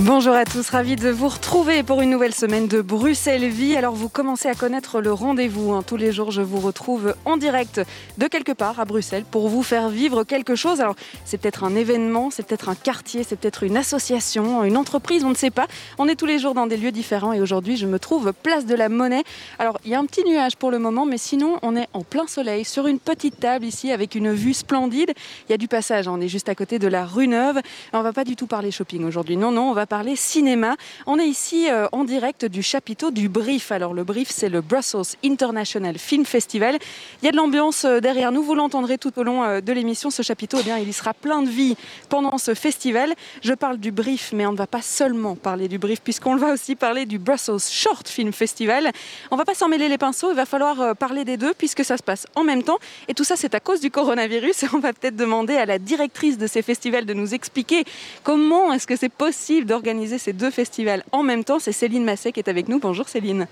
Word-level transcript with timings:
Bonjour 0.00 0.34
à 0.34 0.44
tous, 0.44 0.70
ravi 0.70 0.96
de 0.96 1.08
vous 1.08 1.28
retrouver 1.28 1.84
pour 1.84 2.02
une 2.02 2.10
nouvelle 2.10 2.34
semaine 2.34 2.66
de 2.66 2.82
Bruxelles 2.82 3.48
Vie. 3.48 3.76
Alors 3.76 3.94
vous 3.94 4.08
commencez 4.08 4.48
à 4.48 4.54
connaître 4.56 5.00
le 5.00 5.12
rendez-vous. 5.12 5.72
Hein. 5.72 5.84
Tous 5.86 5.96
les 5.96 6.10
jours, 6.10 6.32
je 6.32 6.42
vous 6.42 6.58
retrouve 6.58 7.14
en 7.24 7.36
direct 7.36 7.80
de 8.18 8.26
quelque 8.26 8.50
part 8.50 8.80
à 8.80 8.86
Bruxelles 8.86 9.24
pour 9.24 9.48
vous 9.48 9.62
faire 9.62 9.90
vivre 9.90 10.24
quelque 10.24 10.56
chose. 10.56 10.80
Alors 10.80 10.96
c'est 11.24 11.38
peut-être 11.38 11.62
un 11.62 11.76
événement, 11.76 12.30
c'est 12.32 12.44
peut-être 12.44 12.68
un 12.68 12.74
quartier, 12.74 13.22
c'est 13.22 13.36
peut-être 13.36 13.62
une 13.62 13.76
association, 13.76 14.64
une 14.64 14.76
entreprise, 14.76 15.22
on 15.22 15.30
ne 15.30 15.36
sait 15.36 15.52
pas. 15.52 15.68
On 15.96 16.08
est 16.08 16.16
tous 16.16 16.26
les 16.26 16.40
jours 16.40 16.54
dans 16.54 16.66
des 16.66 16.76
lieux 16.76 16.90
différents 16.90 17.32
et 17.32 17.40
aujourd'hui, 17.40 17.76
je 17.76 17.86
me 17.86 18.00
trouve 18.00 18.32
place 18.32 18.66
de 18.66 18.74
la 18.74 18.88
Monnaie. 18.88 19.22
Alors 19.60 19.78
il 19.84 19.92
y 19.92 19.94
a 19.94 20.00
un 20.00 20.06
petit 20.06 20.24
nuage 20.24 20.56
pour 20.56 20.72
le 20.72 20.80
moment, 20.80 21.06
mais 21.06 21.18
sinon, 21.18 21.60
on 21.62 21.76
est 21.76 21.86
en 21.92 22.02
plein 22.02 22.26
soleil 22.26 22.64
sur 22.64 22.88
une 22.88 22.98
petite 22.98 23.38
table 23.38 23.64
ici 23.64 23.92
avec 23.92 24.16
une 24.16 24.32
vue 24.32 24.54
splendide. 24.54 25.12
Il 25.48 25.52
y 25.52 25.54
a 25.54 25.58
du 25.58 25.68
passage, 25.68 26.08
hein. 26.08 26.14
on 26.16 26.20
est 26.20 26.28
juste 26.28 26.48
à 26.48 26.56
côté 26.56 26.80
de 26.80 26.88
la 26.88 27.06
rue 27.06 27.28
Neuve. 27.28 27.60
On 27.92 28.02
va 28.02 28.12
pas 28.12 28.24
du 28.24 28.34
tout 28.34 28.48
parler 28.48 28.72
shopping 28.72 29.04
aujourd'hui. 29.04 29.36
Non, 29.36 29.52
non, 29.52 29.70
on 29.70 29.72
va 29.72 29.83
parler 29.86 30.16
cinéma. 30.16 30.76
On 31.06 31.18
est 31.18 31.26
ici 31.26 31.68
euh, 31.70 31.86
en 31.92 32.04
direct 32.04 32.44
du 32.44 32.62
chapiteau 32.62 33.10
du 33.10 33.28
Brief. 33.28 33.72
Alors 33.72 33.94
le 33.94 34.04
Brief, 34.04 34.28
c'est 34.30 34.48
le 34.48 34.60
Brussels 34.60 35.16
International 35.24 35.98
Film 35.98 36.24
Festival. 36.24 36.78
Il 37.22 37.26
y 37.26 37.28
a 37.28 37.32
de 37.32 37.36
l'ambiance 37.36 37.84
euh, 37.84 38.00
derrière 38.00 38.32
nous, 38.32 38.42
vous 38.42 38.54
l'entendrez 38.54 38.98
tout 38.98 39.18
au 39.18 39.22
long 39.22 39.44
euh, 39.44 39.60
de 39.60 39.72
l'émission. 39.72 40.10
Ce 40.10 40.22
chapiteau, 40.22 40.58
eh 40.60 40.62
bien, 40.62 40.78
il 40.78 40.88
y 40.88 40.92
sera 40.92 41.14
plein 41.14 41.42
de 41.42 41.48
vie 41.48 41.76
pendant 42.08 42.38
ce 42.38 42.54
festival. 42.54 43.14
Je 43.42 43.52
parle 43.52 43.78
du 43.78 43.90
Brief, 43.90 44.32
mais 44.32 44.46
on 44.46 44.52
ne 44.52 44.56
va 44.56 44.66
pas 44.66 44.82
seulement 44.82 45.34
parler 45.34 45.68
du 45.68 45.78
Brief, 45.78 46.00
puisqu'on 46.00 46.36
va 46.36 46.52
aussi 46.52 46.76
parler 46.76 47.06
du 47.06 47.18
Brussels 47.18 47.60
Short 47.70 48.08
Film 48.08 48.32
Festival. 48.32 48.90
On 49.30 49.36
va 49.36 49.44
pas 49.44 49.54
s'en 49.54 49.68
mêler 49.68 49.88
les 49.88 49.98
pinceaux, 49.98 50.30
il 50.30 50.36
va 50.36 50.46
falloir 50.46 50.96
parler 50.96 51.24
des 51.24 51.36
deux, 51.36 51.54
puisque 51.54 51.84
ça 51.84 51.96
se 51.96 52.02
passe 52.02 52.26
en 52.34 52.44
même 52.44 52.62
temps. 52.62 52.78
Et 53.08 53.14
tout 53.14 53.24
ça, 53.24 53.36
c'est 53.36 53.54
à 53.54 53.60
cause 53.60 53.80
du 53.80 53.90
coronavirus. 53.90 54.64
On 54.72 54.78
va 54.78 54.92
peut-être 54.92 55.16
demander 55.16 55.56
à 55.56 55.66
la 55.66 55.78
directrice 55.78 56.38
de 56.38 56.46
ces 56.46 56.62
festivals 56.62 57.06
de 57.06 57.14
nous 57.14 57.34
expliquer 57.34 57.84
comment 58.22 58.72
est-ce 58.72 58.86
que 58.86 58.96
c'est 58.96 59.08
possible 59.08 59.66
d'organiser 59.74 60.18
ces 60.18 60.32
deux 60.32 60.52
festivals 60.52 61.02
en 61.10 61.24
même 61.24 61.42
temps. 61.42 61.58
C'est 61.58 61.72
Céline 61.72 62.04
Massé 62.04 62.30
qui 62.30 62.38
est 62.38 62.48
avec 62.48 62.68
nous. 62.68 62.78
Bonjour 62.78 63.08
Céline. 63.08 63.48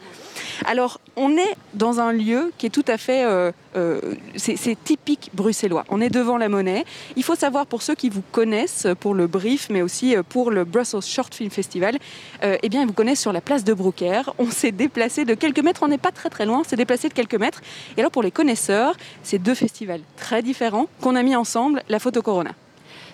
Alors, 0.66 1.00
on 1.16 1.36
est 1.36 1.56
dans 1.74 1.98
un 1.98 2.12
lieu 2.12 2.52
qui 2.58 2.66
est 2.66 2.70
tout 2.70 2.84
à 2.86 2.96
fait... 2.96 3.24
Euh, 3.24 3.50
euh, 3.74 4.00
c'est 4.36 4.76
typique 4.84 5.30
bruxellois. 5.34 5.84
On 5.88 6.00
est 6.00 6.10
devant 6.10 6.36
la 6.36 6.48
monnaie. 6.48 6.84
Il 7.16 7.24
faut 7.24 7.34
savoir 7.34 7.66
pour 7.66 7.82
ceux 7.82 7.96
qui 7.96 8.08
vous 8.08 8.22
connaissent 8.30 8.86
pour 9.00 9.14
le 9.14 9.26
brief, 9.26 9.68
mais 9.68 9.82
aussi 9.82 10.14
euh, 10.14 10.22
pour 10.22 10.52
le 10.52 10.64
Brussels 10.64 11.02
Short 11.02 11.34
Film 11.34 11.50
Festival, 11.50 11.98
eh 12.42 12.68
bien, 12.68 12.82
ils 12.82 12.86
vous 12.86 12.92
connaissent 12.92 13.20
sur 13.20 13.32
la 13.32 13.40
place 13.40 13.64
de 13.64 13.74
Broucker. 13.74 14.22
On 14.38 14.50
s'est 14.50 14.72
déplacé 14.72 15.24
de 15.24 15.34
quelques 15.34 15.60
mètres. 15.60 15.82
On 15.82 15.88
n'est 15.88 15.98
pas 15.98 16.12
très 16.12 16.30
très 16.30 16.46
loin. 16.46 16.60
On 16.60 16.64
s'est 16.64 16.76
déplacé 16.76 17.08
de 17.08 17.14
quelques 17.14 17.34
mètres. 17.34 17.60
Et 17.96 18.00
alors, 18.00 18.12
pour 18.12 18.22
les 18.22 18.30
connaisseurs, 18.30 18.94
c'est 19.24 19.38
deux 19.38 19.54
festivals 19.56 20.02
très 20.16 20.42
différents 20.42 20.86
qu'on 21.00 21.16
a 21.16 21.22
mis 21.22 21.34
ensemble. 21.34 21.82
La 21.88 21.98
photo 21.98 22.22
Corona. 22.22 22.52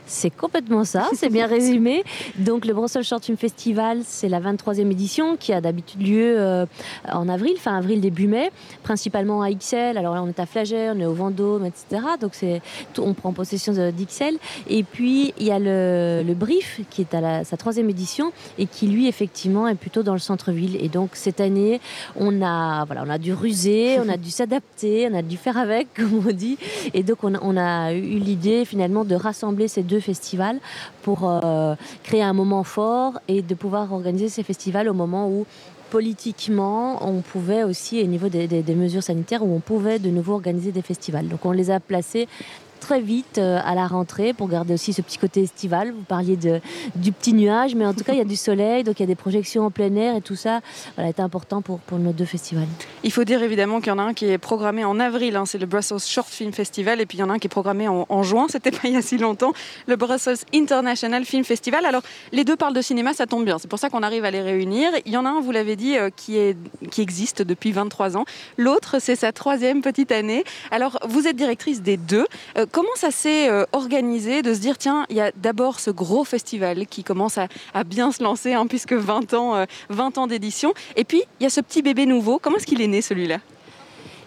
C'est 0.09 0.31
complètement 0.31 0.85
ça, 0.85 1.09
c'est 1.15 1.29
bien 1.29 1.47
résumé. 1.47 2.03
Donc 2.39 2.65
le 2.65 2.73
Brussels 2.73 3.05
Short 3.05 3.25
Film 3.25 3.37
Festival, 3.37 4.01
c'est 4.05 4.29
la 4.29 4.41
23e 4.41 4.91
édition 4.91 5.37
qui 5.37 5.53
a 5.53 5.61
d'habitude 5.61 6.01
lieu 6.01 6.35
euh, 6.39 6.67
en 7.13 7.29
avril, 7.29 7.57
fin 7.59 7.77
avril, 7.77 8.01
début 8.01 8.27
mai, 8.27 8.51
principalement 8.83 9.43
à 9.43 9.53
XL. 9.53 9.99
Alors 9.99 10.15
là, 10.15 10.23
on 10.23 10.29
est 10.29 10.41
à 10.41 10.47
Flagey, 10.47 10.91
on 10.95 10.99
est 10.99 11.05
au 11.05 11.13
Vendôme, 11.13 11.67
etc. 11.67 12.03
Donc 12.21 12.31
c'est, 12.33 12.63
on 12.99 13.13
prend 13.13 13.33
possession 13.35 13.73
d'XL. 13.73 14.39
Et 14.69 14.83
puis 14.83 15.35
il 15.39 15.47
y 15.47 15.53
a 15.53 15.59
le, 15.59 16.35
Brief 16.39 16.81
qui 16.89 17.01
est 17.01 17.15
à 17.15 17.43
sa 17.45 17.57
troisième 17.57 17.91
édition 17.91 18.33
et 18.59 18.67
qui 18.67 18.87
lui 18.87 19.09
effectivement 19.09 19.67
est 19.67 19.75
plutôt 19.75 20.03
dans 20.03 20.13
le 20.13 20.21
centre-ville. 20.21 20.77
Et 20.83 20.89
donc 20.89 21.11
cette 21.15 21.41
année, 21.41 21.81
on 22.17 22.43
a, 22.43 22.85
voilà, 22.87 23.03
on 23.05 23.11
a 23.11 23.19
dû 23.19 23.33
ruser, 23.33 23.99
on 24.05 24.09
a 24.09 24.17
dû 24.17 24.31
s'adapter, 24.31 25.09
on 25.11 25.15
a 25.15 25.23
dû 25.23 25.37
faire 25.37 25.59
avec, 25.59 25.93
comme 25.95 26.25
on 26.27 26.33
dit. 26.33 26.57
Et 26.95 27.03
donc 27.03 27.25
on 27.25 27.35
on 27.43 27.57
a 27.57 27.93
eu 27.93 28.19
l'idée 28.19 28.65
finalement 28.65 29.05
de 29.05 29.15
rassembler 29.15 29.69
ces 29.69 29.83
deux 29.83 29.98
festivals 30.01 30.59
pour 31.03 31.29
euh, 31.29 31.75
créer 32.03 32.23
un 32.23 32.33
moment 32.33 32.65
fort 32.65 33.21
et 33.29 33.43
de 33.43 33.55
pouvoir 33.55 33.93
organiser 33.93 34.29
ces 34.29 34.43
festivals 34.43 34.89
au 34.89 34.95
moment 34.95 35.29
où 35.29 35.47
politiquement, 35.91 37.07
on 37.07 37.21
pouvait 37.21 37.65
aussi, 37.65 38.03
au 38.03 38.07
niveau 38.07 38.29
des, 38.29 38.47
des, 38.47 38.75
mesures 38.75 39.03
sanitaires, 39.03 39.43
où 39.43 39.55
on 39.55 39.61
pouvait 39.61 39.99
de 39.99 40.11
nouveau 40.11 40.35
organiser 40.35 40.71
des 40.71 40.83
festivals. 40.83 41.29
Donc 41.29 41.47
on 41.47 41.53
les 41.53 41.71
a 41.71 41.81
placés 41.81 42.29
très 42.79 43.01
vite 43.01 43.39
euh, 43.39 43.61
à 43.65 43.75
la 43.75 43.87
rentrée 43.87 44.33
pour 44.33 44.49
garder 44.49 44.75
aussi 44.75 44.93
ce 44.93 45.03
petit 45.03 45.19
côté 45.19 45.43
estival. 45.43 45.93
Vous 45.93 46.03
parliez 46.03 46.37
du 46.37 47.13
petit 47.13 47.33
nuage, 47.33 47.75
mais 47.75 47.85
en 47.85 47.95
tout 47.95 48.05
cas, 48.05 48.13
il 48.13 48.19
y 48.19 48.23
a 48.23 48.25
du 48.25 48.37
soleil, 48.37 48.85
donc 48.85 48.99
il 48.99 49.03
y 49.03 49.05
a 49.05 49.07
des 49.07 49.15
projections 49.15 49.67
en 49.67 49.71
plein 49.71 49.95
air 49.95 50.17
et 50.17 50.21
tout 50.21 50.37
ça 50.37 50.61
voilà, 50.95 51.09
est 51.09 51.21
important 51.21 51.63
pour, 51.63 51.81
nos 51.93 52.13
deux 52.13 52.25
festivals. 52.25 52.69
Il 53.03 53.13
faut 53.13 53.25
dire 53.25 53.43
évidemment 53.43 53.81
qu'il 53.81 53.89
y 53.89 53.93
en 53.93 53.99
a 53.99 54.03
un 54.03 54.15
qui 54.15 54.27
est 54.27 54.39
programmé 54.39 54.85
en 54.85 55.01
avril, 55.01 55.37
hein, 55.37 55.45
c'est 55.47 55.59
le 55.59 55.67
Brussels 55.67 56.01
Short 56.01 56.29
Film 56.29 56.53
Festival, 56.53 57.01
et 57.01 57.07
puis 57.07 57.19
il 57.19 57.21
y 57.21 57.25
en 57.25 57.31
a 57.31 57.35
un 57.35 57.39
qui 57.39 57.47
est 57.47 57.51
programmé 57.51 57.89
en, 57.89 58.07
en 58.09 58.23
juin, 58.23 58.47
c'était 58.51 58.71
pas 58.71 58.89
il 58.89 58.95
y 58.95 58.97
a 58.97 59.03
si 59.03 59.19
longtemps, 59.19 59.53
le 59.87 59.97
Brussels 59.97 60.39
International 60.55 61.25
Film 61.25 61.45
Festival. 61.45 61.85
Alors, 61.85 62.03
les 62.33 62.45
deux 62.45 62.57
parlent 62.57 62.75
de 62.75 62.83
cinéma, 62.83 63.15
ça 63.15 63.27
tombe 63.27 63.45
bien, 63.45 63.59
c'est 63.59 63.69
pour 63.69 63.79
ça 63.79 63.91
qu'on 63.91 64.03
arrive 64.03 64.25
à 64.25 64.31
les 64.31 64.43
réunir. 64.43 64.91
Il 65.05 65.13
y 65.13 65.17
en 65.17 65.25
a 65.25 65.31
un, 65.31 65.41
vous 65.41 65.53
l'avez 65.53 65.77
dit, 65.77 65.97
euh, 65.97 66.11
qui 66.11 66.39
existe 66.99 67.43
depuis 67.43 67.73
23 67.73 68.17
ans. 68.17 68.25
L'autre, 68.57 68.97
c'est 69.01 69.17
sa 69.17 69.33
troisième 69.33 69.83
petite 69.83 70.13
année. 70.13 70.45
Alors, 70.71 70.99
vous 71.09 71.27
êtes 71.27 71.37
directrice 71.37 71.83
des 71.83 71.97
deux. 71.97 72.27
Euh, 72.57 72.67
comment 72.73 72.89
ça 72.95 73.11
s'est 73.11 73.49
euh, 73.49 73.65
organisé 73.73 74.43
de 74.43 74.55
se 74.55 74.61
dire, 74.61 74.79
tiens, 74.79 75.07
il 75.11 75.17
y 75.17 75.21
a 75.21 75.33
d'abord 75.37 75.81
ce 75.81 75.91
gros 75.91 76.25
festival 76.25 76.87
qui 76.87 77.05
commence 77.05 77.39
à, 77.39 77.49
bien 77.85 78.13
se 78.13 78.23
lancer, 78.23 78.55
hein, 78.55 78.67
puisque 78.67 78.93
20 78.93 79.35
ans, 79.35 79.65
20 79.91 80.19
euh, 80.19 80.21
ans 80.21 80.27
d'édition, 80.27 80.75
et 80.97 81.05
puis 81.05 81.23
il 81.41 81.45
y 81.45 81.47
a 81.47 81.51
ce 81.51 81.61
petit 81.61 81.83
bébé 81.83 82.07
nouveau. 82.07 82.39
Comment 82.39 82.57
est-ce 82.57 82.67
qu'il 82.67 82.81
est 82.81 82.87
né 82.87 83.03
celui-là? 83.03 83.39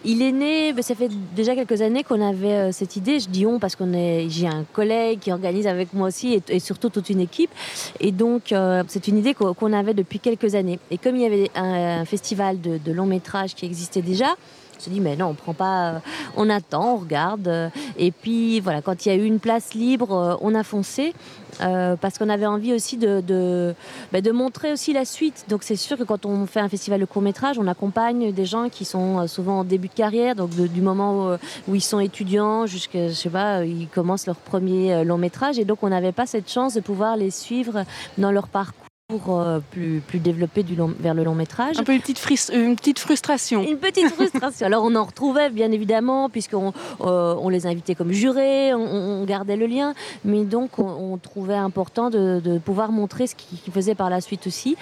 Il 0.03 0.24
est 0.24 0.31
né, 0.31 0.74
ben, 0.74 0.81
ça 0.81 0.96
fait 0.96 1.09
déjà 1.35 1.53
quelques 1.53 1.81
années 1.84 2.03
qu'on 2.03 2.28
avait 2.28 2.53
euh, 2.53 2.72
cette 2.72 2.96
idée. 2.96 3.19
Je 3.19 3.29
dis 3.29 3.46
on 3.46 3.59
parce 3.59 3.75
qu'on 3.75 3.94
est, 3.94 4.28
j'ai 4.29 4.47
un 4.47 4.63
collègue 4.73 5.19
qui 5.19 5.31
organise 5.31 5.68
avec 5.68 5.94
moi 5.94 6.08
aussi 6.08 6.41
et, 6.47 6.59
surtout 6.59 6.90
toute 6.90 7.12
une 7.12 7.19
équipe. 7.19 7.52
Et 8.00 8.12
donc 8.12 8.53
c'est 8.88 9.08
une 9.08 9.19
idée 9.19 9.35
qu'on 9.35 9.73
avait 9.73 9.94
depuis 9.94 10.19
quelques 10.19 10.56
années. 10.56 10.79
Et 10.90 10.97
comme 10.97 11.16
il 11.16 11.22
y 11.22 11.25
avait 11.25 11.52
un, 11.53 12.03
festival 12.06 12.59
de, 12.59 12.79
de 12.79 12.91
long 12.91 13.06
métrage 13.06 13.53
qui 13.53 13.68
existait 13.68 14.02
déjà, 14.02 14.35
se 14.81 14.90
dit 14.90 15.00
mais 15.00 15.16
non, 15.16 15.28
on 15.28 15.34
prend 15.34 15.53
pas, 15.53 15.90
euh, 15.90 16.00
on 16.36 16.50
attend, 16.50 16.96
on 16.96 16.97
regarde. 16.97 17.47
Euh, 17.47 17.69
et 17.97 18.12
puis 18.12 18.59
voilà, 18.59 18.81
quand 18.81 19.06
il 19.06 19.09
y 19.09 19.12
a 19.12 19.16
eu 19.16 19.25
une 19.25 19.40
place 19.40 19.74
libre, 19.74 20.14
euh, 20.14 20.36
on 20.42 20.56
a 20.56 20.64
foncé. 20.64 21.14
parce 21.59 22.18
qu'on 22.18 22.30
avait 22.30 22.47
envie 22.47 22.74
aussi 22.74 22.97
de, 22.97 23.22
de, 23.22 23.75
bah, 24.12 24.22
de, 24.22 24.31
montrer 24.31 24.72
aussi 24.72 24.94
la 24.94 25.06
suite. 25.06 25.46
Donc 25.47 25.62
c'est 25.64 25.75
sûr 25.75 25.96
que 25.97 26.03
quand 26.03 26.25
on 26.25 26.47
fait 26.47 26.59
un 26.59 26.70
festival 26.70 27.00
de 27.00 27.06
court 27.06 27.22
métrage, 27.22 27.59
on 27.59 27.68
accompagne 27.68 28.31
des 28.31 28.46
gens 28.46 28.70
qui 28.70 28.84
sont 28.84 29.28
souvent 29.28 29.59
en 29.59 29.64
début 29.64 29.88
de 29.88 29.94
carrière, 29.94 30.36
donc 30.36 30.50
du 30.50 30.81
moment 30.81 31.38
où, 31.68 31.75
ils 31.75 31.81
sont 31.81 32.00
étudiants 32.00 32.66
jusqu'à, 32.66 33.09
je 33.09 33.14
sais 33.14 33.30
pas, 33.30 33.64
ils 33.64 33.88
commencent 33.88 34.25
leur 34.25 34.38
premier 34.38 35.03
long 35.03 35.20
métrage. 35.20 35.59
Et 35.59 35.66
donc 35.66 35.84
on 35.84 35.90
n'avait 35.90 36.14
pas 36.14 36.25
cette 36.25 36.50
chance 36.50 36.74
de 36.74 36.81
pouvoir 36.81 37.16
les 37.16 37.31
suivre 37.31 37.84
dans 38.18 38.31
leur 38.31 38.47
parcours 38.47 38.91
euh, 39.29 39.59
plus, 39.72 40.01
plus 40.05 40.19
du 40.19 40.75
long, 40.75 40.94
vers 40.99 41.13
le 41.13 41.23
long 41.23 41.35
métrage. 41.35 41.77
Un 41.79 41.83
peu 41.83 41.94
une 41.94 42.01
petite, 42.01 42.51
une 42.53 42.75
petite 42.75 42.99
frustration. 42.99 43.63
Une 43.63 43.77
petite 43.77 44.09
frustration. 44.09 44.66
Alors 44.66 44.83
on 44.83 44.95
en 44.95 45.03
retrouvait 45.03 45.49
bien 45.49 45.72
évidemment, 45.72 46.29
puisqu'on 46.29 46.73
euh, 47.01 47.35
on 47.39 47.49
les 47.49 47.67
invitait 47.67 47.95
comme 47.95 48.11
jurés, 48.11 48.73
on, 48.73 49.23
gardait 49.25 49.55
le 49.55 49.67
lien, 49.67 49.94
mais 50.25 50.44
donc 50.44 50.79
on, 50.79 51.17
trouvait 51.17 51.55
important 51.55 52.09
de, 52.09 52.41
de, 52.44 52.57
pouvoir 52.57 52.91
montrer 52.91 53.27
ce 53.27 53.35
qu'ils 53.35 53.72
faisaient 53.72 53.95
par 53.95 54.09
la 54.09 54.19
suite 54.19 54.47
aussi. 54.47 54.75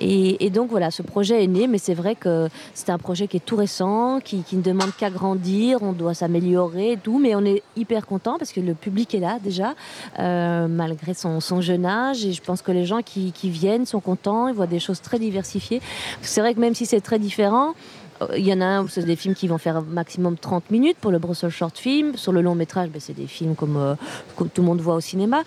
Et, 0.00 0.44
et, 0.44 0.50
donc 0.50 0.70
voilà, 0.70 0.90
ce 0.90 1.02
projet 1.02 1.44
est 1.44 1.46
né, 1.46 1.66
mais 1.66 1.78
c'est 1.78 1.94
vrai 1.94 2.14
que 2.14 2.48
c'est 2.74 2.90
un 2.90 2.98
projet 2.98 3.28
qui 3.28 3.36
est 3.36 3.44
tout 3.44 3.56
récent, 3.56 4.20
qui, 4.20 4.42
qui 4.42 4.56
ne 4.56 4.62
demande 4.62 4.92
qu'à 4.96 5.10
grandir, 5.10 5.82
on 5.82 5.92
doit 5.92 6.14
s'améliorer 6.14 6.92
et 6.92 6.96
tout, 6.96 7.18
mais 7.18 7.34
on 7.34 7.44
est 7.44 7.62
hyper 7.76 8.06
content 8.06 8.38
parce 8.38 8.52
que 8.52 8.60
le 8.60 8.74
public 8.74 9.14
est 9.14 9.20
là 9.20 9.38
déjà, 9.42 9.74
euh, 10.18 10.68
malgré 10.68 11.14
son, 11.14 11.40
son 11.40 11.60
jeune 11.60 11.84
âge, 11.84 12.24
et 12.24 12.32
je 12.32 12.42
pense 12.42 12.62
que 12.62 12.72
les 12.72 12.86
gens 12.86 13.02
qui, 13.02 13.32
qui 13.32 13.50
viennent 13.50 13.71
sont 13.86 14.00
contents, 14.00 14.48
ils 14.48 14.54
voient 14.54 14.66
des 14.66 14.80
choses 14.80 15.00
très 15.00 15.18
diversifiées. 15.18 15.80
C'est 16.20 16.40
vrai 16.40 16.54
que 16.54 16.60
même 16.60 16.74
si 16.74 16.86
c'est 16.86 17.00
très 17.00 17.18
différent, 17.18 17.74
euh, 18.22 18.38
il 18.38 18.46
y 18.46 18.52
en 18.52 18.60
a 18.60 18.64
un, 18.64 18.88
c'est 18.88 19.04
des 19.04 19.16
films 19.16 19.34
qui 19.34 19.48
vont 19.48 19.58
faire 19.58 19.82
maximum 19.82 20.36
30 20.36 20.70
minutes 20.70 20.96
pour 21.00 21.10
le 21.10 21.18
Brussels 21.18 21.50
Short 21.50 21.76
Film. 21.76 22.16
Sur 22.16 22.32
le 22.32 22.42
long 22.42 22.54
métrage, 22.54 22.90
ben, 22.90 23.00
c'est 23.00 23.14
des 23.14 23.26
films 23.26 23.54
comme, 23.54 23.76
euh, 23.76 23.94
tout 24.36 24.62
le 24.62 24.62
monde 24.62 24.80
voit 24.80 24.94
au 24.94 25.00
cinéma. 25.00 25.42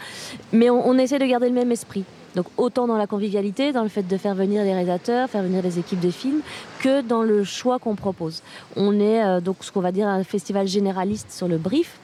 Mais 0.51 0.69
on, 0.69 0.97
essaie 0.97 1.19
de 1.19 1.25
garder 1.25 1.47
le 1.47 1.55
même 1.55 1.71
esprit. 1.71 2.03
Donc 2.35 2.47
autant 2.57 2.87
dans 2.87 2.97
la 2.97 3.07
convivialité, 3.07 3.71
dans 3.71 3.83
le 3.83 3.89
fait 3.89 4.03
de 4.03 4.17
faire 4.17 4.35
venir 4.35 4.63
les 4.63 4.73
réalisateurs, 4.73 5.29
faire 5.29 5.43
venir 5.43 5.63
les 5.63 5.79
équipes 5.79 6.01
de 6.01 6.11
films, 6.11 6.41
que 6.79 7.01
dans 7.01 7.23
le 7.23 7.43
choix 7.45 7.79
qu'on 7.79 7.95
propose. 7.95 8.41
On 8.75 8.99
est 8.99 9.23
euh, 9.23 9.39
donc 9.39 9.57
ce 9.61 9.71
qu'on 9.71 9.81
va 9.81 9.93
dire 9.93 10.07
un 10.07 10.23
festival 10.23 10.67
généraliste 10.67 11.31
sur 11.31 11.47
le 11.47 11.57
brief, 11.57 11.97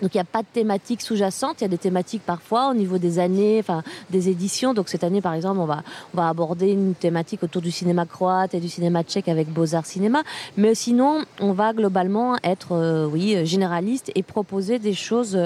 Donc 0.00 0.14
il 0.14 0.16
n'y 0.16 0.22
a 0.22 0.24
pas 0.24 0.42
de 0.42 0.48
thématique 0.52 1.02
sous-jacente, 1.02 1.60
il 1.60 1.62
y 1.62 1.64
a 1.64 1.68
des 1.68 1.78
thématiques 1.78 2.22
parfois 2.24 2.70
au 2.70 2.74
niveau 2.74 2.98
des 2.98 3.18
années, 3.18 3.58
enfin 3.60 3.82
des 4.10 4.28
éditions. 4.28 4.74
Donc 4.74 4.88
cette 4.88 5.04
année 5.04 5.20
par 5.20 5.34
exemple, 5.34 5.60
on 5.60 5.66
va, 5.66 5.82
on 6.14 6.16
va 6.16 6.28
aborder 6.28 6.70
une 6.70 6.94
thématique 6.94 7.42
autour 7.42 7.62
du 7.62 7.70
cinéma 7.70 8.06
croate 8.06 8.54
et 8.54 8.60
du 8.60 8.68
cinéma 8.68 9.02
tchèque 9.02 9.28
avec 9.28 9.48
Beaux-Arts 9.48 9.86
Cinéma. 9.86 10.22
Mais 10.56 10.74
sinon, 10.74 11.24
on 11.40 11.52
va 11.52 11.72
globalement 11.72 12.36
être 12.42 12.72
euh, 12.72 13.06
oui, 13.06 13.44
généraliste 13.46 14.10
et 14.14 14.22
proposer 14.22 14.78
des 14.78 14.94
choses 14.94 15.38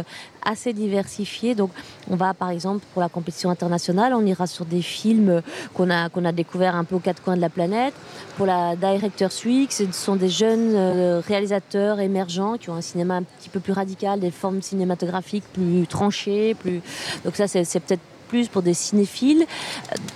assez 0.45 0.73
diversifiées. 0.73 1.55
Donc 1.55 1.71
on 2.11 2.17
va 2.17 2.35
par 2.35 2.51
exemple 2.51 2.85
pour 2.93 3.03
la 3.03 3.09
compétition 3.09 3.51
internationale, 3.51 4.15
on 4.15 4.25
ira 4.25 4.47
sur 4.47 4.65
des 4.65 4.83
films 4.83 5.43
qu'on 5.75 5.91
a, 5.91 6.09
qu'on 6.09 6.25
a 6.25 6.33
découverts 6.33 6.77
un 6.77 6.85
peu 6.85 6.97
aux 6.97 7.01
quatre 7.01 7.23
coins 7.23 7.37
de 7.37 7.41
la 7.41 7.51
planète. 7.51 7.95
Pour 8.37 8.47
la 8.47 8.77
Director's 8.77 9.45
Week, 9.45 9.73
ce 9.73 9.85
sont 9.93 10.17
des 10.17 10.29
jeunes 10.29 10.75
euh, 10.75 11.23
réalisateurs 11.27 12.01
émergents 12.01 12.56
qui 12.56 12.71
ont 12.71 12.75
un 12.75 12.81
cinéma 12.81 13.17
un 13.17 13.23
petit 13.23 13.49
peu 13.49 13.61
plus 13.61 13.73
radical, 13.73 14.21
des 14.21 14.31
formes 14.31 14.62
cinématographiques 14.62 15.45
plus 15.53 15.87
tranchées. 15.87 16.55
Plus... 16.55 16.81
Donc 17.25 17.37
ça, 17.37 17.47
c'est 17.49 17.81
peut-être 17.81 18.01
plus 18.25 18.49
pour 18.49 18.62
des 18.62 18.75
cinéphiles. 18.75 19.47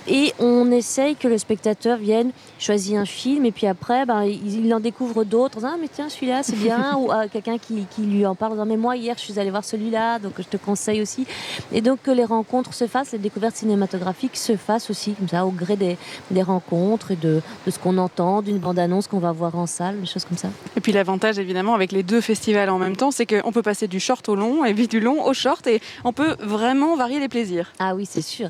Et 0.07 0.33
on 0.39 0.71
essaye 0.71 1.15
que 1.15 1.27
le 1.27 1.37
spectateur 1.37 1.97
vienne, 1.97 2.31
choisir 2.57 2.99
un 2.99 3.05
film, 3.05 3.45
et 3.45 3.51
puis 3.51 3.67
après, 3.67 4.05
ben, 4.05 4.23
il, 4.23 4.73
en 4.73 4.79
découvre 4.79 5.23
d'autres. 5.23 5.59
Ah, 5.63 5.75
mais 5.79 5.87
tiens, 5.87 6.09
celui-là, 6.09 6.43
c'est 6.43 6.57
bien. 6.57 6.95
ou 6.99 7.11
ah, 7.11 7.27
quelqu'un 7.27 7.57
qui, 7.57 7.85
qui, 7.89 8.01
lui 8.01 8.25
en 8.25 8.35
parle. 8.35 8.61
mais 8.67 8.77
moi, 8.77 8.95
hier, 8.95 9.15
je 9.17 9.23
suis 9.23 9.39
allée 9.39 9.51
voir 9.51 9.63
celui-là, 9.63 10.19
donc 10.19 10.33
je 10.37 10.43
te 10.43 10.57
conseille 10.57 11.01
aussi. 11.01 11.25
Et 11.71 11.81
donc, 11.81 12.01
que 12.01 12.11
les 12.11 12.25
rencontres 12.25 12.73
se 12.73 12.87
fassent, 12.87 13.11
les 13.11 13.19
découvertes 13.19 13.55
cinématographiques 13.55 14.37
se 14.37 14.55
fassent 14.55 14.89
aussi, 14.89 15.13
comme 15.13 15.27
ça, 15.27 15.45
au 15.45 15.51
gré 15.51 15.75
des, 15.75 15.97
des 16.31 16.41
rencontres 16.41 17.11
et 17.11 17.15
de, 17.15 17.41
de 17.65 17.71
ce 17.71 17.79
qu'on 17.79 17.97
entend, 17.97 18.41
d'une 18.41 18.57
bande-annonce 18.57 19.07
qu'on 19.07 19.19
va 19.19 19.31
voir 19.31 19.55
en 19.55 19.67
salle, 19.67 19.99
des 19.99 20.07
choses 20.07 20.25
comme 20.25 20.37
ça. 20.37 20.49
Et 20.75 20.81
puis, 20.81 20.91
l'avantage, 20.91 21.39
évidemment, 21.39 21.75
avec 21.75 21.91
les 21.91 22.03
deux 22.03 22.21
festivals 22.21 22.69
en 22.69 22.79
même 22.79 22.95
temps, 22.95 23.11
c'est 23.11 23.25
qu'on 23.25 23.51
peut 23.51 23.61
passer 23.61 23.87
du 23.87 23.99
short 23.99 24.27
au 24.29 24.35
long, 24.35 24.65
et 24.65 24.73
puis 24.73 24.87
du 24.87 24.99
long 24.99 25.23
au 25.23 25.33
short, 25.33 25.65
et 25.67 25.81
on 26.03 26.13
peut 26.13 26.35
vraiment 26.39 26.95
varier 26.95 27.19
les 27.19 27.29
plaisirs. 27.29 27.71
Ah 27.79 27.95
oui, 27.95 28.05
c'est 28.09 28.21
sûr. 28.21 28.49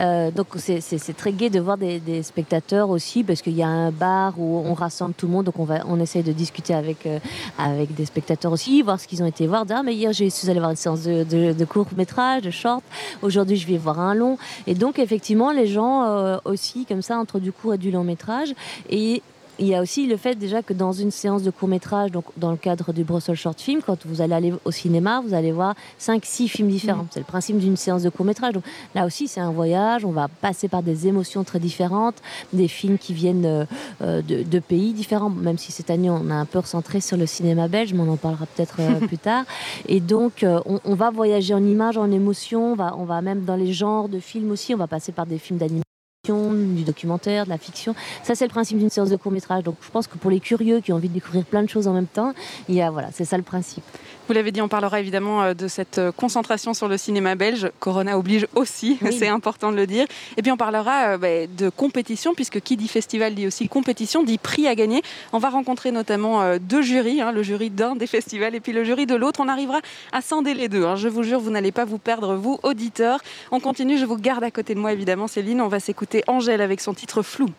Euh, 0.00 0.30
donc 0.30 0.46
c'est 0.56 1.16
très 1.16 1.32
gai 1.32 1.50
de 1.50 1.60
voir 1.60 1.76
des, 1.76 2.22
spectateurs 2.22 2.88
aussi 2.90 3.22
parce 3.22 3.42
qu'il 3.42 3.54
y 3.54 3.62
a 3.62 3.68
un 3.68 3.90
bar 3.90 4.34
où 4.38 4.62
on 4.64 4.72
rassemble 4.72 5.14
tout 5.14 5.26
le 5.26 5.32
monde, 5.32 5.46
donc 5.46 5.58
on, 5.58 5.64
va, 5.64 5.80
essaye 6.00 6.22
de 6.22 6.32
discuter 6.32 6.74
avec, 6.74 7.06
euh, 7.06 7.18
avec 7.58 7.94
des 7.94 8.06
spectateurs 8.06 8.50
aussi, 8.52 8.80
voir 8.82 8.98
ce 8.98 9.06
qu'ils 9.06 9.22
ont 9.22 9.26
été 9.26 9.46
voir. 9.46 9.64
Mais 9.84 9.94
hier 9.94 10.12
je 10.12 10.28
suis 10.28 10.48
allé 10.48 10.58
voir 10.58 10.70
une 10.70 10.76
séance 10.76 11.02
de, 11.02 11.52
de, 11.52 11.64
court 11.64 11.86
métrage, 11.96 12.42
de 12.42 12.50
short, 12.50 12.82
aujourd'hui 13.22 13.56
je 13.56 13.66
vais 13.66 13.76
voir 13.76 14.00
un 14.00 14.14
long. 14.14 14.38
Et 14.66 14.74
donc 14.74 14.98
effectivement 14.98 15.52
les 15.52 15.66
gens 15.66 16.04
euh, 16.04 16.38
aussi 16.44 16.86
comme 16.86 17.02
ça 17.02 17.18
entre 17.18 17.38
du 17.38 17.52
court 17.52 17.74
et 17.74 17.78
du 17.78 17.90
long 17.90 18.04
métrage. 18.04 18.54
Et 18.88 19.22
il 19.58 19.66
y 19.66 19.74
a 19.74 19.80
aussi 19.80 20.06
le 20.06 20.16
fait 20.16 20.34
déjà 20.34 20.62
que 20.62 20.72
dans 20.72 20.92
une 20.92 21.10
séance 21.10 21.42
de 21.42 21.50
court 21.50 21.68
métrage, 21.68 22.10
donc 22.10 22.24
dans 22.36 22.50
le 22.50 22.56
cadre 22.56 22.92
du 22.92 23.04
Brussels 23.04 23.36
Short 23.36 23.60
Film, 23.60 23.80
quand 23.84 24.04
vous 24.06 24.20
allez 24.20 24.34
aller 24.34 24.52
au 24.64 24.70
cinéma, 24.70 25.22
vous 25.24 25.34
allez 25.34 25.52
voir 25.52 25.74
5-6 26.00 26.48
films 26.48 26.68
différents. 26.68 27.04
Mm. 27.04 27.08
C'est 27.10 27.20
le 27.20 27.26
principe 27.26 27.58
d'une 27.58 27.76
séance 27.76 28.02
de 28.02 28.10
court 28.10 28.26
métrage. 28.26 28.54
Donc 28.54 28.64
là 28.94 29.06
aussi, 29.06 29.28
c'est 29.28 29.40
un 29.40 29.52
voyage. 29.52 30.04
On 30.04 30.10
va 30.10 30.28
passer 30.28 30.68
par 30.68 30.82
des 30.82 31.06
émotions 31.06 31.44
très 31.44 31.60
différentes, 31.60 32.16
des 32.52 32.68
films 32.68 32.98
qui 32.98 33.14
viennent 33.14 33.46
euh, 33.46 33.64
euh, 34.02 34.22
de, 34.22 34.58
pays 34.58 34.92
différents, 34.92 35.30
même 35.30 35.58
si 35.58 35.72
cette 35.72 35.90
année 35.90 36.10
on 36.10 36.30
a 36.30 36.34
un 36.34 36.46
peu 36.46 36.58
recentré 36.58 37.00
sur 37.00 37.16
le 37.16 37.26
cinéma 37.26 37.68
belge, 37.68 37.92
mais 37.92 38.00
on 38.00 38.12
en 38.12 38.16
parlera 38.16 38.46
peut-être 38.46 38.76
euh, 38.80 39.00
plus 39.06 39.18
tard. 39.18 39.44
Et 39.88 40.00
donc, 40.00 40.44
on, 40.44 40.94
va 40.94 41.10
voyager 41.10 41.54
en 41.54 41.64
images, 41.64 41.96
en 41.96 42.10
émotions, 42.10 42.72
on 42.72 42.74
va, 42.74 42.94
on 42.96 43.04
va 43.04 43.20
même 43.20 43.44
dans 43.44 43.56
les 43.56 43.72
genres 43.72 44.08
de 44.08 44.18
films 44.18 44.50
aussi. 44.50 44.74
On 44.74 44.78
va 44.78 44.86
passer 44.86 45.12
par 45.12 45.26
des 45.26 45.38
films 45.38 45.58
d'animation 45.58 45.83
du 46.32 46.84
documentaire, 46.84 47.44
de 47.44 47.50
la 47.50 47.58
fiction. 47.58 47.94
Ça, 48.22 48.34
c'est 48.34 48.44
le 48.44 48.50
principe 48.50 48.78
d'une 48.78 48.90
séance 48.90 49.10
de 49.10 49.16
court 49.16 49.32
métrage. 49.32 49.62
Donc, 49.62 49.76
je 49.80 49.90
pense 49.90 50.06
que 50.06 50.16
pour 50.16 50.30
les 50.30 50.40
curieux 50.40 50.80
qui 50.80 50.92
ont 50.92 50.96
envie 50.96 51.08
de 51.08 51.14
découvrir 51.14 51.44
plein 51.44 51.62
de 51.62 51.68
choses 51.68 51.86
en 51.86 51.92
même 51.92 52.06
temps, 52.06 52.32
il 52.68 52.74
y 52.74 52.82
a, 52.82 52.90
voilà, 52.90 53.08
c'est 53.12 53.24
ça 53.24 53.36
le 53.36 53.42
principe. 53.42 53.84
Vous 54.26 54.32
l'avez 54.32 54.52
dit, 54.52 54.62
on 54.62 54.68
parlera 54.68 55.00
évidemment 55.00 55.42
euh, 55.42 55.54
de 55.54 55.68
cette 55.68 55.98
euh, 55.98 56.10
concentration 56.10 56.72
sur 56.72 56.88
le 56.88 56.96
cinéma 56.96 57.34
belge. 57.34 57.70
Corona 57.78 58.18
oblige 58.18 58.46
aussi, 58.54 58.98
c'est 59.10 59.28
important 59.28 59.70
de 59.70 59.76
le 59.76 59.86
dire. 59.86 60.06
Et 60.38 60.42
puis 60.42 60.50
on 60.50 60.56
parlera 60.56 61.08
euh, 61.10 61.18
bah, 61.18 61.46
de 61.46 61.68
compétition, 61.68 62.34
puisque 62.34 62.60
qui 62.60 62.78
dit 62.78 62.88
festival 62.88 63.34
dit 63.34 63.46
aussi 63.46 63.68
compétition, 63.68 64.22
dit 64.22 64.38
prix 64.38 64.66
à 64.66 64.74
gagner. 64.74 65.02
On 65.34 65.38
va 65.38 65.50
rencontrer 65.50 65.90
notamment 65.90 66.56
deux 66.58 66.80
jurys, 66.80 67.20
hein, 67.20 67.32
le 67.32 67.42
jury 67.42 67.68
d'un 67.68 67.96
des 67.96 68.06
festivals 68.06 68.54
et 68.54 68.60
puis 68.60 68.72
le 68.72 68.82
jury 68.82 69.04
de 69.04 69.14
l'autre. 69.14 69.40
On 69.40 69.48
arrivera 69.48 69.80
à 70.12 70.22
scinder 70.22 70.54
les 70.54 70.68
deux. 70.68 70.84
Hein. 70.84 70.96
Je 70.96 71.08
vous 71.08 71.22
jure, 71.22 71.40
vous 71.40 71.50
n'allez 71.50 71.72
pas 71.72 71.84
vous 71.84 71.98
perdre, 71.98 72.34
vous, 72.34 72.58
auditeurs. 72.62 73.20
On 73.50 73.60
continue, 73.60 73.98
je 73.98 74.06
vous 74.06 74.16
garde 74.16 74.44
à 74.44 74.50
côté 74.50 74.74
de 74.74 74.80
moi, 74.80 74.92
évidemment, 74.92 75.28
Céline. 75.28 75.60
On 75.60 75.68
va 75.68 75.80
s'écouter 75.80 76.24
Angèle 76.26 76.62
avec 76.62 76.80
son 76.80 76.94
titre 76.94 77.22
Flou. 77.22 77.50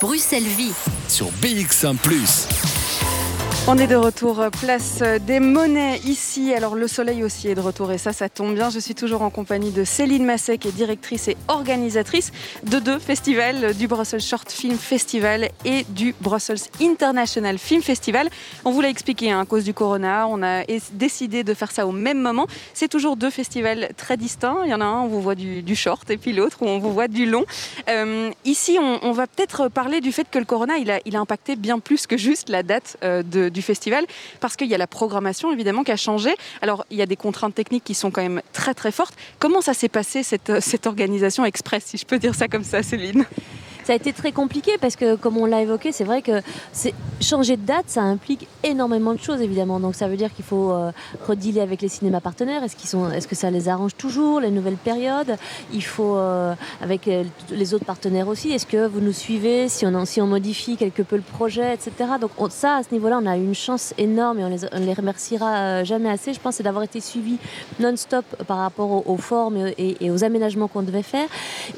Bruxelles 0.00 0.42
Vie 0.42 0.72
sur 1.08 1.26
BX1⁇ 1.42 1.96
on 3.70 3.76
est 3.76 3.86
de 3.86 3.96
retour 3.96 4.40
euh, 4.40 4.48
place 4.48 5.00
euh, 5.02 5.18
des 5.18 5.40
monnaies 5.40 5.98
ici. 6.06 6.54
Alors 6.54 6.74
le 6.74 6.88
soleil 6.88 7.22
aussi 7.22 7.48
est 7.48 7.54
de 7.54 7.60
retour 7.60 7.92
et 7.92 7.98
ça, 7.98 8.14
ça 8.14 8.30
tombe 8.30 8.54
bien. 8.54 8.70
Je 8.70 8.78
suis 8.78 8.94
toujours 8.94 9.20
en 9.20 9.28
compagnie 9.28 9.72
de 9.72 9.84
Céline 9.84 10.24
Masset 10.24 10.56
qui 10.56 10.68
est 10.68 10.72
directrice 10.72 11.28
et 11.28 11.36
organisatrice 11.48 12.32
de 12.64 12.78
deux 12.78 12.98
festivals, 12.98 13.74
du 13.74 13.86
Brussels 13.86 14.22
Short 14.22 14.50
Film 14.50 14.78
Festival 14.78 15.50
et 15.66 15.84
du 15.90 16.14
Brussels 16.18 16.60
International 16.80 17.58
Film 17.58 17.82
Festival. 17.82 18.30
On 18.64 18.70
vous 18.70 18.80
l'a 18.80 18.88
expliqué, 18.88 19.32
hein, 19.32 19.40
à 19.40 19.44
cause 19.44 19.64
du 19.64 19.74
corona, 19.74 20.26
on 20.28 20.42
a 20.42 20.64
décidé 20.94 21.44
de 21.44 21.52
faire 21.52 21.70
ça 21.70 21.86
au 21.86 21.92
même 21.92 22.22
moment. 22.22 22.46
C'est 22.72 22.88
toujours 22.88 23.16
deux 23.18 23.30
festivals 23.30 23.90
très 23.98 24.16
distincts. 24.16 24.62
Il 24.64 24.70
y 24.70 24.74
en 24.74 24.80
a 24.80 24.86
un 24.86 25.02
où 25.02 25.04
on 25.04 25.08
vous 25.08 25.20
voit 25.20 25.34
du, 25.34 25.76
short 25.76 26.08
et 26.08 26.16
puis 26.16 26.32
l'autre 26.32 26.62
où 26.62 26.66
on 26.66 26.78
vous 26.78 26.94
voit 26.94 27.08
du 27.08 27.26
long. 27.26 27.44
Euh, 27.90 28.30
ici, 28.46 28.78
on, 28.80 29.12
va 29.12 29.26
peut-être 29.26 29.68
parler 29.68 30.00
du 30.00 30.10
fait 30.10 30.26
que 30.30 30.38
le 30.38 30.46
corona, 30.46 30.78
il 30.78 30.90
a, 30.90 31.20
impacté 31.20 31.54
bien 31.54 31.80
plus 31.80 32.06
que 32.06 32.16
juste 32.16 32.48
la 32.48 32.62
date 32.62 32.96
de, 33.02 33.57
festival, 33.62 34.04
parce 34.40 34.56
qu'il 34.56 34.68
y 34.68 34.74
a 34.74 34.78
la 34.78 34.86
programmation 34.86 35.52
évidemment 35.52 35.84
qui 35.84 35.92
a 35.92 35.96
changé. 35.96 36.30
Alors 36.62 36.84
il 36.90 36.96
y 36.96 37.02
a 37.02 37.06
des 37.06 37.16
contraintes 37.16 37.54
techniques 37.54 37.84
qui 37.84 37.94
sont 37.94 38.10
quand 38.10 38.22
même 38.22 38.42
très 38.52 38.74
très 38.74 38.92
fortes. 38.92 39.14
Comment 39.38 39.60
ça 39.60 39.74
s'est 39.74 39.88
passé 39.88 40.22
cette, 40.22 40.60
cette 40.60 40.86
organisation 40.86 41.44
express, 41.44 41.84
si 41.86 41.98
je 41.98 42.06
peux 42.06 42.18
dire 42.18 42.34
ça 42.34 42.48
comme 42.48 42.64
ça, 42.64 42.82
Céline? 42.82 43.24
Ça 43.88 43.94
a 43.94 43.96
été 43.96 44.12
très 44.12 44.32
compliqué 44.32 44.72
parce 44.78 44.96
que, 44.96 45.16
comme 45.16 45.38
on 45.38 45.46
l'a 45.46 45.62
évoqué, 45.62 45.92
c'est 45.92 46.04
vrai 46.04 46.20
que 46.20 46.42
changer 47.22 47.56
de 47.56 47.64
date, 47.64 47.84
ça 47.86 48.02
implique 48.02 48.46
énormément 48.62 49.14
de 49.14 49.18
choses, 49.18 49.40
évidemment. 49.40 49.80
Donc, 49.80 49.94
ça 49.94 50.08
veut 50.08 50.18
dire 50.18 50.30
qu'il 50.34 50.44
faut 50.44 50.72
euh, 50.72 50.92
avec 51.58 51.80
les 51.80 51.88
cinémas 51.88 52.20
partenaires. 52.20 52.62
Est-ce 52.62 52.76
qu'ils 52.76 52.90
sont, 52.90 53.10
est-ce 53.10 53.26
que 53.26 53.34
ça 53.34 53.50
les 53.50 53.66
arrange 53.70 53.96
toujours, 53.96 54.40
les 54.40 54.50
nouvelles 54.50 54.76
périodes? 54.76 55.36
Il 55.72 55.82
faut, 55.82 56.16
euh, 56.16 56.54
avec 56.82 57.08
euh, 57.08 57.24
les 57.50 57.72
autres 57.72 57.86
partenaires 57.86 58.28
aussi, 58.28 58.52
est-ce 58.52 58.66
que 58.66 58.86
vous 58.86 59.00
nous 59.00 59.14
suivez 59.14 59.70
si 59.70 59.86
on, 59.86 60.04
si 60.04 60.20
on 60.20 60.26
modifie 60.26 60.76
quelque 60.76 61.00
peu 61.00 61.16
le 61.16 61.22
projet, 61.22 61.72
etc. 61.72 61.92
Donc, 62.20 62.32
ça, 62.50 62.76
à 62.76 62.82
ce 62.82 62.92
niveau-là, 62.92 63.20
on 63.22 63.26
a 63.26 63.38
une 63.38 63.54
chance 63.54 63.94
énorme 63.96 64.40
et 64.40 64.44
on 64.44 64.50
les, 64.50 64.84
les 64.84 64.92
remerciera 64.92 65.82
jamais 65.84 66.10
assez, 66.10 66.34
je 66.34 66.40
pense, 66.40 66.56
c'est 66.56 66.62
d'avoir 66.62 66.84
été 66.84 67.00
suivi 67.00 67.38
non-stop 67.80 68.26
par 68.46 68.58
rapport 68.58 69.08
aux, 69.08 69.16
formes 69.16 69.70
et, 69.78 70.10
aux 70.10 70.24
aménagements 70.24 70.68
qu'on 70.68 70.82
devait 70.82 71.02
faire. 71.02 71.28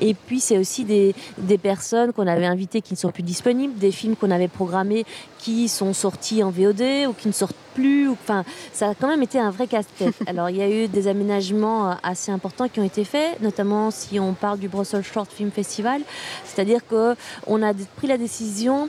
Et 0.01 0.15
puis, 0.15 0.41
c'est 0.41 0.59
aussi 0.59 0.85
des 0.85 1.15
personnes 1.59 2.00
qu'on 2.09 2.27
avait 2.27 2.47
invitées 2.47 2.81
qui 2.81 2.95
ne 2.95 2.99
sont 2.99 3.11
plus 3.11 3.23
disponibles, 3.23 3.79
des 3.79 3.93
films 3.93 4.17
qu'on 4.17 4.31
avait 4.31 4.49
programmés 4.49 5.05
qui 5.41 5.69
sont 5.69 5.93
sortis 5.93 6.43
en 6.43 6.51
VOD 6.51 7.09
ou 7.09 7.13
qui 7.13 7.29
ne 7.29 7.33
sortent 7.33 7.57
plus. 7.75 8.11
Enfin, 8.11 8.45
ça 8.73 8.91
a 8.91 8.95
quand 8.95 9.09
même 9.09 9.23
été 9.23 9.39
un 9.39 9.51
vrai 9.51 9.67
casse-tête. 9.67 10.15
Alors, 10.27 10.51
il 10.51 10.57
y 10.57 10.63
a 10.63 10.69
eu 10.69 10.89
des 10.89 11.09
aménagements 11.09 11.91
euh, 11.91 11.95
assez 12.03 12.31
importants 12.31 12.69
qui 12.69 12.81
ont 12.81 12.85
été 12.85 13.05
faits, 13.05 13.41
notamment 13.41 13.91
si 13.91 14.19
on 14.21 14.35
parle 14.35 14.59
du 14.59 14.69
Brussels 14.69 15.05
Short 15.05 15.31
Film 15.31 15.51
Festival. 15.51 16.03
C'est-à-dire 16.45 16.81
qu'on 16.87 17.63
a 17.63 17.73
pris 17.97 18.07
la 18.07 18.19
décision 18.19 18.89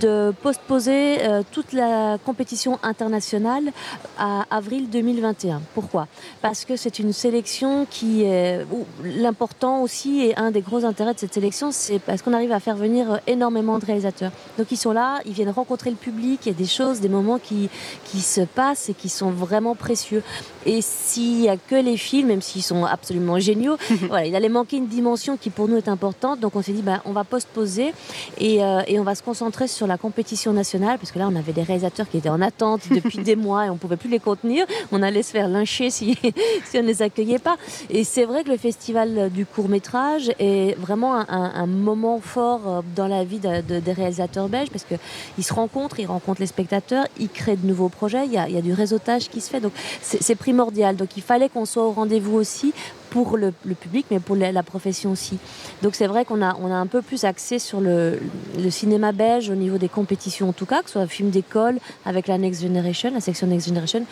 de 0.00 0.32
postposer 0.42 1.22
euh, 1.22 1.42
toute 1.50 1.72
la 1.72 2.18
compétition 2.24 2.78
internationale 2.82 3.72
à 4.18 4.44
avril 4.50 4.88
2021. 4.90 5.62
Pourquoi? 5.74 6.06
Parce 6.42 6.64
que 6.64 6.76
c'est 6.76 6.98
une 6.98 7.12
sélection 7.12 7.86
qui 7.90 8.22
est. 8.22 8.66
L'important 9.02 9.82
aussi 9.82 10.22
et 10.22 10.36
un 10.36 10.50
des 10.50 10.60
gros 10.60 10.84
intérêts 10.84 11.14
de 11.14 11.18
cette 11.18 11.34
sélection, 11.34 11.70
c'est 11.72 11.98
parce 11.98 12.22
qu'on 12.22 12.32
arrive 12.32 12.52
à 12.52 12.60
faire 12.60 12.76
venir 12.76 13.20
énormément 13.26 13.78
de 13.78 13.86
réalisateurs. 13.86 14.32
Donc, 14.58 14.70
ils 14.70 14.76
sont 14.76 14.92
là, 14.92 15.20
ils 15.24 15.32
viennent 15.32 15.50
rencontrer 15.50 15.87
le 15.90 15.96
public, 15.96 16.40
il 16.44 16.48
y 16.48 16.54
a 16.54 16.58
des 16.58 16.66
choses, 16.66 17.00
des 17.00 17.08
moments 17.08 17.38
qui, 17.38 17.68
qui 18.04 18.20
se 18.20 18.40
passent 18.40 18.88
et 18.88 18.94
qui 18.94 19.08
sont 19.08 19.30
vraiment 19.30 19.74
précieux. 19.74 20.22
Et 20.66 20.82
s'il 20.82 21.40
n'y 21.40 21.48
a 21.48 21.56
que 21.56 21.76
les 21.76 21.96
films, 21.96 22.28
même 22.28 22.42
s'ils 22.42 22.62
sont 22.62 22.84
absolument 22.84 23.38
géniaux, 23.38 23.76
voilà, 24.08 24.26
il 24.26 24.36
allait 24.36 24.48
manquer 24.48 24.76
une 24.76 24.86
dimension 24.86 25.36
qui 25.36 25.50
pour 25.50 25.68
nous 25.68 25.76
est 25.76 25.88
importante. 25.88 26.40
Donc 26.40 26.56
on 26.56 26.62
s'est 26.62 26.72
dit, 26.72 26.82
ben, 26.82 27.00
on 27.04 27.12
va 27.12 27.24
postposer 27.24 27.94
et, 28.38 28.62
euh, 28.62 28.82
et 28.86 28.98
on 28.98 29.04
va 29.04 29.14
se 29.14 29.22
concentrer 29.22 29.68
sur 29.68 29.86
la 29.86 29.96
compétition 29.96 30.52
nationale, 30.52 30.98
parce 30.98 31.12
que 31.12 31.18
là, 31.18 31.28
on 31.30 31.36
avait 31.36 31.52
des 31.52 31.62
réalisateurs 31.62 32.08
qui 32.08 32.18
étaient 32.18 32.28
en 32.28 32.42
attente 32.42 32.82
depuis 32.90 33.18
des 33.18 33.36
mois 33.36 33.66
et 33.66 33.70
on 33.70 33.74
ne 33.74 33.78
pouvait 33.78 33.96
plus 33.96 34.10
les 34.10 34.18
contenir. 34.18 34.66
On 34.92 35.02
allait 35.02 35.22
se 35.22 35.30
faire 35.30 35.48
lyncher 35.48 35.90
si, 35.90 36.18
si 36.66 36.78
on 36.78 36.82
ne 36.82 36.88
les 36.88 37.02
accueillait 37.02 37.38
pas. 37.38 37.56
Et 37.88 38.04
c'est 38.04 38.24
vrai 38.24 38.44
que 38.44 38.50
le 38.50 38.56
festival 38.56 39.30
du 39.30 39.46
court 39.46 39.68
métrage 39.68 40.30
est 40.38 40.76
vraiment 40.78 41.14
un, 41.16 41.26
un, 41.28 41.66
moment 41.66 42.20
fort 42.20 42.60
euh, 42.66 42.80
dans 42.94 43.06
la 43.06 43.24
vie 43.24 43.38
de, 43.38 43.80
des 43.80 43.92
réalisateurs 43.92 44.48
belges, 44.48 44.70
parce 44.70 44.84
qu'ils 44.84 45.44
se 45.44 45.54
rencontrent 45.54 45.77
il 45.98 46.06
rencontre 46.06 46.40
les 46.40 46.46
spectateurs, 46.46 47.06
il 47.18 47.28
crée 47.28 47.56
de 47.56 47.66
nouveaux 47.66 47.88
projets, 47.88 48.26
il 48.26 48.32
y 48.32 48.38
a, 48.38 48.62
du 48.62 48.72
réseautage 48.72 49.28
qui 49.28 49.40
se 49.40 49.50
fait. 49.50 49.60
Donc 49.60 49.72
c'est 50.02 50.34
primordial. 50.34 50.96
Donc 50.96 51.16
il 51.16 51.22
fallait 51.22 51.48
qu'on 51.48 51.64
soit 51.64 51.84
au 51.84 51.92
rendez-vous 51.92 52.34
aussi 52.34 52.72
pour 53.10 53.38
le, 53.38 53.52
public, 53.80 54.06
mais 54.10 54.20
pour 54.20 54.36
la, 54.36 54.62
profession 54.62 55.12
aussi. 55.12 55.38
Donc 55.82 55.94
c'est 55.94 56.06
vrai 56.06 56.24
qu'on 56.24 56.42
a, 56.42 56.54
un 56.54 56.86
peu 56.86 57.00
plus 57.00 57.24
axé 57.24 57.58
sur 57.58 57.80
le, 57.80 58.18
cinéma 58.70 59.12
belge 59.12 59.48
au 59.50 59.54
niveau 59.54 59.78
des 59.78 59.88
compétitions 59.88 60.50
en 60.50 60.52
tout 60.52 60.66
cas, 60.66 60.82
que 60.82 60.90
ce 60.90 60.94
soit 60.94 61.06
film 61.06 61.30
d'école 61.30 61.78
avec 62.04 62.26
la 62.26 62.36
Next 62.36 62.62
Generation, 62.62 63.10
la 63.12 63.20
section 63.20 63.46
Next 63.46 63.68
Generation, 63.68 64.04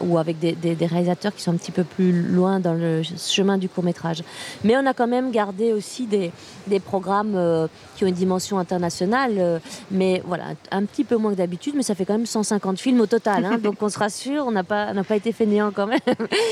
ou 0.00 0.18
avec 0.18 0.38
des, 0.38 0.76
réalisateurs 0.86 1.34
qui 1.34 1.42
sont 1.42 1.52
un 1.52 1.56
petit 1.56 1.72
peu 1.72 1.84
plus 1.84 2.12
loin 2.12 2.60
dans 2.60 2.74
le 2.74 3.02
chemin 3.16 3.56
du 3.56 3.68
court 3.68 3.84
métrage. 3.84 4.22
Mais 4.62 4.76
on 4.76 4.84
a 4.86 4.92
quand 4.92 5.06
même 5.06 5.30
gardé 5.30 5.72
aussi 5.72 6.06
des, 6.06 6.32
des 6.66 6.80
programmes 6.80 7.34
euh, 7.34 7.66
qui 7.96 8.04
ont 8.04 8.08
une 8.08 8.14
dimension 8.14 8.58
internationale, 8.58 9.32
euh, 9.38 9.58
mais 9.90 10.22
voilà, 10.26 10.44
un 10.70 10.84
petit 10.84 11.04
peu 11.04 11.16
moins 11.16 11.32
que 11.32 11.36
d'habitude, 11.36 11.74
mais 11.76 11.82
ça 11.82 11.94
fait 11.94 12.04
quand 12.04 12.14
même 12.14 12.26
150 12.26 12.78
films 12.78 13.00
au 13.00 13.06
total. 13.06 13.44
Hein, 13.44 13.58
donc 13.62 13.76
on 13.80 13.88
se 13.88 13.98
rassure, 13.98 14.44
on 14.46 14.52
n'a 14.52 14.64
pas, 14.64 14.92
pas 15.02 15.16
été 15.16 15.32
fainéant 15.32 15.70
quand 15.74 15.86
même. 15.86 15.98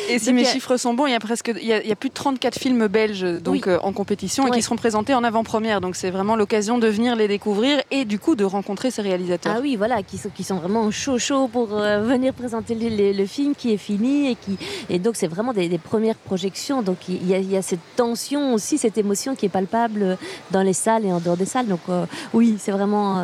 Et 0.08 0.18
si 0.18 0.32
mes 0.32 0.44
chiffres 0.44 0.76
sont 0.76 0.94
bons, 0.94 1.06
il 1.06 1.12
y 1.12 1.16
a 1.16 1.20
presque 1.20 1.52
il 1.60 1.66
y 1.66 1.72
a, 1.72 1.96
plus 1.96 2.08
de 2.08 2.14
34 2.14 2.58
films 2.58 2.86
belges 2.86 3.22
donc, 3.42 3.66
euh, 3.66 3.78
en 3.82 3.92
compétition 3.92 4.46
et 4.48 4.50
qui 4.50 4.62
seront 4.62 4.76
présentés 4.76 5.14
en 5.14 5.24
avant-première. 5.24 5.80
Donc 5.80 5.96
c'est 5.96 6.10
vraiment 6.10 6.36
l'occasion 6.36 6.78
de 6.78 6.88
venir 6.88 7.16
les 7.16 7.28
découvrir 7.28 7.80
et 7.90 8.04
du 8.04 8.18
coup 8.18 8.34
de 8.34 8.44
rencontrer 8.44 8.90
ces 8.90 9.02
réalisateurs. 9.02 9.54
Ah 9.56 9.60
oui, 9.60 9.76
voilà, 9.76 10.02
qui 10.02 10.18
sont, 10.18 10.30
qui 10.30 10.44
sont 10.44 10.56
vraiment 10.56 10.90
chaud 10.90 11.18
chaud 11.18 11.48
pour 11.48 11.68
euh, 11.72 12.00
venir 12.00 12.32
présenter 12.32 12.74
le, 12.74 13.26
film 13.26 13.54
qui 13.54 13.72
est 13.72 13.78
fini 13.78 14.30
et 14.30 14.34
qui 14.34 14.58
et 14.90 14.98
donc 14.98 15.16
c'est 15.16 15.26
vraiment 15.26 15.52
des, 15.52 15.78
premières 15.78 16.16
projections. 16.16 16.82
Donc 16.82 17.08
il 17.08 17.26
y, 17.26 17.34
a, 17.34 17.38
il 17.38 17.50
y, 17.50 17.56
a, 17.56 17.62
cette 17.62 17.80
tension 17.96 18.54
aussi, 18.54 18.78
cette 18.78 18.98
émotion 18.98 19.34
qui 19.34 19.46
est 19.46 19.50
palpable 19.50 20.16
dans 20.50 20.62
les 20.62 20.72
salles 20.72 21.04
et 21.04 21.12
en 21.12 21.20
dehors 21.20 21.33
des 21.36 21.46
salles. 21.46 21.66
Donc 21.66 21.80
euh, 21.88 22.06
oui, 22.32 22.56
c'est 22.58 22.72
vraiment 22.72 23.22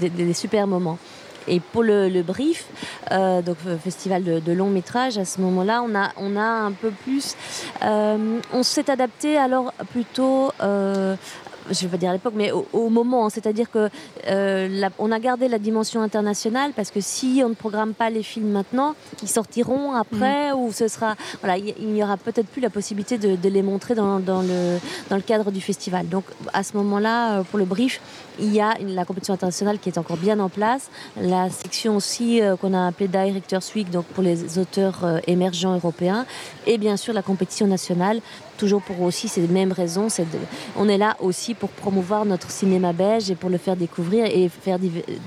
des 0.00 0.34
super 0.34 0.66
moments. 0.66 0.98
Et 1.46 1.60
pour 1.60 1.82
le, 1.82 2.22
brief, 2.22 2.66
euh, 3.12 3.42
donc 3.42 3.56
euh, 3.66 3.76
festival 3.76 4.24
de, 4.24 4.52
long 4.52 4.70
métrage, 4.70 5.18
à 5.18 5.24
ce 5.24 5.40
moment-là, 5.40 5.82
on 5.82 5.94
a, 5.94 6.10
on 6.16 6.36
a 6.36 6.40
un 6.40 6.72
peu 6.72 6.90
plus. 6.90 7.36
Euh, 7.82 8.40
on 8.52 8.62
s'est 8.62 8.90
adapté 8.90 9.36
alors 9.36 9.72
plutôt 9.92 10.52
je 11.70 11.80
vais 11.82 11.88
pas 11.88 11.96
dire 11.96 12.10
à 12.10 12.12
l'époque, 12.12 12.34
mais 12.36 12.50
au, 12.52 12.88
moment. 12.88 13.26
Hein. 13.26 13.30
C'est-à-dire 13.30 13.70
que 13.70 13.88
euh, 14.28 14.88
on 14.98 15.10
a 15.12 15.18
gardé 15.18 15.48
la 15.48 15.58
dimension 15.58 16.02
internationale 16.02 16.72
parce 16.74 16.90
que 16.90 17.00
si 17.00 17.42
on 17.44 17.48
ne 17.48 17.54
programme 17.54 17.94
pas 17.94 18.10
les 18.10 18.22
films 18.22 18.50
maintenant, 18.50 18.94
ils 19.22 19.28
sortiront 19.28 19.92
après 19.92 20.52
mm. 20.52 20.56
ou 20.56 20.72
ce 20.72 20.88
sera. 20.88 21.14
Voilà, 21.40 21.56
il 21.58 21.88
n'y 21.88 22.02
aura 22.02 22.16
peut-être 22.16 22.46
plus 22.46 22.60
la 22.60 22.70
possibilité 22.70 23.18
de, 23.18 23.48
les 23.48 23.62
montrer 23.62 23.94
dans, 23.94 24.20
dans, 24.20 24.42
le, 24.42 24.78
dans 25.10 25.16
le 25.16 25.22
cadre 25.22 25.50
du 25.50 25.60
festival. 25.60 26.08
Donc 26.08 26.24
à 26.52 26.62
ce 26.62 26.76
moment-là, 26.76 27.38
euh, 27.38 27.42
pour 27.42 27.58
le 27.58 27.64
brief, 27.64 28.00
il 28.38 28.52
y 28.52 28.60
a 28.60 28.74
la 28.80 29.04
compétition 29.04 29.34
internationale 29.34 29.78
qui 29.78 29.88
est 29.88 29.98
encore 29.98 30.16
bien 30.16 30.40
en 30.40 30.48
place. 30.48 30.90
La 31.20 31.50
section 31.50 31.96
aussi 31.96 32.42
euh, 32.42 32.56
qu'on 32.56 32.74
a 32.74 32.88
appelée 32.88 33.08
Directors 33.08 33.62
Week, 33.74 33.90
donc 33.90 34.04
pour 34.06 34.22
les 34.22 34.58
auteurs 34.58 35.20
émergents 35.26 35.74
européens. 35.74 36.26
Et 36.66 36.78
bien 36.78 36.96
sûr 36.96 37.14
la 37.14 37.22
compétition 37.22 37.66
nationale 37.66 38.20
toujours 38.56 38.82
pour 38.82 39.00
aussi 39.02 39.28
ces 39.28 39.46
mêmes 39.48 39.72
raisons. 39.72 40.08
on 40.76 40.88
est 40.88 40.98
là 40.98 41.16
aussi 41.20 41.54
pour 41.54 41.70
promouvoir 41.70 42.24
notre 42.24 42.50
cinéma 42.50 42.92
belge 42.92 43.30
et 43.30 43.34
pour 43.34 43.50
le 43.50 43.58
faire 43.58 43.76
découvrir 43.76 44.26
et 44.26 44.48
faire 44.48 44.78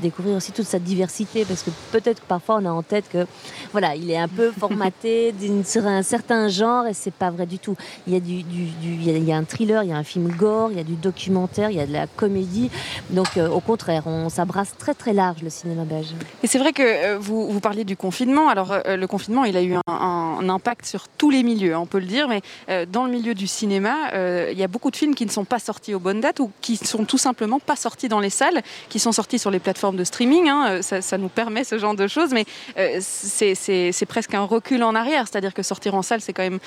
découvrir 0.01 0.35
aussi 0.35 0.51
toute 0.51 0.65
sa 0.65 0.79
diversité 0.79 1.45
parce 1.45 1.63
que 1.63 1.69
peut-être 1.91 2.21
que 2.21 2.27
parfois 2.27 2.59
on 2.61 2.65
a 2.65 2.71
en 2.71 2.83
tête 2.83 3.05
que 3.09 3.25
voilà, 3.71 3.95
il 3.95 4.09
est 4.09 4.17
un 4.17 4.27
peu 4.27 4.51
formaté 4.59 5.33
sur 5.65 5.85
un 5.85 6.01
certain 6.01 6.47
genre 6.47 6.87
et 6.87 6.93
c'est 6.93 7.13
pas 7.13 7.29
vrai 7.29 7.45
du 7.45 7.59
tout. 7.59 7.75
Il 8.07 8.13
y 8.13 8.15
a 8.15 8.19
du, 8.19 8.43
il, 8.83 9.23
y 9.23 9.31
a, 9.31 9.37
un 9.37 9.43
thriller, 9.43 9.83
il 9.83 9.89
y 9.89 9.93
a 9.93 9.97
un 9.97 10.03
film 10.03 10.29
gore, 10.29 10.71
il 10.71 10.77
y 10.77 10.79
a 10.79 10.83
du 10.83 10.95
documentaire, 10.95 11.69
il 11.69 11.77
y 11.77 11.79
a 11.79 11.85
de 11.85 11.93
la 11.93 12.07
comédie. 12.07 12.69
Donc 13.09 13.37
euh, 13.37 13.49
au 13.49 13.59
contraire, 13.59 14.03
on 14.05 14.29
s'abrace 14.29 14.75
très 14.77 14.93
très 14.93 15.13
large 15.13 15.41
le 15.43 15.49
cinéma 15.49 15.83
belge. 15.83 16.13
Et 16.43 16.47
c'est 16.47 16.59
vrai 16.59 16.73
que 16.73 16.83
euh, 16.83 17.17
vous, 17.19 17.49
vous 17.51 17.59
parliez 17.59 17.83
du 17.83 17.97
confinement. 17.97 18.49
Alors 18.49 18.71
euh, 18.71 18.95
le 18.95 19.07
confinement, 19.07 19.45
il 19.45 19.57
a 19.57 19.61
eu 19.61 19.73
un, 19.73 19.81
un, 19.87 20.49
impact 20.49 20.85
sur 20.85 21.07
tous 21.17 21.29
les 21.29 21.43
milieux, 21.43 21.75
on 21.75 21.85
peut 21.85 21.99
le 21.99 22.05
dire, 22.05 22.27
mais 22.27 22.41
dans 22.85 23.05
le 23.05 23.11
milieu 23.17 23.33
du 23.33 23.47
cinéma, 23.47 24.11
euh, 24.13 24.49
il 24.51 24.57
y 24.57 24.63
a 24.63 24.67
beaucoup 24.67 24.91
de 24.91 24.95
films 24.95 25.15
qui 25.15 25.25
ne 25.25 25.31
sont 25.31 25.45
pas 25.45 25.59
sortis 25.59 25.93
aux 25.93 25.99
bonnes 25.99 26.21
dates 26.21 26.39
ou 26.39 26.51
qui 26.61 26.77
sont 26.77 27.03
tout 27.05 27.17
simplement 27.17 27.59
pas 27.59 27.75
sortis 27.75 28.07
dans 28.07 28.19
les 28.19 28.29
salles, 28.29 28.61
qui 28.89 28.99
sont 28.99 29.11
sortis 29.11 29.39
sur 29.39 29.51
les 29.51 29.59
plateformes 29.59 29.97
de 29.97 30.03
streaming. 30.03 30.49
Hein. 30.49 30.67
Euh, 30.69 30.81
ça, 30.81 31.17
nous 31.17 31.29
permet 31.29 31.63
ce 31.63 31.77
genre 31.79 31.95
de 31.95 32.07
choses, 32.07 32.31
mais 32.31 32.45
euh, 32.77 32.99
c'est 33.01 34.05
presque 34.07 34.33
un 34.33 34.43
recul 34.43 34.83
en 34.83 34.93
arrière. 34.93 35.25
C'est-à-dire 35.27 35.53
que 35.53 35.63
sortir 35.63 35.95
en 35.95 36.01
salle, 36.01 36.21
c'est 36.21 36.33
quand 36.33 36.43
même 36.43 36.59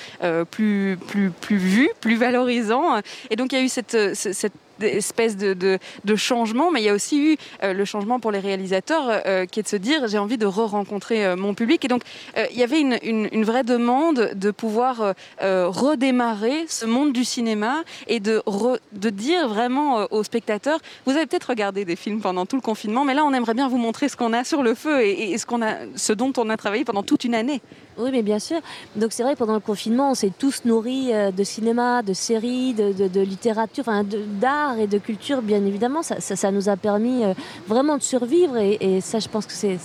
plus, 0.45 0.97
plus, 1.07 1.31
plus 1.31 1.57
vu, 1.57 1.89
plus 2.01 2.15
valorisant. 2.15 3.01
Et 3.29 3.35
donc 3.35 3.53
il 3.53 3.59
y 3.59 3.61
a 3.61 3.63
eu 3.63 3.69
cette 3.69 3.95
espèce 4.83 5.37
de, 5.37 5.79
changement, 6.15 6.71
mais 6.71 6.81
il 6.81 6.85
y 6.85 6.89
a 6.89 6.93
aussi 6.93 7.33
eu 7.33 7.37
euh, 7.63 7.73
le 7.73 7.85
changement 7.85 8.19
pour 8.19 8.31
les 8.31 8.39
réalisateurs 8.39 9.21
euh, 9.25 9.45
qui 9.45 9.59
est 9.59 9.63
de 9.63 9.67
se 9.67 9.75
dire 9.75 10.07
j'ai 10.07 10.17
envie 10.17 10.37
de 10.37 10.45
re-rencontrer 10.45 11.25
euh, 11.25 11.35
mon 11.35 11.53
public. 11.53 11.83
Et 11.85 11.87
donc 11.87 12.03
il 12.51 12.57
y 12.57 12.63
avait 12.63 12.79
une, 12.79 13.43
vraie 13.43 13.63
demande 13.63 14.31
de 14.35 14.51
pouvoir 14.51 15.13
redémarrer 15.39 16.65
ce 16.67 16.85
monde 16.85 17.11
du 17.13 17.25
cinéma 17.25 17.83
et 18.07 18.19
de, 18.19 18.41
dire 19.09 19.47
vraiment 19.47 20.07
aux 20.11 20.23
spectateurs 20.23 20.79
vous 21.05 21.11
avez 21.13 21.25
peut-être 21.25 21.49
regardé 21.49 21.85
des 21.85 21.95
films 21.95 22.21
pendant 22.21 22.45
tout 22.45 22.55
le 22.55 22.61
confinement, 22.61 23.03
mais 23.03 23.13
là 23.13 23.23
on 23.25 23.33
aimerait 23.33 23.53
bien 23.53 23.67
vous 23.67 23.77
montrer 23.77 24.09
ce 24.09 24.15
qu'on 24.15 24.33
a 24.33 24.43
sur 24.43 24.63
le 24.63 24.75
feu 24.75 25.01
et, 25.03 25.37
ce, 25.37 26.13
dont 26.13 26.33
on 26.37 26.49
a 26.49 26.57
travaillé 26.57 26.85
pendant 26.85 27.03
toute 27.03 27.23
une 27.23 27.35
année. 27.35 27.61
Oui, 27.97 28.09
mais 28.11 28.21
bien 28.21 28.39
sûr. 28.39 28.61
Donc 28.95 29.11
c'est 29.11 29.23
vrai, 29.23 29.35
pendant 29.35 29.53
le 29.53 29.59
confinement, 29.59 30.11
on 30.11 30.15
s'est 30.15 30.31
tous 30.37 30.63
nourris 30.65 31.11
de 31.35 31.43
cinéma, 31.43 32.01
de 32.01 32.13
séries, 32.13 32.73
de, 32.73 32.93
de, 32.93 33.07
de 33.07 33.21
littérature, 33.21 33.83
enfin 33.85 34.03
et 34.77 34.87
de 34.87 34.97
culture, 34.97 35.41
bien 35.41 35.63
évidemment, 35.65 36.01
ça, 36.03 36.51
nous 36.51 36.69
a 36.69 36.77
permis 36.77 37.23
euh, 37.23 37.33
vraiment 37.67 37.97
de 37.97 38.03
survivre. 38.03 38.57
Et, 38.57 39.01
ça, 39.01 39.19
je 39.19 39.27
pense 39.27 39.45
que 39.45 39.53
c'est 39.53 39.79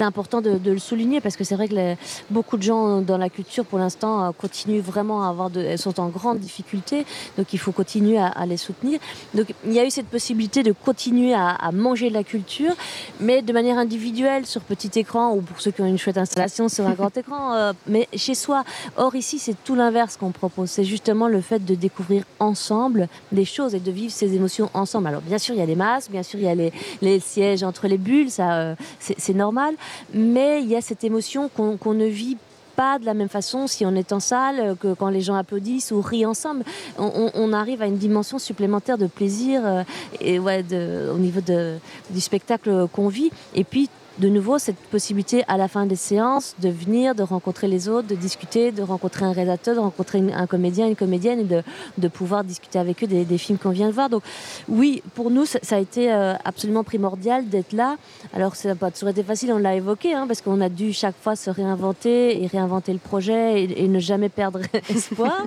important 0.00 0.40
de, 0.40 0.58
le 0.64 0.78
souligner 0.78 1.20
parce 1.20 1.36
que 1.36 1.44
c'est 1.44 1.56
vrai 1.56 1.68
que 1.68 1.94
beaucoup 2.30 2.56
de 2.56 2.62
gens 2.62 3.00
dans 3.00 3.18
la 3.18 3.28
culture, 3.28 3.64
pour 3.64 3.78
l'instant, 3.78 4.24
euh, 4.24 4.30
continuent 4.32 4.80
vraiment 4.80 5.24
à 5.24 5.28
avoir 5.28 5.50
de, 5.50 5.76
sont 5.76 5.98
en 6.00 6.08
grande 6.08 6.38
difficulté. 6.38 7.04
Donc 7.36 7.52
il 7.52 7.58
faut 7.58 7.72
continuer 7.72 8.18
à, 8.18 8.46
les 8.46 8.56
soutenir. 8.56 9.00
Donc 9.34 9.54
il 9.64 9.72
y 9.72 9.78
a 9.78 9.84
eu 9.84 9.90
cette 9.90 10.06
possibilité 10.06 10.62
de 10.62 10.72
continuer 10.72 11.34
à, 11.34 11.70
manger 11.72 12.08
de 12.08 12.14
la 12.14 12.24
culture, 12.24 12.74
mais 13.20 13.42
de 13.42 13.52
manière 13.52 13.78
individuelle, 13.78 14.46
sur 14.46 14.62
petit 14.62 14.98
écran 14.98 15.32
ou 15.32 15.40
pour 15.40 15.60
ceux 15.60 15.70
qui 15.70 15.80
ont 15.82 15.86
une 15.86 15.98
chouette 15.98 16.18
installation 16.18 16.68
sur 16.68 16.86
un 16.86 16.92
grand 16.92 17.16
écran, 17.16 17.54
euh, 17.54 17.72
mais 17.86 18.08
chez 18.14 18.34
soi. 18.34 18.64
Or 18.96 19.14
ici, 19.14 19.38
c'est 19.38 19.56
tout 19.64 19.74
l'inverse 19.74 20.16
qu'on 20.16 20.30
propose. 20.30 20.70
C'est 20.70 20.84
justement 20.84 21.28
le 21.28 21.40
fait 21.40 21.64
de 21.64 21.74
découvrir 21.74 22.24
ensemble 22.40 23.08
des 23.32 23.44
choses 23.44 23.74
et 23.74 23.80
de 23.80 23.90
vivre 23.98 24.12
ces 24.12 24.34
émotions 24.34 24.70
ensemble. 24.74 25.08
Alors 25.08 25.22
bien 25.22 25.38
sûr, 25.38 25.54
il 25.54 25.58
y 25.58 25.62
a 25.62 25.66
les 25.66 25.76
masques, 25.76 26.10
bien 26.10 26.22
sûr, 26.22 26.38
il 26.38 26.46
y 26.46 26.48
a 26.48 26.54
les, 27.02 27.20
sièges 27.20 27.62
entre 27.62 27.88
les 27.88 27.98
bulles, 27.98 28.30
ça, 28.30 28.58
euh, 28.58 28.74
c'est 29.00 29.34
normal, 29.34 29.74
mais 30.14 30.62
il 30.62 30.68
y 30.68 30.76
a 30.76 30.80
cette 30.80 31.04
émotion 31.04 31.48
qu'on 31.48 31.94
ne 31.94 32.06
vit 32.06 32.36
pas 32.76 33.00
de 33.00 33.04
la 33.04 33.14
même 33.14 33.28
façon 33.28 33.66
si 33.66 33.84
on 33.84 33.94
est 33.96 34.12
en 34.12 34.20
salle 34.20 34.76
que 34.78 34.94
quand 34.94 35.08
les 35.08 35.20
gens 35.20 35.34
applaudissent 35.34 35.90
ou 35.90 36.00
rient 36.00 36.26
ensemble. 36.26 36.62
On, 36.96 37.52
arrive 37.52 37.82
à 37.82 37.86
une 37.86 37.96
dimension 37.96 38.38
supplémentaire 38.38 38.98
de 38.98 39.08
plaisir 39.08 39.62
euh, 39.64 39.82
et 40.20 40.38
ouais, 40.38 40.62
de, 40.62 41.10
au 41.12 41.18
niveau 41.18 41.40
de, 41.40 41.74
du 42.10 42.20
spectacle 42.20 42.86
qu'on 42.92 43.08
vit. 43.08 43.30
Et 43.56 43.64
puis 43.64 43.90
de 44.18 44.28
nouveau 44.28 44.58
cette 44.58 44.76
possibilité 44.76 45.44
à 45.48 45.56
la 45.56 45.68
fin 45.68 45.86
des 45.86 45.96
séances 45.96 46.54
de 46.60 46.68
venir, 46.68 47.14
de 47.14 47.22
rencontrer 47.22 47.68
les 47.68 47.88
autres, 47.88 48.08
de 48.08 48.14
discuter, 48.14 48.72
de 48.72 48.82
rencontrer 48.82 49.24
un 49.24 49.32
rédacteur, 49.32 49.74
de 49.74 49.80
rencontrer 49.80 50.22
un 50.32 50.46
comédien, 50.46 50.86
une 50.88 50.96
comédienne 50.96 51.40
et 51.40 51.44
de, 51.44 51.62
de 51.98 52.08
pouvoir 52.08 52.44
discuter 52.44 52.78
avec 52.78 53.02
eux 53.04 53.06
des, 53.06 53.38
films 53.38 53.58
qu'on 53.58 53.70
vient 53.70 53.88
de 53.88 53.92
voir. 53.92 54.08
Donc 54.08 54.22
oui, 54.68 55.02
pour 55.14 55.30
nous, 55.30 55.46
ça, 55.46 55.58
a 55.70 55.78
été 55.78 56.12
euh, 56.12 56.34
absolument 56.44 56.82
primordial 56.82 57.48
d'être 57.48 57.72
là. 57.72 57.96
Alors 58.32 58.56
ça 58.56 58.70
n'a 58.70 58.74
pas 58.74 58.90
toujours 58.90 59.10
été 59.10 59.22
facile, 59.22 59.52
on 59.52 59.58
l'a 59.58 59.76
évoqué, 59.76 60.14
hein, 60.14 60.26
parce 60.26 60.40
qu'on 60.40 60.60
a 60.60 60.68
dû 60.68 60.92
chaque 60.92 61.16
fois 61.20 61.36
se 61.36 61.50
réinventer 61.50 62.42
et 62.42 62.46
réinventer 62.46 62.92
le 62.92 62.98
projet 62.98 63.62
et, 63.64 63.88
ne 63.88 64.00
jamais 64.00 64.28
perdre 64.28 64.60
espoir. 64.90 65.46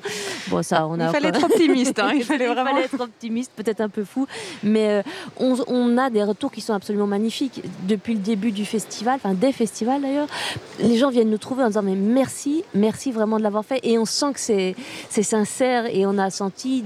Bon, 0.49 0.63
ça, 0.63 0.87
on 0.87 0.99
a 0.99 1.07
il 1.07 1.11
fallait 1.11 1.29
être 1.29 1.43
optimiste. 1.43 1.99
Hein, 1.99 2.11
il 2.15 2.23
fallait 2.23 2.47
vraiment 2.47 2.77
être 2.77 2.99
optimiste, 2.99 3.51
peut-être 3.55 3.81
un 3.81 3.89
peu 3.89 4.03
fou, 4.03 4.27
mais 4.63 4.89
euh, 4.89 5.03
on, 5.37 5.55
on 5.67 5.97
a 5.97 6.09
des 6.09 6.23
retours 6.23 6.51
qui 6.51 6.61
sont 6.61 6.73
absolument 6.73 7.07
magnifiques 7.07 7.61
depuis 7.87 8.13
le 8.13 8.19
début 8.19 8.51
du 8.51 8.60
festival, 8.65 9.15
enfin 9.15 9.33
des 9.33 9.51
festivals 9.51 10.01
d'ailleurs, 10.01 10.27
les 10.79 10.97
gens 10.97 11.09
viennent 11.09 11.29
nous 11.29 11.37
trouver 11.37 11.63
en 11.63 11.67
disant 11.67 11.81
mais 11.81 11.95
merci, 11.95 12.63
merci 12.73 13.11
vraiment 13.11 13.37
de 13.37 13.43
l'avoir 13.43 13.65
fait. 13.65 13.79
Et 13.83 13.97
on 13.97 14.05
sent 14.05 14.33
que 14.33 14.39
c'est, 14.39 14.75
sincère 15.23 15.85
et 15.85 16.05
on 16.05 16.17
a 16.17 16.29
senti, 16.29 16.83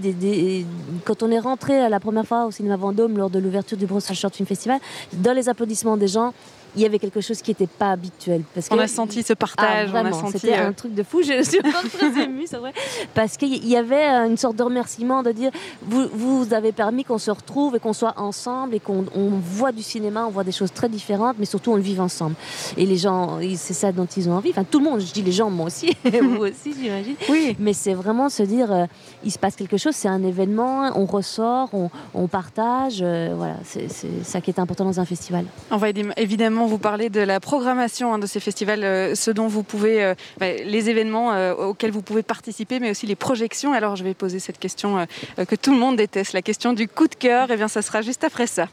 quand 1.06 1.24
on 1.24 1.32
est 1.32 1.40
rentré 1.40 1.88
la 1.90 2.00
première 2.00 2.26
fois 2.26 2.46
au 2.46 2.52
cinéma 2.52 2.76
Vendôme 2.76 3.18
lors 3.18 3.30
de 3.30 3.40
l'ouverture 3.40 3.78
du 3.78 3.86
Brussels 3.86 4.16
Short 4.16 4.36
Film 4.36 4.48
Festival, 4.48 4.80
dans 5.14 5.34
les 5.34 5.50
applaudissements 5.50 5.98
des 5.98 6.08
gens, 6.08 6.34
il 6.76 6.82
y 6.82 6.86
avait 6.86 7.00
quelque 7.00 7.22
chose 7.22 7.42
qui 7.42 7.52
n'était 7.52 7.68
pas 7.68 7.92
habituel. 7.92 8.42
Parce 8.54 8.68
on 8.72 8.80
a 8.80 8.88
senti 8.88 9.24
ce 9.24 9.34
partage, 9.34 9.90
ah, 9.94 10.04
C'était 10.32 10.54
euh, 10.54 10.68
un 10.68 10.74
truc 10.74 10.94
de 10.94 11.04
fou, 11.04 11.22
je 11.22 11.44
suis 11.44 11.60
très 11.60 12.24
émue, 12.24 12.46
c'est 12.48 12.58
vrai. 12.58 12.74
Parce 13.14 13.38
qu'il 13.38 13.66
y 13.68 13.78
avait 13.78 14.06
une 14.28 14.38
sorte 14.38 14.56
de 14.56 14.64
remerciement 14.64 15.24
de 15.24 15.32
dire 15.32 15.52
vous, 15.82 16.08
vous 16.14 16.54
avez 16.54 16.72
permis 16.72 17.04
qu'on 17.04 17.18
se 17.18 17.32
retrouve 17.32 17.76
et 17.76 17.80
qu'on 17.80 17.94
soit 17.94 18.14
ensemble 18.18 18.76
et 18.76 18.80
qu'on 18.80 19.06
voit 19.42 19.72
du 19.72 19.84
cinéma, 19.84 20.26
on 20.28 20.32
voit 20.32 20.44
des 20.44 20.52
choses 20.52 20.74
très 20.74 20.90
différentes, 20.90 21.38
mais 21.40 21.46
surtout 21.46 21.72
on 21.72 21.76
le 21.76 21.82
vive 21.82 22.02
ensemble. 22.02 22.36
Et 22.78 22.86
les 22.86 22.98
gens, 22.98 23.40
c'est 23.56 23.74
ça 23.74 23.92
dont 23.92 24.06
ils 24.06 24.30
ont 24.30 24.34
envie. 24.34 24.50
Enfin, 24.50 24.64
tout 24.64 24.80
le 24.80 24.86
monde, 24.86 25.02
je 25.02 25.12
dis 25.12 25.22
les 25.22 25.32
gens, 25.32 25.50
moi 25.50 25.68
aussi, 25.68 25.96
vous 26.04 26.44
aussi, 26.44 26.74
j'imagine. 26.80 27.16
Oui. 27.30 27.56
Mais 27.60 27.74
c'est 27.74 27.94
vraiment 27.94 28.30
se 28.30 28.44
dire 28.44 28.72
euh, 28.72 28.86
il 29.24 29.32
se 29.32 29.40
passe 29.40 29.56
quelque 29.56 29.78
chose, 29.78 29.96
c'est 29.96 30.08
un 30.08 30.24
événement, 30.24 30.92
on 30.96 31.06
ressort, 31.06 31.70
on, 31.74 32.28
partage. 32.28 33.00
Euh, 33.02 33.34
voilà, 33.36 33.56
c'est 33.64 33.88
ça 34.24 34.42
qui 34.42 34.50
est 34.50 34.60
important 34.60 34.84
dans 34.84 35.00
un 35.00 35.06
festival. 35.06 35.46
On 35.72 35.78
va 35.78 35.90
évidemment 36.18 36.65
vous 36.68 36.78
parler 36.78 37.10
de 37.10 37.22
la 37.22 37.40
programmation 37.40 38.14
hein, 38.14 38.20
de 38.20 38.28
ces 38.28 38.40
festivals, 38.40 38.84
euh, 38.84 39.16
ce 39.16 39.32
dont 39.32 39.48
vous 39.48 39.64
pouvez, 39.64 40.14
bah, 40.38 40.52
les 40.52 40.90
événements 40.90 41.30
auxquels 41.58 41.92
vous 41.92 42.02
pouvez 42.02 42.24
participer, 42.24 42.80
mais 42.80 42.92
aussi 42.92 43.06
les 43.06 43.16
projections. 43.16 43.74
Alors 43.74 43.96
je 43.96 44.04
vais 44.04 44.14
poser 44.14 44.40
cette 44.40 44.60
question 44.60 45.08
que 45.38 45.56
tout 45.56 45.72
le 45.72 45.78
monde 45.78 45.98
déteste, 45.98 46.34
la 46.34 46.42
question 46.42 46.74
du 46.74 46.88
coup 46.88 47.08
de 47.08 47.16
cœur. 47.16 47.50
Et 47.50 47.54
eh 47.54 47.58
bien 47.58 47.68
ça 47.68 47.82
sera 47.82 48.02
juste 48.02 48.24
après 48.24 48.48
ça. 48.48 48.68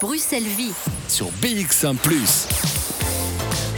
Bruxelles 0.00 0.42
Vie 0.42 0.72
sur 1.08 1.26
BX1⁇ 1.42 1.96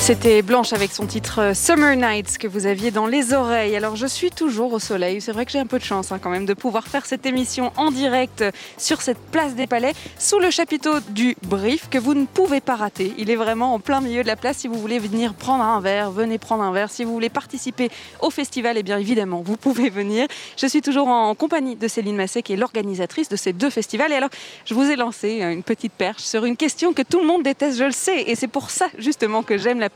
c'était 0.01 0.41
Blanche 0.41 0.73
avec 0.73 0.93
son 0.93 1.07
titre 1.07 1.41
euh, 1.41 1.55
Summer 1.55 1.95
Nights 1.95 2.39
que 2.39 2.49
vous 2.49 2.65
aviez 2.65 2.91
dans 2.91 3.07
les 3.07 3.35
oreilles. 3.35 3.77
Alors 3.77 3.97
je 3.97 4.07
suis 4.07 4.31
toujours 4.31 4.73
au 4.73 4.79
soleil. 4.79 5.21
C'est 5.21 5.33
vrai 5.33 5.45
que 5.45 5.53
j'ai 5.53 5.59
un 5.59 5.67
peu 5.67 5.79
de 5.79 5.85
chance 5.85 6.11
hein, 6.11 6.19
quand 6.19 6.31
même 6.31 6.47
de 6.47 6.55
pouvoir 6.55 6.89
faire 6.89 7.05
cette 7.05 7.27
émission 7.27 7.71
en 7.77 7.91
direct 7.91 8.43
sur 8.79 9.03
cette 9.03 9.19
place 9.19 9.55
des 9.55 9.67
Palais 9.67 9.93
sous 10.19 10.39
le 10.39 10.51
chapiteau 10.51 11.01
du 11.11 11.37
Brief 11.43 11.91
que 11.91 11.99
vous 11.99 12.15
ne 12.15 12.25
pouvez 12.25 12.63
pas 12.63 12.77
rater. 12.77 13.13
Il 13.19 13.31
est 13.31 13.37
vraiment 13.37 13.75
en 13.75 13.79
plein 13.79 14.01
milieu 14.01 14.23
de 14.23 14.27
la 14.27 14.37
place. 14.37 14.57
Si 14.57 14.69
vous 14.69 14.81
voulez 14.81 14.99
venir 14.99 15.35
prendre 15.35 15.63
un 15.63 15.81
verre, 15.81 16.11
venez 16.11 16.39
prendre 16.39 16.63
un 16.63 16.73
verre. 16.73 16.91
Si 16.91 17.05
vous 17.05 17.13
voulez 17.13 17.29
participer 17.29 17.91
au 18.21 18.31
festival, 18.31 18.79
eh 18.79 18.83
bien 18.83 18.99
évidemment 18.99 19.43
vous 19.45 19.59
pouvez 19.59 19.91
venir. 19.91 20.27
Je 20.57 20.67
suis 20.67 20.81
toujours 20.81 21.09
en 21.09 21.35
compagnie 21.35 21.77
de 21.77 21.89
Céline 21.89 22.17
Massé 22.17 22.43
qui 22.43 22.55
est 22.55 22.57
l'organisatrice 22.57 23.29
de 23.29 23.37
ces 23.37 23.53
deux 23.53 23.71
festivals. 23.71 24.13
Et 24.13 24.17
alors 24.17 24.31
je 24.65 24.73
vous 24.73 24.91
ai 24.91 24.97
lancé 24.97 25.43
euh, 25.43 25.53
une 25.53 25.63
petite 25.63 25.93
perche 25.93 26.23
sur 26.23 26.47
une 26.47 26.57
question 26.57 26.95
que 26.95 27.03
tout 27.03 27.21
le 27.21 27.27
monde 27.27 27.43
déteste, 27.43 27.79
je 27.79 27.85
le 27.85 27.93
sais. 27.93 28.23
Et 28.23 28.35
c'est 28.35 28.49
pour 28.49 28.71
ça 28.71 28.87
justement 28.97 29.43
que 29.43 29.59
j'aime 29.59 29.79
la 29.79 29.90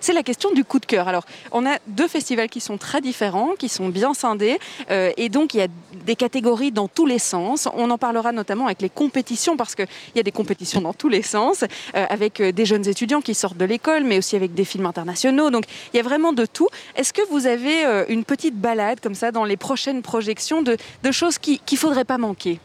c'est 0.00 0.12
la 0.12 0.22
question 0.22 0.52
du 0.52 0.64
coup 0.64 0.78
de 0.78 0.86
cœur. 0.86 1.08
Alors, 1.08 1.24
on 1.50 1.66
a 1.66 1.78
deux 1.86 2.08
festivals 2.08 2.48
qui 2.48 2.60
sont 2.60 2.78
très 2.78 3.00
différents, 3.00 3.50
qui 3.58 3.68
sont 3.68 3.88
bien 3.88 4.14
scindés, 4.14 4.58
euh, 4.90 5.10
et 5.16 5.28
donc 5.28 5.54
il 5.54 5.58
y 5.58 5.62
a 5.62 5.68
des 6.04 6.16
catégories 6.16 6.72
dans 6.72 6.88
tous 6.88 7.06
les 7.06 7.18
sens. 7.18 7.68
On 7.74 7.90
en 7.90 7.98
parlera 7.98 8.32
notamment 8.32 8.66
avec 8.66 8.82
les 8.82 8.90
compétitions, 8.90 9.56
parce 9.56 9.74
qu'il 9.74 9.86
y 10.14 10.20
a 10.20 10.22
des 10.22 10.32
compétitions 10.32 10.80
dans 10.80 10.94
tous 10.94 11.08
les 11.08 11.22
sens, 11.22 11.62
euh, 11.62 12.06
avec 12.08 12.40
euh, 12.40 12.52
des 12.52 12.66
jeunes 12.66 12.86
étudiants 12.86 13.20
qui 13.20 13.34
sortent 13.34 13.56
de 13.56 13.64
l'école, 13.64 14.04
mais 14.04 14.18
aussi 14.18 14.36
avec 14.36 14.54
des 14.54 14.64
films 14.64 14.86
internationaux. 14.86 15.50
Donc, 15.50 15.64
il 15.92 15.96
y 15.96 16.00
a 16.00 16.02
vraiment 16.02 16.32
de 16.32 16.46
tout. 16.46 16.68
Est-ce 16.96 17.12
que 17.12 17.22
vous 17.30 17.46
avez 17.46 18.04
une 18.08 18.24
petite 18.24 18.54
balade 18.54 19.00
comme 19.00 19.14
ça 19.14 19.32
dans 19.32 19.44
les 19.44 19.56
prochaines 19.56 20.02
projections 20.02 20.62
de, 20.62 20.76
choses 21.10 21.38
qu'il 21.38 21.60
ne 21.70 21.76
faudrait 21.76 22.04
pas 22.04 22.18
manquer? 22.18 22.58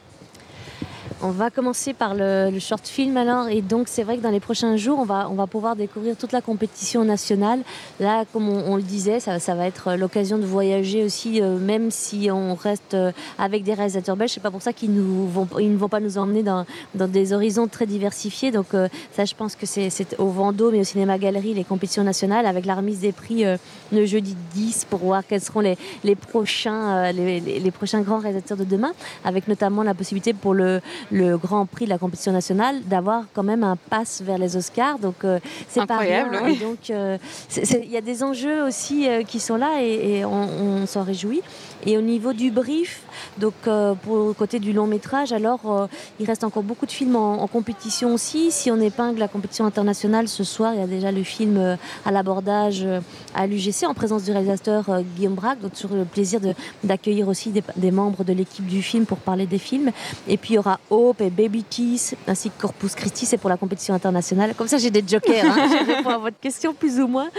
On 1.22 1.32
va 1.32 1.50
commencer 1.50 1.94
par 1.94 2.14
le, 2.14 2.52
short 2.60 2.88
film 2.88 3.18
alors 3.18 3.50
et 3.50 3.62
donc 3.62 3.88
c'est 3.88 4.04
vrai 4.04 4.18
que 4.18 4.22
dans 4.22 4.30
les 4.30 4.40
prochains 4.40 4.78
jours 4.78 5.00
on 5.00 5.06
va, 5.06 5.28
on 5.30 5.36
va 5.36 5.48
pouvoir 5.48 5.76
découvrir 5.76 6.16
toute 6.16 6.32
la 6.32 6.42
compétition 6.42 7.04
nationale. 7.04 7.62
Là 8.00 8.26
comme 8.32 8.50
on, 8.50 8.76
le 8.76 8.82
disait 8.82 9.20
ça, 9.20 9.40
ça, 9.40 9.56
va 9.56 9.68
être 9.68 9.96
l'occasion 9.96 10.38
de 10.38 10.46
voyager 10.46 11.04
aussi 11.04 11.42
euh, 11.42 11.58
même 11.58 11.92
si 11.92 12.30
on 12.32 12.56
reste 12.56 12.94
euh, 12.94 13.12
avec 13.40 13.64
des 13.64 13.74
réalisateurs 13.74 14.16
belges. 14.16 14.32
C'est 14.32 14.44
pas 14.44 14.52
pour 14.52 14.62
ça 14.62 14.74
qu'ils 14.74 14.92
nous 14.92 15.28
vont, 15.28 15.48
ils 15.60 15.72
ne 15.72 15.78
vont 15.78 15.90
pas 15.90 16.00
nous 16.00 16.18
emmener 16.18 16.44
dans, 16.44 16.66
dans 16.96 17.08
des 17.08 17.34
horizons 17.34 17.68
très 17.68 17.86
diversifiés. 17.86 18.52
Donc 18.52 18.74
euh, 18.74 18.88
ça 19.16 19.26
je 19.26 19.34
pense 19.34 19.56
que 19.56 19.66
c'est 19.66 20.20
au 20.20 20.28
Vendôme 20.28 20.76
et 20.76 20.82
au 20.82 20.84
Cinéma 20.84 21.18
Galerie 21.18 21.54
les 21.54 21.64
compétitions 21.64 22.04
nationales 22.04 22.46
avec 22.46 22.66
la 22.66 22.76
remise 22.76 23.00
des 23.00 23.12
prix 23.12 23.44
le 23.92 24.06
jeudi 24.06 24.36
10 24.54 24.86
pour 24.90 25.00
voir 25.00 25.26
quels 25.26 25.42
seront 25.42 25.62
les, 25.62 25.78
les 26.04 26.16
prochains, 26.16 27.12
les, 27.12 27.40
les 27.40 27.72
prochains 27.72 28.02
grands 28.02 28.20
réalisateurs 28.20 28.58
de 28.58 28.64
demain 28.64 28.92
avec 29.24 29.48
notamment 29.48 29.84
la 29.84 29.94
possibilité 29.94 30.34
pour 30.34 30.54
le 30.54 30.82
le 31.12 31.38
Grand 31.38 31.66
Prix 31.66 31.86
de 31.86 31.90
la 31.90 31.98
compétition 31.98 32.32
nationale, 32.32 32.82
d'avoir 32.86 33.24
quand 33.34 33.44
même 33.44 33.64
un 33.64 33.76
pass 33.76 34.22
vers 34.22 34.38
les 34.38 34.58
Oscars. 34.58 35.00
Donc 35.00 35.24
euh, 35.24 35.40
c'est 35.70 35.86
pas 35.86 35.98
rien. 35.98 36.28
donc 36.60 36.90
euh, 36.90 37.18
il 37.56 37.92
y 37.92 37.98
a 37.98 38.02
des 38.02 38.24
enjeux 38.24 38.64
aussi 38.64 39.08
euh, 39.08 39.24
qui 39.24 39.40
sont 39.40 39.56
là 39.56 39.82
et, 39.82 40.26
on, 40.26 40.86
s'en 40.86 41.04
réjouit. 41.04 41.42
Et 41.86 41.98
au 41.98 42.02
niveau 42.02 42.34
du 42.34 42.52
brief, 42.52 43.02
donc 43.38 43.54
pour 44.04 44.28
le 44.28 44.34
côté 44.34 44.60
du 44.60 44.74
long 44.74 44.88
métrage, 44.88 45.32
alors 45.32 45.88
il 46.20 46.26
reste 46.26 46.44
encore 46.44 46.64
beaucoup 46.64 46.86
de 46.86 46.92
films 46.92 47.16
en, 47.16 47.48
compétition 47.48 48.14
aussi. 48.14 48.52
Si 48.52 48.72
on 48.72 48.80
épingle 48.80 49.20
la 49.20 49.28
compétition 49.28 49.66
internationale 49.66 50.28
ce 50.28 50.44
soir, 50.44 50.74
il 50.74 50.80
y 50.80 50.84
a 50.84 50.88
déjà 50.88 51.12
le 51.12 51.24
film 51.24 51.78
à 52.06 52.12
l'abordage 52.12 52.86
à 53.36 53.48
l'UGC 53.48 53.86
en 53.86 53.94
présence 53.94 54.24
du 54.24 54.32
réalisateur 54.32 54.86
Guillaume 55.16 55.36
Braque. 55.36 55.62
Donc 55.62 55.72
sur 55.76 55.90
le 55.90 56.04
plaisir 56.04 56.40
d'accueillir 56.84 57.28
aussi 57.28 57.52
des, 57.52 57.64
des, 57.76 57.92
membres 57.92 58.24
de 58.24 58.34
l'équipe 58.34 58.66
du 58.66 58.82
film 58.82 59.06
pour 59.06 59.20
parler 59.20 59.46
des 59.46 59.60
films. 59.60 59.92
Et 60.28 60.38
puis 60.38 60.54
il 60.54 60.56
y 60.56 60.60
aura 60.60 60.80
Hope 60.98 61.22
et 61.22 61.30
Baby 61.30 61.64
Kiss, 61.64 62.16
ainsi 62.28 62.50
que 62.50 62.60
Corpus 62.60 62.96
Christi, 62.96 63.28
c'est 63.28 63.38
pour 63.38 63.52
la 63.52 63.58
compétition 63.58 63.94
internationale. 63.94 64.56
Comme 64.56 64.68
ça, 64.68 64.80
j'ai 64.80 64.90
des 64.90 65.04
jokers. 65.08 65.46
Hein. 65.46 65.70
je 65.88 65.96
réponds 65.96 66.10
à 66.10 66.18
votre 66.18 66.40
question 66.40 66.74
plus 66.74 67.00
ou 67.00 67.08
moins. 67.08 67.30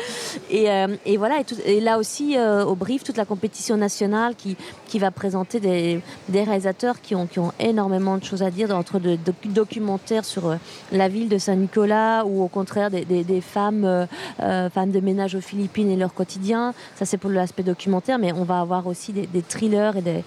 Et, 0.48 0.70
euh, 0.70 0.86
et 1.04 1.16
voilà, 1.16 1.42
et, 1.66 1.80
là 1.80 1.98
aussi, 1.98 2.36
euh, 2.36 2.64
au 2.64 2.76
brief, 2.76 3.02
toute 3.02 3.16
la 3.16 3.24
compétition 3.24 3.76
nationale 3.76 4.36
qui, 4.36 4.56
qui 4.86 5.00
va 5.00 5.10
présenter 5.10 5.58
des, 5.58 6.00
des, 6.28 6.44
réalisateurs 6.44 7.00
qui 7.00 7.16
ont, 7.16 7.26
qui 7.26 7.40
ont 7.40 7.52
énormément 7.58 8.16
de 8.16 8.24
choses 8.24 8.44
à 8.44 8.50
dire, 8.52 8.70
entre 8.76 9.00
de, 9.00 9.18
documentaires 9.46 10.24
sur 10.24 10.50
euh, 10.50 10.56
la 10.92 11.08
ville 11.08 11.28
de 11.28 11.38
Saint-Nicolas 11.38 12.24
ou 12.24 12.44
au 12.44 12.48
contraire 12.48 12.90
des, 12.90 13.04
des, 13.04 13.40
femmes, 13.40 14.06
femmes 14.38 14.90
de 14.90 15.00
ménage 15.00 15.34
aux 15.34 15.40
Philippines 15.40 15.90
et 15.90 15.96
leur 15.96 16.14
quotidien. 16.14 16.74
Ça, 16.94 17.04
c'est 17.04 17.18
pour 17.18 17.30
l'aspect 17.30 17.64
documentaire, 17.64 18.18
mais 18.18 18.32
on 18.32 18.44
va 18.44 18.60
avoir 18.60 18.86
aussi 18.86 19.12
des, 19.12 19.42
thrillers 19.42 19.96
et 19.96 20.02
des, 20.02 20.24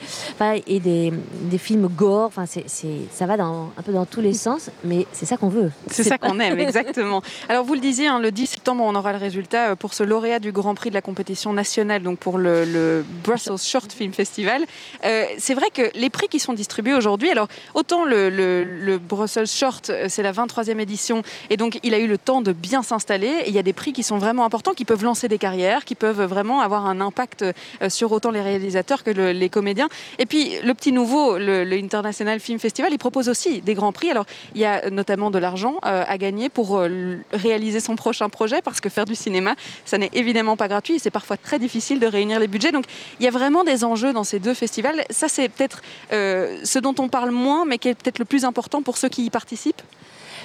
et 0.67 0.79
des, 0.79 1.13
des 1.43 1.57
films 1.57 1.87
gore. 1.87 2.27
Enfin, 2.27 2.45
c'est, 2.45 3.20
ça 3.21 3.27
va 3.27 3.43
un 3.43 3.83
peu 3.85 3.91
dans 3.91 4.07
tous 4.07 4.19
les 4.19 4.33
sens, 4.33 4.71
mais 4.83 5.05
c'est 5.13 5.27
ça 5.27 5.37
qu'on 5.37 5.49
veut. 5.49 5.71
C'est 5.85 6.01
ça 6.01 6.17
qu'on 6.17 6.39
aime, 6.39 6.57
exactement. 6.57 7.21
Alors 7.49 7.63
vous 7.63 7.75
le 7.75 7.79
disiez, 7.79 8.07
hein, 8.07 8.17
le 8.17 8.31
10 8.31 8.47
septembre, 8.47 8.83
on 8.83 8.95
aura 8.95 9.11
le 9.11 9.19
résultat 9.19 9.69
euh, 9.69 9.75
pour 9.75 9.93
ce 9.93 10.01
lauréat 10.01 10.39
du 10.39 10.51
Grand 10.51 10.73
Prix 10.73 10.89
de 10.89 10.95
la 10.95 11.03
compétition 11.03 11.53
nationale, 11.53 12.01
donc 12.01 12.17
pour 12.17 12.39
le, 12.39 13.05
Brussels 13.23 13.59
Short 13.59 13.93
Film 13.93 14.11
Festival. 14.11 14.63
Euh, 15.05 15.25
c'est 15.37 15.53
vrai 15.53 15.67
que 15.71 15.83
les 15.93 16.09
prix 16.09 16.29
qui 16.29 16.39
sont 16.39 16.53
distribués 16.53 16.95
aujourd'hui, 16.95 17.29
alors 17.29 17.47
autant 17.75 18.05
le, 18.05 18.31
le, 18.31 18.97
Brussels 18.97 19.45
Short, 19.45 19.91
euh, 19.91 20.07
c'est 20.09 20.23
la 20.23 20.31
23e 20.31 20.79
édition, 20.79 21.21
et 21.51 21.57
donc 21.57 21.79
il 21.83 21.93
a 21.93 21.99
eu 21.99 22.07
le 22.07 22.17
temps 22.17 22.41
de 22.41 22.53
bien 22.53 22.81
s'installer. 22.81 23.43
Il 23.45 23.53
y 23.53 23.59
a 23.59 23.63
des 23.63 23.73
prix 23.73 23.93
qui 23.93 24.01
sont 24.01 24.17
vraiment 24.17 24.45
importants, 24.45 24.73
qui 24.73 24.85
peuvent 24.85 25.03
lancer 25.03 25.27
des 25.27 25.37
carrières, 25.37 25.85
qui 25.85 25.93
peuvent 25.93 26.23
vraiment 26.23 26.61
avoir 26.61 26.87
un 26.87 26.99
impact 26.99 27.45
sur 27.87 28.11
autant 28.13 28.31
les 28.31 28.41
réalisateurs 28.41 29.03
que 29.03 29.11
les 29.11 29.49
comédiens. 29.49 29.89
Et 30.17 30.25
puis 30.25 30.53
le 30.63 30.73
petit 30.73 30.91
nouveau, 30.91 31.37
le, 31.37 31.71
International 31.71 32.39
Film 32.39 32.57
Festival, 32.57 32.91
il 32.91 32.97
propose 33.11 33.27
aussi 33.27 33.61
des 33.61 33.73
grands 33.73 33.91
prix. 33.91 34.09
Alors, 34.09 34.25
il 34.55 34.61
y 34.61 34.65
a 34.65 34.89
notamment 34.89 35.31
de 35.31 35.37
l'argent 35.37 35.75
euh, 35.85 36.03
à 36.07 36.17
gagner 36.17 36.47
pour 36.47 36.77
euh, 36.77 37.17
réaliser 37.33 37.81
son 37.81 37.97
prochain 37.97 38.29
projet, 38.29 38.61
parce 38.61 38.79
que 38.79 38.87
faire 38.87 39.03
du 39.03 39.15
cinéma, 39.15 39.55
ça 39.83 39.97
n'est 39.97 40.09
évidemment 40.13 40.55
pas 40.55 40.69
gratuit. 40.69 40.97
C'est 40.97 41.11
parfois 41.11 41.35
très 41.35 41.59
difficile 41.59 41.99
de 41.99 42.07
réunir 42.07 42.39
les 42.39 42.47
budgets. 42.47 42.71
Donc, 42.71 42.85
il 43.19 43.25
y 43.25 43.27
a 43.27 43.31
vraiment 43.31 43.65
des 43.65 43.83
enjeux 43.83 44.13
dans 44.13 44.23
ces 44.23 44.39
deux 44.39 44.53
festivals. 44.53 45.03
Ça, 45.09 45.27
c'est 45.27 45.49
peut-être 45.49 45.81
euh, 46.13 46.59
ce 46.63 46.79
dont 46.79 46.95
on 46.99 47.09
parle 47.09 47.31
moins, 47.31 47.65
mais 47.65 47.77
qui 47.77 47.89
est 47.89 47.95
peut-être 47.95 48.19
le 48.19 48.25
plus 48.25 48.45
important 48.45 48.81
pour 48.81 48.97
ceux 48.97 49.09
qui 49.09 49.25
y 49.25 49.29
participent? 49.29 49.81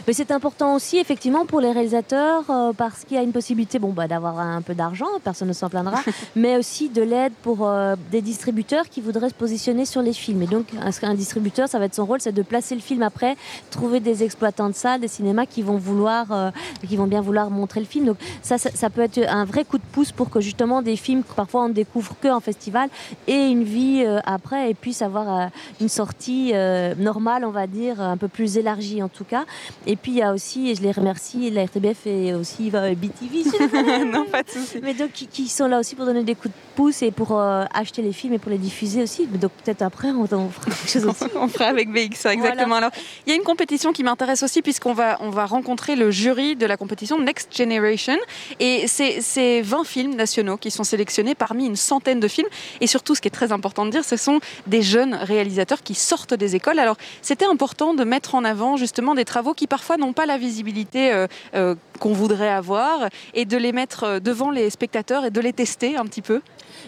Mais 0.06 0.12
c'est 0.12 0.30
important 0.30 0.76
aussi, 0.76 0.98
effectivement, 0.98 1.46
pour 1.46 1.60
les 1.60 1.72
réalisateurs, 1.72 2.44
euh, 2.48 2.72
parce 2.72 3.04
qu'il 3.04 3.16
y 3.16 3.20
a 3.20 3.24
une 3.24 3.32
possibilité 3.32 3.80
bon, 3.80 3.92
bah, 3.92 4.06
d'avoir 4.06 4.38
un 4.38 4.62
peu 4.62 4.72
d'argent, 4.72 5.06
personne 5.24 5.48
ne 5.48 5.52
s'en 5.52 5.68
plaindra, 5.68 6.00
mais 6.36 6.56
aussi 6.56 6.88
de 6.88 7.02
l'aide 7.02 7.32
pour 7.42 7.66
euh, 7.66 7.96
des 8.12 8.22
distributeurs 8.22 8.88
qui 8.88 9.00
voudraient 9.00 9.30
se 9.30 9.34
positionner 9.34 9.84
sur 9.84 10.02
les 10.02 10.12
films. 10.12 10.42
Et 10.42 10.46
donc, 10.46 10.66
un, 10.80 11.14
distributeur, 11.14 11.68
ça 11.68 11.80
va 11.80 11.86
être 11.86 11.94
son 11.94 12.06
rôle, 12.06 12.20
c'est 12.20 12.30
de 12.30 12.42
placer 12.42 12.76
le 12.76 12.80
film 12.80 13.02
après, 13.02 13.36
trouver 13.72 13.98
des 13.98 14.22
exploitants 14.22 14.68
de 14.68 14.76
salles, 14.76 15.00
des 15.00 15.08
cinémas 15.08 15.44
qui 15.44 15.62
vont 15.62 15.76
vouloir, 15.76 16.30
euh, 16.30 16.50
qui 16.86 16.96
vont 16.96 17.08
bien 17.08 17.20
vouloir 17.20 17.50
montrer 17.50 17.80
le 17.80 17.86
film. 17.86 18.04
Donc, 18.04 18.18
ça, 18.42 18.58
ça, 18.58 18.90
peut 18.90 19.02
être 19.02 19.18
un 19.28 19.44
vrai 19.44 19.64
coup 19.64 19.78
de 19.78 19.84
pouce 19.90 20.12
pour 20.12 20.30
que 20.30 20.40
justement 20.40 20.82
des 20.82 20.94
films 20.94 21.24
que 21.24 21.34
parfois 21.34 21.64
on 21.64 21.68
ne 21.68 21.74
découvre 21.74 22.14
que 22.20 22.28
en 22.28 22.38
festival 22.38 22.90
aient 23.26 23.50
une 23.50 23.64
vie 23.64 24.04
après 24.24 24.70
et 24.70 24.74
puissent 24.74 25.02
avoir 25.02 25.50
une 25.80 25.88
sortie 25.88 26.52
normale, 26.98 27.44
on 27.44 27.50
va 27.50 27.66
dire, 27.66 28.00
un 28.00 28.16
peu 28.16 28.28
plus 28.28 28.56
élargie 28.56 29.02
en 29.02 29.08
tout 29.08 29.24
cas. 29.24 29.44
Et 29.86 29.95
puis 29.96 30.12
il 30.12 30.18
y 30.18 30.22
a 30.22 30.32
aussi, 30.32 30.70
et 30.70 30.74
je 30.74 30.82
les 30.82 30.92
remercie, 30.92 31.50
la 31.50 31.64
RTBF 31.64 32.06
et 32.06 32.34
aussi 32.34 32.70
BTV. 32.70 34.04
non, 34.04 34.24
pas 34.26 34.42
de 34.42 34.50
souci. 34.50 34.78
Mais 34.82 34.94
donc 34.94 35.10
qui, 35.12 35.48
sont 35.48 35.66
là 35.66 35.78
aussi 35.78 35.94
pour 35.94 36.04
donner 36.04 36.24
des 36.24 36.34
coups 36.34 36.52
de 36.54 36.60
pouce 36.74 37.02
et 37.02 37.10
pour 37.10 37.38
euh, 37.38 37.64
acheter 37.72 38.02
les 38.02 38.12
films 38.12 38.34
et 38.34 38.38
pour 38.38 38.50
les 38.50 38.58
diffuser 38.58 39.02
aussi. 39.02 39.26
Donc 39.26 39.52
peut-être 39.64 39.82
après 39.82 40.10
on, 40.10 40.26
fera 40.26 40.64
quelque 40.64 40.88
chose 40.88 41.06
aussi. 41.06 41.24
on 41.34 41.48
fera 41.48 41.66
avec 41.66 41.90
BX, 41.90 42.26
exactement. 42.28 42.76
Alors 42.76 42.90
il 43.26 43.30
y 43.30 43.32
a 43.32 43.36
une 43.36 43.44
compétition 43.44 43.92
qui 43.92 44.02
m'intéresse 44.02 44.42
aussi 44.42 44.62
puisqu'on 44.62 44.92
va, 44.92 45.16
on 45.20 45.30
va 45.30 45.46
rencontrer 45.46 45.96
le 45.96 46.10
jury 46.10 46.56
de 46.56 46.66
la 46.66 46.76
compétition 46.76 47.18
Next 47.18 47.56
Generation. 47.56 48.16
Et 48.60 48.86
c'est 48.88 49.62
20 49.62 49.84
films 49.84 50.14
nationaux 50.14 50.56
qui 50.56 50.70
sont 50.70 50.84
sélectionnés 50.84 51.34
parmi 51.34 51.66
une 51.66 51.76
centaine 51.76 52.20
de 52.20 52.28
films. 52.28 52.48
Et 52.80 52.86
surtout, 52.86 53.14
ce 53.14 53.20
qui 53.20 53.28
est 53.28 53.30
très 53.30 53.52
important 53.52 53.86
de 53.86 53.90
dire, 53.90 54.04
ce 54.04 54.16
sont 54.16 54.40
des 54.66 54.82
jeunes 54.82 55.14
réalisateurs 55.14 55.82
qui 55.82 55.94
sortent 55.94 56.34
des 56.34 56.56
écoles. 56.56 56.78
Alors 56.78 56.96
c'était 57.22 57.46
important 57.46 57.94
de 57.94 58.04
mettre 58.04 58.34
en 58.34 58.44
avant 58.44 58.76
justement 58.76 59.14
des 59.14 59.24
travaux 59.24 59.54
qui 59.54 59.66
parfois 59.66 59.85
n'ont 59.96 60.12
pas 60.12 60.26
la 60.26 60.38
visibilité 60.38 61.12
euh, 61.12 61.26
euh, 61.54 61.74
qu'on 62.00 62.12
voudrait 62.12 62.50
avoir 62.50 63.08
et 63.34 63.44
de 63.44 63.56
les 63.56 63.72
mettre 63.72 64.18
devant 64.18 64.50
les 64.50 64.70
spectateurs 64.70 65.24
et 65.24 65.30
de 65.30 65.40
les 65.40 65.52
tester 65.52 65.96
un 65.96 66.04
petit 66.04 66.22
peu 66.22 66.40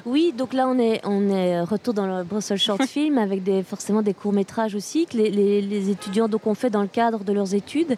oui, 0.06 0.32
donc 0.37 0.52
là 0.52 0.68
on 0.68 0.78
est, 0.78 1.00
on 1.04 1.28
est 1.28 1.61
retour 1.61 1.94
dans 1.94 2.06
le 2.06 2.22
Brussels 2.22 2.58
Short 2.58 2.82
Film 2.87 3.18
avec 3.18 3.42
des, 3.42 3.62
forcément 3.62 4.02
des 4.02 4.14
courts-métrages 4.14 4.74
aussi 4.74 5.06
que 5.06 5.16
les, 5.16 5.90
étudiants 5.90 6.28
donc, 6.28 6.46
ont 6.46 6.54
fait 6.54 6.70
dans 6.70 6.82
le 6.82 6.88
cadre 6.88 7.24
de 7.24 7.32
leurs 7.32 7.54
études. 7.54 7.96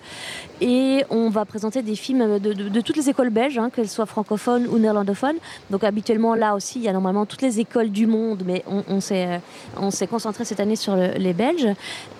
Et 0.60 1.04
on 1.10 1.30
va 1.30 1.44
présenter 1.44 1.82
des 1.82 1.96
films 1.96 2.38
de, 2.38 2.80
toutes 2.80 2.96
les 2.96 3.10
écoles 3.10 3.30
belges, 3.30 3.58
hein, 3.58 3.70
qu'elles 3.70 3.88
soient 3.88 4.06
francophones 4.06 4.66
ou 4.68 4.78
néerlandophones. 4.78 5.36
Donc 5.70 5.84
habituellement 5.84 6.34
là 6.34 6.54
aussi, 6.54 6.78
il 6.78 6.84
y 6.84 6.88
a 6.88 6.92
normalement 6.92 7.26
toutes 7.26 7.42
les 7.42 7.60
écoles 7.60 7.90
du 7.90 8.06
monde, 8.06 8.42
mais 8.46 8.64
on, 8.66 8.82
on 9.76 9.90
s'est 9.90 10.06
concentré 10.06 10.44
cette 10.44 10.60
année 10.60 10.76
sur 10.76 10.96
les 10.96 11.32
Belges. 11.32 11.68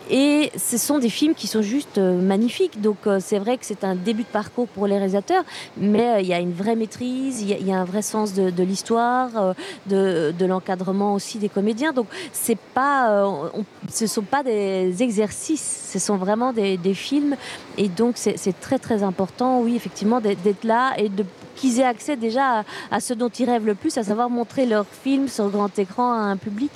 Et 0.09 0.51
ce 0.57 0.79
sont 0.79 0.99
des 0.99 1.09
films 1.09 1.35
qui 1.35 1.47
sont 1.47 1.63
juste 1.63 1.99
euh, 1.99 2.21
magnifiques. 2.21 2.81
Donc 2.81 2.97
euh, 3.07 3.19
c'est 3.21 3.39
vrai 3.39 3.59
que 3.59 3.67
c'est 3.67 3.85
un 3.85 3.95
début 3.95 4.23
de 4.23 4.29
parcours 4.29 4.67
pour 4.69 4.87
les 4.87 4.97
réalisateurs, 4.97 5.45
mais 5.77 6.09
euh, 6.09 6.21
il 6.21 6.27
y 6.27 6.35
a 6.35 6.41
une 6.41 6.53
vraie 6.53 6.77
maîtrise, 6.77 7.43
il 7.43 7.67
y, 7.67 7.73
a 7.73 7.79
un 7.79 7.85
vrai 7.85 8.03
sens 8.03 8.35
de, 8.35 8.63
l'histoire, 8.63 9.55
de, 9.87 10.45
l'encadrement 10.45 11.15
aussi 11.15 11.39
des 11.39 11.49
comédiens. 11.49 11.93
Donc 11.93 12.07
c'est 12.33 12.59
pas, 12.59 13.51
ce 13.91 14.07
sont 14.07 14.23
pas 14.23 14.43
des 14.43 15.03
exercices, 15.03 15.91
ce 15.93 15.99
sont 15.99 16.17
vraiment 16.17 16.53
des, 16.53 16.77
des 16.77 16.95
films. 16.95 17.37
Et 17.79 17.89
donc 17.89 18.15
c'est 18.17 18.61
très 18.61 18.79
très 18.79 19.03
important, 19.03 19.61
oui, 19.61 19.77
effectivement, 19.77 20.21
d'être 20.21 20.65
là 20.65 20.95
et 20.97 21.09
de 21.09 21.25
qu'ils 21.61 21.81
aient 21.81 21.85
accès 21.85 22.17
déjà 22.17 22.65
à, 22.91 23.01
ce 23.01 23.15
dont 23.15 23.29
ils 23.29 23.49
rêvent 23.49 23.67
le 23.67 23.75
plus, 23.75 23.97
à 23.99 24.03
savoir 24.03 24.31
montrer 24.31 24.67
leurs 24.67 24.87
films 24.87 25.29
sur 25.29 25.49
grand 25.51 25.79
écran 25.79 26.13
à 26.13 26.17
un 26.17 26.37
public. 26.37 26.71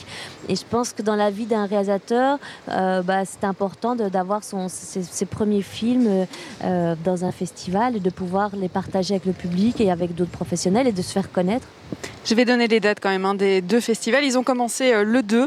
Et 0.48 0.56
je 0.56 0.64
pense 0.68 0.92
que 0.92 1.02
dans 1.02 1.16
la 1.16 1.30
vie 1.30 1.46
d'un 1.46 1.66
réalisateur, 1.66 2.38
euh, 2.68 3.02
bah, 3.02 3.24
c'est 3.24 3.44
important 3.44 3.94
d'avoir 3.96 4.42
ses, 4.44 5.26
premiers 5.26 5.62
films 5.62 6.26
euh, 6.62 6.94
dans 7.04 7.24
un 7.24 7.32
festival 7.32 7.96
et 7.96 8.00
de 8.00 8.10
pouvoir 8.10 8.50
les 8.54 8.68
partager 8.68 9.14
avec 9.14 9.26
le 9.26 9.32
public 9.32 9.80
et 9.80 9.90
avec 9.90 10.14
d'autres 10.14 10.30
professionnels 10.30 10.86
et 10.86 10.92
de 10.92 11.02
se 11.02 11.12
faire 11.12 11.32
connaître. 11.32 11.66
Je 12.24 12.34
vais 12.34 12.46
donner 12.46 12.68
les 12.68 12.80
dates 12.80 13.00
quand 13.00 13.10
même 13.10 13.26
hein, 13.26 13.34
des 13.34 13.60
deux 13.60 13.80
festivals. 13.80 14.24
Ils 14.24 14.38
ont 14.38 14.42
commencé 14.42 14.92
euh, 14.92 15.04
le 15.04 15.22
2 15.22 15.46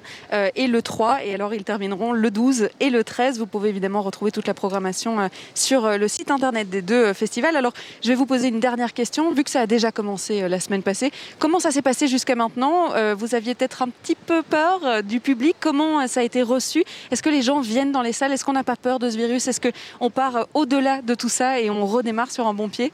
et 0.56 0.68
le 0.68 0.82
3 0.82 1.24
et 1.26 1.34
alors 1.34 1.54
ils 1.54 1.64
termineront 1.64 2.14
le 2.14 2.30
12 2.30 2.70
et 2.80 2.90
le 2.90 3.04
13. 3.04 3.40
Vous 3.40 3.48
pouvez 3.48 3.70
évidemment 3.70 4.02
retrouver 4.02 4.32
toute 4.32 4.48
la 4.48 4.54
programmation 4.54 5.30
sur 5.56 5.98
le 5.98 6.08
site 6.08 6.30
internet 6.30 6.70
des 6.70 6.82
deux 6.82 7.14
festivals. 7.14 7.56
Alors 7.56 7.74
je 8.04 8.10
vais 8.10 8.16
vous 8.16 8.26
poser 8.26 8.50
une 8.50 8.60
dernière 8.60 8.94
question. 8.94 9.32
Vu 9.32 9.44
que 9.44 9.50
ça 9.50 9.62
a 9.62 9.68
déjà 9.68 9.92
commencé 9.92 10.48
la 10.48 10.60
semaine 10.60 10.84
passée, 10.84 11.12
comment 11.40 11.60
ça 11.60 11.72
s'est 11.72 11.82
passé 11.82 12.08
jusqu'à 12.08 12.36
maintenant? 12.36 12.90
Vous 13.16 13.34
aviez 13.34 13.56
peut-être 13.56 13.82
un 13.82 13.90
petit 13.90 14.16
peu 14.16 14.44
peur 14.44 14.82
euh, 14.88 15.02
du 15.02 15.20
public. 15.20 15.56
Comment 15.60 16.02
euh, 16.02 16.08
ça 16.08 16.22
a 16.22 16.24
été 16.24 16.42
reçu? 16.42 16.84
Est-ce 17.12 17.22
que 17.22 17.30
les 17.30 17.42
gens 17.42 17.60
viennent 17.60 17.92
dans 17.92 18.02
les 18.02 18.14
salles? 18.14 18.32
Est-ce 18.32 18.46
qu'on 18.46 18.54
n'a 18.54 18.64
pas 18.64 18.76
peur 18.76 19.00
de 19.00 19.10
ce 19.10 19.18
virus? 19.18 19.48
Est-ce 19.48 19.62
qu'on 19.62 20.10
part 20.10 20.36
euh, 20.36 20.44
au-delà 20.54 21.02
de 21.02 21.14
tout 21.14 21.30
ça 21.30 21.60
et 21.60 21.70
on 21.70 21.86
redémarre 21.86 22.32
sur 22.32 22.48
un 22.48 22.54
bon 22.54 22.70
pied? 22.70 22.92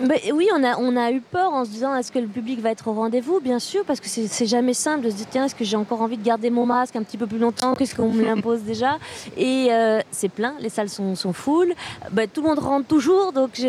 Bah, 0.00 0.14
oui, 0.32 0.48
on 0.54 0.62
a, 0.62 0.78
on 0.78 0.96
a 0.96 1.10
eu 1.10 1.20
peur 1.20 1.52
en 1.52 1.64
se 1.64 1.70
disant 1.70 1.94
est-ce 1.96 2.12
que 2.12 2.20
le 2.20 2.28
public 2.28 2.60
va 2.60 2.70
être 2.70 2.86
au 2.86 2.92
rendez-vous? 2.92 3.40
Bien 3.40 3.58
sûr, 3.58 3.84
parce 3.84 3.98
que 3.98 4.08
c'est 4.08 4.46
jamais 4.46 4.74
simple 4.74 5.04
de 5.06 5.10
se 5.10 5.16
dire 5.16 5.26
tiens, 5.28 5.44
est-ce 5.46 5.56
que 5.56 5.64
j'ai 5.64 5.76
encore 5.76 6.02
envie 6.02 6.16
de 6.16 6.24
garder 6.24 6.50
mon 6.50 6.66
masque 6.66 6.94
un 6.94 7.02
petit 7.02 7.16
peu 7.16 7.26
plus 7.26 7.38
longtemps 7.38 7.74
Qu'est-ce 7.74 7.96
qu'on 7.96 8.12
me 8.12 8.24
l'impose 8.24 8.62
déjà? 8.62 8.98
Et 9.36 9.70
c'est 10.12 10.28
plein, 10.28 10.54
les 10.60 10.68
salles 10.68 10.88
sont, 10.88 11.16
sont 11.16 11.32
full. 11.32 11.74
Bah, 12.12 12.28
tout 12.28 12.42
le 12.42 12.48
monde 12.48 12.60
rentre 12.60 12.86
toujours, 12.86 13.32
donc 13.32 13.60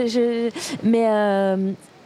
mais 0.84 1.08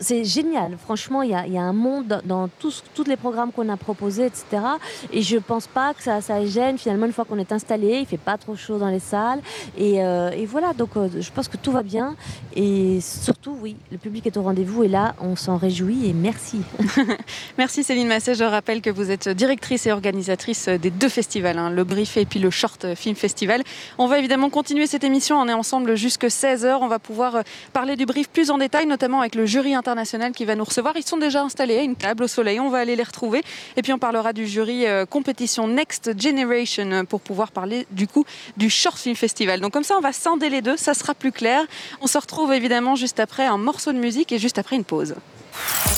c'est 0.04 0.24
génial. 0.24 0.78
Franchement, 0.78 1.22
il 1.22 1.32
y, 1.32 1.58
a, 1.58 1.62
un 1.62 1.74
monde 1.74 2.22
dans 2.26 2.50
tous, 2.60 2.84
les 3.08 3.16
programmes 3.16 3.52
qu'on 3.52 3.70
a 3.70 3.78
proposés, 3.78 4.26
etc. 4.26 4.64
Et 5.12 5.22
je 5.22 5.38
pense 5.38 5.68
pas 5.68 5.94
que 5.94 6.04
ça, 6.04 6.20
gêne. 6.46 6.78
Finalement, 6.78 7.06
une 7.06 7.14
fois 7.14 7.26
qu'on 7.26 7.40
est 7.40 7.52
installé, 7.52 8.00
il 8.02 8.06
fait 8.06 8.18
pas 8.18 8.38
trop 8.38 8.56
chaud 8.56 8.78
dans 8.78 8.90
les 8.90 9.00
salles. 9.00 9.40
Et, 9.78 10.04
euh, 10.04 10.32
voilà, 10.48 10.74
donc 10.74 10.90
euh, 10.98 11.08
je 11.20 11.32
pense 11.32 11.48
que 11.48 11.58
tout 11.58 11.72
va 11.72 11.84
bien. 11.84 12.16
Et 12.56 13.00
surtout, 13.02 13.58
oui, 13.62 13.76
le 13.92 13.98
public 13.98 14.28
est 14.28 14.38
au 14.38 14.44
rendez-vous. 14.44 14.84
Et 14.84 14.88
là, 14.90 15.16
on 15.22 15.36
s'en 15.36 15.58
réjouit. 15.58 16.08
Et 16.08 16.14
merci. 16.14 16.62
merci 17.58 17.84
Céline 17.84 18.08
Masset. 18.08 18.36
Je 18.36 18.44
rappelle 18.44 18.82
que 18.82 18.90
vous 18.90 19.10
êtes 19.10 19.30
directrice 19.30 19.88
et 19.88 19.92
organisatrice 19.92 20.68
des 20.68 20.92
deux 20.92 21.10
festivals, 21.10 21.58
hein, 21.58 21.70
le 21.70 21.84
Brief 21.84 22.18
et 22.18 22.26
puis 22.26 22.40
le 22.40 22.50
Short 22.50 22.94
Film 22.96 23.16
Festival. 23.16 23.64
On 23.98 24.08
va 24.08 24.20
évidemment 24.20 24.50
continuer 24.50 24.86
cette 24.86 25.04
émission. 25.04 25.38
On 25.40 25.48
est 25.48 25.54
ensemble 25.54 25.96
jusque 25.96 26.26
16h. 26.26 26.80
On 26.82 26.88
va 26.88 27.00
pouvoir 27.00 27.38
euh, 27.38 27.42
parler 27.72 27.96
du 27.96 28.06
Brief 28.06 28.30
plus 28.30 28.52
en 28.52 28.58
détail, 28.58 28.86
notamment 28.86 29.22
avec 29.22 29.36
le 29.36 29.46
jury 29.46 29.74
international 29.74 29.93
qui 30.36 30.46
va 30.46 30.56
nous 30.56 30.64
recevoir. 30.64 30.96
Ils 30.98 31.06
sont 31.06 31.18
déjà 31.18 31.42
installés 31.42 31.78
à 31.78 31.82
une 31.82 31.96
table 31.96 32.24
au 32.24 32.28
soleil. 32.28 32.60
On 32.60 32.70
va 32.70 32.80
aller 32.80 32.96
les 32.96 33.04
retrouver. 33.04 33.44
Et 33.78 33.82
puis 33.82 33.94
on 33.94 34.00
parlera 34.00 34.34
du 34.34 34.48
jury 34.48 34.86
euh, 34.86 35.06
compétition 35.06 35.68
Next 35.68 36.20
Generation 36.20 36.92
euh, 36.92 37.04
pour 37.04 37.22
pouvoir 37.22 37.52
parler 37.52 37.86
du 37.92 38.08
coup 38.08 38.26
du 38.58 38.70
Short 38.70 38.98
Film 38.98 39.16
Festival. 39.16 39.60
Donc 39.60 39.74
comme 39.74 39.84
ça, 39.84 39.96
on 39.98 40.02
va 40.02 40.14
scinder 40.14 40.50
les 40.50 40.62
deux. 40.62 40.78
Ça 40.78 40.94
sera 40.94 41.14
plus 41.14 41.32
clair. 41.32 41.64
On 42.02 42.08
se 42.08 42.18
retrouve 42.18 42.54
évidemment 42.54 42.96
juste 42.96 43.20
après 43.20 43.46
un 43.46 43.58
morceau 43.58 43.92
de 43.94 44.00
musique 44.00 44.32
et 44.32 44.40
juste 44.40 44.58
après 44.58 44.76
une 44.76 44.86
pause. 44.86 45.16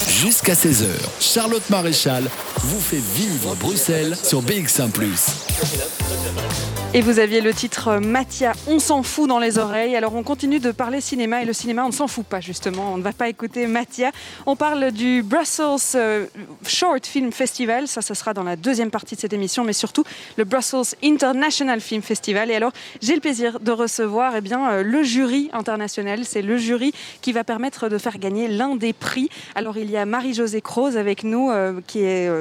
Jusqu'à 0.10 0.54
16h, 0.54 0.88
Charlotte 1.20 1.70
Maréchal 1.70 2.24
vous 2.58 2.80
fait 2.80 3.02
vivre 3.16 3.56
Bruxelles 3.56 4.16
sur 4.22 4.42
BX1⁇ 4.42 4.92
et 6.96 7.02
vous 7.02 7.20
aviez 7.20 7.42
le 7.42 7.54
titre 7.54 7.98
Mathia, 7.98 8.54
on 8.68 8.80
s'en 8.80 9.04
fout 9.04 9.28
dans 9.28 9.38
les 9.38 9.58
oreilles. 9.58 9.98
Alors 9.98 10.16
on 10.16 10.24
continue 10.24 10.60
de 10.60 10.72
parler 10.72 11.02
cinéma 11.02 11.42
et 11.42 11.46
le 11.46 11.52
cinéma, 11.52 11.84
on 11.84 11.90
ne 11.90 11.94
s'en 11.94 12.08
fout 12.08 12.26
pas 12.26 12.40
justement. 12.40 12.94
On 12.94 12.98
ne 12.98 13.04
va 13.04 13.12
pas 13.12 13.28
écouter 13.28 13.68
Mathia. 13.68 14.14
On 14.46 14.56
parle 14.56 14.94
du 14.94 15.22
Brussels 15.22 15.96
euh, 15.96 16.26
Short 16.66 17.06
Film 17.06 17.34
Festival. 17.34 17.90
Ça, 17.90 18.02
ça 18.02 18.16
sera 18.16 18.34
dans 18.34 18.44
la 18.44 18.56
deuxième 18.56 18.92
partie 18.92 19.16
de 19.16 19.20
cette 19.20 19.34
émission, 19.34 19.66
mais 19.66 19.74
surtout 19.74 20.06
le 20.38 20.46
Brussels 20.46 20.96
International 21.04 21.82
Film 21.82 22.02
Festival. 22.02 22.50
Et 22.50 22.56
alors, 22.56 22.72
j'ai 23.02 23.16
le 23.16 23.20
plaisir 23.20 23.60
de 23.60 23.74
recevoir 23.74 24.38
eh 24.38 24.40
bien, 24.40 24.66
euh, 24.70 24.82
le 24.82 25.04
jury 25.04 25.50
international. 25.52 26.22
C'est 26.24 26.42
le 26.42 26.56
jury 26.56 26.94
qui 27.22 27.34
va 27.34 27.44
permettre 27.44 27.90
de 27.90 27.98
faire 27.98 28.20
gagner 28.20 28.48
l'un 28.48 28.78
des 28.78 28.94
prix. 28.94 29.28
Alors 29.56 29.78
il 29.78 29.92
y 29.92 29.98
a 29.98 30.06
Marie-Josée 30.06 30.62
Croze 30.62 30.96
avec 30.96 31.26
nous, 31.26 31.52
euh, 31.52 31.82
qui 31.88 32.04
est 32.06 32.32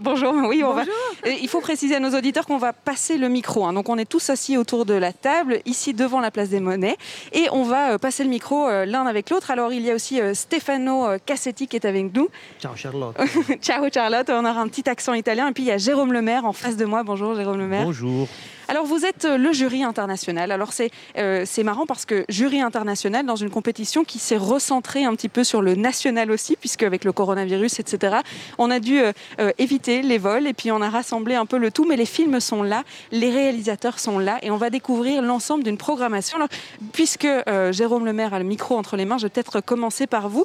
bonjour, 0.00 0.34
oui, 0.46 0.62
on 0.64 0.72
va. 0.72 0.82
Il 1.26 1.48
faut 1.48 1.60
préciser 1.60 1.96
à 1.96 2.00
nos 2.00 2.16
auditeurs 2.16 2.46
qu'on 2.46 2.58
va 2.58 2.72
passer 2.72 3.18
le 3.18 3.28
micro. 3.28 3.66
Hein. 3.66 3.72
Donc 3.72 3.88
on 3.88 3.98
est 3.98 4.08
tous 4.08 4.30
assis 4.30 4.56
autour 4.56 4.84
de 4.84 4.94
la 4.94 5.12
table, 5.12 5.60
ici 5.66 5.94
devant 5.94 6.20
la 6.20 6.30
place 6.30 6.48
des 6.48 6.60
Monnaies, 6.60 6.96
et 7.32 7.48
on 7.52 7.62
va 7.62 7.92
euh, 7.92 7.98
passer 7.98 8.24
le 8.24 8.30
micro 8.30 8.68
euh, 8.68 8.84
l'un 8.84 9.06
avec 9.06 9.30
l'autre. 9.30 9.50
Alors 9.50 9.72
il 9.72 9.82
y 9.82 9.90
a 9.90 9.94
aussi 9.94 10.20
euh, 10.20 10.34
Stefano 10.34 11.08
Cassetti 11.24 11.66
qui 11.66 11.76
est 11.76 11.86
avec 11.86 12.14
nous. 12.14 12.28
Ciao 12.60 12.74
Charlotte. 12.76 13.16
Ciao 13.62 13.84
Charlotte. 13.92 14.30
On 14.30 14.44
aura 14.44 14.60
un 14.60 14.68
petit 14.68 14.88
accent 14.88 15.14
italien. 15.14 15.48
Et 15.48 15.52
puis 15.52 15.62
il 15.64 15.66
y 15.66 15.72
a 15.72 15.78
Jérôme 15.78 16.12
Lemaire 16.12 16.44
en 16.44 16.52
face 16.52 16.76
de 16.76 16.84
moi. 16.84 17.02
Bonjour 17.02 17.34
Jérôme 17.34 17.58
Lemaire. 17.58 17.84
Bonjour. 17.84 18.28
Alors 18.70 18.84
vous 18.84 19.06
êtes 19.06 19.24
euh, 19.24 19.38
le 19.38 19.50
jury 19.52 19.82
international. 19.82 20.52
Alors 20.52 20.74
c'est 20.74 20.90
euh, 21.16 21.46
marrant 21.64 21.86
parce 21.86 22.04
que 22.04 22.26
jury 22.28 22.60
international 22.60 23.24
dans 23.24 23.34
une 23.34 23.48
compétition 23.48 24.04
qui 24.04 24.18
s'est 24.18 24.36
recentrée 24.36 25.04
un 25.04 25.14
petit 25.14 25.30
peu 25.30 25.42
sur 25.42 25.62
le 25.62 25.74
national 25.74 26.30
aussi, 26.30 26.54
puisque 26.54 26.82
avec 26.82 27.04
le 27.04 27.12
coronavirus, 27.12 27.80
etc., 27.80 28.18
on 28.58 28.70
a 28.70 28.78
dû 28.78 29.00
euh, 29.00 29.52
éviter 29.56 30.02
les 30.02 30.18
vols 30.18 30.46
et 30.46 30.52
puis 30.52 30.70
on 30.70 30.82
a 30.82 30.90
rassemblé 30.90 31.34
un 31.34 31.46
peu 31.46 31.56
le 31.56 31.70
tout. 31.70 31.86
Mais 31.86 31.96
les 31.96 32.04
films 32.04 32.40
sont 32.40 32.62
là, 32.62 32.84
les 33.10 33.30
réalisateurs 33.30 33.98
sont 33.98 34.18
là 34.18 34.38
et 34.42 34.50
on 34.50 34.58
va 34.58 34.68
découvrir 34.68 35.22
l'ensemble 35.22 35.64
d'une 35.64 35.78
programmation. 35.78 36.36
Alors, 36.36 36.48
puisque 36.92 37.28
Jérôme 37.70 38.04
Lemaire 38.04 38.34
a 38.34 38.38
le 38.38 38.44
micro 38.44 38.76
entre 38.76 38.96
les 38.96 39.06
mains, 39.06 39.16
je 39.16 39.24
vais 39.24 39.30
peut-être 39.30 39.60
commencer 39.62 40.06
par 40.06 40.28
vous. 40.28 40.44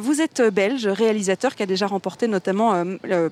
vous 0.00 0.20
êtes 0.20 0.42
belge, 0.42 0.86
réalisateur 0.86 1.56
qui 1.56 1.62
a 1.62 1.66
déjà 1.66 1.86
remporté 1.86 2.28
notamment 2.28 2.84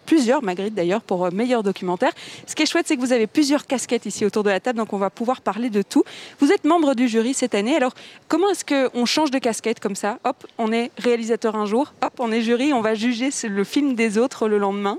plusieurs, 0.07 0.43
Magritte 0.43 0.75
d'ailleurs, 0.75 1.03
pour 1.03 1.31
meilleur 1.33 1.63
documentaire. 1.63 2.13
Ce 2.47 2.55
qui 2.55 2.63
est 2.63 2.67
chouette, 2.67 2.87
c'est 2.89 2.97
que 2.97 3.01
vous 3.01 3.13
avez 3.13 3.27
plusieurs 3.27 3.67
casquettes 3.67 4.07
ici 4.07 4.25
autour 4.33 4.45
de 4.45 4.51
la 4.51 4.61
table, 4.61 4.79
donc 4.79 4.95
on 4.95 4.99
va 4.99 5.11
pouvoir 5.11 5.43
parler 5.43 5.69
de 5.69 5.83
tout. 5.83 6.05
Vous 6.41 6.51
êtes 6.51 6.65
membre 6.65 6.95
du 6.95 7.07
jury 7.07 7.35
cette 7.35 7.55
année, 7.55 7.77
alors 7.77 7.93
comment 8.29 8.49
est-ce 8.49 8.65
qu'on 8.65 9.05
change 9.05 9.31
de 9.31 9.39
casquette 9.39 9.79
comme 9.79 9.95
ça? 9.95 10.19
Hop, 10.25 10.47
on 10.57 10.73
est 10.73 10.91
réalisateur 10.97 11.55
un 11.55 11.67
jour, 11.67 11.93
hop, 12.03 12.13
on 12.19 12.33
est 12.33 12.41
jury, 12.41 12.73
on 12.73 12.81
va 12.81 12.95
juger 12.95 13.29
le 13.45 13.65
film 13.65 13.95
des 13.95 14.17
autres 14.17 14.49
le 14.49 14.57
lendemain 14.57 14.97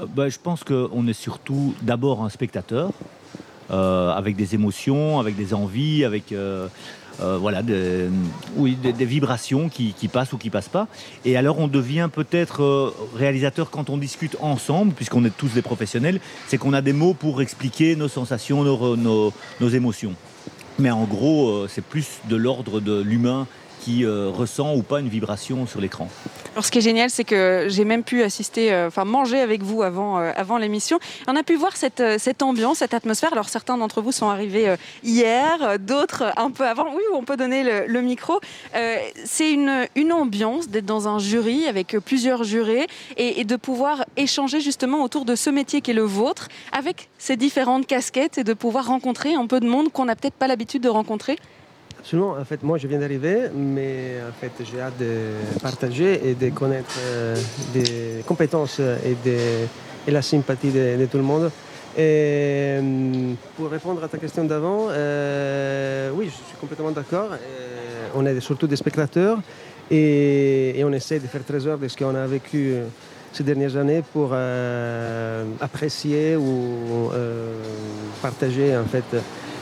euh, 0.00 0.06
bah, 0.06 0.30
Je 0.30 0.38
pense 0.38 0.64
qu'on 0.64 1.06
est 1.06 1.12
surtout 1.12 1.74
d'abord 1.82 2.24
un 2.24 2.30
spectateur, 2.30 2.90
euh, 3.70 4.12
avec 4.12 4.34
des 4.34 4.54
émotions, 4.54 5.20
avec 5.20 5.36
des 5.36 5.52
envies, 5.52 6.04
avec... 6.06 6.32
Euh, 6.32 6.68
euh, 7.20 7.36
voilà, 7.38 7.62
des, 7.62 8.08
des, 8.56 9.04
vibrations 9.04 9.68
qui, 9.68 9.94
passent 10.12 10.32
ou 10.32 10.38
qui 10.38 10.50
passent 10.50 10.68
pas. 10.68 10.88
Et 11.24 11.36
alors 11.36 11.58
on 11.58 11.68
devient 11.68 12.08
peut-être 12.12 12.62
euh, 12.62 12.94
réalisateur 13.14 13.70
quand 13.70 13.90
on 13.90 13.98
discute 13.98 14.36
ensemble, 14.40 14.92
puisqu'on 14.92 15.24
est 15.24 15.36
tous 15.36 15.54
des 15.54 15.62
professionnels, 15.62 16.20
c'est 16.46 16.58
qu'on 16.58 16.72
a 16.72 16.82
des 16.82 16.92
mots 16.92 17.14
pour 17.14 17.42
expliquer 17.42 17.96
nos 17.96 18.08
sensations, 18.08 18.64
nos, 18.64 19.32
nos 19.60 19.68
émotions. 19.68 20.14
Mais 20.78 20.90
en 20.90 21.04
gros, 21.04 21.50
euh, 21.50 21.66
c'est 21.68 21.84
plus 21.84 22.20
de 22.28 22.36
l'ordre 22.36 22.80
de 22.80 23.00
l'humain 23.00 23.46
qui 23.80 24.04
euh, 24.04 24.28
ressent 24.28 24.74
ou 24.74 24.82
pas 24.82 25.00
une 25.00 25.08
vibration 25.08 25.66
sur 25.66 25.80
l'écran. 25.80 26.08
Alors 26.52 26.64
ce 26.64 26.70
qui 26.70 26.78
est 26.78 26.82
génial, 26.82 27.10
c'est 27.10 27.24
que 27.24 27.66
j'ai 27.68 27.84
même 27.84 28.04
pu 28.04 28.22
assister, 28.22 28.72
euh, 28.72 28.88
enfin 28.88 29.04
manger 29.04 29.40
avec 29.40 29.62
vous 29.62 29.82
avant, 29.82 30.18
euh, 30.18 30.32
avant 30.36 30.58
l'émission. 30.58 30.98
On 31.26 31.34
a 31.34 31.42
pu 31.42 31.56
voir 31.56 31.76
cette, 31.76 32.02
cette 32.18 32.42
ambiance, 32.42 32.78
cette 32.78 32.94
atmosphère. 32.94 33.32
Alors 33.32 33.48
certains 33.48 33.78
d'entre 33.78 34.02
vous 34.02 34.12
sont 34.12 34.28
arrivés 34.28 34.74
hier, 35.02 35.78
d'autres 35.78 36.32
un 36.36 36.50
peu 36.50 36.66
avant. 36.66 36.88
Oui, 36.94 37.02
on 37.14 37.22
peut 37.22 37.36
donner 37.36 37.86
le, 37.86 38.00
micro. 38.00 38.40
c'est 39.24 39.52
une, 39.52 39.86
une 39.94 40.12
ambiance 40.12 40.68
d'être 40.68 40.86
dans 40.86 41.08
un 41.08 41.18
jury 41.18 41.66
avec 41.66 41.96
plusieurs 42.04 42.44
jurés 42.44 42.86
et, 43.16 43.40
et 43.40 43.44
de 43.44 43.56
pouvoir 43.56 44.04
échanger 44.16 44.60
justement 44.60 45.02
autour 45.02 45.24
de 45.24 45.34
ce 45.34 45.50
métier 45.50 45.80
qui 45.80 45.92
est 45.92 45.94
le 45.94 46.02
vôtre 46.02 46.48
avec 46.72 47.08
ces 47.18 47.36
différentes 47.36 47.86
casquettes 47.86 48.38
et 48.38 48.44
de 48.44 48.54
pouvoir 48.54 48.86
rencontrer 48.86 49.34
un 49.34 49.46
peu 49.46 49.60
de 49.60 49.66
monde 49.66 49.92
qu'on 49.92 50.06
n'a 50.06 50.16
peut-être 50.16 50.34
pas 50.34 50.48
l'habitude 50.48 50.82
de 50.82 50.88
rencontrer. 50.88 51.36
Absolument. 52.00 52.30
En 52.40 52.44
fait, 52.46 52.62
moi, 52.62 52.78
je 52.78 52.86
viens 52.88 52.98
d'arriver, 52.98 53.50
mais 53.54 54.14
en 54.26 54.32
fait, 54.32 54.52
j'ai 54.64 54.80
hâte 54.80 54.98
de 54.98 55.60
partager 55.60 56.30
et 56.30 56.34
de 56.34 56.48
connaître 56.48 56.96
euh, 56.98 57.36
des 57.74 58.24
compétences 58.26 58.80
et, 58.80 60.10
la 60.10 60.22
sympathie 60.22 60.70
de, 60.70 61.06
tout 61.06 61.18
le 61.18 61.22
monde. 61.22 61.50
Et 61.94 62.00
euh, 62.00 63.34
pour 63.54 63.68
répondre 63.68 64.02
à 64.02 64.08
ta 64.08 64.16
question 64.16 64.44
d'avant, 64.44 64.86
euh, 64.88 66.10
oui, 66.14 66.26
je 66.26 66.30
suis 66.30 66.56
complètement 66.58 66.90
d'accord. 66.90 67.28
on 68.14 68.24
est 68.24 68.40
surtout 68.40 68.66
des 68.66 68.76
spectateurs 68.76 69.38
et, 69.90 70.80
on 70.82 70.92
essaie 70.94 71.18
de 71.18 71.26
faire 71.26 71.44
trésor 71.44 71.76
de 71.76 71.86
ce 71.86 71.98
qu'on 71.98 72.14
a 72.14 72.26
vécu 72.26 72.76
ces 73.30 73.44
dernières 73.44 73.76
années 73.76 74.02
pour 74.10 74.32
apprécier 75.60 76.36
ou 76.36 77.10
partager 78.22 78.74
en 78.74 78.84
fait 78.84 79.04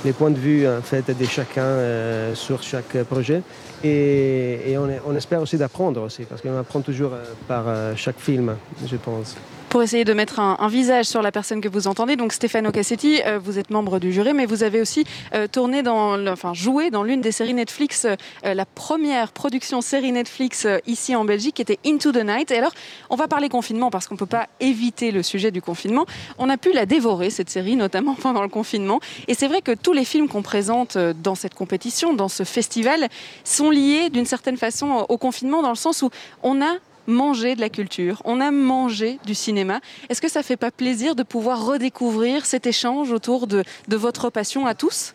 les 0.05 0.13
points 0.13 0.31
de 0.31 0.39
vue 0.39 0.67
en 0.69 0.83
fait 0.83 1.11
de 1.11 1.25
chacun 1.25 1.63
euh, 1.63 2.35
sur 2.35 2.63
chaque 2.63 3.03
projet. 3.05 3.43
Et, 3.85 4.77
on, 4.77 4.89
on, 5.07 5.15
espère 5.15 5.41
aussi 5.41 5.57
d'apprendre 5.57 6.03
aussi 6.03 6.25
parce 6.25 6.43
qu'on 6.43 6.59
apprend 6.59 6.81
toujours 6.81 7.13
par 7.47 7.65
chaque 7.97 8.19
film 8.19 8.57
je 8.85 8.97
pense 8.97 9.37
pour 9.69 9.83
essayer 9.83 10.05
de 10.05 10.13
mettre 10.13 10.41
un, 10.41 10.69
visage 10.69 11.07
sur 11.07 11.23
la 11.23 11.33
personne 11.33 11.61
que 11.61 11.69
vous 11.69 11.87
entendez. 11.87 12.17
Donc 12.17 12.33
Stefano 12.33 12.71
Cassetti, 12.71 13.21
euh, 13.25 13.39
vous 13.39 13.59
êtes 13.59 13.71
membre 13.71 13.99
du 13.99 14.13
jury, 14.13 14.33
mais 14.33 14.47
vous 14.47 14.63
avez 14.63 14.81
aussi 14.81 15.05
euh, 15.35 15.47
tourné 15.47 15.83
dans, 15.83 16.27
enfin 16.27 16.55
joué 16.55 16.91
dans 16.91 17.03
l'une 17.03 17.21
des 17.21 17.33
séries 17.33 17.55
Netflix, 17.55 18.05
euh, 18.05 18.55
la 18.55 18.67
première 18.67 19.33
production 19.33 19.81
série 19.81 20.13
Netflix 20.13 20.67
ici 20.87 21.15
en 21.15 21.25
Belgique, 21.25 21.57
qui 21.57 21.63
était 21.63 21.79
Into 21.87 22.13
the 22.13 22.25
Night. 22.25 22.51
Et 22.51 22.59
alors, 22.59 22.73
on 23.11 23.17
va 23.17 23.29
parler 23.29 23.49
confinement 23.49 23.91
parce 23.91 24.07
qu'on 24.07 24.17
peut 24.17 24.27
pas 24.27 24.49
éviter 24.61 25.11
le 25.11 25.23
sujet 25.23 25.51
du 25.51 25.63
confinement. 25.63 26.07
On 26.39 26.49
a 26.49 26.57
pu 26.57 26.73
la 26.73 26.87
dévorer 26.87 27.31
cette 27.31 27.51
série, 27.51 27.77
notamment 27.77 28.15
pendant 28.21 28.43
le 28.43 28.49
confinement. 28.49 29.01
Et 29.27 29.35
c'est 29.35 29.49
vrai 29.49 29.63
que 29.63 29.73
tous 29.73 29.93
les 29.93 30.05
films 30.05 30.29
qu'on 30.29 30.43
présente 30.43 30.97
dans 30.99 31.35
cette 31.35 31.55
compétition, 31.55 32.15
dans 32.15 32.29
ce 32.29 32.45
festival, 32.45 33.09
sont 33.45 33.71
liés 33.71 34.11
d'une 34.11 34.27
certaine 34.27 34.57
façon 34.57 35.07
au 35.09 35.19
confinement, 35.19 35.63
dans 35.63 35.71
le 35.71 35.77
sens 35.77 36.03
où 36.03 36.11
on 36.43 36.63
a 36.63 36.75
manger 37.09 37.57
de 37.57 37.61
la 37.61 37.69
culture, 37.69 38.23
on 38.25 38.41
a 38.41 38.53
mangé 38.53 39.19
du 39.27 39.35
cinéma. 39.35 39.81
Est-ce 40.09 40.21
que 40.21 40.29
ça 40.29 40.45
fait 40.45 40.57
pas 40.57 40.71
plaisir 40.71 41.17
de 41.17 41.25
pouvoir 41.25 41.67
redécouvrir 41.67 42.47
cet 42.47 42.67
échange 42.67 43.11
autour 43.11 43.47
de, 43.47 43.65
de 43.89 43.97
votre 43.97 44.31
passion 44.31 44.67
à 44.67 44.75
tous? 44.75 45.15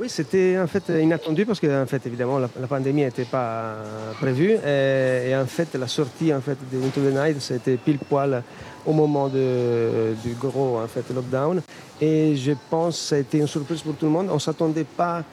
Oui, 0.00 0.08
c'était 0.08 0.56
en 0.62 0.68
fait 0.68 0.84
inattendu 1.02 1.44
parce 1.44 1.58
que 1.58 1.82
en 1.82 1.86
fait 1.86 2.06
évidemment 2.06 2.38
la, 2.38 2.48
la 2.60 2.68
pandémie 2.68 3.02
n'était 3.02 3.24
pas 3.24 3.74
prévue. 4.20 4.52
Et, 4.64 5.30
et, 5.30 5.36
en 5.36 5.46
fait 5.46 5.74
la 5.74 5.88
sortie 5.88 6.32
en 6.32 6.40
fait 6.40 6.56
de 6.72 6.78
Into 6.78 7.00
the 7.00 7.12
Night 7.12 7.40
c'était 7.40 7.76
pile 7.76 7.98
poil 7.98 8.44
au 8.86 8.92
moment 8.92 9.28
de, 9.28 10.14
du 10.24 10.34
gros 10.34 10.78
en 10.78 10.86
fait 10.86 11.04
lockdown. 11.12 11.62
Et 12.00 12.36
je 12.36 12.52
pense 12.70 12.96
que 12.96 13.02
ça 13.06 13.16
a 13.16 13.18
été 13.18 13.38
une 13.38 13.48
surprise 13.48 13.82
pour 13.82 13.96
tout 13.96 14.06
le 14.06 14.12
monde. 14.12 14.28
On 14.30 14.38
s'attendait 14.38 14.84
pas 14.84 15.24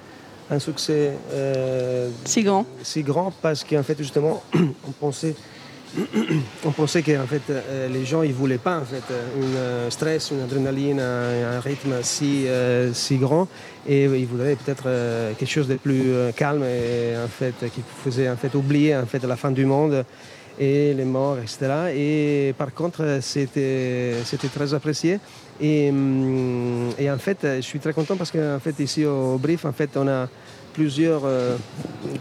à 0.49 0.55
un 0.55 0.59
succès 0.59 1.13
euh, 1.31 2.09
si 2.25 2.41
grand, 2.41 2.65
si 2.81 3.03
grand 3.03 3.31
parce 3.41 3.63
qu'en 3.63 3.83
fait 3.83 3.97
justement 3.99 4.41
on 4.55 4.91
pensait 4.99 5.35
on 6.65 6.71
pensait 6.71 7.01
que 7.01 7.21
en 7.21 7.27
fait, 7.27 7.41
euh, 7.49 7.87
les 7.87 8.05
gens 8.05 8.23
ne 8.23 8.31
voulaient 8.31 8.57
pas 8.57 8.79
en 8.79 8.85
fait, 8.85 9.03
un 9.11 9.89
stress, 9.89 10.31
une 10.31 10.41
adrénaline, 10.41 10.99
un, 10.99 11.59
rythme 11.59 11.95
si, 12.01 12.47
euh, 12.47 12.93
si 12.93 13.17
grand 13.17 13.47
et 13.87 14.05
ils 14.05 14.25
voudraient 14.25 14.55
peut-être 14.55 14.85
euh, 14.87 15.33
quelque 15.37 15.49
chose 15.49 15.67
de 15.67 15.75
plus 15.75 16.03
euh, 16.07 16.31
calme 16.31 16.63
en 16.63 17.27
fait, 17.27 17.53
qui 17.71 17.81
faisait 18.03 18.29
en 18.29 18.35
fait, 18.35 18.53
oublier 18.55 18.95
en 18.95 19.05
fait, 19.05 19.23
la 19.23 19.35
fin 19.35 19.51
du 19.51 19.65
monde 19.65 20.05
et 20.57 20.93
les 20.93 21.05
morts, 21.05 21.37
etc. 21.37 21.93
Et 21.93 22.53
par 22.57 22.73
contre, 22.73 23.19
c'était 23.21 24.13
très 24.53 24.73
apprécié. 24.73 25.19
Et, 25.59 25.89
hum, 25.89 26.91
et, 26.97 27.11
en 27.11 27.17
fait, 27.17 27.39
je 27.43 27.61
suis 27.61 27.79
très 27.79 27.93
content 27.93 28.15
parce 28.15 28.31
qu'en 28.31 28.59
fait, 28.59 28.79
ici 28.79 29.05
au 29.05 29.37
Brief, 29.37 29.65
en 29.65 29.73
fait, 29.73 29.89
on 29.95 30.07
a 30.07 30.29
plusieurs 30.75 31.21
euh, 31.23 31.55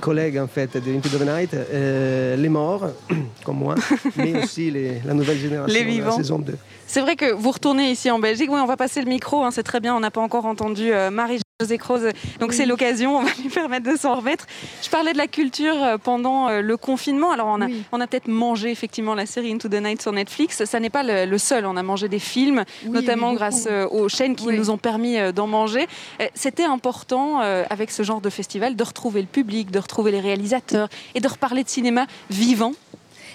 collègues 0.01 0.39
en 0.39 0.47
fait 0.47 0.77
de 0.77 0.97
Into 0.97 1.09
the 1.09 1.21
Night, 1.23 1.55
euh, 1.55 2.37
les 2.37 2.49
morts, 2.49 2.87
comme 3.45 3.59
moi, 3.59 3.75
mais 4.17 4.43
aussi 4.43 4.71
les, 4.71 5.01
la 5.05 5.13
nouvelle 5.13 5.39
génération, 5.39 5.75
les 5.77 5.85
vivants. 5.85 6.11
la 6.11 6.17
saison 6.17 6.39
2. 6.39 6.57
C'est 6.87 7.01
vrai 7.01 7.17
que 7.17 7.33
vous 7.33 7.51
retournez 7.51 7.91
ici 7.91 8.11
en 8.11 8.21
Belgique. 8.21 8.49
Oui, 8.51 8.61
on 8.63 8.67
va 8.67 8.77
passer 8.77 9.01
le 9.01 9.09
micro, 9.09 9.43
hein, 9.45 9.51
c'est 9.51 9.65
très 9.65 9.81
bien. 9.81 9.97
On 9.97 10.01
n'a 10.01 10.13
pas 10.13 10.21
encore 10.21 10.47
entendu 10.47 10.93
euh, 10.93 11.11
Marie 11.11 11.41
José 11.61 11.79
Croze. 11.79 12.09
Donc 12.41 12.51
oui. 12.51 12.57
c'est 12.57 12.67
l'occasion, 12.67 13.19
on 13.19 13.23
va 13.23 13.31
lui 13.41 13.49
permettre 13.49 13.89
de 13.89 13.97
s'en 13.97 14.17
remettre. 14.17 14.45
Je 14.83 14.91
parlais 14.91 15.13
de 15.13 15.19
la 15.19 15.29
culture 15.29 15.81
euh, 15.81 15.99
pendant 15.99 16.49
euh, 16.49 16.61
le 16.61 16.77
confinement. 16.77 17.31
Alors 17.31 17.47
on 17.47 17.61
a, 17.61 17.67
oui. 17.67 17.85
on 17.93 18.01
a 18.01 18.09
peut-être 18.09 18.27
mangé 18.27 18.73
effectivement 18.73 19.15
la 19.15 19.25
série 19.25 19.53
Into 19.53 19.69
the 19.69 19.81
Night 19.81 20.03
sur 20.03 20.11
Netflix. 20.11 20.65
Ça 20.65 20.81
n'est 20.81 20.91
pas 20.91 21.05
le, 21.05 21.31
le, 21.31 21.39
seul. 21.39 21.65
On 21.65 21.77
a 21.77 21.83
mangé 21.85 22.09
des 22.09 22.19
films, 22.19 22.65
oui, 22.83 22.91
notamment 22.91 23.35
grâce 23.35 23.69
euh, 23.71 23.87
aux 23.87 24.09
chaînes 24.09 24.35
qui 24.35 24.49
nous 24.49 24.71
ont 24.71 24.79
permis 24.79 25.17
d'en 25.33 25.47
manger. 25.47 25.87
C'était 26.35 26.65
important 26.65 27.39
avec 27.39 27.93
ce 27.93 28.03
genre 28.03 28.21
de 28.21 28.31
festival 28.31 28.75
de 28.75 28.83
retrouver 28.83 29.21
le 29.21 29.29
public, 29.29 29.71
de 29.71 29.79
retrouver 29.79 30.11
les 30.11 30.21
réalisateurs 30.21 30.89
et 31.15 31.21
de 31.21 31.29
reparler 31.29 31.63
de 31.63 31.69
cinéma 31.69 32.09
vivant. 32.31 32.73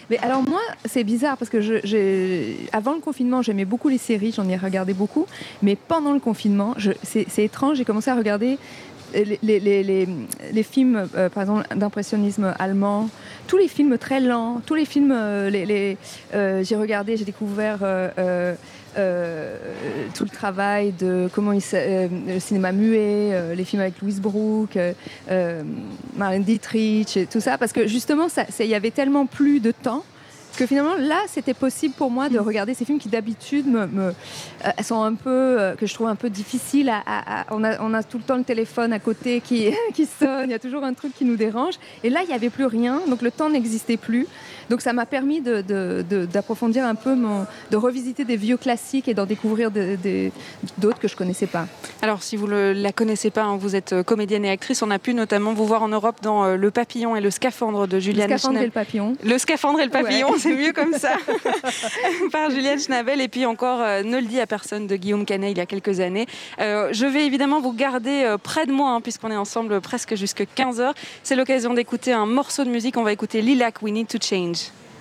Mais 0.09 0.17
alors 0.19 0.41
moi, 0.47 0.61
c'est 0.85 1.03
bizarre 1.03 1.37
parce 1.37 1.49
que 1.49 1.61
je, 1.61 2.55
avant 2.73 2.93
le 2.93 2.99
confinement, 2.99 3.41
j'aimais 3.41 3.65
beaucoup 3.65 3.89
les 3.89 3.97
séries, 3.97 4.33
j'en 4.35 4.47
ai 4.47 4.57
regardé 4.57 4.93
beaucoup, 4.93 5.25
mais 5.61 5.75
pendant 5.75 6.13
le 6.13 6.19
confinement, 6.19 6.75
c'est 7.03 7.43
étrange, 7.43 7.77
j'ai 7.77 7.85
commencé 7.85 8.09
à 8.09 8.15
regarder 8.15 8.57
les, 9.13 10.07
les, 10.53 10.63
films, 10.63 11.07
euh, 11.15 11.29
par 11.29 11.43
exemple, 11.43 11.65
d'impressionnisme 11.75 12.53
allemand, 12.59 13.09
tous 13.47 13.57
les 13.57 13.67
films 13.67 13.97
très 13.97 14.19
lents, 14.19 14.61
tous 14.65 14.75
les 14.75 14.85
films, 14.85 15.11
euh, 15.11 15.95
euh, 16.33 16.63
j'ai 16.63 16.75
regardé, 16.75 17.17
j'ai 17.17 17.25
découvert 17.25 17.79
euh, 17.81 18.53
tout 20.13 20.23
le 20.23 20.29
travail 20.29 20.93
de 20.99 21.29
comment 21.33 21.51
le 21.51 22.39
cinéma 22.39 22.71
muet, 22.71 23.55
les 23.55 23.63
films 23.63 23.81
avec 23.81 24.01
Louise 24.01 24.21
Brook, 24.21 24.77
Marlène 26.15 26.43
Dietrich, 26.43 27.17
et 27.17 27.25
tout 27.25 27.39
ça, 27.39 27.57
parce 27.57 27.73
que 27.73 27.87
justement, 27.87 28.27
il 28.59 28.67
y 28.67 28.75
avait 28.75 28.91
tellement 28.91 29.25
plus 29.25 29.59
de 29.59 29.71
temps 29.71 30.03
que 30.59 30.65
finalement 30.65 30.95
là 30.95 31.21
c'était 31.27 31.53
possible 31.53 31.93
pour 31.93 32.11
moi 32.11 32.27
de 32.27 32.37
regarder 32.37 32.73
ces 32.73 32.83
films 32.83 32.99
qui 32.99 33.07
d'habitude 33.07 33.65
me, 33.65 33.87
me 33.87 34.13
euh, 34.65 34.83
sont 34.83 35.01
un 35.01 35.13
peu 35.13 35.29
euh, 35.57 35.75
que 35.75 35.85
je 35.85 35.93
trouve 35.93 36.07
un 36.07 36.17
peu 36.17 36.29
difficile 36.29 36.89
à, 36.89 37.01
à, 37.05 37.41
à, 37.41 37.45
on, 37.51 37.63
a, 37.63 37.79
on 37.79 37.93
a 37.93 38.03
tout 38.03 38.17
le 38.17 38.25
temps 38.25 38.35
le 38.35 38.43
téléphone 38.43 38.91
à 38.91 38.99
côté 38.99 39.39
qui, 39.39 39.69
qui 39.93 40.05
sonne 40.05 40.49
il 40.49 40.51
y 40.51 40.53
a 40.53 40.59
toujours 40.59 40.83
un 40.83 40.93
truc 40.93 41.13
qui 41.15 41.23
nous 41.23 41.37
dérange. 41.37 41.75
Et 42.03 42.09
là 42.09 42.23
il 42.23 42.27
n'y 42.27 42.33
avait 42.33 42.49
plus 42.49 42.65
rien 42.65 42.99
donc 43.07 43.21
le 43.21 43.31
temps 43.31 43.49
n'existait 43.49 43.95
plus 43.95 44.27
donc 44.69 44.81
ça 44.81 44.93
m'a 44.93 45.05
permis 45.05 45.41
d'approfondir 45.41 46.85
un 46.85 46.95
peu 46.95 47.15
mon, 47.15 47.45
de 47.71 47.77
revisiter 47.77 48.25
des 48.25 48.37
vieux 48.37 48.57
classiques 48.57 49.07
et 49.07 49.13
d'en 49.13 49.25
découvrir 49.25 49.71
d'autres 49.71 50.99
que 50.99 51.07
je 51.07 51.15
connaissais 51.15 51.47
pas. 51.47 51.67
Alors 52.01 52.23
si 52.23 52.35
vous 52.35 52.47
ne 52.47 52.73
la 52.73 52.91
connaissez 52.91 53.29
pas 53.29 53.43
hein, 53.43 53.57
vous 53.57 53.75
êtes 53.75 54.03
comédienne 54.03 54.45
et 54.45 54.49
actrice. 54.49 54.81
On 54.81 54.91
a 54.91 54.99
pu 54.99 55.13
notamment 55.13 55.53
vous 55.53 55.65
voir 55.65 55.83
en 55.83 55.89
Europe 55.89 56.17
dans 56.21 56.43
euh, 56.43 56.55
le 56.55 56.71
papillon 56.71 57.15
et 57.15 57.21
le 57.21 57.31
scaphandre 57.31 57.87
de 57.87 57.99
Juliane 57.99 58.29
le 58.29 58.37
scaphandre 58.37 58.61
et 58.61 58.65
le 58.65 58.71
papillon. 58.71 59.15
Le 59.23 59.37
scaphandre 59.37 59.79
et 59.79 59.85
le 59.85 59.91
papillon 59.91 60.31
ouais. 60.31 60.39
c'est 60.39 60.55
mieux 60.55 60.73
comme 60.73 60.93
ça. 60.93 61.13
Par 62.31 62.49
Juliette 62.49 62.81
Schnabel. 62.81 63.21
Et 63.21 63.27
puis 63.27 63.45
encore 63.45 63.81
euh, 63.81 64.03
ne 64.03 64.17
le 64.17 64.25
dit 64.25 64.39
à 64.39 64.47
personne 64.47 64.87
de 64.87 64.95
Guillaume 64.95 65.25
Canet 65.25 65.51
il 65.51 65.57
y 65.57 65.61
a 65.61 65.65
quelques 65.65 65.99
années. 65.99 66.27
Euh, 66.59 66.89
je 66.91 67.05
vais 67.05 67.25
évidemment 67.25 67.61
vous 67.61 67.73
garder 67.73 68.23
euh, 68.23 68.37
près 68.37 68.65
de 68.65 68.71
moi 68.71 68.91
hein, 68.91 69.01
puisqu'on 69.01 69.31
est 69.31 69.37
ensemble 69.37 69.81
presque 69.81 70.15
jusque 70.15 70.45
15 70.55 70.79
heures. 70.79 70.93
C'est 71.23 71.35
l'occasion 71.35 71.73
d'écouter 71.73 72.13
un 72.13 72.25
morceau 72.25 72.63
de 72.63 72.69
musique. 72.69 72.97
On 72.97 73.03
va 73.03 73.13
écouter 73.13 73.41
Lilac 73.41 73.81
We 73.81 73.93
Need 73.93 74.07
to 74.07 74.17
Change 74.21 74.58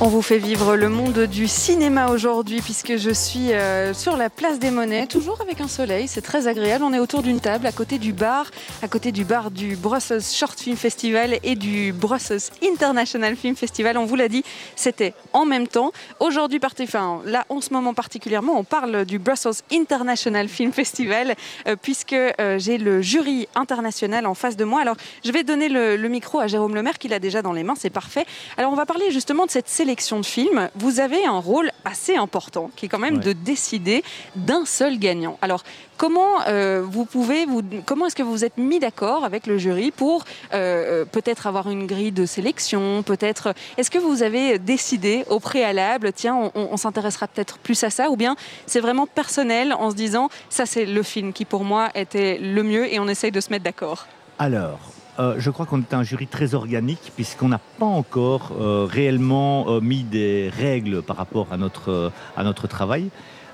on 0.00 0.06
vous 0.06 0.22
fait 0.22 0.38
vivre 0.38 0.76
le 0.76 0.88
monde 0.88 1.18
du 1.24 1.48
cinéma 1.48 2.10
aujourd'hui 2.10 2.60
puisque 2.62 2.96
je 2.96 3.10
suis 3.10 3.52
euh, 3.52 3.92
sur 3.92 4.16
la 4.16 4.30
place 4.30 4.60
des 4.60 4.70
Monnaies, 4.70 5.08
toujours 5.08 5.40
avec 5.40 5.60
un 5.60 5.66
soleil, 5.66 6.06
c'est 6.06 6.20
très 6.20 6.46
agréable. 6.46 6.84
On 6.84 6.92
est 6.92 7.00
autour 7.00 7.22
d'une 7.22 7.40
table 7.40 7.66
à 7.66 7.72
côté 7.72 7.98
du 7.98 8.12
bar, 8.12 8.48
à 8.80 8.86
côté 8.86 9.10
du 9.10 9.24
bar 9.24 9.50
du 9.50 9.74
Brussels 9.74 10.22
Short 10.22 10.60
Film 10.60 10.76
Festival 10.76 11.40
et 11.42 11.56
du 11.56 11.92
Brussels 11.92 12.52
International 12.62 13.34
Film 13.34 13.56
Festival. 13.56 13.98
On 13.98 14.04
vous 14.04 14.14
l'a 14.14 14.28
dit, 14.28 14.44
c'était 14.76 15.14
en 15.32 15.44
même 15.44 15.66
temps. 15.66 15.90
Aujourd'hui, 16.20 16.60
enfin, 16.62 17.20
là 17.24 17.44
en 17.48 17.60
ce 17.60 17.72
moment 17.72 17.92
particulièrement, 17.92 18.56
on 18.56 18.64
parle 18.64 19.04
du 19.04 19.18
Brussels 19.18 19.64
International 19.72 20.46
Film 20.46 20.72
Festival 20.72 21.34
euh, 21.66 21.74
puisque 21.74 22.12
euh, 22.12 22.58
j'ai 22.58 22.78
le 22.78 23.02
jury 23.02 23.48
international 23.56 24.26
en 24.26 24.34
face 24.34 24.56
de 24.56 24.64
moi. 24.64 24.80
Alors, 24.80 24.96
je 25.24 25.32
vais 25.32 25.42
donner 25.42 25.68
le, 25.68 25.96
micro 26.08 26.38
à 26.38 26.46
Jérôme 26.46 26.76
Lemaire 26.76 26.98
qui 26.98 27.08
l'a 27.08 27.18
déjà 27.18 27.42
dans 27.42 27.52
les 27.52 27.64
mains, 27.64 27.74
c'est 27.76 27.90
parfait. 27.90 28.26
Alors, 28.56 28.72
on 28.72 28.76
va 28.76 28.86
parler 28.86 29.10
justement 29.10 29.44
de 29.44 29.50
cette 29.50 29.68
sélection 29.68 29.87
sélection 29.88 30.20
de 30.20 30.26
films, 30.26 30.68
vous 30.74 31.00
avez 31.00 31.24
un 31.24 31.38
rôle 31.38 31.70
assez 31.86 32.14
important 32.14 32.70
qui 32.76 32.84
est 32.84 32.88
quand 32.90 32.98
même 32.98 33.16
ouais. 33.16 33.24
de 33.24 33.32
décider 33.32 34.04
d'un 34.36 34.66
seul 34.66 34.98
gagnant. 34.98 35.38
Alors, 35.40 35.62
comment 35.96 36.42
euh, 36.46 36.84
vous 36.86 37.06
pouvez, 37.06 37.46
vous, 37.46 37.62
comment 37.86 38.04
est-ce 38.04 38.14
que 38.14 38.22
vous 38.22 38.32
vous 38.32 38.44
êtes 38.44 38.58
mis 38.58 38.80
d'accord 38.80 39.24
avec 39.24 39.46
le 39.46 39.56
jury 39.56 39.90
pour 39.90 40.26
euh, 40.52 41.06
peut-être 41.06 41.46
avoir 41.46 41.70
une 41.70 41.86
grille 41.86 42.12
de 42.12 42.26
sélection, 42.26 43.02
peut-être, 43.02 43.54
est-ce 43.78 43.90
que 43.90 43.96
vous 43.96 44.22
avez 44.22 44.58
décidé 44.58 45.24
au 45.30 45.40
préalable, 45.40 46.12
tiens, 46.12 46.36
on, 46.54 46.68
on 46.70 46.76
s'intéressera 46.76 47.26
peut-être 47.26 47.56
plus 47.56 47.82
à 47.82 47.88
ça, 47.88 48.10
ou 48.10 48.16
bien 48.16 48.36
c'est 48.66 48.80
vraiment 48.80 49.06
personnel 49.06 49.72
en 49.72 49.90
se 49.90 49.96
disant, 49.96 50.28
ça 50.50 50.66
c'est 50.66 50.84
le 50.84 51.02
film 51.02 51.32
qui 51.32 51.46
pour 51.46 51.64
moi 51.64 51.88
était 51.94 52.36
le 52.36 52.62
mieux 52.62 52.92
et 52.92 52.98
on 52.98 53.08
essaye 53.08 53.32
de 53.32 53.40
se 53.40 53.48
mettre 53.48 53.64
d'accord? 53.64 54.06
Alors, 54.38 54.80
euh, 55.18 55.34
je 55.38 55.50
crois 55.50 55.66
qu'on 55.66 55.80
est 55.80 55.94
un 55.94 56.04
jury 56.04 56.26
très 56.26 56.54
organique 56.54 57.12
puisqu'on 57.16 57.48
n'a 57.48 57.60
pas 57.78 57.86
encore 57.86 58.52
euh, 58.60 58.86
réellement 58.88 59.66
euh, 59.68 59.80
mis 59.80 60.04
des 60.04 60.48
règles 60.48 61.02
par 61.02 61.16
rapport 61.16 61.48
à 61.50 61.56
notre, 61.56 62.12
à 62.36 62.44
notre 62.44 62.68
travail. 62.68 63.10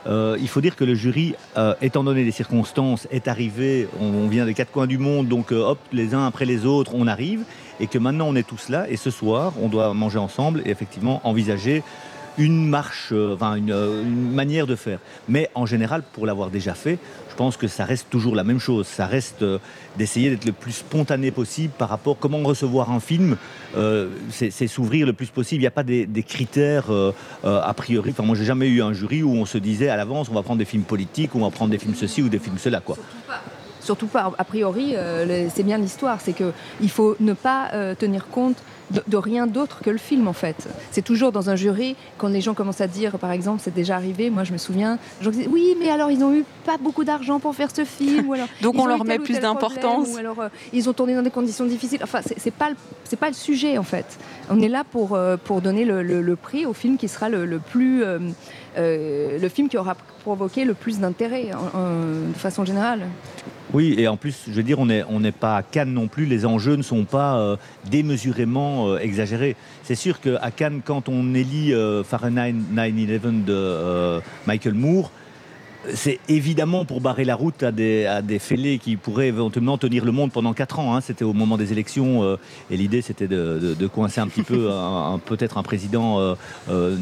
il 0.07 0.49
faut 0.49 0.61
dire 0.61 0.77
que 0.77 0.85
le 0.85 0.95
jury, 0.95 1.35
étant 1.81 2.05
donné 2.05 2.25
les 2.25 2.31
circonstances, 2.31 3.09
est 3.11 3.27
arrivé, 3.27 3.89
on, 3.99 4.29
vient 4.29 4.45
des 4.45 4.53
quatre 4.53 4.71
coins 4.71 4.87
du 4.87 4.99
monde, 4.99 5.29
donc 5.29 5.53
hop, 5.53 5.79
les 5.93 6.13
uns 6.15 6.27
après 6.27 6.45
les 6.45 6.67
autres, 6.67 6.93
on 6.95 7.07
arrive, 7.07 7.45
et 7.81 7.87
que 7.87 7.97
maintenant 7.99 8.27
on 8.29 8.37
est 8.37 8.47
tous 8.47 8.69
là, 8.69 8.85
et 8.91 8.99
ce 8.99 9.11
soir, 9.11 9.55
on 9.63 9.69
doit 9.69 9.95
manger 9.95 10.19
ensemble 10.19 10.61
et 10.67 10.71
effectivement 10.71 11.23
envisager 11.25 11.83
une 12.39 12.69
marche, 12.69 13.13
enfin 13.13 13.55
une, 13.57 13.71
une 13.71 14.33
manière 14.33 14.67
de 14.67 14.77
faire. 14.77 14.99
Mais 15.29 15.51
en 15.55 15.67
général, 15.67 16.03
pour 16.13 16.27
l'avoir 16.27 16.51
déjà 16.51 16.75
fait, 16.75 16.99
je 17.35 17.39
pense 17.39 17.57
que 17.57 17.67
ça 17.67 17.85
reste 17.85 18.11
toujours 18.11 18.37
la 18.37 18.45
même 18.45 18.61
chose. 18.61 18.87
Ça 18.87 19.07
reste 19.07 19.43
euh, 19.43 19.59
d'essayer 19.99 20.31
d'être 20.31 20.45
le 20.45 20.53
plus 20.53 20.71
spontané 20.71 21.33
possible 21.33 21.73
par 21.77 21.89
rapport 21.89 22.15
à 22.15 22.17
comment 22.21 22.39
recevoir 22.39 22.93
un 22.93 23.01
film. 23.01 23.37
Euh, 23.77 24.09
c'est 24.31 24.69
s'ouvrir 24.69 25.05
le 25.05 25.15
plus 25.15 25.27
possible. 25.27 25.59
Il 25.59 25.65
n'y 25.65 25.67
a 25.67 25.73
pas 25.73 25.83
des, 25.83 26.07
critères 26.23 26.93
euh, 26.93 27.13
a 27.43 27.75
priori. 27.75 28.11
Enfin, 28.13 28.23
moi, 28.23 28.37
j'ai 28.37 28.45
jamais 28.45 28.69
eu 28.69 28.83
un 28.83 28.93
jury 28.93 29.25
où 29.25 29.33
on 29.33 29.47
se 29.47 29.59
disait 29.59 29.89
à 29.89 29.97
l'avance, 29.97 30.29
on 30.31 30.35
va 30.35 30.43
prendre 30.43 30.61
des 30.61 30.65
films 30.65 30.85
politiques, 30.85 31.35
on 31.35 31.41
va 31.41 31.51
prendre 31.51 31.73
des 31.73 31.79
films 31.79 31.97
ceci 31.97 32.23
ou 32.23 32.29
des 32.29 32.39
films 32.39 32.59
cela, 32.59 32.81
quoi. 32.81 32.97
Surtout 33.85 34.07
pas. 34.07 34.33
A 34.39 34.45
priori, 34.45 34.95
c'est 35.55 35.63
bien 35.63 35.79
l'histoire. 35.79 36.21
C'est 36.21 36.33
qu'il 36.33 36.91
faut 36.91 37.17
ne 37.21 37.33
pas 37.33 37.71
tenir 37.99 38.29
compte 38.29 38.57
de, 38.91 39.17
rien 39.17 39.47
d'autre 39.47 39.81
que 39.83 39.91
le 39.91 39.99
film 39.99 40.29
en 40.29 40.33
fait. 40.33 40.69
C'est 40.91 41.03
toujours 41.03 41.33
dans 41.33 41.51
un 41.51 41.57
jury, 41.57 41.97
quand 42.19 42.29
les 42.29 42.41
gens 42.41 42.55
commencent 42.55 42.81
à 42.81 42.87
dire, 42.87 43.19
par 43.19 43.33
exemple, 43.33 43.61
c'est 43.63 43.75
déjà 43.75 43.97
arrivé, 43.97 44.31
moi 44.31 44.45
je 44.45 44.53
me 44.53 44.59
souviens, 44.59 44.99
les 45.19 45.25
gens 45.25 45.31
disaient, 45.31 45.49
oui, 45.49 45.77
mais 45.79 45.91
alors 45.91 46.11
ils 46.11 46.19
n'ont 46.19 46.35
eu 46.35 46.45
pas 46.65 46.77
beaucoup 46.79 47.05
d'argent 47.05 47.41
pour 47.41 47.55
faire 47.55 47.71
ce 47.75 47.85
film. 47.85 48.29
Ou 48.29 48.35
alors, 48.35 48.49
Donc 48.63 48.77
on 48.79 48.87
leur 48.87 49.05
met 49.05 49.19
plus 49.19 49.39
d'importance. 49.41 50.09
Ou 50.13 50.17
alors 50.17 50.41
euh, 50.41 50.49
ils 50.73 50.89
ont 50.89 50.93
tourné 50.93 51.15
dans 51.15 51.23
des 51.23 51.31
conditions 51.31 51.65
difficiles. 51.65 52.01
Enfin, 52.03 52.21
c'est 52.23 52.53
pas, 52.53 52.71
pas 53.19 53.29
le 53.29 53.35
sujet 53.35 53.79
en 53.79 53.83
fait. 53.83 54.19
On 54.51 54.61
est 54.61 54.69
là 54.69 54.85
pour, 54.85 55.15
euh, 55.15 55.37
pour 55.37 55.61
donner 55.61 55.85
le, 55.85 56.37
prix 56.37 56.67
au 56.67 56.73
film 56.73 56.97
qui 56.97 57.09
sera 57.09 57.29
le, 57.29 57.59
plus. 57.59 58.05
Euh, 58.77 59.39
le 59.39 59.49
film 59.49 59.69
qui 59.69 59.77
aura 59.77 59.95
provoqué 59.95 60.65
le 60.65 60.75
plus 60.75 60.99
d'intérêt 60.99 61.51
de 61.53 62.33
façon 62.37 62.65
générale. 62.65 63.07
Oui, 63.73 63.95
et 63.99 64.07
en 64.07 64.17
plus, 64.17 64.45
je 64.47 64.53
veux 64.53 64.63
dire, 64.63 64.79
on 64.79 64.87
n'est 64.87 65.33
pas 65.33 65.57
à 65.57 65.63
Cannes 65.63 65.93
non 65.93 66.07
plus, 66.07 66.27
les 66.27 66.47
enjeux 66.47 66.77
ne 66.77 66.83
sont 66.83 67.05
pas 67.05 67.39
euh, 67.39 67.57
démesurément 67.91 68.89
euh, 68.89 68.99
exagérés. 68.99 69.57
C'est 69.83 69.95
sûr 69.95 70.21
qu'à 70.21 70.51
Cannes, 70.51 70.81
quand 70.85 71.09
on 71.09 71.35
élit 71.35 71.73
Fahrenheit 72.05 72.55
9-11 72.75 73.45
de 73.45 74.21
Michael 74.47 74.75
Moore, 74.75 75.11
c'est 75.93 76.19
évidemment 76.29 76.85
pour 76.85 77.01
barrer 77.01 77.25
la 77.25 77.35
route 77.35 77.63
à 77.63 77.73
des, 77.73 78.07
à 78.07 78.23
des 78.23 78.39
fêlés 78.39 78.79
qui 78.79 78.97
pourraient 78.97 79.29
éventuellement 79.29 79.79
tenir 79.79 80.05
le 80.05 80.13
monde 80.13 80.33
pendant 80.33 80.53
4 80.53 80.79
ans. 80.79 80.97
Hein. 80.97 81.01
C'était 81.01 81.25
au 81.25 81.33
moment 81.33 81.57
des 81.57 81.73
élections 81.73 82.23
euh, 82.23 82.37
et 82.71 82.77
l'idée 82.77 83.03
c'était 83.03 83.29
de, 83.29 83.75
de, 83.79 83.87
coincer 83.87 84.21
un 84.21 84.29
petit 84.29 84.43
peu 84.43 84.71
un, 84.73 85.21
peut-être 85.25 85.59
un 85.59 85.63
président 85.63 86.19
euh, 86.21 86.35
euh, 86.71 86.97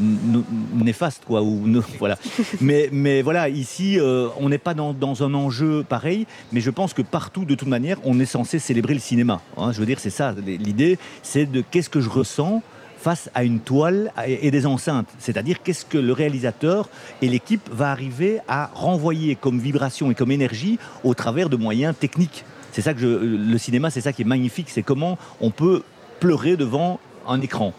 néfaste 0.75 1.23
quoi. 1.25 1.41
Ou, 1.41 1.63
voilà. 1.99 2.17
Mais, 2.61 2.89
mais 2.91 3.21
voilà, 3.21 3.49
ici 3.49 3.99
on 4.39 4.49
n'est 4.49 4.57
pas 4.57 4.73
dans, 4.73 4.93
dans, 4.93 5.23
un 5.23 5.33
enjeu 5.33 5.83
pareil, 5.87 6.25
mais 6.51 6.59
je 6.59 6.69
pense 6.69 6.93
que 6.93 7.01
partout 7.01 7.45
de 7.45 7.55
toute 7.55 7.67
manière 7.67 7.97
on 8.03 8.19
est 8.19 8.25
censé 8.25 8.59
célébrer 8.59 8.93
le 8.93 8.99
cinéma. 8.99 9.41
Hein. 9.57 9.71
Je 9.71 9.79
veux 9.79 9.85
dire 9.85 9.99
c'est 9.99 10.09
ça. 10.09 10.33
L'idée 10.45 10.97
c'est 11.21 11.45
de 11.45 11.61
qu'est-ce 11.61 11.89
que 11.89 12.01
je 12.01 12.09
ressens 12.09 12.61
face 13.03 13.29
à 13.35 13.43
une 13.43 13.59
toile 13.59 14.13
et 14.25 14.49
des 14.49 14.65
enceintes. 14.65 15.09
C'est-à-dire 15.19 15.61
qu'est-ce 15.61 15.85
que 15.85 15.97
le 15.97 16.13
réalisateur 16.13 16.87
et 17.21 17.27
l'équipe 17.27 17.69
va 17.69 17.91
arriver 17.91 18.39
à 18.47 18.71
renvoyer 18.73 19.35
comme 19.35 19.59
vibration 19.59 20.09
et 20.09 20.15
comme 20.15 20.31
énergie 20.31 20.79
au 21.03 21.13
travers 21.13 21.49
de 21.49 21.57
moyens 21.57 21.93
techniques. 21.99 22.45
C'est 22.71 22.81
ça 22.81 22.93
le 22.93 23.57
cinéma, 23.57 23.89
c'est 23.89 24.01
ça 24.01 24.13
qui 24.13 24.21
est 24.21 24.25
magnifique, 24.25 24.69
c'est 24.69 24.83
comment 24.83 25.17
on 25.41 25.51
peut 25.51 25.83
pleurer 26.21 26.55
devant 26.55 26.99
un 27.27 27.41
écran 27.41 27.73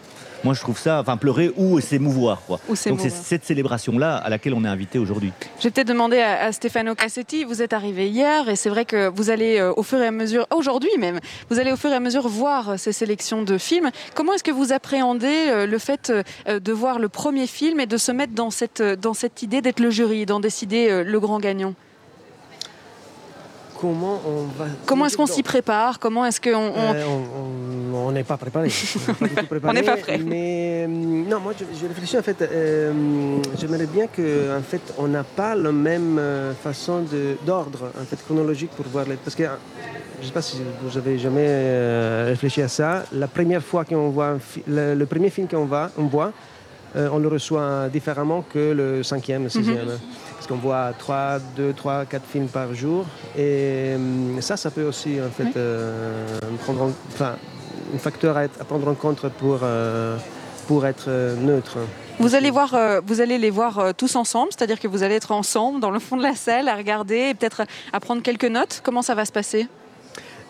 moi 0.45 0.53
je 0.53 0.61
trouve 0.61 0.77
ça, 0.77 0.99
enfin 1.01 1.17
pleurer 1.17 1.51
ou 1.57 1.79
s'émouvoir. 1.79 2.41
Quoi. 2.45 2.59
Donc 2.67 2.99
c'est 3.01 3.09
cette 3.09 3.43
célébration-là 3.43 4.15
à 4.15 4.29
laquelle 4.29 4.53
on 4.53 4.63
est 4.63 4.67
invité 4.67 4.99
aujourd'hui. 4.99 5.33
Je 5.57 5.63
vais 5.63 5.71
peut-être 5.71 5.87
demander 5.87 6.19
à, 6.19 6.51
Stefano 6.51 6.93
Cassetti, 6.93 7.43
vous 7.43 7.63
êtes 7.63 7.73
arrivé 7.73 8.07
hier 8.09 8.47
et 8.47 8.55
c'est 8.55 8.69
vrai 8.69 8.85
que 8.85 9.09
vous 9.09 9.31
allez 9.31 9.57
euh, 9.57 9.73
au 9.75 9.81
fur 9.81 9.99
et 9.99 10.05
à 10.05 10.11
mesure, 10.11 10.45
aujourd'hui 10.55 10.91
même, 10.99 11.19
vous 11.49 11.59
allez 11.59 11.71
au 11.71 11.75
fur 11.75 11.89
et 11.89 11.95
à 11.95 11.99
mesure 11.99 12.27
voir 12.27 12.77
ces 12.77 12.91
sélections 12.91 13.41
de 13.41 13.57
films. 13.57 13.89
Comment 14.13 14.33
est-ce 14.33 14.43
que 14.43 14.51
vous 14.51 14.71
appréhendez 14.71 15.47
euh, 15.47 15.65
le 15.65 15.79
fait 15.79 16.11
euh, 16.47 16.59
de 16.59 16.71
voir 16.71 16.99
le 16.99 17.09
premier 17.09 17.47
film 17.47 17.79
et 17.79 17.87
de 17.87 17.97
se 17.97 18.11
mettre 18.11 18.33
dans 18.33 18.51
cette, 18.51 18.83
dans 18.83 19.15
cette 19.15 19.41
idée 19.41 19.63
d'être 19.63 19.79
le 19.79 19.89
jury, 19.89 20.27
d'en 20.27 20.39
décider 20.39 21.03
le 21.03 21.19
grand 21.19 21.39
gagnant? 21.39 21.73
Comment 23.81 24.21
on 24.25 24.43
va. 24.57 24.65
Comment 24.85 25.07
est-ce 25.07 25.17
qu'on 25.17 25.25
s'y 25.25 25.43
prépare? 25.43 25.99
Comment 25.99 26.25
est-ce 26.25 26.39
qu'on. 26.39 26.53
On 26.55 26.93
n'est 28.11 28.23
pas 28.23 28.37
préparé. 28.45 28.69
on 29.63 29.73
n'est 29.73 29.83
pas 29.83 29.97
prêt. 29.97 30.17
Mais 30.17 30.87
non, 30.87 31.39
moi 31.39 31.53
je, 31.57 31.87
réfléchis 31.87 32.17
en 32.17 32.23
fait. 32.23 32.49
J'aimerais 33.59 33.85
bien 33.87 34.07
qu'en 34.07 34.57
en 34.57 34.61
fait 34.61 34.93
on 34.97 35.07
n'a 35.07 35.23
pas 35.23 35.55
la 35.55 35.71
même 35.71 36.19
façon 36.63 37.03
d'ordre 37.45 37.91
en 37.99 38.05
fait 38.05 38.23
chronologique 38.23 38.71
pour 38.71 38.85
voir 38.87 39.05
les. 39.05 39.15
Parce 39.15 39.35
que 39.35 39.43
je 39.43 40.21
ne 40.21 40.25
sais 40.25 40.33
pas 40.33 40.41
si 40.41 40.57
vous 40.81 40.97
avez 40.97 41.17
jamais 41.17 42.25
réfléchi 42.25 42.61
à 42.61 42.67
ça. 42.67 43.05
La 43.11 43.27
première 43.27 43.63
fois 43.63 43.85
qu'on 43.85 44.09
voit 44.09 44.37
le, 44.67 45.03
premier 45.05 45.29
film 45.29 45.47
qu'on 45.47 45.65
voit, 45.65 45.91
on 45.97 46.05
voit, 46.05 46.31
on 46.95 47.19
le 47.19 47.27
reçoit 47.27 47.89
différemment 47.89 48.43
que 48.53 48.71
le 48.71 49.03
cinquième, 49.03 49.43
le 49.43 49.49
sixième. 49.49 49.87
Parce 50.45 50.59
qu'on 50.59 50.67
voit 50.67 50.93
3, 50.93 51.39
2, 51.57 51.73
3, 51.73 52.05
4 52.05 52.23
films 52.23 52.47
par 52.47 52.71
jour. 52.75 53.05
Et 53.35 53.95
ça, 54.41 54.55
ça 54.57 54.69
peut 54.69 54.83
aussi 54.83 55.19
en 55.19 55.31
fait, 55.31 55.57
euh, 55.57 56.39
prendre 56.63 56.91
enfin, 57.07 57.35
un 57.93 57.97
facteur 57.97 58.37
à, 58.37 58.47
prendre 58.47 58.87
en 58.87 58.95
compte 58.95 59.27
pour, 59.39 59.59
euh, 59.63 60.17
pour 60.67 60.85
être 60.85 61.05
euh, 61.07 61.35
neutre. 61.35 61.77
Vous 62.19 62.33
allez, 62.33 62.49
voir, 62.49 62.73
vous 63.05 63.19
allez 63.19 63.37
les 63.37 63.49
voir 63.49 63.93
tous 63.93 64.15
ensemble, 64.15 64.47
c'est-à-dire 64.55 64.79
que 64.79 64.87
vous 64.87 65.03
allez 65.03 65.15
être 65.15 65.33
ensemble 65.33 65.81
dans 65.81 65.91
le 65.91 65.99
fond 65.99 66.15
de 66.15 66.23
la 66.23 66.33
salle 66.33 66.69
à 66.69 66.75
regarder 66.75 67.31
et 67.31 67.33
peut-être 67.33 67.63
à 67.91 67.99
prendre 67.99 68.21
quelques 68.21 68.45
notes. 68.45 68.79
Comment 68.85 69.01
ça 69.01 69.15
va 69.15 69.25
se 69.25 69.33
passer? 69.33 69.67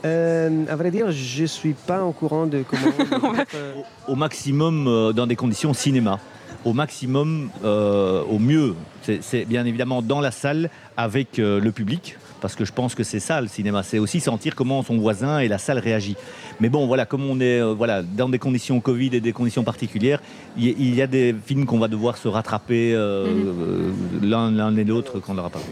À 0.04 0.76
vrai 0.76 0.92
dire, 0.92 1.12
je 1.12 1.42
ne 1.42 1.48
suis 1.48 1.74
pas 1.74 2.04
au 2.04 2.12
courant 2.12 2.46
de 2.46 2.64
comment. 2.70 3.34
au 4.08 4.16
maximum 4.16 5.12
dans 5.14 5.26
des 5.26 5.36
conditions 5.36 5.74
cinéma 5.74 6.20
au 6.66 6.74
maximum, 6.74 7.50
euh, 7.64 8.24
au 8.24 8.40
mieux. 8.40 8.76
C'est 9.22 9.46
bien 9.46 9.66
évidemment 9.66 10.02
dans 10.02 10.20
la 10.20 10.32
salle 10.32 10.70
avec 10.98 11.38
euh, 11.38 11.60
le 11.60 11.72
public, 11.72 12.18
parce 12.46 12.54
que 12.54 12.64
je 12.64 12.72
pense 12.72 12.94
que 12.94 13.02
c'est 13.02 13.20
ça 13.20 13.42
le 13.42 13.48
cinéma, 13.48 13.82
c'est 13.82 13.98
aussi 13.98 14.20
sentir 14.20 14.54
comment 14.54 14.84
son 14.84 15.00
voisin 15.00 15.40
et 15.40 15.48
la 15.48 15.58
salle 15.58 15.80
réagit. 15.80 16.16
Mais 16.60 16.70
bon, 16.70 16.86
voilà, 16.86 17.08
comme 17.08 17.26
on 17.26 17.40
est 17.40 17.60
euh, 17.60 17.74
voilà, 17.74 18.04
dans 18.04 18.30
des 18.30 18.38
conditions 18.38 18.80
Covid 18.82 19.16
et 19.16 19.20
des 19.20 19.34
conditions 19.34 19.64
particulières, 19.64 20.22
il 20.56 20.94
y, 20.94 21.02
a 21.02 21.08
des 21.08 21.36
films 21.44 21.66
qu'on 21.66 21.80
va 21.80 21.88
devoir 21.88 22.18
se 22.18 22.28
rattraper 22.28 22.94
mhm. 22.94 24.30
l'un 24.30 24.78
et 24.78 24.84
l'autre 24.84 25.20
qu'on 25.20 25.34
n'aura 25.34 25.50
pas 25.50 25.58
vu. 25.58 25.66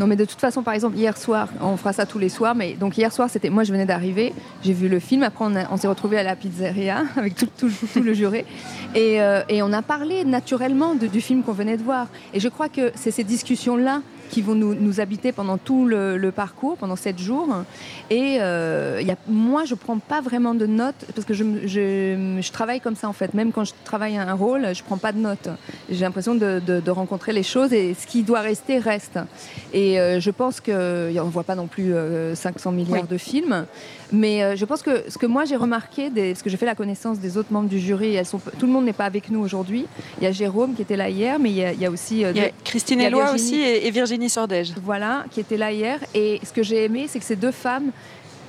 Non, 0.00 0.08
mais 0.08 0.16
de 0.16 0.24
toute 0.24 0.40
façon, 0.40 0.64
par 0.64 0.74
exemple, 0.74 0.96
hier 0.96 1.16
soir, 1.16 1.50
on 1.60 1.76
fera 1.76 1.92
ça 1.92 2.04
tous 2.04 2.18
les 2.18 2.28
soirs, 2.28 2.56
mais 2.56 2.72
donc 2.72 2.98
hier 2.98 3.12
soir, 3.12 3.30
c'était 3.30 3.48
moi, 3.48 3.62
je 3.62 3.70
venais 3.70 3.86
d'arriver, 3.86 4.32
j'ai 4.64 4.72
vu 4.72 4.88
le 4.88 4.98
film, 4.98 5.22
après 5.22 5.44
on, 5.70 5.76
s'est 5.76 5.86
retrouvé 5.86 6.18
à 6.18 6.24
la 6.24 6.34
pizzeria 6.34 7.04
avec 7.16 7.36
tout, 7.36 7.70
le 8.02 8.12
juré, 8.12 8.44
et, 8.96 9.20
et, 9.48 9.62
on 9.62 9.72
a 9.72 9.82
parlé 9.82 10.24
naturellement 10.24 10.96
du 10.96 11.20
film 11.20 11.44
qu'on 11.44 11.52
venait 11.52 11.76
de 11.76 11.84
voir. 11.84 12.08
Et 12.34 12.40
je 12.40 12.48
crois 12.48 12.68
que 12.68 12.90
c'est 12.96 13.12
ces 13.12 13.24
discussions-là 13.24 14.02
qui 14.28 14.42
vont 14.42 14.54
nous, 14.54 15.00
habiter 15.00 15.32
pendant 15.32 15.58
tout 15.58 15.86
le, 15.86 16.30
parcours, 16.34 16.76
pendant 16.76 16.96
sept 16.96 17.18
jours. 17.18 17.48
Et 18.10 18.38
euh, 18.40 19.00
y 19.02 19.10
a, 19.10 19.16
moi, 19.26 19.64
je 19.64 19.74
ne 19.74 19.78
prends 19.78 19.98
pas 19.98 20.20
vraiment 20.20 20.54
de 20.54 20.66
notes 20.66 21.06
parce 21.14 21.26
que 21.26 21.34
je, 21.34 21.44
je, 21.66 22.52
travaille 22.52 22.80
comme 22.80 22.96
ça 22.96 23.08
en 23.08 23.12
fait. 23.12 23.34
Même 23.34 23.52
quand 23.52 23.64
je 23.64 23.72
travaille 23.84 24.16
un 24.16 24.32
rôle, 24.34 24.74
je 24.74 24.82
ne 24.82 24.86
prends 24.86 24.98
pas 24.98 25.12
de 25.12 25.18
notes. 25.18 25.48
J'ai 25.90 26.00
l'impression 26.00 26.34
de, 26.34 26.60
de, 26.60 26.90
rencontrer 26.90 27.32
les 27.32 27.42
choses 27.42 27.72
et 27.72 27.94
ce 27.94 28.06
qui 28.06 28.22
doit 28.22 28.40
rester 28.40 28.78
reste. 28.78 29.18
Et 29.72 30.00
euh, 30.00 30.20
je 30.20 30.30
pense 30.30 30.60
qu'on 30.60 30.72
ne 30.72 31.30
voit 31.30 31.44
pas 31.44 31.54
non 31.54 31.66
plus 31.66 31.92
500 32.34 32.70
euh, 32.70 32.74
milliards 32.74 33.06
de 33.06 33.18
films. 33.18 33.66
Mais 34.12 34.42
euh, 34.42 34.56
je 34.56 34.64
pense 34.64 34.82
que 34.82 35.04
ce 35.08 35.18
que 35.18 35.26
moi 35.26 35.44
j'ai 35.44 35.56
remarqué, 35.56 36.10
des, 36.10 36.32
parce 36.32 36.42
que 36.42 36.50
j'ai 36.50 36.56
fait 36.56 36.66
la 36.66 36.74
connaissance 36.74 37.18
des 37.18 37.36
autres 37.36 37.52
membres 37.52 37.68
du 37.68 37.78
jury, 37.78 38.14
elles 38.14 38.24
sont, 38.24 38.40
tout 38.58 38.66
le 38.66 38.72
monde 38.72 38.84
n'est 38.84 38.92
pas 38.92 39.04
avec 39.04 39.30
nous 39.30 39.40
aujourd'hui. 39.40 39.86
Il 40.18 40.24
y 40.24 40.26
a 40.26 40.32
Jérôme 40.32 40.74
qui 40.74 40.82
était 40.82 40.96
là 40.96 41.10
hier, 41.10 41.38
mais 41.38 41.50
il 41.50 41.56
y 41.56 41.86
a, 41.86 41.90
aussi. 41.90 42.20
il 42.20 42.36
y 42.36 42.40
a 42.40 42.50
Christine 42.64 43.00
Eloi 43.00 43.32
aussi 43.32 43.60
et, 43.60 43.90
Virginie 43.90 44.17
Sordège. 44.26 44.72
Voilà, 44.82 45.24
qui 45.30 45.38
était 45.38 45.56
là 45.56 45.70
hier. 45.70 46.00
Et 46.14 46.40
ce 46.42 46.52
que 46.52 46.64
j'ai 46.64 46.84
aimé, 46.84 47.06
c'est 47.08 47.20
que 47.20 47.24
ces 47.24 47.36
deux 47.36 47.52
femmes, 47.52 47.92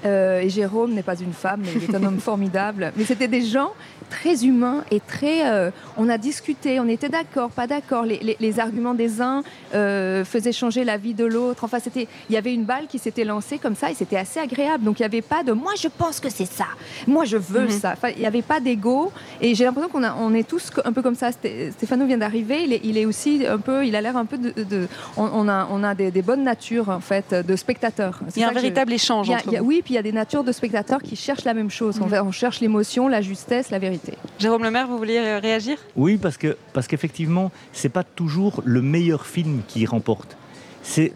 et 0.04 0.50
Jérôme 0.50 0.94
n'est 0.94 1.04
pas 1.04 1.20
une 1.20 1.34
femme, 1.34 1.62
mais 1.64 1.74
il 1.76 1.84
est 1.84 1.96
un 1.96 2.04
homme 2.04 2.20
formidable, 2.32 2.94
mais 2.96 3.04
c'était 3.04 3.28
des 3.28 3.42
gens 3.42 3.74
très 4.10 4.46
humain 4.46 4.84
et 4.92 5.00
très. 5.00 5.48
euh, 5.48 5.72
on 5.98 6.10
a 6.10 6.18
discuté, 6.18 6.80
on 6.80 6.88
était 6.88 7.10
d'accord, 7.10 7.50
pas 7.52 7.68
d'accord. 7.68 8.04
Les, 8.06 8.20
les- 8.20 8.38
les 8.40 8.60
arguments 8.60 8.94
des 8.94 9.22
uns 9.22 9.44
euh, 9.74 10.26
faisaient 10.26 10.52
changer 10.52 10.84
la 10.84 10.98
vie 10.98 11.14
de 11.14 11.26
l'autre. 11.26 11.64
Enfin, 11.64 11.80
c'était, 11.80 12.08
il 12.30 12.34
y 12.34 12.38
avait 12.38 12.54
une 12.54 12.64
balle 12.66 12.88
qui 12.88 13.00
s'était 13.00 13.24
lancée 13.24 13.58
comme 13.58 13.76
ça 13.76 13.92
et 13.92 13.94
c'était 13.94 14.18
assez 14.18 14.40
agréable. 14.40 14.84
Donc 14.84 15.00
il 15.00 15.04
n'y 15.04 15.06
avait 15.08 15.22
pas 15.22 15.44
de 15.44 15.52
moi 15.52 15.74
je 15.80 15.88
pense 15.88 16.20
que 16.20 16.30
c'est 16.30 16.46
ça, 16.52 16.66
moi 17.08 17.26
je 17.26 17.38
veux 17.38 17.66
Mhm. 17.66 17.70
ça. 17.70 17.94
Enfin, 17.94 18.10
il 18.16 18.20
n'y 18.20 18.26
avait 18.26 18.42
pas 18.42 18.60
d'ego 18.60 19.12
et 19.42 19.56
j'ai 19.56 19.66
l'impression 19.66 19.90
qu'on 19.90 20.04
on 20.04 20.34
est 20.34 20.48
tous 20.48 20.72
un 20.86 20.92
peu 20.94 21.02
comme 21.02 21.16
ça. 21.16 21.30
Sté- 21.32 21.72
Stéphano 21.72 22.06
vient 22.06 22.18
d'arriver, 22.18 22.64
il 22.64 22.74
est, 22.74 22.82
il 22.84 22.98
est 22.98 23.06
aussi 23.06 23.46
un 23.48 23.58
peu, 23.60 23.86
il 23.86 23.96
a 23.96 24.02
l'air 24.02 24.18
un 24.18 24.26
peu 24.26 24.38
de, 24.38 24.52
de- 24.64 24.88
on, 25.18 25.30
on 25.34 25.48
a, 25.50 25.68
on 25.72 25.84
a 25.84 25.94
des, 25.96 26.12
des 26.12 26.22
bonnes 26.22 26.44
natures 26.44 26.90
en 26.90 27.00
fait 27.02 27.34
de 27.34 27.56
spectateurs. 27.56 28.20
Il 28.36 28.42
y 28.42 28.44
a 28.44 28.48
un 28.48 28.50
je- 28.52 28.56
véritable 28.56 28.94
échange 28.94 29.30
a- 29.30 29.34
entre 29.36 29.56
a- 29.56 29.60
vous. 29.60 29.66
oui, 29.68 29.82
puis 29.84 29.94
il 29.94 29.96
y 29.96 30.00
a 30.00 30.04
des 30.04 30.12
natures 30.12 30.44
de 30.44 30.52
spectateurs 30.52 31.02
qui 31.02 31.16
cherchent 31.16 31.46
la 31.46 31.54
même 31.54 31.70
chose. 31.70 32.00
Mhm. 32.00 32.14
On, 32.26 32.32
cherche 32.32 32.60
l'émotion, 32.62 33.08
la 33.08 33.22
justesse, 33.22 33.70
la 33.70 33.80
vérité. 33.80 33.99
Jérôme 34.40 34.64
Lemaire, 34.64 34.88
vous 34.88 34.98
vouliez 34.98 35.20
réagir? 35.40 35.78
Oui, 35.96 36.18
parce 36.18 36.38
que 36.38 36.58
parce 36.74 36.88
qu'effectivement, 36.88 37.52
c'est 37.74 37.90
pas 37.90 38.04
toujours 38.04 38.62
le 38.66 38.82
meilleur 38.82 39.26
film 39.26 39.62
qui 39.68 39.86
remporte. 39.86 40.38
C'est 40.82 41.12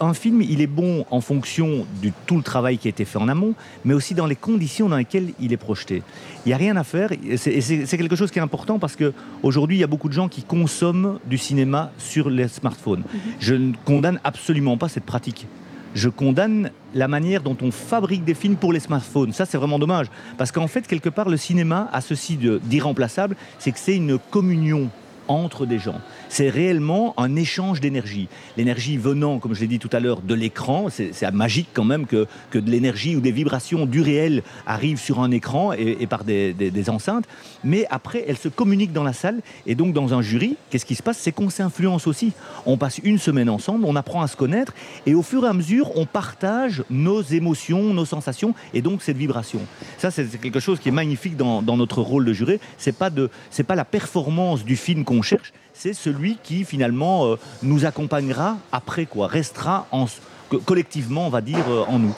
un 0.00 0.14
film, 0.14 0.42
il 0.42 0.60
est 0.60 0.66
bon 0.66 1.06
en 1.12 1.20
fonction 1.20 1.86
de 2.02 2.10
tout 2.26 2.36
le 2.36 2.42
travail 2.42 2.76
qui 2.76 2.88
a 2.88 2.90
été 2.90 3.04
fait 3.04 3.18
en 3.18 3.28
amont, 3.28 3.54
mais 3.84 3.94
aussi 3.94 4.14
dans 4.14 4.26
les 4.26 4.34
conditions 4.34 4.88
dans 4.88 4.96
lesquelles 4.96 5.28
il 5.40 5.52
est 5.52 5.56
projeté. 5.56 6.02
Il 6.44 6.48
n'y 6.48 6.52
a 6.54 6.56
rien 6.56 6.76
à 6.76 6.82
faire. 6.84 7.10
c'est- 7.36 7.96
quelque 7.96 8.16
chose 8.16 8.30
qui 8.32 8.40
est 8.40 8.42
important 8.42 8.78
parce 8.80 8.96
que 8.96 9.12
aujourd'hui, 9.44 9.76
il 9.76 9.80
y 9.80 9.84
a 9.84 9.86
beaucoup 9.86 10.08
de 10.08 10.12
gens 10.14 10.28
qui 10.28 10.42
consomment 10.42 11.18
du 11.24 11.38
cinéma 11.38 11.92
sur 11.98 12.28
les 12.30 12.48
smartphones. 12.48 13.04
Je 13.38 13.54
ne 13.54 13.72
condamne 13.84 14.18
absolument 14.24 14.76
pas 14.76 14.88
cette 14.88 15.04
pratique. 15.04 15.46
Je 15.94 16.08
condamne 16.08 16.70
la 16.94 17.08
manière 17.08 17.42
dont 17.42 17.56
on 17.62 17.70
fabrique 17.70 18.24
des 18.24 18.34
films 18.34 18.56
pour 18.56 18.72
les 18.72 18.80
smartphones. 18.80 19.32
Ça, 19.32 19.46
c'est 19.46 19.58
vraiment 19.58 19.78
dommage. 19.78 20.06
Parce 20.38 20.52
qu'en 20.52 20.68
fait, 20.68 20.86
quelque 20.86 21.08
part, 21.08 21.28
le 21.28 21.36
cinéma 21.36 21.88
a 21.92 22.00
ceci 22.00 22.36
d'irremplaçable, 22.36 23.36
c'est 23.58 23.72
que 23.72 23.78
c'est 23.78 23.96
une 23.96 24.18
communion 24.18 24.88
entre 25.28 25.66
des 25.66 25.78
gens. 25.78 26.00
C'est 26.30 26.48
réellement 26.48 27.12
un 27.16 27.34
échange 27.34 27.80
d'énergie. 27.80 28.28
L'énergie 28.56 28.96
venant, 28.96 29.40
comme 29.40 29.52
je 29.52 29.60
l'ai 29.62 29.66
dit 29.66 29.80
tout 29.80 29.90
à 29.92 29.98
l'heure, 29.98 30.20
de 30.22 30.34
l'écran, 30.34 30.86
c'est 30.88 31.12
magique 31.32 31.70
quand 31.74 31.82
même 31.82 32.06
que, 32.06 32.28
que 32.50 32.58
de 32.60 32.70
l'énergie 32.70 33.16
ou 33.16 33.20
des 33.20 33.32
vibrations 33.32 33.84
du 33.84 34.00
réel 34.00 34.44
arrivent 34.64 35.00
sur 35.00 35.20
un 35.20 35.32
écran 35.32 35.72
et, 35.72 36.06
par 36.06 36.22
des, 36.22 36.84
enceintes. 36.88 37.24
Mais 37.64 37.84
après, 37.90 38.24
elles 38.28 38.36
se 38.36 38.48
communiquent 38.48 38.92
dans 38.92 39.02
la 39.02 39.12
salle 39.12 39.40
et 39.66 39.74
donc 39.74 39.92
dans 39.92 40.14
un 40.14 40.22
jury, 40.22 40.56
qu'est-ce 40.70 40.86
qui 40.86 40.94
se 40.94 41.02
passe? 41.02 41.18
C'est 41.18 41.32
qu'on 41.32 41.50
s'influence 41.50 42.06
aussi. 42.06 42.32
On 42.64 42.76
passe 42.76 43.00
une 43.02 43.18
semaine 43.18 43.50
ensemble, 43.50 43.84
on 43.84 43.96
apprend 43.96 44.22
à 44.22 44.28
se 44.28 44.36
connaître 44.36 44.72
et 45.06 45.14
au 45.14 45.22
fur 45.22 45.44
et 45.44 45.48
à 45.48 45.52
mesure, 45.52 45.90
on 45.96 46.06
partage 46.06 46.84
nos 46.90 47.22
émotions, 47.22 47.92
nos 47.92 48.04
sensations 48.04 48.54
et 48.72 48.82
donc 48.82 49.02
cette 49.02 49.16
vibration. 49.16 49.60
Ça, 49.98 50.12
c'est 50.12 50.40
quelque 50.40 50.60
chose 50.60 50.78
qui 50.78 50.90
est 50.90 50.92
magnifique 50.92 51.36
dans, 51.36 51.62
notre 51.62 52.02
rôle 52.02 52.24
de 52.24 52.32
juré. 52.32 52.60
C'est 52.78 52.96
pas 52.96 53.10
pas 53.10 53.74
la 53.74 53.84
performance 53.84 54.64
du 54.64 54.76
film 54.76 55.04
qu'on 55.04 55.22
cherche, 55.22 55.52
c'est 55.80 55.94
celui 55.94 56.36
qui 56.42 56.64
finalement 56.64 57.26
euh, 57.26 57.36
nous 57.62 57.86
accompagnera 57.86 58.58
après 58.70 59.06
quoi, 59.06 59.26
restera 59.28 59.86
en, 59.92 60.06
co- 60.50 60.58
collectivement, 60.58 61.26
on 61.26 61.30
va 61.30 61.40
dire, 61.40 61.64
euh, 61.70 61.84
en 61.88 61.98
nous. 61.98 62.14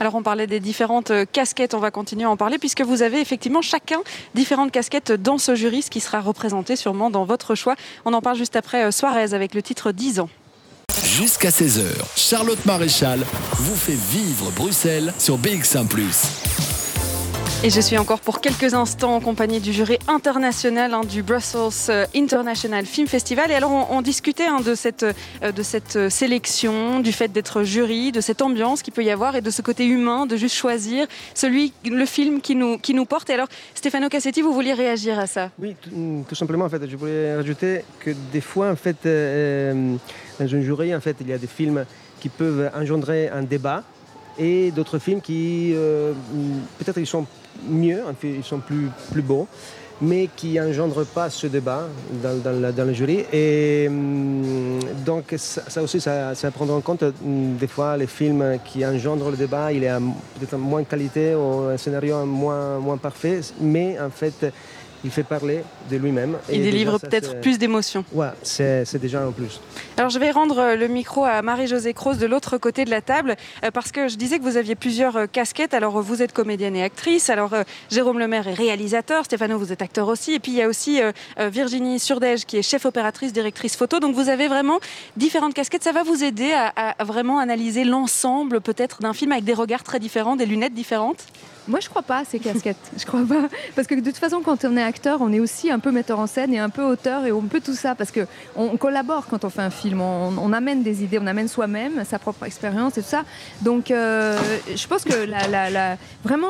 Alors 0.00 0.14
on 0.16 0.22
parlait 0.22 0.46
des 0.46 0.60
différentes 0.60 1.10
euh, 1.10 1.24
casquettes, 1.30 1.72
on 1.72 1.78
va 1.80 1.90
continuer 1.90 2.24
à 2.24 2.30
en 2.30 2.36
parler 2.36 2.58
puisque 2.58 2.82
vous 2.82 3.00
avez 3.00 3.20
effectivement 3.20 3.62
chacun 3.62 3.98
différentes 4.34 4.70
casquettes 4.70 5.12
dans 5.12 5.38
ce 5.38 5.54
jury, 5.54 5.80
ce 5.82 5.90
qui 5.90 6.00
sera 6.00 6.20
représenté 6.20 6.76
sûrement 6.76 7.08
dans 7.08 7.24
votre 7.24 7.54
choix. 7.54 7.74
On 8.04 8.12
en 8.12 8.20
parle 8.20 8.36
juste 8.36 8.54
après 8.56 8.84
euh, 8.84 8.90
Suarez 8.90 9.32
avec 9.32 9.54
le 9.54 9.62
titre 9.62 9.92
10 9.92 10.20
ans. 10.20 10.28
Jusqu'à 11.02 11.48
16h, 11.48 11.82
Charlotte 12.16 12.64
Maréchal 12.66 13.20
vous 13.52 13.76
fait 13.76 13.96
vivre 14.12 14.50
Bruxelles 14.54 15.14
sur 15.18 15.38
BX1⁇ 15.38 15.86
Et 17.64 17.70
je 17.70 17.80
suis 17.80 17.96
encore 17.96 18.20
pour 18.20 18.42
quelques 18.42 18.74
instants 18.74 19.16
en 19.16 19.20
compagnie 19.20 19.60
du 19.60 19.72
jury 19.72 19.98
international 20.08 20.92
hein, 20.92 21.00
du 21.00 21.22
Brussels 21.22 21.88
euh, 21.88 22.06
International 22.14 22.84
Film 22.84 23.08
Festival. 23.08 23.50
Et 23.50 23.54
alors, 23.54 23.90
on, 23.90 24.02
discutait 24.02 24.46
hein, 24.46 24.60
de, 24.60 24.74
cette, 24.74 25.04
euh, 25.04 25.52
de 25.52 25.62
cette 25.62 25.96
euh, 25.96 26.10
sélection, 26.10 27.00
du 27.00 27.12
fait 27.12 27.32
d'être 27.32 27.62
jury, 27.62 28.12
de 28.12 28.20
cette 28.20 28.42
ambiance 28.42 28.82
qu'il 28.82 28.92
peut 28.92 29.02
y 29.02 29.10
avoir 29.10 29.36
et 29.36 29.40
de 29.40 29.50
ce 29.50 29.62
côté 29.62 29.86
humain, 29.86 30.26
de 30.26 30.36
juste 30.36 30.54
choisir 30.54 31.06
celui, 31.34 31.72
le 31.84 32.04
film 32.04 32.42
qui 32.42 32.56
nous, 32.56 32.76
qui 32.78 32.92
nous 32.92 33.06
porte. 33.06 33.30
Et 33.30 33.34
alors, 33.34 33.48
Stefano 33.74 34.10
Cassetti, 34.10 34.42
vous 34.42 34.52
vouliez 34.52 34.74
réagir 34.74 35.18
à 35.18 35.26
ça? 35.26 35.50
Oui, 35.58 35.74
tout, 35.80 35.90
mm, 35.90 36.24
tout 36.28 36.34
simplement, 36.34 36.66
en 36.66 36.68
fait, 36.68 36.86
je 36.86 36.96
voulais 36.96 37.34
rajouter 37.36 37.84
que 38.00 38.10
des 38.32 38.42
fois, 38.42 38.70
en 38.70 38.76
fait, 38.76 38.98
dans 39.02 40.44
un 40.44 40.60
jury, 40.60 40.94
en 40.94 41.00
fait, 41.00 41.16
il 41.20 41.28
y 41.28 41.32
a 41.32 41.38
des 41.38 41.46
films 41.46 41.86
qui 42.20 42.28
peuvent 42.28 42.70
engendrer 42.74 43.28
un 43.28 43.42
débat 43.42 43.82
et 44.38 44.70
d'autres 44.70 44.98
films 44.98 45.20
qui, 45.20 45.72
euh, 45.74 46.12
peut-être, 46.78 46.98
ils 46.98 47.06
sont 47.06 47.26
mieux, 47.68 48.02
ils 48.22 48.44
sont 48.44 48.58
plus, 48.58 48.88
plus 49.10 49.22
beaux, 49.22 49.48
mais 50.00 50.28
qui 50.36 50.60
engendrent 50.60 51.06
pas 51.06 51.30
ce 51.30 51.46
débat 51.46 51.88
dans, 52.22 52.72
dans 52.72 52.84
le 52.84 52.92
jury. 52.92 53.24
Et 53.32 53.88
mm, 53.88 54.80
donc, 55.04 55.34
ça, 55.36 55.82
aussi, 55.82 56.00
ça, 56.00 56.34
ça 56.34 56.50
prendre 56.50 56.74
en 56.74 56.80
compte. 56.80 57.02
mm, 57.02 57.56
Des 57.56 57.66
fois, 57.66 57.96
les 57.96 58.06
films 58.06 58.58
qui 58.64 58.84
engendrent 58.84 59.30
le 59.30 59.36
débat, 59.36 59.72
il 59.72 59.84
est 59.84 59.98
peut-être 60.38 60.54
en 60.54 60.58
moins 60.58 60.84
qualité 60.84 61.34
ou 61.34 61.68
un 61.70 61.76
scénario 61.76 62.24
moins, 62.26 62.78
moins 62.78 62.98
parfait, 62.98 63.40
mais 63.60 63.98
en 63.98 64.10
fait, 64.10 64.52
il 65.06 65.12
fait 65.12 65.22
parler 65.22 65.62
de 65.88 65.96
lui-même. 65.96 66.36
Il 66.52 66.62
délivre 66.62 66.98
peut-être 66.98 67.40
plus 67.40 67.58
d'émotions. 67.58 68.04
Ouais, 68.12 68.26
c'est 68.42 68.98
déjà 68.98 69.22
un 69.22 69.30
plus. 69.30 69.60
Alors 69.96 70.10
je 70.10 70.18
vais 70.18 70.32
rendre 70.32 70.58
euh, 70.58 70.76
le 70.76 70.88
micro 70.88 71.24
à 71.24 71.42
Marie-Josée 71.42 71.94
Croze 71.94 72.18
de 72.18 72.26
l'autre 72.26 72.58
côté 72.58 72.84
de 72.84 72.90
la 72.90 73.00
table 73.00 73.36
euh, 73.64 73.70
parce 73.70 73.92
que 73.92 74.08
je 74.08 74.16
disais 74.16 74.38
que 74.38 74.42
vous 74.42 74.56
aviez 74.56 74.74
plusieurs 74.74 75.16
euh, 75.16 75.26
casquettes. 75.26 75.74
Alors 75.74 76.02
vous 76.02 76.22
êtes 76.22 76.32
comédienne 76.32 76.74
et 76.74 76.82
actrice. 76.82 77.30
Alors 77.30 77.54
Jérôme 77.88 78.18
Lemaire 78.18 78.48
est 78.48 78.54
réalisateur. 78.54 79.24
Stéphano, 79.24 79.58
vous 79.58 79.72
êtes 79.72 79.80
acteur 79.80 80.08
aussi. 80.08 80.34
Et 80.34 80.40
puis 80.40 80.52
il 80.52 80.58
y 80.58 80.62
a 80.62 80.68
aussi 80.68 81.00
Virginie 81.38 82.00
Surdège 82.00 82.44
qui 82.44 82.56
est 82.56 82.62
chef 82.62 82.84
opératrice, 82.84 83.32
directrice 83.32 83.76
photo. 83.76 84.00
Donc 84.00 84.14
vous 84.16 84.28
avez 84.28 84.48
vraiment 84.48 84.80
différentes 85.16 85.54
casquettes. 85.54 85.84
Ça 85.84 85.92
va 85.92 86.02
vous 86.02 86.24
aider 86.24 86.52
à 86.52 87.04
vraiment 87.04 87.38
analyser 87.38 87.84
l'ensemble 87.84 88.60
peut-être 88.60 89.00
d'un 89.00 89.12
film 89.12 89.30
avec 89.30 89.44
des 89.44 89.54
regards 89.54 89.84
très 89.84 90.00
différents, 90.00 90.34
des 90.34 90.46
lunettes 90.46 90.74
différentes? 90.74 91.24
Moi, 91.68 91.80
je 91.80 91.88
crois 91.88 92.02
pas 92.02 92.18
à 92.18 92.24
ces 92.24 92.38
casquettes. 92.38 92.76
je 92.98 93.04
crois 93.04 93.24
pas. 93.26 93.48
Parce 93.74 93.86
que 93.88 93.94
de 93.94 94.00
toute 94.00 94.16
façon, 94.16 94.40
quand 94.44 94.64
on 94.64 94.76
est 94.76 94.82
acteur, 94.82 95.20
on 95.20 95.32
est 95.32 95.40
aussi 95.40 95.70
un 95.70 95.78
peu 95.78 95.90
metteur 95.90 96.18
en 96.20 96.26
scène 96.26 96.52
et 96.54 96.58
un 96.58 96.68
peu 96.68 96.82
auteur 96.82 97.26
et 97.26 97.32
on 97.32 97.42
peut 97.42 97.60
tout 97.60 97.74
ça. 97.74 97.94
Parce 97.94 98.10
que 98.10 98.26
on 98.54 98.76
collabore 98.76 99.26
quand 99.26 99.44
on 99.44 99.50
fait 99.50 99.62
un 99.62 99.70
film. 99.70 100.00
On, 100.00 100.52
amène 100.52 100.82
des 100.82 101.02
idées, 101.02 101.18
on 101.20 101.26
amène 101.26 101.48
soi-même, 101.48 102.04
sa 102.04 102.18
propre 102.18 102.44
expérience 102.46 102.96
et 102.98 103.02
tout 103.02 103.08
ça. 103.08 103.24
Donc, 103.62 103.90
euh, 103.90 104.38
je 104.74 104.86
pense 104.86 105.04
que 105.04 105.14
la, 105.24 105.48
la- 105.48 105.70
la- 105.70 105.96
vraiment, 106.24 106.48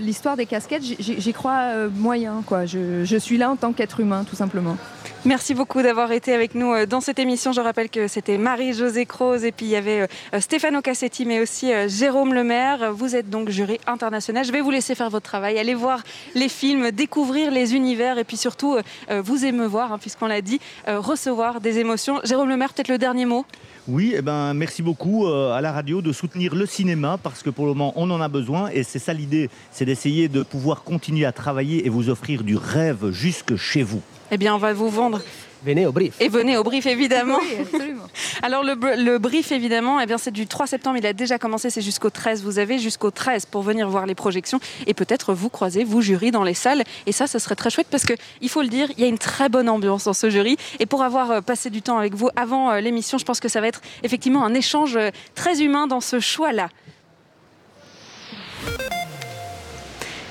l'histoire 0.00 0.36
des 0.36 0.46
casquettes, 0.46 0.82
j'y- 0.82 1.32
crois 1.32 1.60
euh, 1.74 1.88
moyen. 1.94 2.42
Quoi. 2.46 2.66
Je 2.66 3.16
suis 3.18 3.38
là 3.38 3.50
en 3.50 3.56
tant 3.56 3.72
qu'être 3.72 4.00
humain, 4.00 4.24
tout 4.28 4.36
simplement. 4.36 4.76
Merci 5.24 5.54
beaucoup 5.54 5.82
d'avoir 5.82 6.10
été 6.10 6.34
avec 6.34 6.56
nous 6.56 6.72
euh, 6.72 6.84
dans 6.84 7.00
cette 7.00 7.20
émission. 7.20 7.52
Je 7.52 7.60
rappelle 7.60 7.88
que 7.88 8.08
c'était 8.08 8.38
Marie-Josée 8.38 9.06
Croze 9.06 9.44
et 9.44 9.52
puis 9.52 9.66
il 9.66 9.68
y 9.68 9.76
avait 9.76 10.08
euh, 10.34 10.40
Stefano 10.40 10.82
Cassetti, 10.82 11.26
mais 11.26 11.38
aussi 11.38 11.72
euh, 11.72 11.86
Jérôme 11.88 12.34
Lemaire. 12.34 12.92
Vous 12.92 13.14
êtes 13.14 13.30
donc 13.30 13.48
jury 13.48 13.78
international. 13.86 14.44
Je 14.44 14.50
vais 14.50 14.60
vous 14.60 14.72
laisser 14.72 14.96
faire 14.96 15.10
votre 15.10 15.24
travail, 15.24 15.60
aller 15.60 15.74
voir 15.74 16.02
les 16.34 16.48
films, 16.48 16.90
découvrir 16.90 17.52
les 17.52 17.76
univers 17.76 18.18
et 18.18 18.24
puis 18.24 18.36
surtout 18.36 18.78
vous 19.08 19.44
émeuvoir, 19.44 19.92
hein, 19.92 19.98
puisqu'on 19.98 20.26
l'a 20.26 20.40
dit, 20.40 20.60
recevoir 20.86 21.60
des 21.60 21.78
émotions. 21.78 22.20
Jérôme 22.24 22.48
Lemaire, 22.48 22.72
peut-être 22.72 22.88
le 22.88 22.98
dernier 22.98 23.24
mot? 23.24 23.46
Oui, 23.86 24.14
eh 24.16 24.22
ben, 24.22 24.54
merci 24.54 24.82
beaucoup 24.82 25.26
à 25.26 25.60
la 25.60 25.72
radio 25.72 26.02
de 26.02 26.12
soutenir 26.12 26.54
le 26.54 26.66
cinéma 26.66 27.18
parce 27.22 27.42
que 27.42 27.50
pour 27.50 27.66
le 27.66 27.74
moment 27.74 27.92
on 27.96 28.10
en 28.10 28.20
a 28.20 28.28
besoin 28.28 28.70
et 28.70 28.82
c'est 28.82 28.98
ça 28.98 29.12
l'idée, 29.12 29.50
c'est 29.70 29.84
d'essayer 29.84 30.28
de 30.28 30.42
pouvoir 30.42 30.82
continuer 30.82 31.26
à 31.26 31.32
travailler 31.32 31.86
et 31.86 31.88
vous 31.88 32.08
offrir 32.08 32.42
du 32.42 32.56
rêve 32.56 33.10
jusque 33.10 33.56
chez 33.56 33.82
vous. 33.82 34.02
Eh 34.34 34.38
bien, 34.38 34.54
on 34.54 34.58
va 34.58 34.72
vous 34.72 34.88
vendre 34.88 35.20
Venez 35.62 35.86
au 35.86 35.92
brief. 35.92 36.14
et 36.20 36.28
venez 36.28 36.56
au 36.56 36.64
brief 36.64 36.86
évidemment. 36.86 37.38
Oui, 37.40 37.58
absolument. 37.60 38.04
Alors 38.42 38.64
le, 38.64 38.74
le 38.96 39.18
brief 39.18 39.52
évidemment, 39.52 40.00
eh 40.00 40.06
bien 40.06 40.18
c'est 40.18 40.32
du 40.32 40.46
3 40.48 40.66
septembre, 40.66 40.96
il 40.96 41.06
a 41.06 41.12
déjà 41.12 41.38
commencé, 41.38 41.70
c'est 41.70 41.82
jusqu'au 41.82 42.10
13. 42.10 42.42
Vous 42.42 42.58
avez 42.58 42.78
jusqu'au 42.80 43.10
13 43.12 43.44
pour 43.46 43.62
venir 43.62 43.88
voir 43.88 44.06
les 44.06 44.16
projections 44.16 44.58
et 44.88 44.94
peut-être 44.94 45.34
vous 45.34 45.50
croiser, 45.50 45.84
vous 45.84 46.00
jury 46.00 46.30
dans 46.32 46.42
les 46.42 46.54
salles. 46.54 46.82
Et 47.06 47.12
ça, 47.12 47.26
ce 47.28 47.38
serait 47.38 47.54
très 47.54 47.70
chouette 47.70 47.86
parce 47.90 48.04
que 48.04 48.14
il 48.40 48.48
faut 48.48 48.62
le 48.62 48.68
dire, 48.68 48.88
il 48.96 49.02
y 49.02 49.04
a 49.04 49.08
une 49.08 49.18
très 49.18 49.48
bonne 49.50 49.68
ambiance 49.68 50.04
dans 50.04 50.14
ce 50.14 50.30
jury. 50.30 50.56
Et 50.80 50.86
pour 50.86 51.02
avoir 51.02 51.30
euh, 51.30 51.40
passé 51.42 51.68
du 51.70 51.82
temps 51.82 51.98
avec 51.98 52.14
vous 52.14 52.30
avant 52.34 52.70
euh, 52.72 52.80
l'émission, 52.80 53.18
je 53.18 53.24
pense 53.24 53.38
que 53.38 53.48
ça 53.48 53.60
va 53.60 53.68
être 53.68 53.82
effectivement 54.02 54.44
un 54.44 54.54
échange 54.54 54.96
euh, 54.96 55.10
très 55.36 55.62
humain 55.62 55.86
dans 55.86 56.00
ce 56.00 56.18
choix-là. 56.18 56.70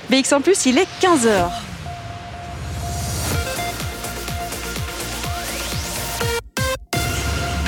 BX 0.10 0.34
en 0.34 0.42
plus, 0.42 0.66
il 0.66 0.78
est 0.78 0.88
15h. 1.02 1.71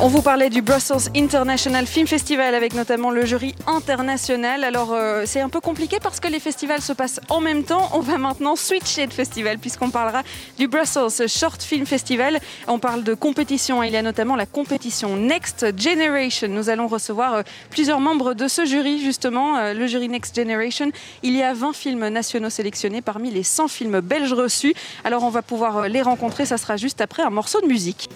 On 0.00 0.08
vous 0.08 0.22
parlait 0.22 0.50
du 0.50 0.60
Brussels 0.60 1.08
International 1.14 1.86
Film 1.86 2.08
Festival 2.08 2.56
avec 2.56 2.74
notamment 2.74 3.12
le 3.12 3.24
jury 3.24 3.54
international. 3.68 4.64
Alors 4.64 4.92
euh, 4.92 5.22
c'est 5.24 5.40
un 5.40 5.48
peu 5.48 5.60
compliqué 5.60 5.98
parce 6.02 6.18
que 6.18 6.26
les 6.26 6.40
festivals 6.40 6.82
se 6.82 6.92
passent 6.92 7.20
en 7.28 7.40
même 7.40 7.62
temps. 7.62 7.88
On 7.92 8.00
va 8.00 8.18
maintenant 8.18 8.56
switcher 8.56 9.06
de 9.06 9.12
festival 9.12 9.58
puisqu'on 9.58 9.90
parlera 9.90 10.22
du 10.58 10.66
Brussels 10.66 11.28
Short 11.28 11.62
Film 11.62 11.86
Festival. 11.86 12.40
On 12.66 12.80
parle 12.80 13.04
de 13.04 13.14
compétition. 13.14 13.84
Il 13.84 13.92
y 13.92 13.96
a 13.96 14.02
notamment 14.02 14.34
la 14.34 14.46
compétition 14.46 15.16
Next 15.16 15.66
Generation. 15.80 16.48
Nous 16.48 16.70
allons 16.70 16.88
recevoir 16.88 17.34
euh, 17.34 17.42
plusieurs 17.70 18.00
membres 18.00 18.34
de 18.34 18.48
ce 18.48 18.64
jury 18.64 19.00
justement, 19.00 19.56
euh, 19.58 19.74
le 19.74 19.86
jury 19.86 20.08
Next 20.08 20.34
Generation. 20.34 20.90
Il 21.22 21.36
y 21.36 21.42
a 21.42 21.54
20 21.54 21.72
films 21.72 22.08
nationaux 22.08 22.50
sélectionnés 22.50 23.00
parmi 23.00 23.30
les 23.30 23.44
100 23.44 23.68
films 23.68 24.00
belges 24.00 24.32
reçus. 24.32 24.74
Alors 25.04 25.22
on 25.22 25.30
va 25.30 25.42
pouvoir 25.42 25.88
les 25.88 26.02
rencontrer. 26.02 26.46
Ça 26.46 26.58
sera 26.58 26.76
juste 26.76 27.00
après 27.00 27.22
un 27.22 27.30
morceau 27.30 27.60
de 27.60 27.66
musique. 27.68 28.08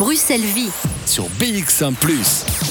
Bruxelles 0.00 0.40
Vie 0.40 0.69
sur 1.06 1.24
BX1⁇ 1.40 1.94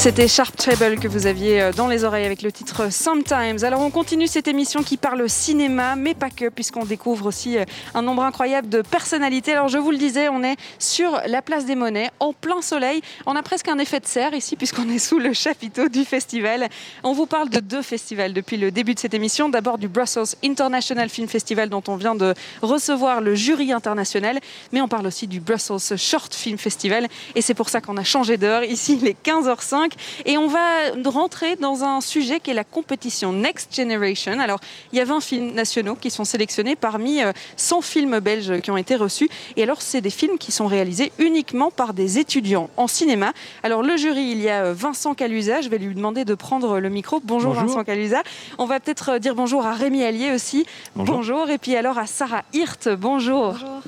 c'était 0.00 0.28
Sharp 0.28 0.56
Treble 0.56 0.98
que 0.98 1.08
vous 1.08 1.26
aviez 1.26 1.60
euh, 1.60 1.72
dans 1.74 1.86
les 1.86 2.04
oreilles 2.04 2.24
avec 2.24 2.40
le 2.40 2.50
titre 2.50 2.90
Sometimes. 2.90 3.62
Alors 3.64 3.82
on 3.82 3.90
continue 3.90 4.28
cette 4.28 4.48
émission 4.48 4.82
qui 4.82 4.96
parle 4.96 5.28
cinéma, 5.28 5.94
mais 5.94 6.14
pas 6.14 6.30
que, 6.30 6.48
puisqu'on 6.48 6.86
découvre 6.86 7.26
aussi 7.26 7.58
euh, 7.58 7.66
un 7.92 8.00
nombre 8.00 8.22
incroyable 8.22 8.70
de 8.70 8.80
personnalités. 8.80 9.52
Alors 9.52 9.68
je 9.68 9.76
vous 9.76 9.90
le 9.90 9.98
disais, 9.98 10.30
on 10.30 10.42
est 10.42 10.56
sur 10.78 11.20
la 11.26 11.42
place 11.42 11.66
des 11.66 11.74
Monnaies, 11.74 12.10
en 12.18 12.32
plein 12.32 12.62
soleil. 12.62 13.02
On 13.26 13.36
a 13.36 13.42
presque 13.42 13.68
un 13.68 13.78
effet 13.78 14.00
de 14.00 14.06
serre 14.06 14.32
ici, 14.32 14.56
puisqu'on 14.56 14.88
est 14.88 14.98
sous 14.98 15.18
le 15.18 15.34
chapiteau 15.34 15.90
du 15.90 16.06
festival. 16.06 16.70
On 17.02 17.12
vous 17.12 17.26
parle 17.26 17.50
de 17.50 17.60
deux 17.60 17.82
festivals 17.82 18.32
depuis 18.32 18.56
le 18.56 18.70
début 18.70 18.94
de 18.94 19.00
cette 19.00 19.12
émission. 19.12 19.50
D'abord 19.50 19.76
du 19.76 19.88
Brussels 19.88 20.34
International 20.42 21.10
Film 21.10 21.28
Festival, 21.28 21.68
dont 21.68 21.82
on 21.88 21.96
vient 21.96 22.14
de 22.14 22.32
recevoir 22.62 23.20
le 23.20 23.34
jury 23.34 23.70
international, 23.70 24.38
mais 24.72 24.80
on 24.80 24.88
parle 24.88 25.06
aussi 25.06 25.26
du 25.26 25.40
Brussels 25.40 25.98
Short 25.98 26.34
Film 26.34 26.56
Festival. 26.56 27.06
Et 27.34 27.42
c'est 27.42 27.52
pour 27.52 27.68
ça 27.68 27.82
qu'on 27.82 27.98
a 27.98 28.04
changé 28.04 28.38
d'heure. 28.38 28.64
Ici, 28.64 28.98
il 28.98 29.06
est 29.06 29.16
15h05. 29.22 29.89
Et 30.24 30.36
on 30.38 30.46
va 30.46 30.90
rentrer 31.04 31.56
dans 31.56 31.84
un 31.84 32.00
sujet 32.00 32.40
qui 32.40 32.50
est 32.50 32.54
la 32.54 32.64
compétition 32.64 33.32
Next 33.32 33.74
Generation. 33.74 34.38
Alors, 34.40 34.60
il 34.92 34.98
y 34.98 35.02
a 35.02 35.04
20 35.04 35.20
films 35.20 35.52
nationaux 35.52 35.94
qui 35.94 36.10
sont 36.10 36.24
sélectionnés 36.24 36.76
parmi 36.76 37.20
100 37.56 37.78
euh, 37.78 37.80
films 37.82 38.20
belges 38.20 38.60
qui 38.60 38.70
ont 38.70 38.76
été 38.76 38.96
reçus. 38.96 39.28
Et 39.56 39.62
alors, 39.62 39.82
c'est 39.82 40.00
des 40.00 40.10
films 40.10 40.38
qui 40.38 40.52
sont 40.52 40.66
réalisés 40.66 41.12
uniquement 41.18 41.70
par 41.70 41.94
des 41.94 42.18
étudiants 42.18 42.70
en 42.76 42.86
cinéma. 42.86 43.32
Alors, 43.62 43.82
le 43.82 43.96
jury, 43.96 44.30
il 44.32 44.40
y 44.40 44.48
a 44.48 44.64
euh, 44.64 44.74
Vincent 44.74 45.14
Calusa. 45.14 45.60
Je 45.60 45.68
vais 45.68 45.78
lui 45.78 45.94
demander 45.94 46.24
de 46.24 46.34
prendre 46.34 46.78
le 46.78 46.88
micro. 46.88 47.20
Bonjour, 47.24 47.52
Vincent 47.52 47.84
Calusa. 47.84 48.22
On 48.58 48.66
va 48.66 48.80
peut-être 48.80 49.12
euh, 49.12 49.18
dire 49.18 49.34
bonjour 49.34 49.66
à 49.66 49.72
Rémi 49.72 50.04
Allier 50.04 50.32
aussi. 50.32 50.66
Bonjour. 50.94 51.50
Et 51.50 51.58
puis 51.58 51.76
alors 51.76 51.98
à 51.98 52.06
Sarah 52.06 52.44
Hirt. 52.52 52.88
Bonjour. 52.88 53.52
Bonjour. 53.52 53.82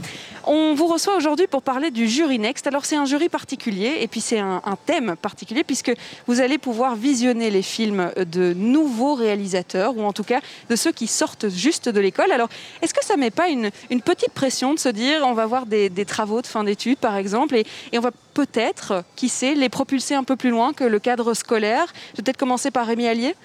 On 0.44 0.74
vous 0.74 0.86
reçoit 0.86 1.16
aujourd'hui 1.16 1.46
pour 1.46 1.62
parler 1.62 1.90
du 1.90 2.08
jury 2.08 2.38
Next. 2.38 2.66
Alors 2.66 2.84
c'est 2.84 2.96
un 2.96 3.04
jury 3.04 3.28
particulier 3.28 3.98
et 4.00 4.08
puis 4.08 4.20
c'est 4.20 4.40
un, 4.40 4.60
thème 4.86 5.14
particulier 5.14 5.62
puisque 5.62 5.92
vous 6.26 6.40
allez 6.40 6.58
pouvoir 6.58 6.96
visionner 6.96 7.50
les 7.50 7.62
films 7.62 8.10
de 8.16 8.52
nouveaux 8.52 9.14
réalisateurs 9.14 9.96
ou 9.96 10.02
en 10.02 10.12
tout 10.12 10.24
cas 10.24 10.40
de 10.68 10.74
ceux 10.74 10.90
qui 10.90 11.06
sortent 11.06 11.48
juste 11.48 11.88
de 11.88 12.00
l'école. 12.00 12.32
Alors 12.32 12.48
est-ce 12.80 12.92
que 12.92 13.04
ça 13.04 13.16
met 13.16 13.30
pas 13.30 13.48
une, 13.48 13.70
petite 14.04 14.32
pression 14.32 14.74
de 14.74 14.80
se 14.80 14.88
dire 14.88 15.20
on 15.24 15.32
va 15.32 15.46
voir 15.46 15.66
des, 15.66 15.90
travaux 16.04 16.42
de 16.42 16.46
fin 16.46 16.64
d'études 16.64 16.98
par 16.98 17.16
exemple 17.16 17.54
et, 17.54 17.64
on 17.96 18.00
va 18.00 18.10
peut-être, 18.34 19.04
qui 19.14 19.28
sait, 19.28 19.54
les 19.54 19.68
propulser 19.68 20.14
un 20.14 20.24
peu 20.24 20.34
plus 20.34 20.50
loin 20.50 20.72
que 20.72 20.84
le 20.84 20.98
cadre 20.98 21.34
scolaire? 21.34 21.92
Peut-être 22.16 22.36
commencer 22.36 22.70
par 22.70 22.86
Rémi 22.86 23.06
Allier. 23.06 23.36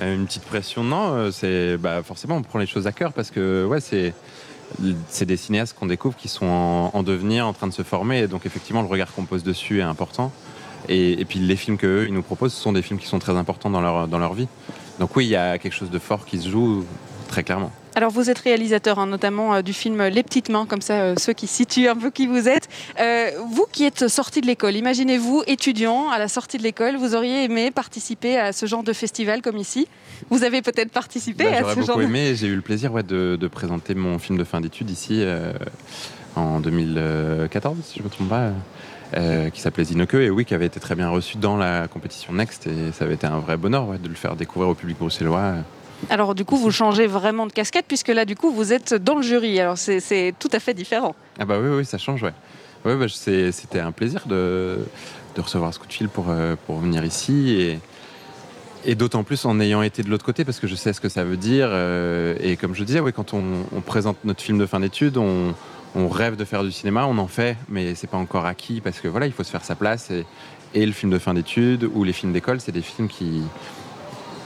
Euh, 0.00 0.14
une 0.14 0.26
petite 0.26 0.44
pression, 0.44 0.84
non. 0.84 1.14
Euh, 1.14 1.30
c'est 1.30 1.76
bah, 1.76 2.02
forcément 2.02 2.36
on 2.36 2.42
prend 2.42 2.58
les 2.58 2.66
choses 2.66 2.86
à 2.86 2.92
cœur 2.92 3.12
parce 3.12 3.30
que 3.30 3.64
ouais 3.64 3.80
c'est 3.80 4.14
c'est 5.08 5.26
des 5.26 5.36
cinéastes 5.36 5.76
qu'on 5.78 5.86
découvre 5.86 6.16
qui 6.16 6.28
sont 6.28 6.90
en, 6.92 7.02
devenir, 7.02 7.46
en 7.46 7.52
train 7.52 7.66
de 7.66 7.72
se 7.72 7.82
former. 7.82 8.20
Et 8.20 8.26
donc, 8.26 8.46
effectivement, 8.46 8.82
le 8.82 8.88
regard 8.88 9.12
qu'on 9.12 9.24
pose 9.24 9.42
dessus 9.42 9.80
est 9.80 9.84
important. 9.84 10.32
Et, 10.88 11.24
puis, 11.24 11.38
les 11.38 11.56
films 11.56 11.78
qu'eux, 11.78 12.06
ils 12.08 12.14
nous 12.14 12.22
proposent, 12.22 12.52
ce 12.52 12.60
sont 12.60 12.72
des 12.72 12.82
films 12.82 12.98
qui 12.98 13.06
sont 13.06 13.18
très 13.18 13.36
importants 13.36 13.70
dans 13.70 13.80
leur, 13.80 14.08
dans 14.08 14.18
leur 14.18 14.34
vie. 14.34 14.48
Donc, 14.98 15.14
oui, 15.16 15.26
il 15.26 15.30
y 15.30 15.36
a 15.36 15.58
quelque 15.58 15.74
chose 15.74 15.90
de 15.90 15.98
fort 15.98 16.24
qui 16.24 16.38
se 16.38 16.48
joue 16.48 16.84
très 17.28 17.44
clairement. 17.44 17.70
Alors 17.94 18.10
vous 18.10 18.30
êtes 18.30 18.38
réalisateur 18.38 18.98
hein, 18.98 19.06
notamment 19.06 19.54
euh, 19.54 19.62
du 19.62 19.72
film 19.72 20.02
Les 20.02 20.22
Petites 20.22 20.48
Mains, 20.48 20.66
comme 20.66 20.80
ça 20.80 20.94
euh, 20.94 21.14
ceux 21.18 21.34
qui 21.34 21.46
situent 21.46 21.88
un 21.88 21.96
peu 21.96 22.10
qui 22.10 22.26
vous 22.26 22.48
êtes. 22.48 22.68
Euh, 22.98 23.30
vous 23.50 23.66
qui 23.70 23.84
êtes 23.84 24.08
sorti 24.08 24.40
de 24.40 24.46
l'école, 24.46 24.76
imaginez-vous 24.76 25.42
étudiant 25.46 26.08
à 26.08 26.18
la 26.18 26.28
sortie 26.28 26.56
de 26.56 26.62
l'école, 26.62 26.96
vous 26.96 27.14
auriez 27.14 27.44
aimé 27.44 27.70
participer 27.70 28.38
à 28.38 28.52
ce 28.52 28.64
genre 28.64 28.82
de 28.82 28.92
festival 28.92 29.42
comme 29.42 29.58
ici? 29.58 29.88
Vous 30.30 30.42
avez 30.42 30.62
peut-être 30.62 30.90
participé 30.90 31.44
bah, 31.44 31.68
à 31.68 31.74
ce 31.74 31.82
genre 31.82 32.00
aimé, 32.00 32.34
j'ai 32.34 32.46
eu 32.46 32.56
le 32.56 32.62
plaisir 32.62 32.92
de, 33.04 33.48
présenter 33.52 33.94
mon 33.94 34.18
film 34.18 34.38
de 34.38 34.44
fin 34.44 34.60
d'études 34.60 34.90
ici 34.90 35.24
en 36.36 36.60
2014, 36.60 37.76
si 37.84 37.96
je 37.96 37.98
ne 38.00 38.04
me 38.04 38.10
trompe 38.10 38.28
pas. 38.30 39.50
qui 39.50 39.60
s'appelait 39.60 39.84
Zineke 39.84 40.14
et 40.14 40.30
oui, 40.30 40.46
qui 40.46 40.54
avait 40.54 40.66
été 40.66 40.80
très 40.80 40.94
bien 40.94 41.10
reçu 41.10 41.36
dans 41.36 41.56
la 41.56 41.88
compétition 41.88 42.32
Next 42.32 42.66
et 42.66 42.92
ça 42.92 43.04
avait 43.04 43.14
été 43.14 43.26
un 43.26 43.40
vrai 43.40 43.58
bonheur 43.58 43.98
de 44.02 44.08
le 44.08 44.14
faire 44.14 44.36
découvrir 44.36 44.70
au 44.70 44.74
public 44.74 44.98
bruxellois. 44.98 45.56
Alors 46.10 46.34
du 46.34 46.44
coup, 46.44 46.56
vous 46.56 46.70
changez 46.70 47.06
vraiment 47.06 47.46
de 47.46 47.52
casquette 47.52 47.86
puisque 47.86 48.08
là, 48.08 48.24
du 48.24 48.36
coup, 48.36 48.50
vous 48.50 48.72
êtes 48.72 48.94
dans 48.94 49.16
le 49.16 49.22
jury. 49.22 49.58
Alors 49.60 49.78
c'est 49.78 50.34
tout 50.38 50.50
à 50.52 50.58
fait 50.58 50.74
différent. 50.74 51.14
Ah 51.38 51.44
bah 51.44 51.58
oui, 51.60 51.68
oui, 51.68 51.84
ça 51.84 51.98
change, 51.98 52.22
ouais. 52.22 52.34
ouais 52.84 52.96
bah, 52.96 53.06
C'était 53.08 53.80
un 53.80 53.92
plaisir 53.92 54.22
de, 54.26 54.78
recevoir 55.36 55.72
ce 55.72 55.78
coup 55.78 55.86
de 55.86 55.92
fil 55.92 56.08
pour, 56.08 56.26
euh, 56.28 56.56
pour 56.66 56.78
venir 56.78 57.04
ici 57.04 57.52
et, 57.52 57.78
et 58.84 58.94
d'autant 58.94 59.24
plus 59.24 59.44
en 59.44 59.60
ayant 59.60 59.82
été 59.82 60.02
de 60.02 60.10
l'autre 60.10 60.24
côté 60.24 60.44
parce 60.44 60.60
que 60.60 60.66
je 60.66 60.74
sais 60.74 60.92
ce 60.92 61.00
que 61.00 61.08
ça 61.08 61.24
veut 61.24 61.36
dire. 61.36 61.68
Euh, 61.70 62.34
et 62.40 62.56
comme 62.56 62.74
je 62.74 62.84
disais, 62.84 63.00
oui, 63.00 63.12
quand 63.12 63.34
on, 63.34 63.80
présente 63.80 64.18
notre 64.24 64.42
film 64.42 64.58
de 64.58 64.66
fin 64.66 64.80
d'études, 64.80 65.16
on, 65.16 65.54
rêve 66.08 66.36
de 66.36 66.44
faire 66.44 66.64
du 66.64 66.72
cinéma, 66.72 67.06
on 67.06 67.18
en 67.18 67.26
fait, 67.26 67.56
mais 67.68 67.94
c'est 67.94 68.06
pas 68.06 68.16
encore 68.16 68.46
acquis 68.46 68.80
parce 68.80 69.00
que 69.00 69.08
voilà, 69.08 69.26
il 69.26 69.32
faut 69.32 69.44
se 69.44 69.50
faire 69.50 69.64
sa 69.64 69.74
place. 69.74 70.10
Et, 70.10 70.24
et 70.74 70.86
le 70.86 70.92
film 70.92 71.12
de 71.12 71.18
fin 71.18 71.34
d'études 71.34 71.88
ou 71.94 72.02
les 72.02 72.14
films 72.14 72.32
d'école, 72.32 72.60
c'est 72.60 72.72
des 72.72 72.80
films 72.80 73.08
qui, 73.08 73.42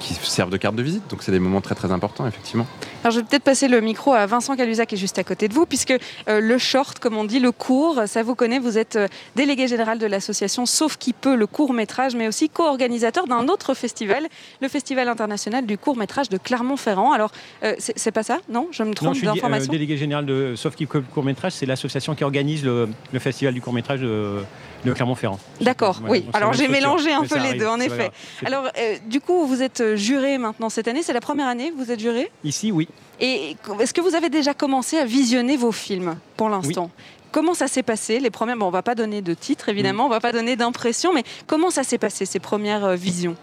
qui 0.06 0.14
servent 0.30 0.50
de 0.50 0.56
carte 0.56 0.76
de 0.76 0.82
visite. 0.82 1.02
Donc 1.10 1.22
c'est 1.22 1.32
des 1.32 1.38
moments 1.38 1.60
très 1.60 1.74
très 1.74 1.90
importants, 1.90 2.26
effectivement. 2.26 2.66
Alors 3.02 3.12
je 3.12 3.20
vais 3.20 3.26
peut-être 3.26 3.42
passer 3.42 3.68
le 3.68 3.80
micro 3.80 4.12
à 4.12 4.26
Vincent 4.26 4.56
Calusa 4.56 4.86
qui 4.86 4.94
est 4.94 4.98
juste 4.98 5.18
à 5.18 5.24
côté 5.24 5.48
de 5.48 5.54
vous, 5.54 5.66
puisque 5.66 5.92
euh, 6.28 6.40
le 6.40 6.58
short, 6.58 6.98
comme 6.98 7.16
on 7.16 7.24
dit, 7.24 7.40
le 7.40 7.52
court, 7.52 8.02
ça 8.06 8.22
vous 8.22 8.34
connaît, 8.34 8.58
vous 8.58 8.78
êtes 8.78 8.96
euh, 8.96 9.08
délégué 9.34 9.66
général 9.68 9.98
de 9.98 10.06
l'association 10.06 10.66
Sauf 10.66 10.96
qui 10.96 11.12
peut, 11.12 11.34
le 11.34 11.46
court 11.46 11.72
métrage, 11.72 12.14
mais 12.14 12.28
aussi 12.28 12.48
co-organisateur 12.48 13.26
d'un 13.26 13.48
autre 13.48 13.74
festival, 13.74 14.26
le 14.60 14.68
Festival 14.68 15.08
international 15.08 15.66
du 15.66 15.78
court 15.78 15.96
métrage 15.96 16.28
de 16.28 16.38
Clermont-Ferrand. 16.38 17.12
Alors 17.12 17.32
euh, 17.64 17.74
c'est 17.78 18.12
pas 18.12 18.22
ça 18.22 18.38
Non? 18.48 18.68
Je 18.70 18.82
me 18.82 18.94
trompe 18.94 19.20
d'information? 19.20 19.72
délégué 19.72 19.96
général 19.96 20.26
de 20.26 20.54
Sauf 20.56 20.74
qui 20.76 20.86
peut, 20.86 21.00
court 21.00 21.24
métrage, 21.24 21.52
c'est 21.52 21.66
l'association 21.66 22.14
qui 22.14 22.24
organise 22.24 22.64
le, 22.64 22.88
le, 23.12 23.18
festival 23.18 23.54
du 23.54 23.60
court 23.60 23.72
métrage 23.72 24.00
de 24.00 24.38
de 24.86 24.92
Clermont-Ferrand. 24.92 25.38
D'accord, 25.60 26.00
oui. 26.08 26.24
Alors 26.32 26.52
j'ai 26.52 26.68
mélangé 26.68 27.12
un 27.12 27.24
peu 27.24 27.38
les 27.38 27.54
deux, 27.54 27.66
en 27.66 27.80
effet. 27.80 28.10
Alors 28.44 28.68
euh, 28.78 28.96
du 29.06 29.20
coup, 29.20 29.46
vous 29.46 29.62
êtes 29.62 29.80
euh, 29.80 29.96
juré 29.96 30.38
maintenant 30.38 30.70
cette 30.70 30.88
année. 30.88 31.02
C'est 31.02 31.12
la 31.12 31.20
première 31.20 31.48
année 31.48 31.70
que 31.70 31.76
vous 31.76 31.90
êtes 31.90 32.00
juré? 32.00 32.30
Ici, 32.44 32.72
oui. 32.72 32.88
Et 33.20 33.56
est-ce 33.80 33.94
que 33.94 34.00
vous 34.00 34.14
avez 34.14 34.28
déjà 34.28 34.54
commencé 34.54 34.98
à 34.98 35.04
visionner 35.04 35.56
vos 35.56 35.72
films 35.72 36.16
pour 36.36 36.48
l'instant? 36.48 36.90
Comment 37.32 37.54
ça 37.54 37.66
s'est 37.66 37.82
passé 37.82 38.20
les 38.20 38.30
premières 38.30 38.56
Bon, 38.56 38.66
on 38.66 38.70
va 38.70 38.82
pas 38.82 38.94
donner 38.94 39.20
de 39.20 39.34
titre 39.34 39.68
évidemment, 39.68 40.06
on 40.06 40.08
va 40.08 40.20
pas 40.20 40.32
donner 40.32 40.56
d'impression, 40.56 41.12
mais 41.12 41.24
comment 41.46 41.70
ça 41.70 41.82
s'est 41.82 41.98
passé 41.98 42.24
ces 42.24 42.38
premières 42.38 42.84
euh, 42.84 42.94
visions? 42.94 43.36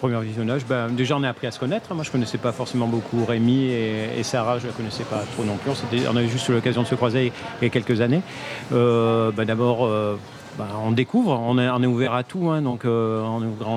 Premier 0.00 0.20
visionnage, 0.20 0.64
ben, 0.64 0.88
déjà 0.88 1.16
on 1.16 1.22
a 1.22 1.28
appris 1.28 1.46
à 1.46 1.50
se 1.50 1.58
connaître. 1.58 1.94
Moi 1.94 2.04
je 2.04 2.10
connaissais 2.10 2.38
pas 2.38 2.52
forcément 2.52 2.86
beaucoup 2.86 3.24
Rémi 3.24 3.64
et, 3.64 4.22
Sarah, 4.22 4.58
je 4.58 4.66
la 4.66 4.72
connaissais 4.72 5.04
pas 5.04 5.24
trop 5.34 5.44
non 5.44 5.56
plus. 5.56 5.72
On, 6.08 6.16
avait 6.16 6.28
juste 6.28 6.48
l'occasion 6.50 6.82
de 6.82 6.86
se 6.86 6.94
croiser 6.94 7.32
il 7.60 7.64
y 7.64 7.66
a 7.66 7.70
quelques 7.70 8.00
années. 8.00 8.20
Ben, 8.70 9.44
d'abord, 9.44 9.88
bah, 10.58 10.66
on 10.84 10.90
découvre, 10.90 11.40
on 11.40 11.56
est, 11.56 11.86
ouvert 11.86 12.14
à 12.14 12.24
tout, 12.24 12.50
hein, 12.50 12.62
donc 12.62 12.84
euh, 12.84 13.22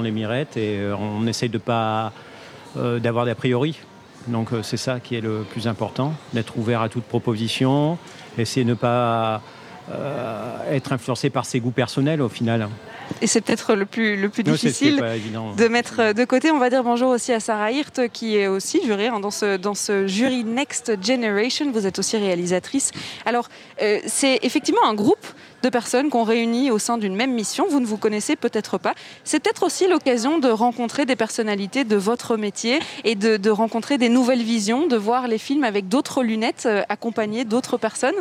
les 0.02 0.10
mirettes 0.10 0.58
et 0.58 0.80
euh, 0.80 0.96
on 0.96 1.28
essaye 1.28 1.50
de 1.50 1.60
pas 1.60 2.12
euh, 2.76 2.98
d'avoir 2.98 3.28
d'a 3.28 3.36
priori. 3.36 3.78
Donc 4.28 4.50
c'est 4.64 4.78
ça 4.78 5.00
qui 5.00 5.16
est 5.16 5.22
le 5.22 5.46
plus 5.48 5.68
important, 5.68 6.14
d'être 6.34 6.58
ouvert 6.58 6.82
à 6.82 6.90
toute 6.90 7.04
proposition, 7.04 8.00
essayer 8.38 8.64
de 8.64 8.70
ne 8.70 8.76
pas 8.76 9.42
être 10.70 10.94
influencé 10.94 11.30
par 11.30 11.46
ses 11.46 11.60
goûts 11.60 11.72
personnels 11.72 12.22
au 12.22 12.30
final. 12.30 12.70
Et 13.22 13.28
c'est 13.28 13.42
peut-être 13.42 13.76
le 13.76 13.86
plus, 13.86 14.16
le 14.16 14.30
plus 14.30 14.44
difficile 14.44 15.04
de 15.58 15.68
mettre 15.68 16.14
de 16.14 16.26
côté. 16.26 16.52
On 16.52 16.60
va 16.60 16.70
dire 16.70 16.84
bonjour 16.84 17.10
aussi 17.10 17.34
à 17.34 17.40
Sarah 17.40 17.72
Hirt, 17.72 18.08
qui 18.12 18.38
est 18.38 18.48
aussi 18.48 18.82
jurée 18.84 19.08
hein, 19.08 19.20
dans, 19.20 19.32
ce, 19.32 19.58
dans 19.58 19.76
ce 19.76 20.08
jury 20.08 20.44
Next 20.44 21.04
Generation. 21.04 21.72
Vous 21.72 21.88
êtes 21.88 22.00
aussi 22.00 22.18
réalisatrice. 22.18 22.92
Alors, 23.26 23.50
c'est 24.06 24.40
effectivement 24.44 24.86
un 24.86 24.94
groupe 24.94 25.26
de 25.64 25.70
personnes 25.70 26.10
qu'on 26.10 26.24
réunit 26.24 26.72
au 26.72 26.80
sein 26.80 26.98
d'une 26.98 27.16
même 27.16 27.34
mission. 27.34 27.66
Vous 27.70 27.80
ne 27.80 27.86
vous 27.86 27.98
connaissez 27.98 28.36
peut-être 28.36 28.78
pas. 28.78 28.94
C'est 29.24 29.40
peut-être 29.40 29.64
aussi 29.64 29.88
l'occasion 29.88 30.40
de 30.40 30.50
rencontrer 30.50 31.06
des 31.06 31.16
personnalités 31.16 31.84
de 31.84 31.96
votre 31.96 32.38
métier 32.38 32.80
et 33.04 33.16
de, 33.16 33.50
rencontrer 33.50 33.98
des 33.98 34.10
nouvelles 34.10 34.44
visions, 34.44 34.88
de 34.88 34.96
voir 34.96 35.28
les 35.28 35.38
films 35.38 35.64
avec 35.64 35.88
d'autres 35.88 36.24
lunettes, 36.24 36.64
euh, 36.66 36.84
accompagnés 36.90 37.44
d'autres 37.44 37.78
personnes. 37.78 38.16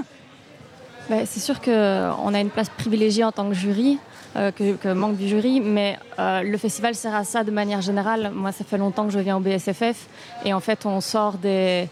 Bah, 1.09 1.24
c'est 1.24 1.41
sûr 1.41 1.61
qu'on 1.61 2.34
a 2.34 2.41
une 2.41 2.51
place 2.51 2.68
privilégiée 2.68 3.24
en 3.24 3.32
tant 3.32 3.49
que 3.49 3.55
jury. 3.55 3.99
Euh, 4.37 4.53
que, 4.53 4.93
manque 4.93 5.16
du 5.16 5.26
jury, 5.26 5.61
mais 5.61 5.99
euh, 6.20 6.43
le 6.43 6.57
festival 6.57 6.95
sert 6.95 7.14
à 7.16 7.24
ça 7.24 7.43
de 7.43 7.51
manière 7.51 7.81
générale. 7.81 8.31
Moi, 8.33 8.53
ça 8.53 8.62
fait 8.64 8.78
longtemps 8.78 9.05
que 9.07 9.12
je 9.12 9.18
viens 9.18 9.37
au 9.37 9.41
BSFF 9.41 10.07
et 10.45 10.55
en 10.55 10.61
fait, 10.61 10.87
on 10.87 11.01
sort 11.01 11.33
des, 11.33 11.89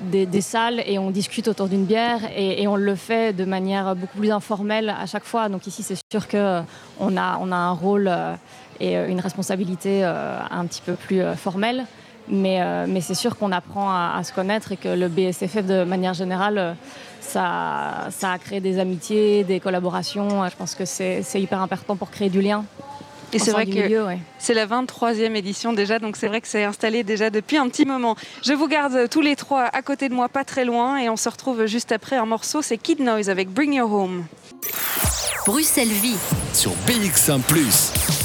des, 0.00 0.40
salles 0.40 0.80
et 0.86 1.00
on 1.00 1.10
discute 1.10 1.48
autour 1.48 1.66
d'une 1.66 1.84
bière 1.84 2.20
et, 2.36 2.68
on 2.68 2.76
le 2.76 2.94
fait 2.94 3.32
de 3.32 3.44
manière 3.44 3.96
beaucoup 3.96 4.18
plus 4.18 4.30
informelle 4.30 4.90
à 4.90 5.06
chaque 5.06 5.24
fois. 5.24 5.48
Donc 5.48 5.66
ici, 5.66 5.82
c'est 5.82 5.96
sûr 6.12 6.28
qu'on 6.28 7.16
a, 7.16 7.38
on 7.40 7.50
a 7.50 7.56
un 7.56 7.72
rôle 7.72 8.08
et 8.78 8.94
une 8.94 9.20
responsabilité 9.20 10.04
un 10.04 10.64
petit 10.66 10.82
peu 10.82 10.94
plus 10.94 11.20
formelle. 11.36 11.84
Mais, 12.28 12.86
mais 12.86 13.00
c'est 13.00 13.14
sûr 13.14 13.36
qu'on 13.36 13.50
apprend 13.50 13.90
à, 13.90 14.22
se 14.22 14.32
connaître 14.32 14.70
et 14.70 14.76
que 14.76 14.88
le 14.88 15.08
BSFF, 15.08 15.66
de 15.66 15.82
manière 15.82 16.14
générale, 16.14 16.76
ça, 17.32 18.08
ça 18.10 18.32
a 18.32 18.38
créé 18.38 18.60
des 18.60 18.78
amitiés, 18.78 19.44
des 19.44 19.60
collaborations. 19.60 20.48
Je 20.48 20.56
pense 20.56 20.74
que 20.74 20.84
c'est 20.84 21.22
hyper 21.34 21.60
important 21.60 21.96
pour 21.96 22.10
créer 22.10 22.28
du 22.28 22.40
lien. 22.40 22.64
Et 23.34 23.38
c'est 23.38 23.52
vrai 23.52 23.64
que 23.64 24.18
c'est 24.38 24.52
la 24.52 24.66
23e 24.66 25.34
édition 25.34 25.72
déjà, 25.72 25.98
donc 25.98 26.16
c'est 26.16 26.28
vrai 26.28 26.42
que 26.42 26.48
c'est 26.48 26.64
installé 26.64 27.02
déjà 27.02 27.30
depuis 27.30 27.56
un 27.56 27.66
petit 27.70 27.86
moment. 27.86 28.14
Je 28.44 28.52
vous 28.52 28.68
garde 28.68 29.08
tous 29.08 29.22
les 29.22 29.36
trois 29.36 29.64
à 29.64 29.80
côté 29.80 30.10
de 30.10 30.14
moi, 30.14 30.28
pas 30.28 30.44
très 30.44 30.66
loin, 30.66 30.98
et 30.98 31.08
on 31.08 31.16
se 31.16 31.30
retrouve 31.30 31.64
juste 31.64 31.92
après 31.92 32.16
un 32.16 32.26
morceau, 32.26 32.60
c'est 32.60 32.76
Kid 32.76 33.00
Noise 33.00 33.30
avec 33.30 33.48
Bring 33.48 33.72
Your 33.72 33.90
Home. 33.90 34.26
Bruxelles 35.46 35.88
Vie 35.88 36.18
sur 36.52 36.72
BX1⁇ 36.86 37.40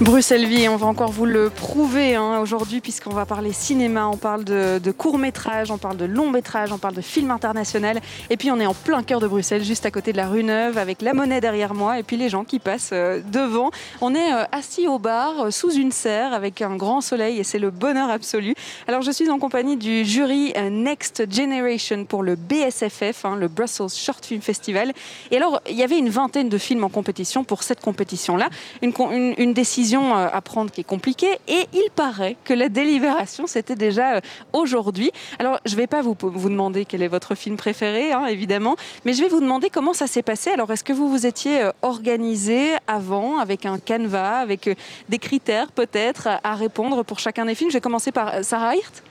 Bruxelles 0.00 0.46
Vie, 0.46 0.66
on 0.66 0.76
va 0.76 0.86
encore 0.86 1.10
vous 1.10 1.26
le 1.26 1.50
prouver 1.50 2.14
hein, 2.14 2.40
aujourd'hui 2.40 2.80
puisqu'on 2.80 3.10
va 3.10 3.26
parler 3.26 3.52
cinéma, 3.52 4.06
on 4.06 4.16
parle 4.16 4.44
de, 4.44 4.90
court 4.92 5.18
métrage, 5.18 5.70
on 5.70 5.76
parle 5.76 5.98
de 5.98 6.06
long 6.06 6.30
métrage, 6.30 6.72
on 6.72 6.78
parle 6.78 6.94
de 6.94 7.02
film 7.02 7.30
international 7.30 8.00
et 8.30 8.38
puis 8.38 8.50
on 8.50 8.58
est 8.60 8.66
en 8.66 8.72
plein 8.72 9.02
cœur 9.02 9.20
de 9.20 9.28
Bruxelles, 9.28 9.62
juste 9.62 9.84
à 9.84 9.90
côté 9.90 10.12
de 10.12 10.16
la 10.16 10.26
rue 10.26 10.42
Neuve 10.42 10.78
avec 10.78 11.02
la 11.02 11.12
monnaie 11.12 11.42
derrière 11.42 11.74
moi 11.74 11.98
et 11.98 12.02
puis 12.02 12.16
les 12.16 12.30
gens 12.30 12.44
qui 12.44 12.60
passent 12.60 12.90
euh, 12.94 13.20
devant. 13.30 13.72
On 14.00 14.14
est 14.14 14.32
euh, 14.32 14.44
assis 14.52 14.88
au 14.88 14.98
bar 14.98 15.38
euh, 15.38 15.50
sous 15.50 15.72
une 15.72 15.92
serre 15.92 16.32
avec 16.32 16.62
un 16.62 16.76
grand 16.76 17.02
soleil 17.02 17.38
et 17.38 17.44
c'est 17.44 17.58
le 17.58 17.70
bonheur 17.70 18.08
absolu. 18.08 18.54
Alors 18.88 19.02
je 19.02 19.10
suis 19.10 19.28
en 19.28 19.38
compagnie 19.38 19.76
du 19.76 20.06
jury 20.06 20.54
Next 20.70 21.30
Generation 21.30 22.06
pour 22.06 22.22
le 22.22 22.36
BSFF, 22.36 23.26
hein, 23.26 23.36
le 23.36 23.48
Brussels 23.48 23.90
Short 23.90 24.24
Film 24.24 24.40
Festival. 24.40 24.94
Et 25.30 25.36
alors 25.36 25.60
il 25.68 25.76
y 25.76 25.82
avait 25.82 25.98
une 25.98 26.08
vingtaine 26.08 26.48
de 26.48 26.56
films 26.56 26.84
en 26.84 26.88
compétition 26.88 27.44
pour 27.44 27.62
cette 27.64 27.82
compétition-là, 27.82 28.48
une 28.80 29.52
décision 29.52 29.89
euh, 29.98 30.28
à 30.32 30.40
prendre 30.40 30.70
qui 30.70 30.82
est 30.82 30.84
compliquée 30.84 31.38
et 31.48 31.66
il 31.72 31.88
paraît 31.94 32.36
que 32.44 32.54
la 32.54 32.68
délibération 32.68 33.46
c'était 33.46 33.74
déjà 33.74 34.16
euh, 34.16 34.20
aujourd'hui. 34.52 35.10
Alors 35.38 35.58
je 35.64 35.72
ne 35.72 35.76
vais 35.76 35.86
pas 35.86 36.02
vous, 36.02 36.16
vous 36.20 36.48
demander 36.48 36.84
quel 36.84 37.02
est 37.02 37.08
votre 37.08 37.34
film 37.34 37.56
préféré, 37.56 38.12
hein, 38.12 38.26
évidemment, 38.26 38.76
mais 39.04 39.12
je 39.12 39.22
vais 39.22 39.28
vous 39.28 39.40
demander 39.40 39.70
comment 39.70 39.92
ça 39.92 40.06
s'est 40.06 40.22
passé. 40.22 40.50
Alors 40.50 40.70
est-ce 40.72 40.84
que 40.84 40.92
vous 40.92 41.08
vous 41.08 41.26
étiez 41.26 41.62
euh, 41.62 41.72
organisé 41.82 42.74
avant 42.86 43.38
avec 43.38 43.66
un 43.66 43.78
canevas, 43.78 44.38
avec 44.38 44.70
des 45.08 45.18
critères 45.18 45.72
peut-être 45.72 46.28
à 46.42 46.54
répondre 46.54 47.02
pour 47.02 47.18
chacun 47.18 47.44
des 47.46 47.54
films? 47.54 47.70
Je 47.70 47.76
vais 47.76 47.80
commencer 47.80 48.12
par 48.12 48.44
Sarah 48.44 48.76
Hirt. 48.76 49.02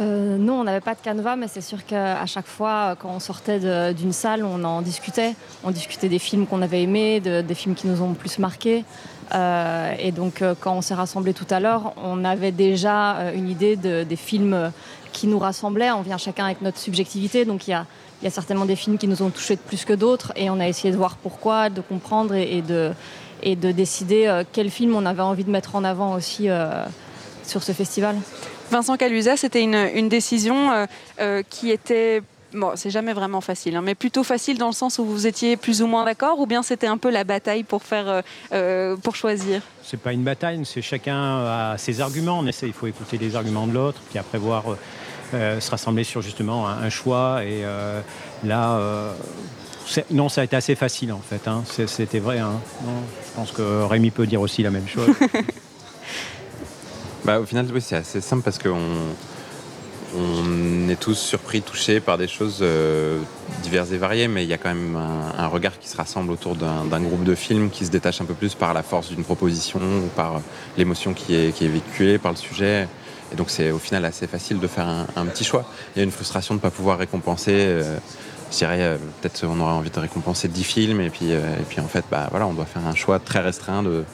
Euh, 0.00 0.38
non, 0.38 0.60
on 0.60 0.64
n'avait 0.64 0.80
pas 0.80 0.94
de 0.94 1.00
canevas, 1.00 1.36
mais 1.36 1.48
c'est 1.48 1.60
sûr 1.60 1.84
qu'à 1.84 2.24
chaque 2.26 2.46
fois, 2.46 2.96
quand 2.98 3.10
on 3.10 3.20
sortait 3.20 3.92
d'une 3.92 4.12
salle, 4.12 4.44
on 4.44 4.64
en 4.64 4.82
discutait. 4.82 5.34
On 5.62 5.70
discutait 5.70 6.08
des 6.08 6.18
films 6.18 6.46
qu'on 6.46 6.62
avait 6.62 6.82
aimés, 6.82 7.20
des 7.20 7.54
films 7.54 7.74
qui 7.74 7.86
nous 7.86 8.00
ont 8.02 8.14
plus 8.14 8.38
marqués. 8.38 8.84
Euh, 9.34 9.94
et 9.98 10.10
donc, 10.10 10.42
euh, 10.42 10.54
quand 10.58 10.74
on 10.74 10.80
s'est 10.80 10.94
rassemblés 10.94 11.34
tout 11.34 11.46
à 11.50 11.60
l'heure, 11.60 11.92
on 12.02 12.24
avait 12.24 12.50
déjà 12.50 13.30
une 13.34 13.48
idée 13.48 13.76
des 13.76 14.16
films 14.16 14.72
qui 15.12 15.26
nous 15.26 15.38
rassemblaient. 15.38 15.90
On 15.90 16.02
vient 16.02 16.18
chacun 16.18 16.46
avec 16.46 16.62
notre 16.62 16.78
subjectivité, 16.78 17.44
donc 17.44 17.68
il 17.68 17.72
y 17.72 17.74
a, 17.74 17.86
certainement 18.30 18.64
des 18.64 18.76
films 18.76 18.96
qui 18.96 19.08
nous 19.08 19.22
ont 19.22 19.30
touchés 19.30 19.56
de 19.56 19.60
plus 19.60 19.84
que 19.84 19.92
d'autres, 19.92 20.32
et 20.36 20.50
on 20.50 20.60
a 20.60 20.68
essayé 20.68 20.92
de 20.92 20.96
voir 20.96 21.16
pourquoi, 21.16 21.68
de 21.68 21.80
comprendre 21.80 22.34
et 22.34 22.62
de 22.62 23.72
décider 23.72 24.42
quel 24.52 24.70
film 24.70 24.94
on 24.94 25.04
avait 25.04 25.22
envie 25.22 25.44
de 25.44 25.50
mettre 25.50 25.74
en 25.74 25.84
avant 25.84 26.14
aussi 26.14 26.48
sur 27.44 27.62
ce 27.62 27.72
festival. 27.72 28.16
Vincent 28.70 28.96
Calusa, 28.96 29.36
c'était 29.36 29.62
une, 29.62 30.08
décision 30.08 30.70
euh, 30.70 30.86
euh, 31.20 31.42
qui 31.48 31.70
était 31.70 32.22
bon, 32.54 32.72
c'est 32.76 32.90
jamais 32.90 33.12
vraiment 33.12 33.40
facile, 33.40 33.74
hein, 33.74 33.82
mais 33.82 33.96
plutôt 33.96 34.22
facile 34.22 34.58
dans 34.58 34.68
le 34.68 34.72
sens 34.72 34.98
où 34.98 35.04
vous 35.04 35.26
étiez 35.26 35.56
plus 35.56 35.82
ou 35.82 35.88
moins 35.88 36.04
d'accord, 36.04 36.38
ou 36.38 36.46
bien 36.46 36.62
c'était 36.62 36.86
un 36.86 36.96
peu 36.96 37.10
la 37.10 37.24
bataille 37.24 37.64
pour 37.64 37.82
faire, 37.82 38.22
euh, 38.52 38.96
pour 38.96 39.16
choisir? 39.16 39.62
C'est 39.82 40.00
pas 40.00 40.12
une 40.12 40.22
bataille, 40.22 40.60
c'est 40.64 40.82
chacun 40.82 41.44
a 41.46 41.78
ses 41.78 42.00
arguments. 42.00 42.38
On 42.38 42.46
essaie, 42.46 42.68
il 42.68 42.72
faut 42.72 42.86
écouter 42.86 43.18
les 43.18 43.34
arguments 43.34 43.66
de 43.66 43.72
l'autre, 43.72 44.00
puis 44.08 44.18
après 44.18 44.38
voir 44.38 44.64
se 45.32 45.70
rassembler 45.70 46.04
sur 46.04 46.22
justement 46.22 46.68
un, 46.68 46.90
choix. 46.90 47.44
Et 47.44 47.62
là, 48.44 49.14
non, 50.10 50.28
ça 50.28 50.40
a 50.40 50.44
été 50.44 50.56
assez 50.56 50.74
facile 50.74 51.12
en 51.12 51.20
fait. 51.20 51.46
Hein. 51.48 51.62
C'était 51.66 52.18
vrai. 52.18 52.38
Hein. 52.38 52.60
je 52.84 53.34
pense 53.34 53.52
que 53.52 53.82
Rémi 53.84 54.10
peut 54.10 54.26
dire 54.26 54.40
aussi 54.40 54.62
la 54.62 54.70
même 54.70 54.88
chose. 54.88 55.10
Bah, 57.24 57.38
au 57.38 57.44
final, 57.44 57.66
oui, 57.72 57.80
c'est 57.80 57.96
assez 57.96 58.20
simple 58.20 58.42
parce 58.42 58.58
qu'on 58.58 58.78
on 60.16 60.88
est 60.88 60.98
tous 60.98 61.14
surpris, 61.14 61.62
touchés 61.62 62.00
par 62.00 62.18
des 62.18 62.26
choses 62.26 62.58
euh, 62.62 63.20
diverses 63.62 63.92
et 63.92 63.98
variées, 63.98 64.28
mais 64.28 64.44
il 64.44 64.48
y 64.48 64.52
a 64.52 64.58
quand 64.58 64.70
même 64.70 64.96
un, 64.96 65.46
regard 65.46 65.78
qui 65.78 65.88
se 65.88 65.96
rassemble 65.96 66.32
autour 66.32 66.56
d'un 66.56 67.00
groupe 67.00 67.24
de 67.24 67.34
films 67.34 67.70
qui 67.70 67.84
se 67.86 67.90
détache 67.90 68.20
un 68.20 68.24
peu 68.24 68.34
plus 68.34 68.54
par 68.54 68.74
la 68.74 68.82
force 68.82 69.08
d'une 69.08 69.24
proposition 69.24 69.80
ou 69.80 70.08
par 70.16 70.40
l'émotion 70.76 71.14
qui 71.14 71.34
est, 71.34 71.54
qui 71.54 71.64
est 71.64 71.68
véhiculée 71.68 72.18
par 72.18 72.32
le 72.32 72.36
sujet. 72.36 72.88
Et 73.32 73.36
donc 73.36 73.50
c'est 73.50 73.70
au 73.70 73.78
final 73.78 74.04
assez 74.04 74.26
facile 74.26 74.58
de 74.58 74.66
faire 74.66 74.88
un, 74.88 75.26
petit 75.26 75.44
choix. 75.44 75.64
Il 75.94 75.98
y 75.98 76.02
a 76.02 76.04
une 76.04 76.10
frustration 76.10 76.54
de 76.54 76.58
ne 76.58 76.62
pas 76.62 76.70
pouvoir 76.70 76.98
récompenser. 76.98 77.54
Euh, 77.54 77.98
je 78.50 78.56
dirais 78.56 78.80
euh, 78.80 78.96
peut-être 79.20 79.44
on 79.46 79.60
aurait 79.60 79.72
envie 79.72 79.90
de 79.90 80.00
récompenser 80.00 80.48
10 80.48 80.64
films 80.64 81.00
et 81.00 81.10
puis, 81.10 81.30
et 81.30 81.64
puis 81.68 81.80
en 81.80 81.86
fait 81.86 82.04
bah, 82.10 82.26
voilà, 82.30 82.46
on 82.46 82.54
doit 82.54 82.64
faire 82.64 82.84
un 82.86 82.96
choix 82.96 83.20
très 83.20 83.40
restreint 83.40 83.82
de, 83.82 84.04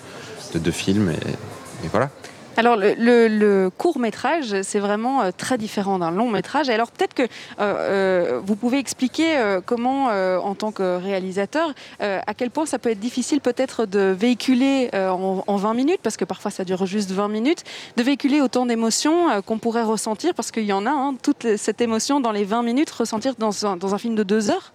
deux 0.55 0.71
films 0.71 1.11
et 1.11 1.89
voilà. 1.89 2.11
Alors 2.57 2.77
le, 2.77 3.69
court 3.77 3.99
métrage, 3.99 4.63
c'est 4.63 4.79
vraiment 4.79 5.23
euh, 5.23 5.31
très 5.37 5.59
différent 5.59 5.99
d'un 5.99 6.11
long 6.11 6.31
métrage. 6.31 6.71
alors 6.71 6.91
peut-être 6.91 7.13
que 7.13 7.23
euh, 7.23 7.27
euh, 7.59 8.41
vous 8.43 8.57
pouvez 8.57 8.79
expliquer 8.79 9.37
comment, 9.67 10.07
en 10.07 10.55
tant 10.55 10.73
que 10.73 10.97
réalisateur, 10.97 11.75
à 12.01 12.35
quel 12.35 12.51
point 12.51 12.67
ça 12.67 12.79
peut 12.79 12.91
être 12.91 13.01
difficile 13.01 13.41
peut-être 13.41 13.87
de 13.87 14.15
véhiculer 14.19 14.91
en, 14.95 15.57
20 15.57 15.75
minutes, 15.75 16.01
parce 16.03 16.17
que 16.17 16.25
parfois 16.25 16.51
ça 16.51 16.65
dure 16.65 16.87
juste 16.87 17.11
20 17.11 17.29
minutes, 17.29 17.65
de 17.97 18.03
véhiculer 18.03 18.41
autant 18.41 18.67
d'émotions 18.67 19.43
qu'on 19.43 19.59
pourrait 19.59 19.83
ressentir, 19.83 20.35
parce 20.35 20.51
qu'il 20.51 20.65
y 20.65 20.73
en 20.73 20.87
a, 20.87 20.91
hein, 20.91 21.15
toute 21.23 21.57
cette 21.57 21.81
émotion 21.81 22.21
dans 22.21 22.33
les 22.33 22.45
20 22.45 22.63
minutes, 22.63 22.91
ressentir 22.91 23.35
dans 23.39 23.67
un, 23.67 23.99
film 23.99 24.15
de 24.15 24.23
deux 24.23 24.51
heures? 24.51 24.73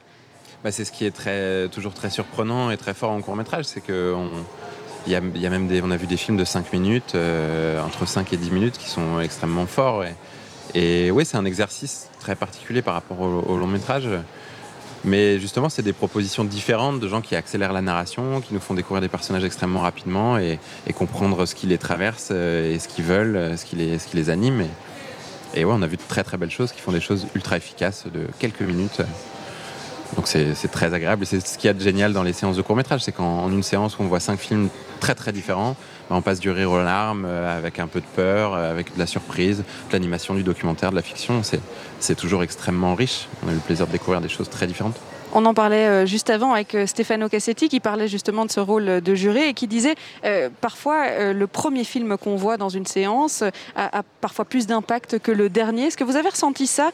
Bah, 0.63 0.71
c'est 0.71 0.86
ce 0.86 0.91
qui 0.91 1.05
est 1.05 1.11
très, 1.11 1.67
toujours 1.69 1.93
très 1.93 2.09
surprenant 2.09 2.71
et 2.71 2.77
très 2.77 2.93
fort 2.93 3.11
en 3.11 3.21
court 3.21 3.36
métrage, 3.36 3.65
c'est 3.65 3.82
que 3.82 4.15
il 5.07 5.13
y, 5.13 5.15
a, 5.15 5.49
même 5.49 5.67
des, 5.67 5.81
on 5.81 5.89
a 5.89 5.97
vu 5.97 6.05
des 6.05 6.17
films 6.17 6.37
de 6.37 6.45
5 6.45 6.73
minutes, 6.73 7.15
euh, 7.15 7.81
entre 7.81 8.05
5 8.05 8.31
et 8.33 8.37
10 8.37 8.51
minutes, 8.51 8.77
qui 8.77 8.89
sont 8.89 9.19
extrêmement 9.19 9.65
forts. 9.65 10.03
Et, 10.75 11.11
oui, 11.11 11.25
c'est 11.25 11.37
un 11.37 11.45
exercice 11.45 12.09
très 12.19 12.35
particulier 12.35 12.81
par 12.81 12.93
rapport 12.93 13.19
au, 13.19 13.57
long 13.57 13.67
métrage. 13.67 14.07
Mais 15.03 15.39
justement, 15.39 15.69
c'est 15.69 15.81
des 15.81 15.93
propositions 15.93 16.43
différentes 16.43 16.99
de 16.99 17.07
gens 17.07 17.21
qui 17.21 17.35
accélèrent 17.35 17.73
la 17.73 17.81
narration, 17.81 18.41
qui 18.41 18.53
nous 18.53 18.59
font 18.59 18.75
découvrir 18.75 19.01
des 19.01 19.07
personnages 19.07 19.43
extrêmement 19.43 19.79
rapidement 19.79 20.37
et, 20.37 20.59
comprendre 20.93 21.47
ce 21.47 21.55
qui 21.55 21.65
les 21.65 21.79
traverse 21.79 22.29
euh, 22.31 22.71
et 22.71 22.77
ce 22.77 22.87
qu'ils 22.87 23.05
veulent, 23.05 23.35
euh, 23.35 23.57
ce 23.57 23.65
qui 23.65 23.75
les, 23.75 23.97
ce 23.97 24.07
qui 24.07 24.17
les 24.17 24.29
anime. 24.29 24.61
Et, 24.61 25.61
et 25.61 25.65
ouais, 25.65 25.73
on 25.75 25.81
a 25.81 25.87
vu 25.87 25.97
de 25.97 26.03
très 26.07 26.23
très 26.23 26.37
belles 26.37 26.51
choses 26.51 26.71
qui 26.71 26.79
font 26.79 26.91
des 26.91 27.01
choses 27.01 27.25
ultra 27.33 27.57
efficaces 27.57 28.05
de 28.13 28.27
quelques 28.37 28.61
minutes. 28.61 29.01
Donc 30.16 30.28
c'est 30.28 30.72
très 30.72 30.93
agréable 30.93 31.24
et 31.24 31.26
c'est 31.26 31.45
ce 31.45 31.57
qu'il 31.57 31.68
y 31.68 31.70
a 31.70 31.74
de 31.74 31.82
génial 31.82 32.14
dans 32.14 32.24
les 32.24 32.34
séances 32.34 32.57
de 32.57 32.62
court 32.62 32.76
métrage, 32.76 33.01
c'est 33.01 33.12
qu'en 33.12 33.49
une 33.49 33.64
séance 33.64 33.97
où 33.97 34.03
on 34.03 34.07
voit 34.07 34.20
cinq 34.20 34.38
films 34.38 34.70
très 34.99 35.16
très 35.16 35.32
différents, 35.32 35.76
bah, 36.09 36.16
on 36.18 36.22
passe 36.22 36.39
du 36.39 36.49
rire 36.51 36.72
aux 36.72 36.82
larmes 36.82 37.26
euh, 37.26 37.57
avec 37.57 37.80
un 37.80 37.88
peu 37.88 38.01
de 38.01 38.05
peur, 38.05 38.53
euh, 38.53 38.70
avec 38.70 38.93
de 38.93 38.99
la 38.99 39.07
surprise, 39.07 39.59
de 39.59 39.93
l'animation, 39.93 40.34
du 40.34 40.43
documentaire, 40.43 40.91
de 40.91 40.95
la 40.95 41.01
fiction. 41.01 41.41
C'est 41.99 42.16
toujours 42.16 42.43
extrêmement 42.43 42.95
riche. 42.95 43.28
On 43.43 43.47
a 43.47 43.51
eu 43.51 43.55
le 43.55 43.62
plaisir 43.62 43.88
de 43.88 43.91
découvrir 43.93 44.20
des 44.20 44.30
choses 44.30 44.49
très 44.49 44.68
différentes. 44.68 44.99
On 45.34 45.45
en 45.45 45.53
parlait 45.53 45.88
euh, 45.88 46.05
juste 46.05 46.29
avant 46.29 46.53
avec 46.53 46.75
euh, 46.75 46.86
Stefano 46.86 47.29
Cassetti 47.29 47.69
qui 47.69 47.79
parlait 47.79 48.09
justement 48.09 48.45
de 48.45 48.51
ce 48.51 48.59
rôle 48.59 48.99
de 48.99 49.15
juré 49.15 49.47
et 49.47 49.53
qui 49.53 49.67
disait 49.67 49.95
euh, 50.25 50.49
parfois 50.59 51.32
le 51.34 51.47
premier 51.47 51.86
film 51.86 52.17
qu'on 52.17 52.36
voit 52.36 52.57
dans 52.57 52.67
une 52.69 52.86
séance 52.86 53.43
a, 53.75 54.03
parfois 54.19 54.43
plus 54.45 54.67
d'impact 54.67 55.19
que 55.19 55.32
le 55.32 55.49
dernier. 55.49 55.84
Est-ce 55.84 55.97
que 55.97 56.03
vous 56.03 56.17
avez 56.17 56.29
ressenti 56.29 56.67
ça, 56.67 56.91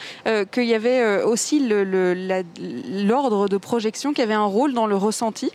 qu'il 0.51 0.65
y 0.65 0.73
avait 0.73 1.23
aussi 1.23 1.67
l'ordre 1.67 3.47
de 3.47 3.57
projection 3.57 4.13
qui 4.13 4.21
avait 4.21 4.33
un 4.33 4.45
rôle 4.45 4.73
dans 4.73 4.88
le 4.88 4.95
ressenti? 4.95 5.51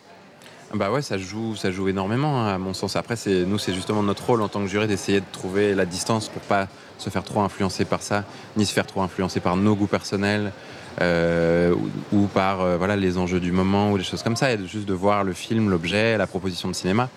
Bah 0.74 0.90
ouais, 0.90 1.02
ça 1.02 1.18
joue, 1.18 1.54
ça 1.54 1.70
joue 1.70 1.88
énormément 1.88 2.40
hein, 2.40 2.54
à 2.54 2.58
mon 2.58 2.72
sens. 2.74 2.96
Après, 2.96 3.16
c'est 3.16 3.44
nous, 3.44 3.58
c'est 3.58 3.74
justement 3.74 4.02
notre 4.02 4.24
rôle 4.26 4.42
en 4.42 4.48
tant 4.48 4.60
que 4.60 4.68
juré 4.68 4.86
d'essayer 4.86 5.20
de 5.20 5.26
trouver 5.30 5.74
la 5.74 5.84
distance 5.84 6.28
pour 6.28 6.42
pas 6.42 6.68
se 6.98 7.10
faire 7.10 7.24
trop 7.24 7.40
influencer 7.40 7.84
par 7.84 8.02
ça, 8.02 8.24
ni 8.56 8.64
se 8.64 8.72
faire 8.72 8.86
trop 8.86 9.02
influencer 9.02 9.40
par 9.40 9.56
nos 9.56 9.74
goûts 9.74 9.86
personnels, 9.86 10.52
euh, 11.00 11.74
ou, 12.12 12.26
par 12.26 12.60
euh, 12.60 12.76
voilà, 12.76 12.96
les 12.96 13.18
enjeux 13.18 13.40
du 13.40 13.52
moment 13.52 13.92
ou 13.92 13.98
des 13.98 14.04
choses 14.04 14.22
comme 14.22 14.36
ça, 14.36 14.52
et 14.52 14.58
juste 14.66 14.86
de 14.86 14.94
voir 14.94 15.24
le 15.24 15.32
film, 15.32 15.70
l'objet, 15.70 16.16
la 16.18 16.26
proposition 16.26 16.68
de 16.68 16.74
cinéma. 16.74 17.08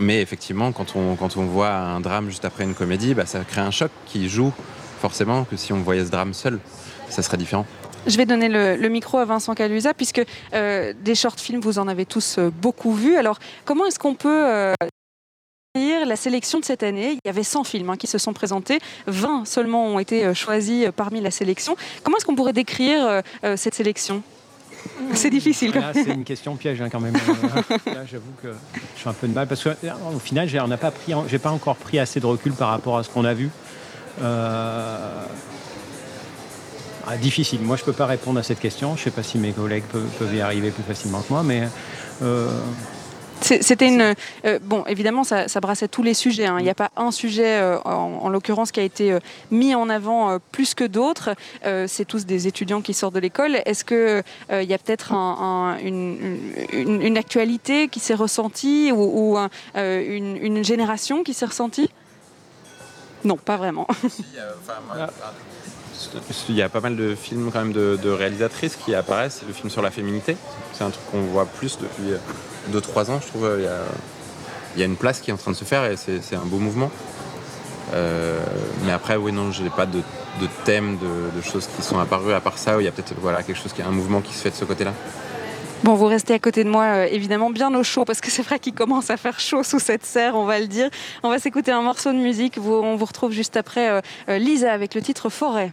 Mais 0.00 0.22
effectivement, 0.22 0.72
quand 0.72 0.96
on, 0.96 1.16
quand 1.16 1.36
on 1.36 1.44
voit 1.44 1.72
un 1.72 2.00
drame 2.00 2.28
juste 2.28 2.44
après 2.44 2.64
une 2.64 2.74
comédie, 2.74 3.14
bah, 3.14 3.26
ça 3.26 3.40
crée 3.40 3.60
un 3.60 3.70
choc 3.70 3.90
qui 4.06 4.28
joue 4.28 4.52
forcément 5.00 5.44
que 5.44 5.56
si 5.56 5.72
on 5.72 5.82
voyait 5.82 6.04
ce 6.04 6.10
drame 6.10 6.32
seul, 6.32 6.60
ça 7.08 7.22
serait 7.22 7.36
différent. 7.36 7.66
Je 8.06 8.16
vais 8.16 8.26
donner 8.26 8.48
le, 8.48 8.88
micro 8.88 9.18
à 9.18 9.24
Vincent 9.24 9.54
Calusa, 9.54 9.94
puisque 9.94 10.22
euh, 10.54 10.92
des 11.04 11.14
short 11.14 11.40
films, 11.40 11.60
vous 11.60 11.78
en 11.78 11.88
avez 11.88 12.06
tous 12.06 12.38
beaucoup 12.60 12.94
vus. 12.94 13.16
Alors, 13.16 13.38
comment 13.64 13.86
est-ce 13.86 13.98
qu'on 13.98 14.14
peut 14.14 14.74
la 15.74 16.16
sélection 16.16 16.60
de 16.60 16.64
cette 16.64 16.82
année. 16.82 17.12
Il 17.12 17.20
y 17.24 17.30
avait 17.30 17.42
100 17.42 17.64
films 17.64 17.90
hein, 17.90 17.96
qui 17.96 18.06
se 18.06 18.18
sont 18.18 18.34
présentés, 18.34 18.78
20 19.06 19.46
seulement 19.46 19.86
ont 19.86 19.98
été 19.98 20.24
euh, 20.24 20.34
choisis 20.34 20.86
euh, 20.86 20.92
parmi 20.92 21.22
la 21.22 21.30
sélection. 21.30 21.76
Comment 22.02 22.18
est-ce 22.18 22.26
qu'on 22.26 22.34
pourrait 22.34 22.52
décrire 22.52 23.22
euh, 23.44 23.56
cette 23.56 23.74
sélection? 23.74 24.22
C'est 25.14 25.30
difficile. 25.30 25.72
Quand 25.72 25.80
même. 25.80 25.94
c'est 25.94 26.12
une 26.12 26.24
question 26.24 26.56
piège 26.56 26.82
hein, 26.82 26.88
quand 26.90 27.00
même. 27.00 27.14
Là, 27.14 28.04
j'avoue 28.10 28.32
que 28.42 28.48
je 28.96 29.00
suis 29.00 29.08
un 29.08 29.12
peu 29.12 29.28
de 29.28 29.32
mal 29.32 29.46
parce 29.46 29.62
qu'au 29.62 30.18
final, 30.18 30.48
j'ai 30.48 30.58
pas 30.58 30.90
pris, 30.90 31.12
j'ai 31.28 31.38
pas 31.38 31.50
encore 31.50 31.76
pris 31.76 32.00
assez 32.00 32.20
de 32.20 32.26
recul 32.26 32.52
par 32.52 32.68
rapport 32.68 32.98
à 32.98 33.04
ce 33.04 33.08
qu'on 33.08 33.24
a 33.24 33.32
vu. 33.32 33.48
Ah, 34.20 35.26
difficile. 37.20 37.60
Moi, 37.62 37.76
je 37.76 37.84
peux 37.84 37.92
pas 37.92 38.06
répondre 38.06 38.40
à 38.40 38.42
cette 38.42 38.60
question. 38.60 38.96
Je 38.96 39.04
sais 39.04 39.10
pas 39.10 39.22
si 39.22 39.38
mes 39.38 39.52
collègues 39.52 39.84
peuvent, 39.84 40.34
y 40.34 40.40
arriver 40.40 40.70
plus 40.70 40.82
facilement 40.82 41.20
que 41.20 41.32
moi, 41.32 41.44
mais 41.44 41.68
c'était 43.42 43.88
une. 43.88 44.14
Euh, 44.44 44.58
bon, 44.62 44.84
évidemment, 44.86 45.24
ça, 45.24 45.46
brassait 45.60 45.88
tous 45.88 46.02
les 46.02 46.14
sujets. 46.14 46.46
Hein. 46.46 46.56
Il 46.58 46.64
n'y 46.64 46.70
a 46.70 46.74
pas 46.74 46.90
un 46.96 47.10
sujet, 47.10 47.60
euh, 47.60 47.78
en, 47.84 48.28
l'occurrence, 48.28 48.72
qui 48.72 48.80
a 48.80 48.82
été 48.82 49.12
euh, 49.12 49.20
mis 49.50 49.74
en 49.74 49.88
avant 49.88 50.38
plus 50.52 50.74
que 50.74 50.84
d'autres. 50.84 51.34
c'est 51.86 52.04
tous 52.04 52.26
des 52.26 52.46
étudiants 52.46 52.80
qui 52.80 52.94
sortent 52.94 53.14
de 53.14 53.20
l'école. 53.20 53.56
Est-ce 53.64 53.84
qu'il 53.84 54.22
il 54.50 54.68
y 54.68 54.74
a 54.74 54.78
peut-être 54.78 55.12
une, 55.12 57.16
actualité 57.16 57.88
qui 57.88 58.00
s'est 58.00 58.14
ressentie 58.14 58.90
ou, 58.92 59.36
une, 59.76 60.64
génération 60.64 61.22
qui 61.22 61.34
s'est 61.34 61.46
ressentie? 61.46 61.90
Non, 63.24 63.36
pas 63.36 63.56
vraiment. 63.56 63.86
il 66.48 66.54
y 66.54 66.62
a 66.62 66.68
pas 66.68 66.80
mal 66.80 66.96
de 66.96 67.14
films 67.14 67.50
quand 67.52 67.60
même 67.60 67.72
de, 67.72 67.98
de 68.02 68.10
réalisatrices 68.10 68.76
qui 68.76 68.94
apparaissent. 68.94 69.42
Le 69.46 69.52
film 69.52 69.70
sur 69.70 69.82
la 69.82 69.90
féminité, 69.90 70.36
c'est 70.82 70.88
un 70.88 70.90
truc 70.90 71.10
qu'on 71.12 71.22
voit 71.22 71.46
plus 71.46 71.78
depuis 71.78 72.14
2-3 72.72 73.10
ans, 73.10 73.20
je 73.22 73.28
trouve. 73.28 73.48
Il 74.74 74.80
y, 74.80 74.82
a, 74.82 74.86
une 74.86 74.96
place 74.96 75.20
qui 75.20 75.30
est 75.30 75.32
en 75.32 75.36
train 75.36 75.52
de 75.52 75.56
se 75.56 75.64
faire 75.64 75.84
et 75.84 75.96
c'est 75.96 76.34
un 76.34 76.44
beau 76.44 76.58
mouvement. 76.58 76.90
Euh, 77.94 78.40
mais 78.84 78.92
après, 78.92 79.16
oui, 79.16 79.32
non, 79.32 79.52
je 79.52 79.62
n'ai 79.62 79.70
pas 79.70 79.86
de, 79.86 79.98
de 79.98 80.48
thème, 80.64 80.98
de, 80.98 81.42
choses 81.42 81.68
qui 81.76 81.82
sont 81.82 81.98
apparues 81.98 82.32
à 82.32 82.40
part 82.40 82.58
ça. 82.58 82.76
Il 82.80 82.84
y 82.84 82.88
a 82.88 82.92
peut-être 82.92 83.14
voilà, 83.20 83.42
quelque 83.42 83.60
chose 83.60 83.72
qui 83.72 83.82
un 83.82 83.90
mouvement 83.90 84.20
qui 84.20 84.32
se 84.34 84.40
fait 84.40 84.50
de 84.50 84.56
ce 84.56 84.64
côté-là. 84.64 84.92
Bon, 85.84 85.94
vous 85.94 86.06
restez 86.06 86.34
à 86.34 86.38
côté 86.38 86.64
de 86.64 86.70
moi, 86.70 86.84
euh, 86.84 87.08
évidemment, 87.10 87.50
bien 87.50 87.74
au 87.74 87.82
chaud, 87.82 88.04
parce 88.04 88.20
que 88.20 88.30
c'est 88.30 88.42
vrai 88.42 88.58
qu'il 88.58 88.72
commence 88.72 89.10
à 89.10 89.16
faire 89.16 89.38
chaud 89.38 89.62
sous 89.62 89.80
cette 89.80 90.06
serre, 90.06 90.36
on 90.36 90.44
va 90.44 90.58
le 90.58 90.68
dire. 90.68 90.88
On 91.22 91.28
va 91.28 91.38
s'écouter 91.38 91.70
un 91.70 91.82
morceau 91.82 92.12
de 92.12 92.18
musique. 92.18 92.58
on 92.58 92.96
vous 92.96 93.04
retrouve 93.04 93.32
juste 93.32 93.56
après 93.56 93.88
euh, 94.28 94.38
Lisa 94.38 94.72
avec 94.72 94.94
le 94.94 95.02
titre 95.02 95.28
Forêt. 95.28 95.72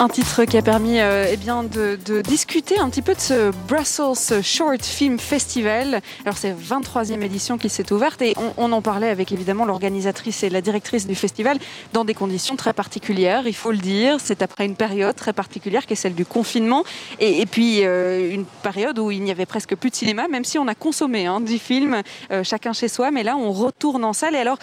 un 0.00 0.08
titre 0.08 0.46
qui 0.46 0.56
a 0.56 0.62
permis 0.62 0.98
euh, 0.98 1.26
eh 1.30 1.36
bien, 1.36 1.62
de, 1.62 1.98
discuter 2.22 2.78
un 2.78 2.88
petit 2.88 3.02
peu 3.02 3.14
de 3.14 3.20
ce 3.20 3.50
Brussels 3.68 4.42
Short 4.42 4.82
Film 4.82 5.18
Festival. 5.18 6.00
Alors 6.24 6.38
c'est 6.38 6.54
23e 6.54 7.20
édition 7.20 7.58
qui 7.58 7.68
s'est 7.68 7.92
ouverte 7.92 8.22
et 8.22 8.34
on, 8.56 8.72
en 8.72 8.80
parlait 8.80 9.10
avec 9.10 9.30
évidemment 9.30 9.66
l'organisatrice 9.66 10.42
et 10.42 10.48
la 10.48 10.62
directrice 10.62 11.06
du 11.06 11.14
festival 11.14 11.58
dans 11.92 12.06
des 12.06 12.14
conditions 12.14 12.56
très 12.56 12.72
particulières, 12.72 13.46
il 13.46 13.54
faut 13.54 13.72
le 13.72 13.76
dire. 13.76 14.16
C'est 14.24 14.40
après 14.40 14.64
une 14.64 14.74
période 14.74 15.14
très 15.16 15.34
particulière 15.34 15.84
qui 15.84 15.92
est 15.92 15.96
celle 15.96 16.14
du 16.14 16.24
confinement 16.24 16.82
et, 17.18 17.44
puis 17.44 17.84
euh, 17.84 18.32
une 18.32 18.46
période 18.46 18.98
où 18.98 19.10
il 19.10 19.22
n'y 19.22 19.30
avait 19.30 19.44
presque 19.44 19.76
plus 19.76 19.90
de 19.90 19.96
cinéma, 19.96 20.28
même 20.28 20.44
si 20.44 20.58
on 20.58 20.66
a 20.66 20.74
consommé 20.74 21.26
hein, 21.26 21.42
10 21.42 21.58
films 21.58 22.02
euh, 22.30 22.42
chacun 22.42 22.72
chez 22.72 22.88
soi, 22.88 23.10
mais 23.10 23.22
là 23.22 23.36
on 23.36 23.52
retourne 23.52 24.04
en 24.06 24.14
salle. 24.14 24.34
Et 24.34 24.38
alors, 24.38 24.58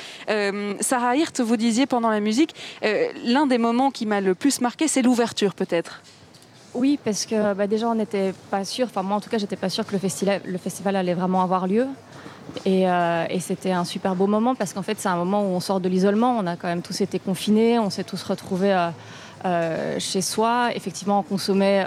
Sarah 0.80 1.16
Hirt, 1.16 1.42
vous 1.42 1.58
disiez 1.58 1.86
pendant 1.86 2.10
la 2.10 2.22
musique, 2.22 2.56
l'un 3.24 3.46
des 3.46 3.60
moments 3.60 3.92
qui 3.92 4.08
m'a 4.08 4.20
le 4.20 4.34
plus 4.34 4.62
marqué, 4.62 4.88
c'est 4.88 5.04
l'ouverture 5.04 5.27
peut-être? 5.34 6.02
Oui, 6.74 7.00
parce 7.04 7.26
que 7.26 7.54
bah, 7.54 7.66
déjà 7.66 7.88
on 7.88 7.96
n'était 7.96 8.34
pas 8.52 8.64
sûr, 8.64 8.86
enfin 8.86 9.02
moi 9.02 9.18
en 9.18 9.20
tout 9.20 9.30
cas 9.30 9.38
j'étais 9.38 9.56
pas 9.56 9.70
sûr 9.70 9.86
que 9.86 9.94
le 9.94 10.00
festival, 10.58 10.96
allait 10.96 11.14
vraiment 11.14 11.42
avoir 11.42 11.66
lieu. 11.68 11.88
Et, 12.66 12.90
euh, 12.90 13.26
c'était 13.40 13.72
un 13.72 13.84
super 13.84 14.16
beau 14.16 14.28
moment 14.28 14.56
parce 14.56 14.74
qu'en 14.74 14.84
fait 14.84 15.00
c'est 15.00 15.10
un 15.10 15.16
moment 15.16 15.42
où 15.42 15.48
on 15.48 15.60
sort 15.60 15.80
de 15.80 15.90
l'isolement, 15.90 16.38
on 16.38 16.46
a 16.46 16.56
quand 16.56 16.68
même 16.68 16.82
tous 16.82 17.02
été 17.02 17.20
confinés, 17.20 17.80
on 17.80 17.90
s'est 17.90 18.04
tous 18.04 18.22
retrouvés... 18.24 18.74
Euh, 18.74 18.90
euh, 19.46 20.00
chez 20.00 20.22
soi. 20.22 20.72
Effectivement, 20.74 21.20
on 21.20 21.24
consommait 21.24 21.86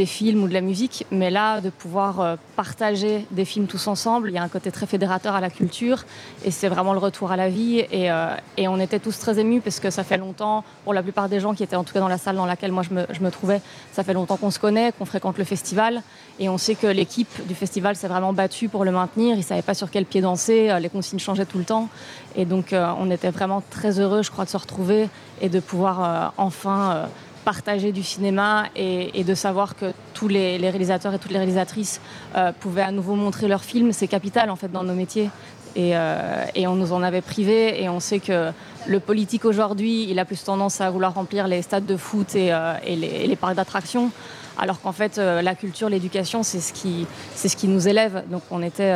des 0.00 0.06
films 0.06 0.44
ou 0.44 0.48
de 0.48 0.54
la 0.54 0.62
musique, 0.62 1.04
mais 1.10 1.30
là, 1.30 1.60
de 1.60 1.68
pouvoir 1.68 2.20
euh, 2.20 2.36
partager 2.56 3.26
des 3.32 3.44
films 3.44 3.66
tous 3.66 3.86
ensemble, 3.86 4.30
il 4.30 4.34
y 4.34 4.38
a 4.38 4.42
un 4.42 4.48
côté 4.48 4.70
très 4.70 4.86
fédérateur 4.86 5.34
à 5.34 5.42
la 5.42 5.50
culture 5.50 6.06
et 6.42 6.50
c'est 6.50 6.68
vraiment 6.68 6.94
le 6.94 6.98
retour 6.98 7.32
à 7.32 7.36
la 7.36 7.50
vie. 7.50 7.80
Et, 7.92 8.08
et, 8.56 8.68
on 8.68 8.80
était 8.80 8.98
tous 8.98 9.18
très 9.18 9.38
émus 9.38 9.60
parce 9.60 9.78
que 9.78 9.90
ça 9.90 10.02
fait 10.02 10.16
longtemps, 10.16 10.64
pour 10.84 10.94
la 10.94 11.02
plupart 11.02 11.28
des 11.28 11.38
gens 11.38 11.52
qui 11.52 11.62
étaient 11.62 11.76
en 11.76 11.84
tout 11.84 11.92
cas 11.92 12.00
dans 12.00 12.08
la 12.08 12.16
salle 12.16 12.36
dans 12.36 12.46
laquelle 12.46 12.72
moi 12.72 12.82
je 12.82 12.94
me, 12.94 13.04
je 13.10 13.20
me 13.20 13.30
trouvais, 13.30 13.60
ça 13.92 14.02
fait 14.02 14.14
longtemps 14.14 14.38
qu'on 14.38 14.50
se 14.50 14.58
connaît, 14.58 14.92
qu'on 14.92 15.04
fréquente 15.04 15.36
le 15.36 15.44
festival 15.44 16.02
et 16.38 16.48
on 16.48 16.56
sait 16.56 16.76
que 16.76 16.86
l'équipe 16.86 17.46
du 17.46 17.54
festival 17.54 17.94
s'est 17.94 18.08
vraiment 18.08 18.32
battue 18.32 18.70
pour 18.70 18.86
le 18.86 18.92
maintenir. 18.92 19.34
Ils 19.34 19.40
ne 19.40 19.50
savaient 19.52 19.68
pas 19.70 19.74
sur 19.74 19.90
quel 19.90 20.06
pied 20.06 20.22
danser, 20.22 20.74
les 20.80 20.88
consignes 20.88 21.18
changeaient 21.18 21.44
tout 21.44 21.58
le 21.58 21.64
temps. 21.64 21.88
Et 22.36 22.46
donc, 22.46 22.74
on 22.74 23.10
était 23.10 23.30
vraiment 23.30 23.62
très 23.70 24.00
heureux, 24.00 24.22
je 24.22 24.30
crois, 24.30 24.44
de 24.46 24.50
se 24.50 24.56
retrouver 24.56 25.08
et 25.40 25.48
de 25.48 25.60
pouvoir 25.60 26.32
enfin 26.36 26.92
euh, 26.92 27.06
partager 27.44 27.92
du 27.92 28.02
cinéma 28.02 28.66
et, 28.76 29.24
de 29.24 29.34
savoir 29.34 29.76
que 29.76 29.92
tous 30.14 30.28
les, 30.28 30.56
réalisateurs 30.58 31.14
et 31.14 31.18
toutes 31.18 31.32
les 31.32 31.38
réalisatrices 31.38 32.00
euh, 32.36 32.52
pouvaient 32.52 32.82
à 32.82 32.92
nouveau 32.92 33.14
montrer 33.14 33.48
leurs 33.48 33.64
films, 33.64 33.92
c'est 33.92 34.08
capital 34.08 34.50
en 34.50 34.56
fait 34.56 34.70
dans 34.70 34.84
nos 34.84 34.94
métiers. 34.94 35.30
Euh, 35.76 36.44
et, 36.54 36.66
on 36.66 36.74
nous 36.74 36.92
en 36.92 37.02
avait 37.02 37.20
privé 37.20 37.80
et 37.82 37.88
on 37.88 38.00
sait 38.00 38.18
que 38.18 38.50
le 38.86 39.00
politique 39.00 39.44
aujourd'hui, 39.44 40.08
il 40.10 40.18
a 40.18 40.24
plus 40.24 40.42
tendance 40.42 40.80
à 40.80 40.90
vouloir 40.90 41.14
remplir 41.14 41.46
les 41.46 41.62
stades 41.62 41.86
de 41.86 41.96
foot 41.96 42.34
et, 42.34 42.52
les, 42.96 43.36
parcs 43.36 43.54
d'attractions, 43.54 44.10
alors 44.58 44.80
qu'en 44.80 44.92
fait 44.92 45.18
la 45.18 45.54
culture, 45.54 45.88
l'éducation, 45.88 46.42
c'est 46.42 46.60
ce 46.60 46.72
qui, 46.72 47.06
c'est 47.34 47.48
ce 47.48 47.56
qui 47.56 47.68
nous 47.68 47.86
élève. 47.86 48.24
Donc 48.30 48.42
on 48.50 48.62
était, 48.62 48.92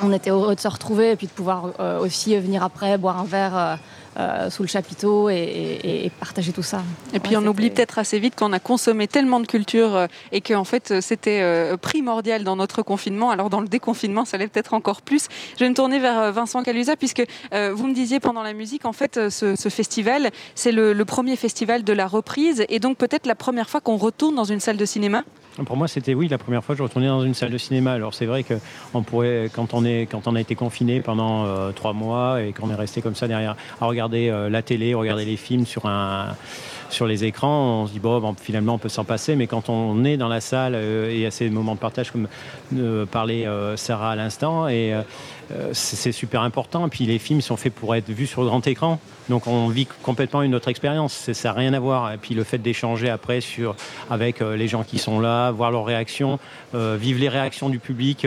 on 0.00 0.12
était 0.12 0.30
heureux 0.30 0.54
de 0.54 0.60
se 0.60 0.68
retrouver 0.68 1.10
et 1.10 1.16
puis 1.16 1.26
de 1.26 1.32
pouvoir 1.32 1.72
aussi 2.00 2.36
venir 2.36 2.62
après 2.62 2.96
boire 2.96 3.18
un 3.18 3.24
verre 3.24 3.78
euh, 4.16 4.48
sous 4.50 4.62
le 4.62 4.68
chapiteau 4.68 5.28
et, 5.28 6.10
partager 6.20 6.52
tout 6.52 6.62
ça. 6.62 6.82
Et 7.12 7.18
puis 7.18 7.36
on 7.36 7.44
oublie 7.46 7.70
peut-être 7.70 7.98
assez 7.98 8.18
vite 8.18 8.36
qu'on 8.36 8.52
a 8.52 8.60
consommé 8.60 9.08
tellement 9.08 9.40
de 9.40 9.46
culture 9.46 9.96
euh, 9.96 10.06
et 10.30 10.40
qu'en 10.40 10.64
fait 10.64 10.90
euh, 10.90 11.00
c'était 11.00 11.42
primordial 11.78 12.44
dans 12.44 12.56
notre 12.56 12.82
confinement. 12.82 13.30
Alors 13.30 13.50
dans 13.50 13.60
le 13.60 13.68
déconfinement, 13.68 14.24
ça 14.24 14.36
l'est 14.36 14.48
peut-être 14.48 14.74
encore 14.74 15.02
plus. 15.02 15.28
Je 15.58 15.64
vais 15.64 15.68
me 15.68 15.74
tourner 15.74 15.98
vers 15.98 16.32
Vincent 16.32 16.62
Calusa 16.62 16.96
puisque 16.96 17.24
vous 17.52 17.86
me 17.86 17.94
disiez 17.94 18.20
pendant 18.20 18.42
la 18.42 18.52
musique, 18.52 18.84
en 18.84 18.92
fait, 18.92 19.28
ce, 19.28 19.68
festival, 19.68 20.30
c'est 20.54 20.72
le 20.72 21.04
premier 21.04 21.36
festival 21.36 21.84
de 21.84 21.92
la 21.92 22.06
reprise 22.06 22.64
et 22.68 22.78
donc 22.78 22.96
peut-être 22.96 23.26
la 23.26 23.34
première 23.34 23.68
fois 23.68 23.80
qu'on 23.80 23.96
retourne 23.96 24.34
dans 24.34 24.44
une 24.44 24.60
salle 24.60 24.76
de 24.76 24.84
cinéma? 24.84 25.24
Pour 25.62 25.76
moi, 25.76 25.86
c'était 25.86 26.14
oui 26.14 26.26
la 26.26 26.38
première 26.38 26.64
fois 26.64 26.74
que 26.74 26.78
je 26.78 26.82
retournais 26.82 27.06
dans 27.06 27.22
une 27.22 27.34
salle 27.34 27.50
de 27.50 27.58
cinéma. 27.58 27.92
Alors 27.92 28.12
c'est 28.12 28.26
vrai 28.26 28.42
que 28.42 28.54
on 28.92 29.02
pourrait, 29.02 29.50
quand 29.54 29.72
on 29.72 29.84
est, 29.84 30.08
quand 30.10 30.26
on 30.26 30.34
a 30.34 30.40
été 30.40 30.56
confiné 30.56 31.00
pendant 31.00 31.44
euh, 31.44 31.70
trois 31.70 31.92
mois 31.92 32.42
et 32.42 32.52
qu'on 32.52 32.70
est 32.70 32.74
resté 32.74 33.02
comme 33.02 33.14
ça 33.14 33.28
derrière 33.28 33.54
à 33.80 33.86
regarder 33.86 34.30
euh, 34.30 34.50
la 34.50 34.62
télé, 34.62 34.94
regarder 34.94 35.24
les 35.24 35.36
films 35.36 35.64
sur 35.64 35.86
un, 35.86 36.34
sur 36.90 37.06
les 37.06 37.22
écrans, 37.22 37.82
on 37.82 37.86
se 37.86 37.92
dit 37.92 38.00
bon, 38.00 38.34
finalement 38.34 38.74
on 38.74 38.78
peut 38.78 38.88
s'en 38.88 39.04
passer. 39.04 39.36
Mais 39.36 39.46
quand 39.46 39.68
on 39.68 40.04
est 40.04 40.16
dans 40.16 40.26
la 40.28 40.40
salle 40.40 40.74
euh, 40.74 41.14
et 41.14 41.24
à 41.24 41.30
ces 41.30 41.48
moments 41.50 41.76
de 41.76 41.80
partage 41.80 42.10
comme 42.10 42.26
parlait 43.12 43.46
Sarah 43.76 44.12
à 44.12 44.16
l'instant 44.16 44.66
et 44.66 44.92
c'est 45.72 46.12
super 46.12 46.42
important. 46.42 46.86
Et 46.86 46.90
puis 46.90 47.06
les 47.06 47.18
films 47.18 47.40
sont 47.40 47.56
faits 47.56 47.74
pour 47.74 47.94
être 47.94 48.08
vus 48.08 48.26
sur 48.26 48.42
le 48.42 48.48
grand 48.48 48.66
écran. 48.66 48.98
Donc 49.28 49.46
on 49.46 49.68
vit 49.68 49.86
complètement 50.02 50.42
une 50.42 50.54
autre 50.54 50.68
expérience. 50.68 51.30
Ça 51.32 51.48
n'a 51.48 51.54
rien 51.54 51.72
à 51.72 51.80
voir. 51.80 52.12
Et 52.12 52.18
puis 52.18 52.34
le 52.34 52.44
fait 52.44 52.58
d'échanger 52.58 53.10
après 53.10 53.40
sur, 53.40 53.74
avec 54.10 54.40
euh, 54.40 54.56
les 54.56 54.68
gens 54.68 54.84
qui 54.84 54.98
sont 54.98 55.20
là, 55.20 55.50
voir 55.50 55.70
leurs 55.70 55.84
réactions, 55.84 56.38
euh, 56.74 56.96
vivre 57.00 57.20
les 57.20 57.28
réactions 57.28 57.68
du 57.68 57.78
public, 57.78 58.26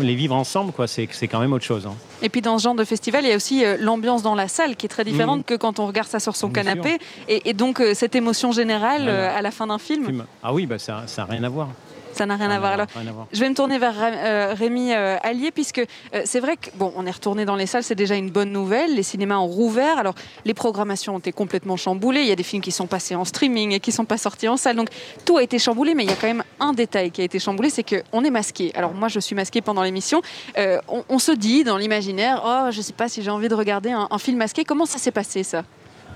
les 0.00 0.14
vivre 0.14 0.34
ensemble, 0.34 0.72
quoi, 0.72 0.86
c'est, 0.86 1.06
quand 1.06 1.40
même 1.40 1.52
autre 1.52 1.64
chose. 1.64 1.86
Hein. 1.86 1.94
Et 2.20 2.28
puis 2.28 2.42
dans 2.42 2.58
ce 2.58 2.64
genre 2.64 2.74
de 2.74 2.84
festival, 2.84 3.24
il 3.24 3.30
y 3.30 3.32
a 3.32 3.36
aussi 3.36 3.64
l'ambiance 3.80 4.22
dans 4.22 4.34
la 4.34 4.48
salle 4.48 4.76
qui 4.76 4.86
est 4.86 4.90
très 4.90 5.04
différente 5.04 5.46
que 5.46 5.54
quand 5.54 5.78
on 5.78 5.86
regarde 5.86 6.08
ça 6.08 6.20
sur 6.20 6.36
son 6.36 6.50
canapé. 6.50 6.98
Et, 7.28 7.54
donc 7.54 7.82
cette 7.94 8.14
émotion 8.14 8.52
générale 8.52 9.08
à 9.08 9.40
la 9.40 9.50
fin 9.50 9.66
d'un 9.66 9.78
film. 9.78 10.24
Ah 10.42 10.52
oui, 10.52 10.66
bah, 10.66 10.78
ça 10.78 11.04
n'a 11.16 11.24
rien 11.24 11.44
à 11.44 11.48
voir. 11.48 11.68
Ça 12.16 12.24
n'a 12.24 12.36
rien, 12.36 12.50
à 12.50 12.58
voir. 12.58 12.72
Alors, 12.72 12.86
je 13.30 13.40
vais 13.40 13.48
me 13.50 13.54
tourner 13.54 13.78
vers 13.78 13.94
euh, 13.98 14.54
Rémi 14.56 14.94
euh, 14.94 15.18
Allier, 15.22 15.50
puisque 15.50 15.80
euh, 15.80 16.22
c'est 16.24 16.40
vrai 16.40 16.56
que 16.56 16.70
bon, 16.74 16.90
on 16.96 17.04
est 17.04 17.10
retourné 17.10 17.44
dans 17.44 17.56
les 17.56 17.66
salles, 17.66 17.82
c'est 17.82 17.94
déjà 17.94 18.14
une 18.14 18.30
bonne 18.30 18.50
nouvelle. 18.50 18.94
Les 18.94 19.02
cinémas 19.02 19.36
ont 19.36 19.46
rouvert. 19.46 19.98
Alors, 19.98 20.14
les 20.46 20.54
programmations 20.54 21.16
ont 21.16 21.18
été 21.18 21.32
complètement 21.32 21.76
chamboulées. 21.76 22.22
Il 22.22 22.26
y 22.26 22.32
a 22.32 22.36
des 22.36 22.42
films 22.42 22.62
qui 22.62 22.72
sont 22.72 22.86
passés 22.86 23.14
en 23.14 23.26
streaming 23.26 23.72
et 23.72 23.80
qui 23.80 23.90
ne 23.90 23.96
sont 23.96 24.06
pas 24.06 24.16
sortis 24.16 24.48
en 24.48 24.56
salle. 24.56 24.76
Donc, 24.76 24.88
tout 25.26 25.36
a 25.36 25.42
été 25.42 25.58
chamboulé. 25.58 25.94
Mais 25.94 26.04
il 26.04 26.10
y 26.10 26.12
a 26.12 26.16
quand 26.16 26.26
même 26.26 26.44
un 26.58 26.72
détail 26.72 27.10
qui 27.10 27.20
a 27.20 27.24
été 27.24 27.38
chamboulé, 27.38 27.68
c'est 27.68 27.84
qu'on 27.84 28.24
est 28.24 28.30
masqué. 28.30 28.72
Alors, 28.74 28.94
moi, 28.94 29.08
je 29.08 29.20
suis 29.20 29.36
masqué 29.36 29.60
pendant 29.60 29.82
l'émission. 29.82 30.22
On, 30.56 31.18
se 31.18 31.32
dit 31.32 31.64
dans 31.64 31.76
l'imaginaire, 31.76 32.42
oh, 32.46 32.70
je 32.70 32.78
ne 32.78 32.82
sais 32.82 32.92
pas 32.94 33.08
si 33.08 33.22
j'ai 33.22 33.30
envie 33.30 33.48
de 33.48 33.54
regarder 33.54 33.90
un 33.90 34.18
film 34.18 34.38
masqué. 34.38 34.64
Comment 34.64 34.86
ça 34.86 34.98
s'est 34.98 35.10
passé, 35.10 35.42
ça? 35.42 35.64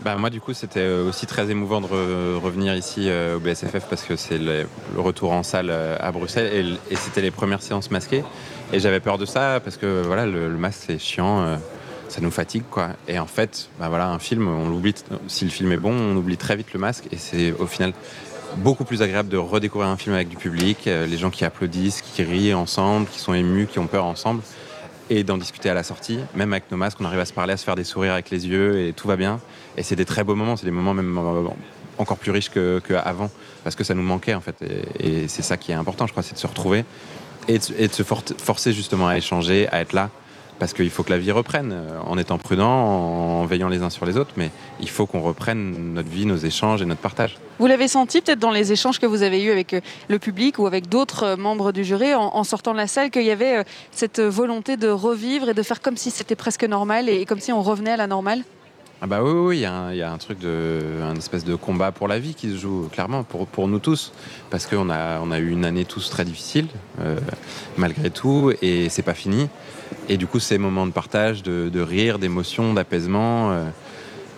Bah, 0.03 0.17
moi, 0.17 0.31
du 0.31 0.41
coup, 0.41 0.55
c'était 0.55 0.81
euh, 0.81 1.09
aussi 1.09 1.27
très 1.27 1.51
émouvant 1.51 1.83
de 1.83 1.87
revenir 1.87 2.75
ici 2.75 3.09
euh, 3.09 3.37
au 3.37 3.41
BSFF 3.41 3.85
parce 3.89 4.03
que 4.03 4.17
c'est 4.17 4.39
le, 4.39 4.67
retour 4.97 5.33
en 5.33 5.43
salle 5.43 5.69
euh, 5.71 5.97
à 6.01 6.11
Bruxelles 6.11 6.79
et, 6.91 6.97
c'était 6.97 7.21
les 7.21 7.31
premières 7.31 7.61
séances 7.61 7.91
masquées. 7.91 8.25
Et 8.73 8.81
j'avais 8.81 9.01
peur 9.01 9.19
de 9.19 9.27
ça 9.27 9.61
parce 9.63 9.77
que 9.77 10.03
voilà, 10.07 10.25
le, 10.25 10.49
masque, 10.57 10.85
c'est 10.87 10.99
chiant. 10.99 11.59
ça 12.09 12.21
nous 12.21 12.31
fatigue 12.31 12.63
quoi. 12.71 12.91
Et 13.09 13.19
en 13.19 13.27
fait, 13.27 13.69
bah 13.79 13.89
voilà, 13.89 14.09
un 14.09 14.19
film, 14.19 14.49
on 14.49 14.69
l'oublie. 14.69 14.95
Si 15.27 15.45
le 15.45 15.51
film 15.51 15.73
est 15.73 15.77
bon, 15.77 15.93
on 15.93 16.17
oublie 16.17 16.37
très 16.37 16.57
vite 16.57 16.73
le 16.73 16.79
masque. 16.79 17.05
Et 17.11 17.17
c'est 17.17 17.53
au 17.53 17.67
final 17.67 17.93
beaucoup 18.59 18.85
plus 18.85 19.03
agréable 19.03 19.29
de 19.29 19.37
redécouvrir 19.37 19.91
un 19.91 19.97
film 19.97 20.15
avec 20.15 20.29
du 20.29 20.37
public, 20.37 20.85
les 20.87 21.17
gens 21.17 21.31
qui 21.31 21.45
applaudissent, 21.45 22.01
qui 22.01 22.23
rient 22.23 22.55
ensemble, 22.55 23.07
qui 23.09 23.19
sont 23.19 23.35
émus, 23.35 23.67
qui 23.67 23.81
ont 23.81 23.87
peur 23.89 24.05
ensemble, 24.05 24.43
et 25.09 25.25
d'en 25.25 25.37
discuter 25.37 25.69
à 25.69 25.75
la 25.75 25.83
sortie. 25.83 26.21
Même 26.35 26.53
avec 26.53 26.71
nos 26.71 26.77
masques, 26.77 26.99
on 27.01 27.05
arrive 27.05 27.21
à 27.21 27.25
se 27.25 27.33
parler, 27.33 27.55
à 27.55 27.57
se 27.57 27.65
faire 27.65 27.77
des 27.77 27.85
sourires 27.85 28.13
avec 28.13 28.31
les 28.31 28.47
yeux, 28.47 28.87
et 28.87 28.93
tout 28.93 29.09
va 29.09 29.17
bien. 29.17 29.41
Et 29.77 29.83
c'est 29.83 29.97
des 29.97 30.05
très 30.05 30.25
beaux 30.25 30.35
moments. 30.35 30.57
C'est 30.57 30.67
des 30.67 30.73
moments 30.73 30.95
même 30.95 31.17
euh, 31.19 31.49
encore 31.99 32.17
plus 32.17 32.31
riches 32.31 32.51
qu'avant, 32.51 33.31
parce 33.63 33.77
que 33.77 33.85
ça 33.85 33.95
nous 33.95 34.03
manquait 34.03 34.35
en 34.35 34.41
fait. 34.41 34.57
Et, 34.99 35.29
c'est 35.29 35.43
ça 35.43 35.57
qui 35.57 35.73
est 35.73 35.75
important, 35.75 36.07
je 36.07 36.13
crois, 36.13 36.23
c'est 36.23 36.35
de 36.35 36.39
se 36.39 36.47
retrouver 36.47 36.85
et 37.49 37.59
de, 37.59 37.93
se 37.93 38.03
for- 38.03 38.23
forcer 38.39 38.73
justement 38.73 39.09
à 39.09 39.17
échanger, 39.17 39.69
à 39.71 39.81
être 39.81 39.93
là 39.93 40.11
parce 40.61 40.75
qu'il 40.75 40.91
faut 40.91 41.03
que 41.03 41.11
la 41.11 41.17
vie 41.17 41.33
reprenne 41.33 41.73
euh, 41.73 41.99
en 42.05 42.19
étant 42.19 42.37
prudent, 42.37 42.69
en 42.69 43.47
veillant 43.47 43.69
les 43.69 43.83
uns 43.83 43.89
sur 43.89 44.05
les 44.05 44.19
autres, 44.19 44.33
mais 44.37 44.51
il 44.79 44.91
faut 44.91 45.07
qu'on 45.07 45.23
reprenne 45.23 45.95
notre 45.95 46.11
vie, 46.11 46.27
nos 46.27 46.37
échanges 46.37 46.83
et 46.83 46.85
notre 46.85 47.01
partage. 47.01 47.39
Vous 47.59 47.67
l'avez 47.67 47.89
senti 47.89 48.21
peut-être 48.21 48.39
dans 48.39 48.51
les 48.51 48.71
échanges 48.71 48.99
que 48.99 49.07
vous 49.07 49.23
avez 49.23 49.43
eus 49.43 49.51
avec 49.51 49.73
euh, 49.73 49.81
le 50.09 50.19
public 50.19 50.59
ou 50.59 50.67
avec 50.67 50.89
d'autres 50.89 51.35
membres 51.37 51.73
du 51.73 51.83
jury 51.83 52.15
en, 52.15 52.45
sortant 52.45 52.73
de 52.73 52.77
la 52.77 52.87
salle 52.87 53.11
qu'il 53.11 53.25
y 53.25 53.31
avait 53.31 53.65
cette 53.91 54.21
volonté 54.21 54.77
de 54.77 54.89
revivre 54.89 55.49
et 55.49 55.55
de 55.55 55.63
faire 55.63 55.81
comme 55.81 55.97
si 55.97 56.11
c'était 56.11 56.37
presque 56.37 56.65
normal 56.65 57.09
et 57.09 57.25
comme 57.25 57.41
si 57.41 57.53
on 57.53 57.63
revenait 57.63 57.93
à 57.93 57.97
la 57.97 58.07
normale? 58.07 58.45
Ah 59.03 59.07
bah 59.07 59.23
oui, 59.23 59.31
oui, 59.33 59.57
il 59.57 59.61
y, 59.63 59.65
a 60.03 60.13
un- 60.13 60.19
truc 60.19 60.39
de, 60.41 60.79
un 61.03 61.17
espèce 61.17 61.43
de 61.43 61.55
combat 61.55 61.91
pour 61.91 62.07
la 62.07 62.19
vie 62.19 62.35
qui 62.35 62.51
se 62.51 62.59
joue 62.59 62.87
clairement 62.93 63.25
pour, 63.25 63.67
nous 63.67 63.79
tous, 63.79 64.13
parce 64.51 64.67
qu'on 64.67 64.91
a, 64.91 65.21
on 65.21 65.31
a 65.31 65.39
eu 65.39 65.49
une 65.49 65.65
année 65.65 65.87
tous 65.87 66.11
très 66.11 66.27
difficile, 66.27 66.67
euh, 67.01 67.19
malgré 67.79 68.11
tout, 68.11 68.53
et 68.61 68.91
c'est 68.91 69.03
pas 69.03 69.15
fini. 69.15 69.49
Et 70.11 70.19
du 70.19 70.27
coup, 70.27 70.39
ces 70.39 70.59
moments 70.59 70.87
de 70.87 70.93
partage, 70.93 71.43
de, 71.43 71.71
de 71.71 71.81
rire, 71.81 72.19
d'émotion, 72.19 72.75
d'apaisement, 72.75 73.53
euh, 73.53 73.65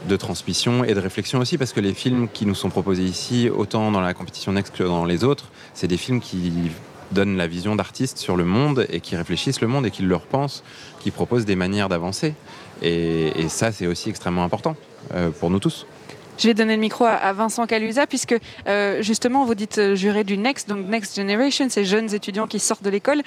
de 0.08 0.16
transmission 0.16 0.84
et 0.84 0.94
de 0.94 1.00
réflexion 1.00 1.40
aussi, 1.40 1.58
parce 1.58 1.72
que 1.72 1.80
les 1.80 1.92
films 1.92 2.28
qui 2.32 2.46
nous 2.46 2.54
sont 2.54 2.70
proposés 2.70 3.02
ici, 3.02 3.50
autant 3.50 3.90
dans 3.90 4.00
la 4.00 4.14
compétition 4.14 4.52
Next 4.52 4.76
que 4.76 4.84
dans 4.84 5.04
les 5.04 5.24
autres, 5.24 5.46
c'est 5.74 5.88
des 5.88 5.96
films 5.96 6.20
qui 6.20 6.52
donnent 7.10 7.36
la 7.36 7.46
vision 7.46 7.76
d'artistes 7.76 8.18
sur 8.18 8.36
le 8.36 8.44
monde 8.44 8.86
et 8.90 9.00
qui 9.00 9.16
réfléchissent 9.16 9.60
le 9.60 9.68
monde 9.68 9.86
et 9.86 9.90
qui 9.90 10.02
le 10.02 10.16
repensent, 10.16 10.62
qui 11.00 11.10
proposent 11.10 11.44
des 11.44 11.56
manières 11.56 11.88
d'avancer. 11.88 12.34
Et, 12.82 13.48
ça, 13.48 13.72
c'est 13.72 13.86
aussi 13.86 14.10
extrêmement 14.10 14.44
important 14.44 14.76
euh, 15.14 15.30
pour 15.30 15.50
nous 15.50 15.60
tous. 15.60 15.86
Je 16.38 16.48
vais 16.48 16.54
donner 16.54 16.74
le 16.74 16.80
micro 16.80 17.04
à, 17.04 17.32
Vincent 17.34 17.66
Calusa, 17.66 18.06
puisque 18.06 18.34
euh, 18.66 19.02
justement, 19.02 19.44
vous 19.44 19.54
dites 19.54 19.78
euh, 19.78 19.94
juré 19.94 20.24
du 20.24 20.38
Next, 20.38 20.68
donc 20.68 20.88
Next 20.88 21.14
Generation, 21.14 21.68
ces 21.68 21.84
jeunes 21.84 22.12
étudiants 22.14 22.46
qui 22.46 22.58
sortent 22.58 22.82
de 22.82 22.90
l'école. 22.90 23.22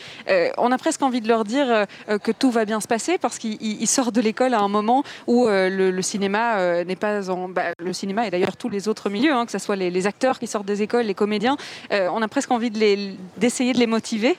On 0.58 0.72
a 0.72 0.78
presque 0.78 1.01
envie 1.03 1.22
de 1.22 1.28
leur 1.28 1.43
dire 1.45 1.86
que 2.24 2.32
tout 2.32 2.51
va 2.51 2.66
bien 2.66 2.82
se 2.82 2.88
passer, 2.88 3.18
parce 3.18 3.38
qu'ils 3.38 3.58
ils- 3.62 3.82
ils 3.82 3.88
sortent 3.88 4.16
de 4.16 4.22
l'école 4.22 4.53
à 4.53 4.60
un 4.60 4.68
moment 4.68 5.03
où 5.28 5.47
le, 5.47 6.01
cinéma 6.01 6.84
n'est 6.84 6.95
pas 6.95 7.30
en. 7.30 7.47
bah, 7.47 7.74
le 7.80 7.93
cinéma 7.93 8.28
et 8.28 8.32
d'ailleurs 8.32 8.58
tous 8.58 8.70
les 8.70 8.88
autres 8.88 9.10
milieux, 9.10 9.34
hein, 9.34 9.45
que 9.45 9.51
ce 9.51 9.60
soit 9.60 9.76
les, 9.76 10.08
acteurs 10.08 10.39
qui 10.39 10.47
sortent 10.47 10.66
des 10.66 10.82
écoles, 10.82 11.06
les 11.06 11.14
comédiens. 11.14 11.58
on 11.91 12.22
a 12.22 12.28
presque 12.28 12.51
envie 12.51 12.72
d'essayer 12.72 13.74
de 13.74 13.80
les 13.80 13.88
motiver. 13.88 14.36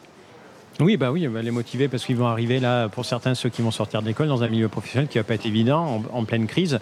Oui, 0.78 0.96
bah 0.98 1.10
oui, 1.10 1.26
bah, 1.26 1.40
les 1.40 1.50
motiver 1.50 1.88
parce 1.88 2.04
qu'ils 2.04 2.16
vont 2.16 2.26
arriver 2.26 2.60
là, 2.60 2.88
pour 2.88 3.06
certains, 3.06 3.34
ceux 3.34 3.48
qui 3.48 3.62
vont 3.62 3.70
sortir 3.70 4.02
de 4.02 4.06
l'école 4.06 4.28
dans 4.28 4.42
un 4.42 4.48
milieu 4.48 4.68
professionnel 4.68 5.08
qui 5.08 5.16
va 5.16 5.24
pas 5.24 5.34
être 5.34 5.46
évident 5.46 6.02
en, 6.12 6.18
en 6.18 6.24
pleine 6.24 6.46
crise. 6.46 6.80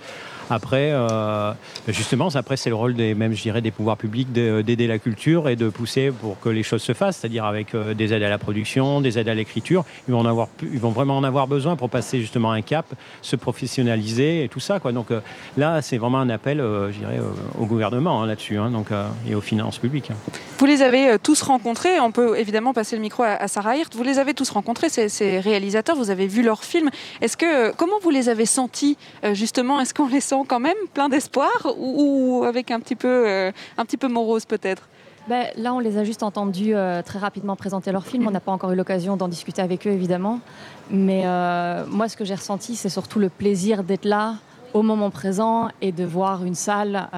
Après, 0.51 0.90
euh, 0.92 1.53
justement, 1.88 2.28
après 2.34 2.57
c'est 2.57 2.70
le 2.70 2.76
rôle 2.76 2.95
des, 2.95 3.14
même 3.14 3.34
je 3.34 3.42
dirais, 3.42 3.61
des 3.61 3.70
pouvoirs 3.70 3.97
publics 3.97 4.32
de- 4.32 4.62
d'aider 4.62 4.86
la 4.86 4.99
culture 4.99 5.49
et 5.49 5.57
de 5.57 5.68
pousser 5.68 6.11
pour 6.11 6.38
que 6.40 6.49
les 6.49 6.62
choses 6.62 6.82
se 6.82 6.92
fassent, 6.92 7.18
c'est-à-dire 7.18 7.45
avec 7.45 7.74
euh, 7.74 7.95
des 7.95 8.12
aides 8.12 8.22
à 8.22 8.28
la 8.28 8.38
production, 8.38 9.01
des 9.01 9.18
aides 9.18 9.28
à 9.28 9.34
l'écriture. 9.34 9.84
Ils 10.09 10.14
vont 10.14 10.49
ils 10.62 10.80
vont 10.80 10.90
vraiment 10.90 11.16
en 11.16 11.24
avoir 11.24 11.47
besoin 11.47 11.76
pour 11.76 11.90
passer 11.90 12.20
justement 12.20 12.53
un 12.53 12.62
cap, 12.62 12.86
se 13.22 13.36
professionnaliser 13.36 14.45
et 14.45 14.49
tout 14.49 14.61
ça, 14.61 14.80
quoi. 14.80 14.92
Donc 14.92 15.11
euh, 15.11 15.20
là, 15.57 15.82
c'est 15.82 15.99
vraiment 15.99 16.18
un 16.18 16.30
appel, 16.30 16.59
je 16.59 16.99
dirais, 16.99 17.20
au 17.59 17.66
gouvernement 17.66 18.22
hein, 18.22 18.26
là-dessus, 18.26 18.59
hein, 18.59 18.70
donc 18.70 18.88
et 19.28 19.34
aux 19.34 19.40
finances 19.40 19.78
publiques. 19.78 20.11
hein. 20.11 20.32
Vous 20.59 20.66
les 20.66 20.82
avez 20.82 21.18
tous 21.22 21.42
rencontrés. 21.42 22.01
On 22.01 22.12
peut 22.12 22.38
évidemment 22.38 22.72
passer 22.72 22.97
le 22.97 23.03
micro 23.03 23.22
à, 23.22 23.49
Sarah 23.49 23.76
Hirt. 23.76 23.95
Vous 23.95 24.03
les 24.03 24.18
avez 24.18 24.34
tous 24.34 24.49
rencontrés, 24.51 24.88
ces, 24.88 25.40
réalisateurs. 25.40 25.97
Vous 25.97 26.11
avez 26.11 26.26
vu 26.26 26.42
leurs 26.42 26.64
films. 26.64 26.90
Comment 27.76 27.99
vous 28.03 28.11
les 28.11 28.28
avez 28.28 28.47
sentis 28.47 28.97
justement? 29.32 29.80
Est-ce 29.80 29.92
qu'on 29.92 30.09
les 30.14 30.20
quand 30.43 30.59
même 30.59 30.76
plein 30.93 31.09
d'espoir 31.09 31.66
ou, 31.78 32.43
avec 32.45 32.72
un 32.72 32.80
petit 32.80 32.97
peu, 32.97 33.28
euh, 33.28 33.53
un 33.78 33.85
petit 33.85 33.97
peu 33.97 34.09
morose 34.09 34.45
peut-être? 34.45 34.89
Ben, 35.28 35.47
là, 35.57 35.72
on 35.72 35.78
les 35.78 35.97
a 35.97 36.05
juste 36.05 36.22
entendus 36.22 36.74
euh, 36.74 37.01
très 37.03 37.18
rapidement 37.18 37.57
présenter 37.57 37.93
leur 37.93 38.05
film. 38.05 38.26
On 38.26 38.30
n'a 38.30 38.41
pas 38.41 38.53
encore 38.53 38.72
eu 38.72 38.76
l'occasion 38.76 39.16
d'en 39.16 39.28
discuter 39.28 39.62
avec 39.62 39.87
eux, 39.87 39.91
évidemment. 39.91 40.41
Mais 40.91 41.22
euh, 41.24 41.85
moi, 41.89 42.09
ce 42.09 42.16
que 42.16 42.24
j'ai 42.24 42.35
ressenti, 42.35 42.74
c'est 42.74 42.91
surtout 42.91 43.18
le 43.18 43.28
plaisir 43.28 43.85
d'être 43.85 44.05
là 44.05 44.35
au 44.74 44.82
moment 44.82 45.11
présent 45.11 45.68
et 45.80 45.93
de 45.93 46.05
voir 46.05 46.45
une 46.45 46.57
salle 46.57 47.09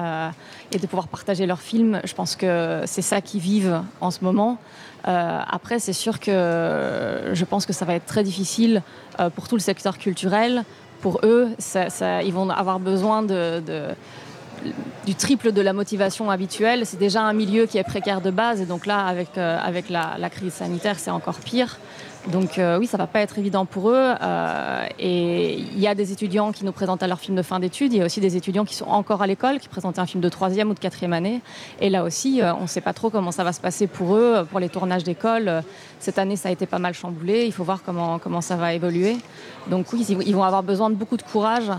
et 0.71 0.77
de 0.77 0.85
pouvoir 0.85 1.07
partager 1.07 1.47
leur 1.47 1.59
film. 1.59 1.99
Je 2.03 2.13
pense 2.13 2.35
que 2.35 2.83
c'est 2.85 3.01
ça 3.01 3.19
qu'ils 3.19 3.41
vivent 3.41 3.81
en 3.99 4.11
ce 4.11 4.23
moment. 4.23 4.59
Après, 5.03 5.79
c'est 5.79 5.91
sûr 5.91 6.19
que 6.19 7.31
je 7.33 7.45
pense 7.45 7.65
que 7.65 7.73
ça 7.73 7.83
va 7.83 7.95
être 7.95 8.05
très 8.05 8.21
difficile 8.21 8.83
pour 9.33 9.47
tout 9.47 9.55
le 9.55 9.61
secteur 9.61 9.97
culturel. 9.97 10.65
Pour 11.01 11.19
eux, 11.23 11.49
ils 12.23 12.33
vont 12.33 12.49
avoir 12.49 12.79
besoin 12.79 13.23
du 15.05 15.15
triple 15.15 15.51
de 15.51 15.61
la 15.61 15.73
motivation 15.73 16.29
habituelle. 16.29 16.85
C'est 16.85 16.97
déjà 16.97 17.21
un 17.21 17.33
milieu 17.33 17.65
qui 17.65 17.77
est 17.77 17.83
précaire 17.83 18.21
de 18.21 18.31
base 18.31 18.61
et 18.61 18.65
donc 18.65 18.85
là, 18.85 19.05
avec, 19.05 19.37
euh, 19.37 19.59
la 19.89 20.29
crise 20.29 20.53
sanitaire, 20.53 20.99
c'est 20.99 21.11
encore 21.11 21.39
pire. 21.39 21.77
Donc 22.31 22.59
euh, 22.59 22.77
oui, 22.77 22.87
ça 22.87 22.97
va 22.97 23.07
pas 23.07 23.21
être 23.21 23.39
évident 23.39 23.65
pour 23.65 23.89
eux. 23.89 24.13
Euh, 24.21 24.85
et 24.99 25.53
il 25.59 25.79
y 25.79 25.87
a 25.87 25.95
des 25.95 26.11
étudiants 26.11 26.51
qui 26.51 26.65
nous 26.65 26.73
présentent 26.73 27.01
à 27.01 27.07
leur 27.07 27.19
film 27.19 27.37
de 27.37 27.41
fin 27.41 27.59
d'études. 27.59 27.93
Il 27.93 27.99
y 27.99 28.01
a 28.01 28.05
aussi 28.05 28.19
des 28.19 28.35
étudiants 28.35 28.65
qui 28.65 28.75
sont 28.75 28.87
encore 28.87 29.21
à 29.21 29.27
l'école, 29.27 29.59
qui 29.59 29.69
présentent 29.69 29.97
un 29.97 30.05
film 30.05 30.21
de 30.21 30.27
troisième 30.29 30.69
ou 30.69 30.73
de 30.73 30.79
quatrième 30.79 31.13
année. 31.13 31.41
Et 31.79 31.89
là 31.89 32.03
aussi, 32.03 32.41
euh, 32.41 32.53
on 32.55 32.63
ne 32.63 32.67
sait 32.67 32.81
pas 32.81 32.93
trop 32.93 33.09
comment 33.09 33.31
ça 33.31 33.45
va 33.45 33.53
se 33.53 33.61
passer 33.61 33.87
pour 33.87 34.15
eux, 34.15 34.45
pour 34.51 34.59
les 34.59 34.67
tournages 34.69 35.03
d'école. 35.05 35.47
Euh, 35.47 35.61
Cette 35.99 36.19
année, 36.19 36.35
ça 36.35 36.49
a 36.49 36.51
été 36.51 36.65
pas 36.65 36.79
mal 36.79 36.93
chamboulé. 36.93 37.45
Il 37.45 37.53
faut 37.53 37.63
voir 37.63 37.81
comment, 37.83 38.19
comment 38.19 38.41
ça 38.41 38.55
va 38.57 38.73
évoluer. 38.73 39.15
Donc 39.67 39.93
oui, 39.93 40.05
ils- 40.09 40.35
vont 40.35 40.43
avoir 40.43 40.63
besoin 40.63 40.89
de 40.89 40.95
beaucoup 40.95 41.17
de 41.17 41.23
courage 41.23 41.71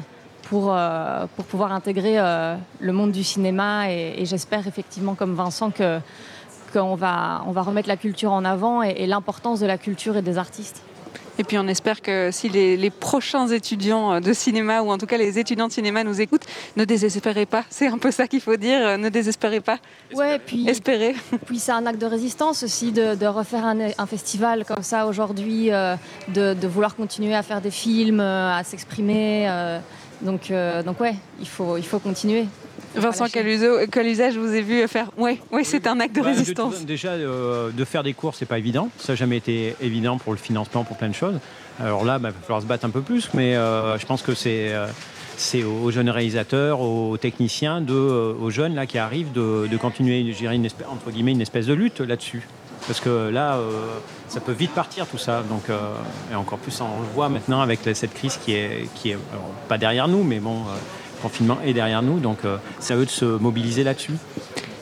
pour, 0.48 0.72
euh, 0.72 1.26
pour 1.36 1.44
pouvoir 1.44 1.72
intégrer 1.72 2.18
euh, 2.18 2.56
le 2.80 2.92
monde 2.94 3.12
du 3.12 3.22
cinéma. 3.22 3.90
Et, 3.92 4.14
et 4.22 4.24
j'espère 4.24 4.66
effectivement, 4.66 5.14
comme 5.14 5.34
Vincent, 5.34 5.70
que 5.70 6.00
qu'on 6.72 6.94
va, 6.94 7.42
on 7.46 7.52
va 7.52 7.62
remettre 7.62 7.88
la 7.88 7.96
culture 7.96 8.32
en 8.32 8.44
avant 8.44 8.82
et, 8.82 8.90
et 8.98 9.06
l'importance 9.06 9.60
de 9.60 9.66
la 9.66 9.78
culture 9.78 10.16
et 10.16 10.22
des 10.22 10.38
artistes. 10.38 10.82
Et 11.40 11.44
puis 11.44 11.56
on 11.56 11.68
espère 11.68 12.02
que 12.02 12.30
si 12.32 12.48
les, 12.48 12.76
les 12.76 12.90
prochains 12.90 13.46
étudiants 13.46 14.14
euh, 14.14 14.18
de 14.20 14.32
cinéma, 14.32 14.82
ou 14.82 14.90
en 14.90 14.98
tout 14.98 15.06
cas 15.06 15.16
les 15.16 15.38
étudiants 15.38 15.68
de 15.68 15.72
cinéma 15.72 16.02
nous 16.02 16.20
écoutent, 16.20 16.46
ne 16.76 16.84
désespérez 16.84 17.46
pas. 17.46 17.62
C'est 17.70 17.86
un 17.86 17.96
peu 17.98 18.10
ça 18.10 18.26
qu'il 18.26 18.40
faut 18.40 18.56
dire, 18.56 18.80
euh, 18.84 18.96
ne 18.96 19.08
désespérez 19.08 19.60
pas. 19.60 19.78
Ouais, 20.12 20.40
puis, 20.44 20.68
Espérez. 20.68 21.14
puis 21.46 21.60
c'est 21.60 21.70
un 21.70 21.86
acte 21.86 22.00
de 22.00 22.06
résistance 22.06 22.64
aussi 22.64 22.90
de, 22.90 23.14
de 23.14 23.26
refaire 23.26 23.64
un, 23.64 23.78
un 23.96 24.06
festival 24.06 24.64
comme 24.64 24.82
ça 24.82 25.06
aujourd'hui, 25.06 25.70
euh, 25.72 25.94
de, 26.26 26.54
de 26.54 26.66
vouloir 26.66 26.96
continuer 26.96 27.36
à 27.36 27.44
faire 27.44 27.60
des 27.60 27.70
films, 27.70 28.18
euh, 28.18 28.52
à 28.58 28.64
s'exprimer. 28.64 29.46
euh, 29.48 29.78
donc, 30.22 30.52
donc 30.84 30.98
ouais, 31.00 31.14
il 31.38 31.46
faut, 31.46 31.76
il 31.76 31.84
faut 31.84 32.00
continuer. 32.00 32.46
Vincent. 32.94 33.26
Caluso, 33.28 33.86
Calusa, 33.90 34.30
je 34.30 34.38
vous 34.38 34.52
ai 34.54 34.62
vu 34.62 34.86
faire. 34.88 35.10
Oui, 35.16 35.40
ouais, 35.52 35.64
c'est 35.64 35.86
un 35.86 36.00
acte 36.00 36.16
de 36.16 36.20
Bah, 36.20 36.28
résistance. 36.28 36.84
déjà, 36.84 37.10
euh, 37.10 37.70
de 37.70 37.84
faire 37.84 38.02
des 38.02 38.14
cours, 38.14 38.34
c'est 38.34 38.46
pas 38.46 38.58
évident. 38.58 38.88
Ça 38.98 39.12
n'a 39.12 39.16
jamais 39.16 39.36
été 39.36 39.74
évident 39.80 40.18
pour 40.18 40.32
le 40.32 40.38
financement, 40.38 40.84
pour 40.84 40.96
plein 40.96 41.08
de 41.08 41.14
choses. 41.14 41.38
Alors 41.80 42.04
là, 42.04 42.18
bah, 42.18 42.30
il 42.30 42.34
va 42.34 42.40
falloir 42.42 42.62
se 42.62 42.66
battre 42.66 42.84
un 42.84 42.90
peu 42.90 43.02
plus, 43.02 43.30
mais 43.34 43.54
euh, 43.56 43.98
je 43.98 44.06
pense 44.06 44.22
que 44.22 44.34
c'est 44.34 44.72
euh, 44.72 44.86
c'est 45.36 45.62
aux 45.62 45.90
jeunes 45.92 46.10
réalisateurs, 46.10 46.80
aux 46.80 47.16
techniciens, 47.16 47.80
de, 47.80 47.94
aux 47.94 48.50
jeunes 48.50 48.74
là 48.74 48.86
qui 48.86 48.98
arrivent 48.98 49.30
de, 49.32 49.68
de 49.70 49.76
continuer, 49.76 50.18
une 50.20 50.64
espèce, 50.64 50.86
entre 50.90 51.12
guillemets, 51.12 51.30
une 51.32 51.40
espèce 51.40 51.66
de 51.66 51.74
lutte 51.74 52.00
là-dessus. 52.00 52.42
Parce 52.88 53.00
que 53.00 53.28
là, 53.28 53.54
euh, 53.56 53.70
ça 54.28 54.40
peut 54.40 54.52
vite 54.52 54.72
partir 54.72 55.06
tout 55.06 55.18
ça. 55.18 55.42
Donc, 55.48 55.68
euh, 55.70 55.78
et 56.32 56.34
encore 56.34 56.58
plus, 56.58 56.80
on 56.80 57.00
le 57.00 57.06
voit 57.14 57.28
maintenant 57.28 57.60
avec 57.60 57.80
cette 57.92 58.14
crise 58.14 58.38
qui 58.44 58.52
est, 58.54 58.88
qui 58.96 59.10
est 59.10 59.18
alors, 59.32 59.50
pas 59.68 59.78
derrière 59.78 60.08
nous, 60.08 60.24
mais 60.24 60.40
bon, 60.40 60.56
euh, 60.62 60.76
confinement 61.20 61.58
est 61.64 61.72
derrière 61.72 62.02
nous. 62.02 62.18
Donc, 62.20 62.38
euh, 62.44 62.56
c'est 62.80 62.94
à 62.94 62.96
eux 62.96 63.04
de 63.04 63.10
se 63.10 63.24
mobiliser 63.24 63.84
là-dessus. 63.84 64.12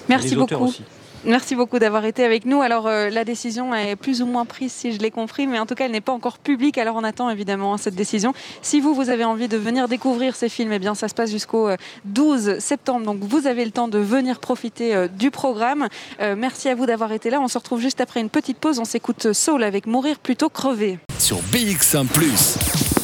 Merci 0.09 0.31
Les 0.31 0.37
beaucoup. 0.37 0.55
aussi. 0.55 0.83
Merci 1.27 1.57
beaucoup 1.57 1.81
d'avoir 1.81 2.05
été 2.05 2.25
avec 2.25 2.45
nous. 2.45 2.63
Alors, 2.63 2.87
euh, 2.87 3.11
la 3.11 3.25
décision 3.25 3.75
est 3.75 3.97
plus 3.97 4.23
ou 4.23 4.27
moins 4.27 4.45
prise, 4.45 4.71
si 4.71 4.93
je 4.93 5.01
l'ai 5.01 5.11
compris, 5.11 5.49
mais 5.49 5.59
en 5.59 5.67
tout 5.67 5.75
cas, 5.75 5.87
elle 5.87 5.91
n'est 5.91 6.01
pas 6.01 6.13
encore 6.13 6.39
publique. 6.39 6.79
Alors, 6.79 6.95
on 6.95 7.03
attend 7.03 7.29
évidemment 7.31 7.77
cette 7.79 7.97
décision. 7.97 8.33
Si 8.63 8.81
vous, 8.81 8.95
vous 8.95 9.11
avez 9.11 9.25
envie 9.25 9.49
de 9.49 9.57
venir 9.57 9.89
découvrir 9.89 10.37
ces 10.37 10.49
films, 10.49 10.73
eh 10.73 10.79
bien, 10.79 10.95
ça 10.95 11.09
se 11.09 11.15
passe 11.15 11.33
jusqu'au 11.33 11.69
euh, 11.69 11.77
12 12.05 12.61
septembre. 12.61 13.05
Donc, 13.07 13.19
vous 13.23 13.49
avez 13.49 13.65
le 13.65 13.73
temps 13.73 13.89
de 13.89 13.99
venir 13.99 14.39
profiter 14.39 14.95
euh, 14.95 15.09
du 15.09 15.33
programme. 15.33 15.89
Euh, 16.21 16.37
merci 16.39 16.69
à 16.69 16.77
vous 16.77 16.87
d'avoir 16.87 17.11
été 17.11 17.29
là. 17.29 17.41
On 17.41 17.49
se 17.49 17.59
retrouve 17.59 17.81
juste 17.81 18.01
après 18.01 18.21
une 18.21 18.31
petite 18.31 18.59
pause. 18.59 18.79
On 18.79 18.85
s'écoute 18.85 19.33
Soul 19.33 19.65
avec 19.65 19.87
Mourir 19.87 20.21
plutôt 20.21 20.49
crever. 20.49 21.01
Sur 21.19 21.39
BX1⁇ 21.53 22.07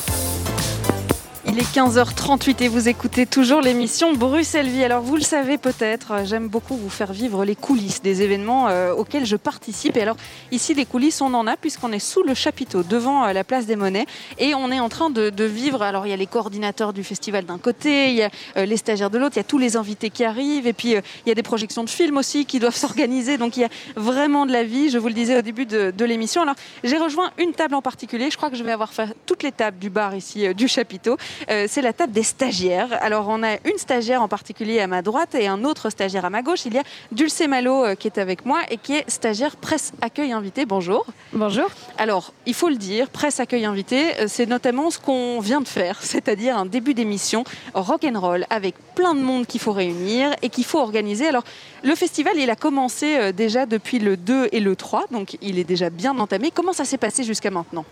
Il 1.55 1.59
est 1.59 1.77
15h38 1.77 2.63
et 2.63 2.69
vous 2.69 2.89
écoutez 2.89 3.27
toujours 3.27 3.61
l'émission 3.61 4.15
Bruxelles 4.15 4.71
Vie. 4.71 4.85
Alors 4.85 5.03
vous 5.03 5.17
le 5.17 5.23
savez 5.23 5.59
peut-être, 5.59 6.13
euh, 6.13 6.25
j'aime 6.25 6.49
beaucoup 6.49 6.79
vous 6.79 6.89
faire 6.89 7.13
vivre 7.13 7.45
les 7.45 7.57
coulisses 7.57 8.01
des 8.01 8.23
événements 8.23 8.69
euh, 8.69 8.95
auxquels 8.95 9.27
je 9.27 9.37
participe. 9.37 9.99
Et 9.99 10.01
alors 10.01 10.17
ici 10.51 10.73
les 10.73 10.87
coulisses 10.87 11.21
on 11.21 11.35
en 11.35 11.47
a 11.47 11.59
puisqu'on 11.59 11.93
est 11.93 11.99
sous 11.99 12.23
le 12.23 12.33
chapiteau 12.33 12.83
devant 12.83 13.27
euh, 13.27 13.35
la 13.35 13.45
place 13.45 13.67
des 13.67 13.77
Monnaies 13.77 14.07
et 14.39 14.55
on 14.55 14.73
est 14.73 14.81
en 14.81 14.89
train 14.89 15.11
de, 15.11 15.45
vivre. 15.45 15.83
Alors 15.83 16.07
il 16.07 16.11
y 16.11 16.15
a 16.15 16.17
les 16.17 16.27
coordinateurs 16.27 16.95
du 16.95 17.05
festival 17.05 17.45
d'un 17.45 17.59
côté, 17.59 18.09
il 18.09 18.15
y 18.15 18.23
a 18.23 18.65
les 18.65 18.79
stagiaires 18.79 19.11
de 19.11 19.19
l'autre, 19.19 19.37
il 19.37 19.41
y 19.41 19.45
a 19.45 19.45
tous 19.45 19.59
les 19.59 19.77
invités 19.77 20.09
qui 20.09 20.25
arrivent 20.25 20.67
et 20.67 20.73
puis 20.73 20.93
il 20.93 21.29
y 21.29 21.31
a 21.31 21.35
des 21.35 21.43
projections 21.43 21.85
de 21.85 21.91
films 21.91 22.17
aussi 22.17 22.47
qui 22.47 22.61
doivent 22.61 22.77
s'organiser. 22.83 23.37
Donc 23.37 23.59
il 23.59 23.61
y 23.61 23.65
a 23.65 23.71
vraiment 23.95 24.47
de 24.47 24.53
la 24.53 24.65
vie. 24.65 24.89
Je 24.89 24.97
vous 24.97 25.09
le 25.09 25.15
disais 25.15 25.37
au 25.37 25.43
début 25.43 25.67
de, 25.67 25.93
de 25.95 26.05
l'émission. 26.07 26.41
Alors 26.41 26.55
j'ai 26.83 26.97
rejoint 26.97 27.31
une 27.37 27.53
table 27.53 27.75
en 27.75 27.83
particulier. 27.83 28.31
Je 28.31 28.39
crois 28.39 28.49
que 28.49 28.57
je 28.57 28.65
vais 28.65 28.73
avoir 28.73 28.95
fait 28.95 29.15
toutes 29.27 29.43
les 29.43 29.53
tables 29.53 29.79
du 29.79 29.91
bar 29.91 30.15
ici 30.15 30.55
du 30.55 30.67
chapiteau. 30.67 31.19
Euh, 31.51 31.67
c'est 31.69 31.83
la 31.83 31.93
table 31.93 32.13
des 32.13 32.23
stagiaires. 32.23 32.89
Alors, 33.01 33.27
on 33.29 33.43
a 33.43 33.55
une 33.65 33.79
stagiaire 33.79 34.23
en 34.23 34.29
particulier 34.29 34.81
à 34.81 34.87
ma 34.87 35.03
droite 35.03 35.35
et 35.35 35.47
un 35.47 35.65
autre 35.65 35.91
stagiaire 35.91 36.25
à 36.25 36.31
ma 36.31 36.43
gauche. 36.43 36.67
Il 36.67 36.75
y 36.75 36.79
a 36.79 36.83
Dulce 37.11 37.43
Malo 37.49 37.85
euh, 37.85 37.95
qui 37.95 38.09
est 38.09 38.19
avec 38.19 38.47
moi 38.47 38.61
et 38.71 38.77
qui 38.77 38.95
est 38.95 39.09
stagiaire 39.11 39.57
presse 39.57 39.93
accueil 40.01 40.33
invité. 40.33 40.67
Bonjour. 40.67 41.07
Bonjour. 41.33 41.67
Alors, 41.99 42.33
il 42.47 42.55
faut 42.55 42.69
le 42.69 42.77
dire, 42.77 43.11
presse 43.11 43.41
accueil 43.41 43.65
invité, 43.65 44.21
euh, 44.21 44.25
c'est 44.29 44.47
notamment 44.47 44.91
ce 44.91 44.99
qu'on 44.99 45.41
vient 45.41 45.61
de 45.61 45.69
faire, 45.69 45.99
c'est-à-dire 46.03 46.57
un 46.57 46.67
début 46.67 46.95
d'émission 46.95 47.45
rock'n'roll 47.75 48.47
avec 48.51 48.75
plein 48.95 49.15
de 49.15 49.21
monde 49.21 49.47
qu'il 49.47 49.61
faut 49.61 49.73
réunir 49.73 50.35
et 50.43 50.49
qu'il 50.49 50.65
faut 50.65 50.79
organiser. 50.79 51.27
Alors, 51.27 51.45
le 51.83 51.95
festival, 51.95 52.35
il 52.37 52.51
a 52.51 52.57
commencé 52.57 53.33
déjà 53.33 53.67
depuis 53.67 53.99
le 53.99 54.17
2 54.17 54.49
et 54.53 54.61
le 54.61 54.77
3, 54.77 55.07
donc 55.11 55.37
il 55.41 55.59
est 55.59 55.65
déjà 55.65 55.91
bien 55.91 56.17
entamé. 56.19 56.53
Comment 56.55 56.73
ça 56.73 56.85
s'est 56.85 56.99
passé 56.99 57.25
jusqu'à 57.25 57.51
maintenant? 57.51 57.85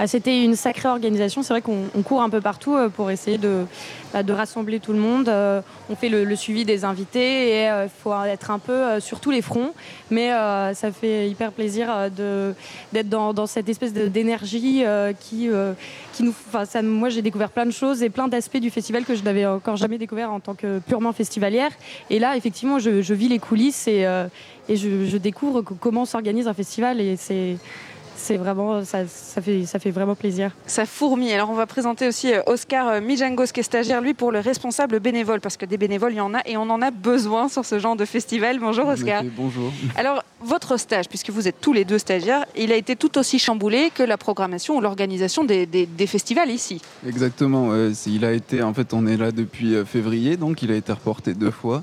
Ah, 0.00 0.06
C'était 0.06 0.44
une 0.44 0.54
sacrée 0.54 0.88
organisation. 0.88 1.42
C'est 1.42 1.52
vrai 1.52 1.60
qu'on 1.60 1.82
on 1.96 2.02
court 2.02 2.22
un 2.22 2.30
peu 2.30 2.40
partout 2.40 2.76
euh, 2.76 2.88
pour 2.88 3.10
essayer 3.10 3.36
de, 3.36 3.64
bah, 4.12 4.22
de 4.22 4.32
rassembler 4.32 4.78
tout 4.78 4.92
le 4.92 4.98
monde. 5.00 5.28
Euh, 5.28 5.60
On 5.90 5.96
fait 5.96 6.08
le, 6.08 6.22
le 6.24 6.36
suivi 6.36 6.64
des 6.64 6.84
invités 6.84 7.48
et 7.50 7.64
il 7.64 7.88
faut 8.02 8.14
être 8.24 8.52
un 8.52 8.60
peu 8.60 8.72
euh, 8.72 9.00
sur 9.00 9.18
tous 9.18 9.32
les 9.32 9.42
fronts. 9.42 9.72
Mais 10.12 10.32
euh, 10.32 10.72
ça 10.74 10.92
fait 10.92 11.28
hyper 11.28 11.50
plaisir 11.50 11.88
euh, 11.90 12.52
d'être 12.92 13.08
dans, 13.08 13.34
dans 13.34 13.46
cette 13.48 13.68
espèce 13.68 13.92
d'énergie 13.92 14.84
euh, 14.84 15.12
qui, 15.18 15.48
euh, 15.50 15.72
qui 16.12 16.22
nous. 16.22 16.34
ça- 16.64 16.82
moi, 16.82 17.08
j'ai 17.08 17.22
découvert 17.22 17.50
plein 17.50 17.66
de 17.66 17.72
choses 17.72 18.00
et 18.04 18.08
plein 18.08 18.28
d'aspects 18.28 18.58
du 18.58 18.70
festival 18.70 19.04
que 19.04 19.16
je 19.16 19.24
n'avais 19.24 19.46
encore 19.46 19.76
jamais 19.76 19.98
découvert 19.98 20.30
en 20.32 20.38
tant 20.38 20.54
que 20.54 20.78
purement 20.78 21.12
festivalière. 21.12 21.72
Et 22.08 22.20
là, 22.20 22.36
effectivement, 22.36 22.78
je, 22.78 23.02
je 23.02 23.14
vis 23.14 23.28
les 23.28 23.40
coulisses 23.40 23.88
et, 23.88 24.06
euh, 24.06 24.26
et 24.68 24.76
je, 24.76 25.06
je 25.06 25.16
découvre 25.16 25.62
comment 25.62 26.04
s'organise 26.04 26.46
un 26.46 26.54
festival 26.54 27.00
et 27.00 27.16
c'est. 27.16 27.56
C'est 28.20 28.36
vraiment, 28.36 28.84
ça, 28.84 29.06
ça, 29.06 29.40
fait, 29.40 29.64
ça 29.64 29.78
fait 29.78 29.92
vraiment 29.92 30.16
plaisir. 30.16 30.50
Ça 30.66 30.84
fourmille. 30.86 31.32
Alors 31.32 31.50
on 31.50 31.54
va 31.54 31.66
présenter 31.66 32.08
aussi 32.08 32.32
euh, 32.34 32.42
Oscar 32.46 32.88
euh, 32.88 33.00
Mijangos 33.00 33.46
qui 33.54 33.60
est 33.60 33.62
stagiaire 33.62 34.00
lui 34.00 34.12
pour 34.12 34.32
le 34.32 34.40
responsable 34.40 34.98
bénévole 34.98 35.40
parce 35.40 35.56
que 35.56 35.64
des 35.64 35.78
bénévoles 35.78 36.12
il 36.12 36.16
y 36.16 36.20
en 36.20 36.34
a 36.34 36.40
et 36.44 36.56
on 36.56 36.68
en 36.68 36.82
a 36.82 36.90
besoin 36.90 37.48
sur 37.48 37.64
ce 37.64 37.78
genre 37.78 37.94
de 37.96 38.04
festival. 38.04 38.58
Bonjour 38.58 38.88
Oscar. 38.88 39.22
Bonjour. 39.36 39.72
Alors 39.96 40.24
votre 40.40 40.76
stage, 40.78 41.08
puisque 41.08 41.30
vous 41.30 41.46
êtes 41.48 41.60
tous 41.60 41.72
les 41.72 41.84
deux 41.84 41.98
stagiaires, 41.98 42.44
il 42.56 42.72
a 42.72 42.76
été 42.76 42.96
tout 42.96 43.16
aussi 43.18 43.38
chamboulé 43.38 43.90
que 43.94 44.02
la 44.02 44.16
programmation 44.18 44.76
ou 44.76 44.80
l'organisation 44.80 45.44
des, 45.44 45.64
des- 45.66 45.86
des 45.86 46.06
festivals 46.08 46.50
ici. 46.50 46.82
Exactement. 47.06 47.70
il 48.06 48.24
a 48.24 48.32
été, 48.32 48.62
en 48.62 48.74
fait, 48.74 48.92
on 48.94 49.06
est 49.06 49.16
là 49.16 49.30
depuis 49.32 49.74
euh, 49.74 49.84
février, 49.84 50.36
donc 50.36 50.62
il 50.62 50.70
a 50.72 50.74
été 50.76 50.92
reporté 50.92 51.34
deux 51.34 51.50
fois. 51.52 51.82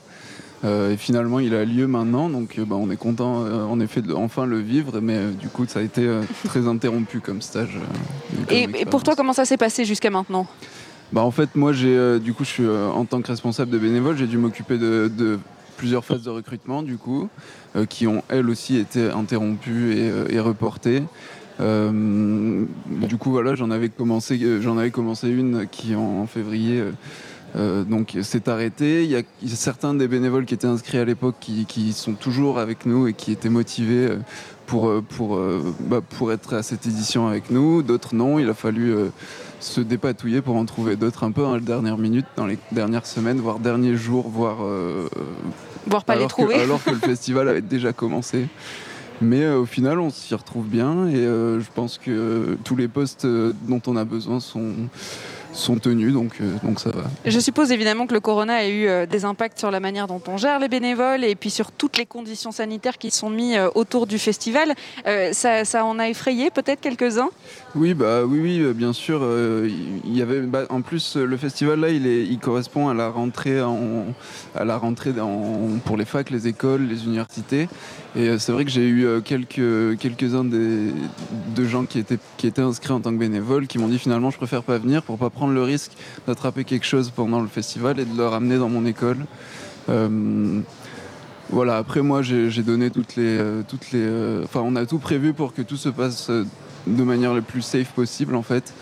Euh, 0.63 0.93
et 0.93 0.97
finalement, 0.97 1.39
il 1.39 1.53
a 1.53 1.65
lieu 1.65 1.85
maintenant, 1.85 2.29
donc 2.29 2.57
euh, 2.57 2.65
bah, 2.65 2.75
on 2.79 2.89
est 2.89 2.95
content, 2.97 3.43
euh, 3.43 3.65
en 3.65 3.79
effet, 3.79 4.01
de 4.01 4.13
enfin 4.13 4.45
le 4.45 4.59
vivre. 4.59 4.99
Mais 5.01 5.15
euh, 5.15 5.31
du 5.31 5.47
coup, 5.47 5.65
ça 5.67 5.79
a 5.79 5.81
été 5.83 6.07
très 6.45 6.67
interrompu 6.67 7.19
comme 7.19 7.41
stage. 7.41 7.77
comme 8.47 8.57
Et, 8.57 8.85
pour 8.85 9.03
toi, 9.03 9.15
comment 9.15 9.33
ça 9.33 9.45
s'est 9.45 9.57
passé 9.57 9.85
jusqu'à 9.85 10.09
maintenant? 10.09 10.47
Bah 11.11 11.21
en 11.21 11.29
fait 11.29 11.55
moi 11.55 11.71
j'ai 11.71 12.19
du 12.19 12.33
coup 12.33 12.43
je 12.43 12.49
suis 12.49 12.67
en 12.67 13.05
tant 13.05 13.21
que 13.21 13.27
responsable 13.27 13.69
de 13.69 13.77
bénévoles 13.77 14.17
j'ai 14.17 14.25
dû 14.25 14.39
m'occuper 14.39 14.79
de, 14.79 15.07
de 15.15 15.37
plusieurs 15.77 16.03
phases 16.03 16.23
de 16.23 16.31
recrutement 16.31 16.81
du 16.81 16.97
coup 16.97 17.29
qui 17.89 18.07
ont 18.07 18.23
elles 18.27 18.49
aussi 18.49 18.77
été 18.77 19.11
interrompues 19.11 19.93
et, 19.93 20.33
et 20.33 20.39
reportées. 20.39 21.03
Du 21.59 23.17
coup 23.19 23.29
voilà 23.29 23.53
j'en 23.53 23.69
avais 23.69 23.89
commencé 23.89 24.61
j'en 24.61 24.79
avais 24.79 24.89
commencé 24.89 25.29
une 25.29 25.67
qui 25.67 25.95
en, 25.95 26.01
en 26.21 26.25
février 26.25 26.83
euh, 27.55 27.83
donc 27.83 28.17
s'est 28.21 28.49
arrêtée. 28.49 29.03
Il 29.03 29.11
y, 29.11 29.15
a, 29.15 29.23
certains 29.47 29.93
des 29.93 30.07
bénévoles 30.07 30.45
qui 30.45 30.53
étaient 30.53 30.67
inscrits 30.67 30.97
à 30.97 31.05
l'époque 31.05 31.35
qui, 31.39 31.65
qui 31.65 31.93
sont 31.93 32.13
toujours 32.13 32.59
avec 32.59 32.85
nous 32.85 33.07
et 33.07 33.13
qui 33.13 33.31
étaient 33.31 33.49
motivés 33.49 34.09
euh, 34.09 34.17
pour, 34.65 34.89
euh, 34.89 35.03
pour, 35.07 35.39
bah, 35.81 36.01
pour 36.01 36.31
être 36.31 36.53
à 36.53 36.63
cette 36.63 36.85
édition 36.85 37.27
avec 37.27 37.49
nous. 37.49 37.81
D'autres 37.83 38.15
non. 38.15 38.39
Il 38.39 38.49
a 38.49 38.53
fallu 38.53 38.93
euh, 38.93 39.09
se 39.59 39.81
dépatouiller 39.81 40.41
pour 40.41 40.55
en 40.55 40.65
trouver 40.65 40.95
d'autres 40.95 41.23
un 41.23 41.31
peu 41.31 41.45
à 41.45 41.53
la 41.53 41.59
dernière 41.59 41.97
minute, 41.97 42.25
dans 42.35 42.45
les 42.45 42.57
dernières 42.71 43.05
semaines, 43.05 43.39
voire 43.39 43.59
derniers 43.59 43.95
jours, 43.95 44.29
voire 44.29 44.57
euh, 44.63 45.07
Voire 45.87 46.03
pas 46.03 46.15
les 46.15 46.23
que, 46.23 46.29
trouver. 46.29 46.55
alors 46.55 46.83
que 46.83 46.91
le 46.91 46.97
festival 47.11 47.47
avait 47.49 47.61
déjà 47.61 47.93
commencé. 47.93 48.47
Mais 49.21 49.43
euh, 49.43 49.59
au 49.59 49.65
final, 49.65 49.99
on 49.99 50.09
s'y 50.09 50.35
retrouve 50.35 50.67
bien 50.67 51.07
et 51.07 51.15
euh, 51.15 51.59
je 51.59 51.69
pense 51.73 51.97
que 51.97 52.11
euh, 52.11 52.57
tous 52.63 52.75
les 52.75 52.87
postes 52.87 53.25
dont 53.25 53.81
on 53.87 53.95
a 53.95 54.03
besoin 54.03 54.39
sont, 54.39 54.73
sont 55.55 55.77
tenus, 55.79 56.13
donc, 56.13 56.33
euh, 56.41 56.53
donc 56.63 56.79
ça 56.79 56.91
va. 56.91 57.03
Je 57.25 57.39
suppose 57.39 57.71
évidemment 57.71 58.07
que 58.07 58.13
le 58.13 58.19
corona 58.19 58.55
a 58.55 58.67
eu 58.67 58.87
euh, 58.87 59.05
des 59.05 59.23
impacts 59.25 59.57
sur 59.57 59.71
la 59.71 59.79
manière 59.79 60.05
dont 60.07 60.21
on 60.27 60.37
gère 60.37 60.59
les 60.59 60.67
bénévoles 60.67 61.23
et 61.23 61.35
puis 61.35 61.49
sur 61.49 61.71
toutes 61.71 61.97
les 61.97 62.05
conditions 62.05 62.51
sanitaires 62.51 62.97
qui 62.97 63.09
sont 63.09 63.29
mises 63.29 63.55
euh, 63.57 63.69
autour 63.73 64.05
du 64.05 64.19
festival. 64.19 64.73
Euh, 65.07 65.31
ça, 65.33 65.63
ça 65.65 65.85
en 65.85 65.97
a 65.97 66.09
effrayé 66.09 66.49
peut-être 66.51 66.81
quelques-uns? 66.81 67.29
Oui, 67.73 67.93
bah 67.93 68.23
oui, 68.25 68.39
oui, 68.41 68.73
bien 68.73 68.93
sûr. 68.93 69.19
euh, 69.23 69.69
Il 70.05 70.15
y 70.17 70.21
avait, 70.21 70.41
bah, 70.41 70.63
en 70.69 70.81
plus, 70.81 71.15
le 71.15 71.37
festival 71.37 71.79
là, 71.79 71.89
il, 71.89 72.05
est, 72.05 72.23
il 72.25 72.39
correspond 72.39 72.89
à 72.89 72.93
la 72.93 73.09
rentrée, 73.09 73.61
en, 73.61 74.05
à 74.55 74.65
la 74.65 74.77
rentrée 74.77 75.13
dans- 75.13 75.79
pour 75.85 75.95
les 75.97 76.05
facs, 76.05 76.29
les 76.31 76.47
écoles, 76.47 76.87
les 76.87 77.05
universités. 77.05 77.67
Et 78.17 78.37
c'est 78.39 78.51
vrai 78.53 78.63
que 78.63 78.71
j'ai 78.71 78.87
eu 78.87 79.05
quelques 79.25 79.97
quelques-uns 79.99 80.45
des 80.45 80.87
de 81.55 81.65
gens 81.65 81.83
qui 81.85 81.99
étaient 81.99 82.17
qui 82.37 82.47
étaient 82.47 82.61
inscrits 82.61 82.93
en 82.93 83.01
tant 83.01 83.11
que 83.11 83.17
bénévoles, 83.17 83.67
qui 83.67 83.77
m'ont 83.77 83.89
dit 83.89 83.99
finalement, 83.99 84.31
je 84.31 84.37
préfère 84.37 84.63
pas 84.63 84.77
venir 84.77 85.03
pour 85.03 85.17
pas 85.17 85.29
prendre 85.29 85.44
le 85.53 85.63
risque 85.63 85.91
d'attraper 86.27 86.63
quelque 86.63 86.85
chose 86.85 87.11
pendant 87.11 87.41
le 87.41 87.47
festival 87.47 87.99
et 87.99 88.05
de 88.05 88.17
le 88.17 88.27
ramener 88.27 88.57
dans 88.57 88.69
mon 88.69 88.85
école. 88.85 89.25
Euh, 89.89 90.61
voilà, 91.49 91.77
après 91.77 92.01
moi 92.01 92.21
j'ai 92.21 92.63
donné 92.63 92.89
toutes 92.89 93.15
les. 93.15 93.37
euh, 93.37 93.61
toutes 93.67 93.91
les 93.91 94.01
euh, 94.01 94.43
Enfin, 94.43 94.61
on 94.63 94.75
a 94.75 94.85
tout 94.85 94.99
prévu 94.99 95.33
pour 95.33 95.53
que 95.53 95.61
tout 95.61 95.77
se 95.77 95.89
passe 95.89 96.29
de 96.29 97.03
manière 97.03 97.33
la 97.33 97.41
plus 97.41 97.61
safe 97.61 97.91
possible 97.91 98.35
en 98.35 98.43
fait. 98.43 98.73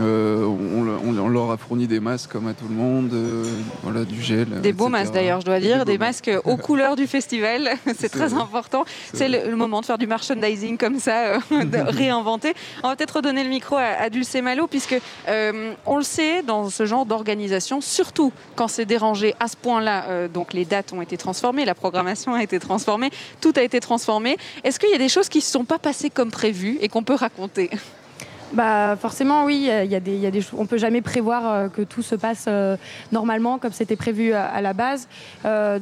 Euh, 0.00 0.44
on, 0.44 0.82
le- 0.84 0.96
on- 1.04 1.18
on 1.18 1.28
leur 1.28 1.50
a 1.50 1.56
fourni 1.58 1.86
des 1.86 2.00
masques 2.00 2.30
comme 2.32 2.48
à 2.48 2.54
tout 2.54 2.66
le 2.66 2.74
monde, 2.74 3.12
euh, 3.12 3.44
voilà, 3.82 4.04
du 4.04 4.20
gel. 4.22 4.48
Des 4.62 4.72
beaux 4.72 4.88
masques 4.88 5.12
d'ailleurs, 5.12 5.40
je 5.40 5.46
dois 5.46 5.60
dire, 5.60 5.84
des 5.84 5.98
masques 5.98 6.30
aux 6.44 6.56
couleurs 6.56 6.96
du 6.96 7.06
festival, 7.06 7.68
c'est 7.98 8.08
très 8.08 8.28
vrai. 8.28 8.40
important. 8.40 8.84
C'est 9.12 9.28
le, 9.28 9.50
le 9.50 9.56
moment 9.56 9.80
de 9.82 9.86
faire 9.86 9.98
du 9.98 10.06
merchandising 10.06 10.78
comme 10.78 10.98
ça, 10.98 11.34
euh, 11.34 11.38
de 11.64 11.76
réinventer. 11.96 12.54
On 12.82 12.88
va 12.88 12.96
peut-être 12.96 13.16
redonner 13.16 13.44
le 13.44 13.50
micro 13.50 13.76
à, 13.76 13.82
à 14.00 14.08
Dulce 14.10 14.34
Malo, 14.36 14.66
puisque 14.66 14.98
on 15.86 15.96
le 15.98 16.02
sait, 16.04 16.42
dans 16.42 16.70
ce 16.70 16.86
genre 16.86 17.04
d'organisation, 17.04 17.80
surtout 17.82 18.32
quand 18.56 18.68
c'est 18.68 18.86
dérangé 18.86 19.34
à 19.40 19.48
ce 19.48 19.56
point-là, 19.56 20.28
donc 20.28 20.52
les 20.54 20.64
dates 20.64 20.92
ont 20.94 21.02
été 21.02 21.16
transformées, 21.18 21.64
la 21.66 21.74
programmation 21.74 22.32
a 22.34 22.42
été 22.42 22.58
transformée, 22.58 23.10
tout 23.40 23.52
a 23.56 23.62
été 23.62 23.78
transformé. 23.80 24.36
Est-ce 24.64 24.78
qu'il 24.78 24.90
y 24.90 24.94
a 24.94 24.98
des 24.98 25.08
choses 25.10 25.28
qui 25.28 25.38
ne 25.38 25.42
se 25.42 25.50
sont 25.50 25.64
pas 25.64 25.78
passées 25.78 26.08
comme 26.10 26.30
prévu 26.30 26.78
et 26.80 26.88
qu'on 26.88 27.02
peut 27.02 27.14
raconter? 27.14 27.70
Bah 28.52 28.96
forcément 28.96 29.46
oui, 29.46 29.70
il 29.70 29.90
y 29.90 29.94
a 29.94 30.00
des, 30.00 30.16
y 30.16 30.26
a 30.26 30.30
on 30.58 30.66
peut 30.66 30.76
jamais 30.76 31.00
prévoir 31.00 31.50
euh, 31.50 31.68
que 31.68 31.80
tout 31.80 32.02
se 32.02 32.14
passe 32.14 32.44
euh, 32.48 32.76
normalement 33.10 33.58
comme 33.58 33.72
c'était 33.72 33.96
prévu 33.96 34.34
à, 34.34 34.44
à 34.44 34.60
la 34.60 34.74
base. 34.74 35.08
Euh, 35.46 35.78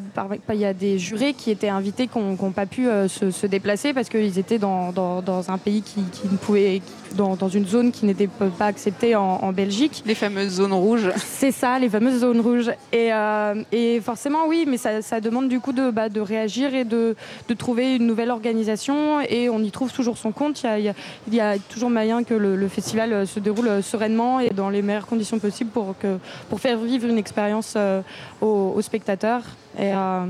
il 0.53 0.61
y 0.61 0.64
a 0.64 0.73
des 0.73 0.99
jurés 0.99 1.35
qui 1.35 1.51
étaient 1.51 1.68
invités 1.68 2.07
qui 2.07 2.18
n'ont 2.18 2.53
pas 2.53 2.66
pu 2.66 2.87
euh, 2.87 3.09
se, 3.09 3.47
déplacer 3.47 3.93
parce 3.93 4.09
qu'ils 4.09 4.39
étaient 4.39 4.59
dans, 4.59 5.45
un 5.49 5.59
pays 5.59 5.83
qui 5.83 6.01
ne 6.31 6.37
pouvait, 6.37 6.81
dans, 7.14 7.36
dans 7.36 7.48
une 7.48 7.66
zone 7.66 7.92
qui 7.92 8.06
n'était 8.06 8.26
pas 8.28 8.66
acceptée 8.66 9.16
en, 9.16 9.22
en 9.42 9.52
Belgique. 9.52 10.02
Les 10.06 10.14
fameuses 10.14 10.52
zones 10.54 10.72
rouges. 10.72 11.11
C'est 11.16 11.52
ça, 11.52 11.78
les 11.78 11.88
fameuses 11.88 12.20
zones 12.20 12.40
rouges. 12.40 12.70
Et, 12.92 13.12
euh, 13.12 13.62
et 13.72 14.00
forcément 14.00 14.46
oui, 14.48 14.64
mais 14.66 14.76
ça, 14.76 15.02
ça 15.02 15.20
demande 15.20 15.48
du 15.48 15.61
coup 15.61 15.72
de, 15.72 15.90
bah, 15.90 16.08
de 16.08 16.20
réagir 16.20 16.74
et 16.74 16.84
de, 16.84 17.16
de 17.48 17.54
trouver 17.54 17.96
une 17.96 18.06
nouvelle 18.06 18.30
organisation 18.30 19.20
et 19.20 19.48
on 19.48 19.61
y 19.61 19.70
trouve 19.70 19.92
toujours 19.92 20.18
son 20.18 20.32
compte. 20.32 20.62
Il 20.62 20.66
y 20.66 20.68
a, 20.68 20.78
il 20.78 20.84
y 20.84 20.88
a- 20.88 20.94
il 21.28 21.34
y 21.34 21.40
a 21.40 21.56
toujours 21.58 21.90
moyen 21.90 22.22
que 22.24 22.34
le, 22.34 22.56
le 22.56 22.68
festival 22.68 23.12
euh, 23.12 23.26
se 23.26 23.40
déroule 23.40 23.68
euh, 23.68 23.82
sereinement 23.82 24.40
et 24.40 24.50
dans 24.50 24.68
les 24.70 24.82
meilleures 24.82 25.06
conditions 25.06 25.38
possibles 25.38 25.70
pour, 25.70 25.94
que, 25.98 26.18
pour 26.48 26.61
faire 26.61 26.78
vivre 26.78 27.06
une 27.08 27.18
expérience 27.18 27.74
euh, 27.76 28.00
aux, 28.40 28.72
aux 28.76 28.82
spectateurs. 28.82 29.42
Et, 29.78 29.92
euh, 29.94 30.24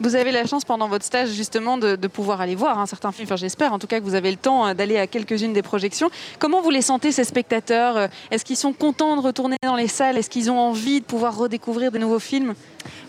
Vous 0.00 0.16
avez 0.16 0.32
la 0.32 0.44
chance 0.44 0.64
pendant 0.64 0.88
votre 0.88 1.04
stage 1.04 1.30
justement 1.30 1.78
de, 1.78 1.94
pouvoir 2.08 2.40
aller 2.40 2.56
voir 2.56 2.78
un 2.78 2.86
certain 2.86 3.12
film. 3.12 3.26
Enfin, 3.26 3.36
j'espère 3.36 3.72
en 3.72 3.78
tout 3.78 3.86
cas 3.86 4.00
que 4.00 4.04
vous 4.04 4.16
avez 4.16 4.30
le 4.30 4.36
temps 4.36 4.66
euh, 4.66 4.74
d'aller 4.74 4.98
à 4.98 5.06
quelques-unes 5.06 5.52
des 5.52 5.62
projections. 5.62 6.10
Comment 6.38 6.62
vous 6.62 6.70
les 6.70 6.82
sentez 6.82 7.12
ces 7.12 7.24
spectateurs? 7.24 7.96
Euh, 7.96 8.06
Est-ce 8.30 8.44
qu'ils 8.44 8.56
sont 8.56 8.72
contents 8.72 9.16
de 9.16 9.20
retourner 9.20 9.56
dans 9.62 9.76
les 9.76 9.88
salles? 9.88 10.18
Est-ce 10.18 10.30
qu'ils 10.30 10.50
ont 10.50 10.58
envie 10.58 11.00
de 11.00 11.04
pouvoir 11.04 11.36
redécouvrir 11.36 11.92
des 11.92 12.00
nouveaux 12.00 12.18
films? 12.18 12.54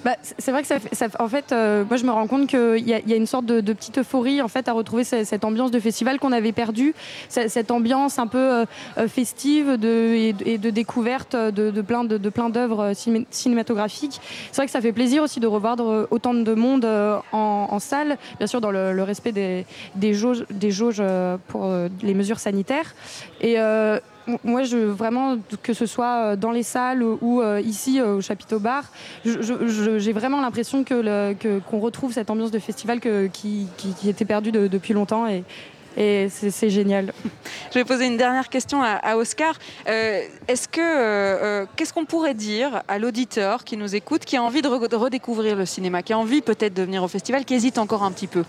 Bah, 0.05 0.17
c'est 0.21 0.51
vrai 0.51 0.61
que 0.61 0.67
ça, 0.67 0.75
ça 0.91 1.07
en 1.17 1.27
fait, 1.27 1.51
euh, 1.51 1.83
moi 1.83 1.97
je 1.97 2.05
me 2.05 2.11
rends 2.11 2.27
compte 2.27 2.45
qu'il 2.45 2.77
y, 2.77 2.91
y, 2.91 3.13
a 3.13 3.15
une 3.15 3.25
sorte 3.25 3.47
de, 3.47 3.59
de, 3.59 3.73
petite 3.73 3.97
euphorie 3.97 4.39
en 4.39 4.47
fait 4.47 4.67
à 4.67 4.71
retrouver 4.71 5.03
cette, 5.03 5.25
cette 5.25 5.43
ambiance 5.43 5.71
de 5.71 5.79
festival 5.79 6.19
qu'on 6.19 6.31
avait 6.31 6.51
perdue, 6.51 6.93
cette, 7.27 7.49
cette, 7.49 7.71
ambiance 7.71 8.19
un 8.19 8.27
peu 8.27 8.37
euh, 8.37 8.65
euh 8.99 9.07
festive 9.07 9.77
de, 9.77 10.13
et, 10.13 10.35
et, 10.45 10.57
de 10.59 10.69
découverte 10.69 11.35
de, 11.35 11.71
de 11.71 11.81
plein 11.81 12.03
de, 12.03 12.17
plein 12.29 12.51
d'œuvres 12.51 12.93
cinématographiques. 13.31 14.21
C'est 14.51 14.57
vrai 14.57 14.67
que 14.67 14.71
ça 14.71 14.79
fait 14.79 14.93
plaisir 14.93 15.23
aussi 15.23 15.39
de 15.39 15.47
revoir 15.47 15.77
autant 16.11 16.35
de 16.35 16.53
monde 16.53 16.85
en, 16.85 17.67
en 17.71 17.79
salle, 17.79 18.19
bien 18.37 18.45
sûr 18.45 18.61
dans 18.61 18.69
le, 18.69 18.93
le 18.93 19.01
respect 19.01 19.31
des, 19.31 19.65
des, 19.95 20.13
jauges, 20.13 20.45
des 20.51 20.69
jauges 20.69 21.01
pour 21.47 21.67
les 22.03 22.13
mesures 22.13 22.39
sanitaires. 22.39 22.93
Et 23.41 23.55
euh, 23.57 23.99
moi, 24.43 24.63
je, 24.63 24.77
vraiment, 24.77 25.37
que 25.61 25.73
ce 25.73 25.85
soit 25.85 26.17
euh, 26.17 26.35
dans 26.35 26.51
les 26.51 26.63
salles 26.63 27.03
ou 27.03 27.41
euh, 27.41 27.61
ici 27.61 28.01
au 28.01 28.21
chapiteau 28.21 28.59
bar, 28.59 28.85
j'ai 29.23 30.13
vraiment 30.13 30.41
l'impression 30.41 30.83
qu'on 30.83 31.35
que 31.39 31.59
qu 31.59 31.75
retrouve 31.75 32.13
cette 32.13 32.29
ambiance 32.29 32.51
de 32.51 32.59
festival 32.59 32.99
qui, 32.99 33.67
était 34.05 34.25
perdue 34.25 34.51
de, 34.51 34.67
depuis 34.67 34.93
longtemps. 34.93 35.27
Et, 35.27 35.43
c'est 35.97 36.69
génial. 36.69 37.13
Je 37.73 37.79
vais 37.79 37.85
poser 37.85 38.05
une 38.07 38.17
dernière 38.17 38.49
question 38.49 38.81
à, 38.83 39.15
Oscar. 39.15 39.55
Euh, 39.87 40.21
Est-ce 40.47 40.67
que 40.67 40.81
euh, 40.81 41.65
qu'est-ce 41.75 41.93
qu'on 41.93 42.05
pourrait 42.05 42.33
dire 42.33 42.83
à 42.87 42.99
l'auditeur 42.99 43.63
qui 43.63 43.77
nous 43.77 43.95
écoute, 43.95 44.25
qui 44.25 44.35
a 44.35 44.43
envie 44.43 44.61
de 44.61 44.67
redécouvrir 44.67 45.55
le 45.55 45.65
cinéma, 45.65 46.03
qui 46.03 46.11
a 46.11 46.17
envie 46.17 46.41
peut-être 46.41 46.73
de 46.73 46.83
venir 46.83 47.01
au 47.01 47.07
festival, 47.07 47.45
qui 47.45 47.53
hésite 47.53 47.77
encore 47.77 48.03
un 48.03 48.11
petit 48.11 48.27
peu? 48.27 48.43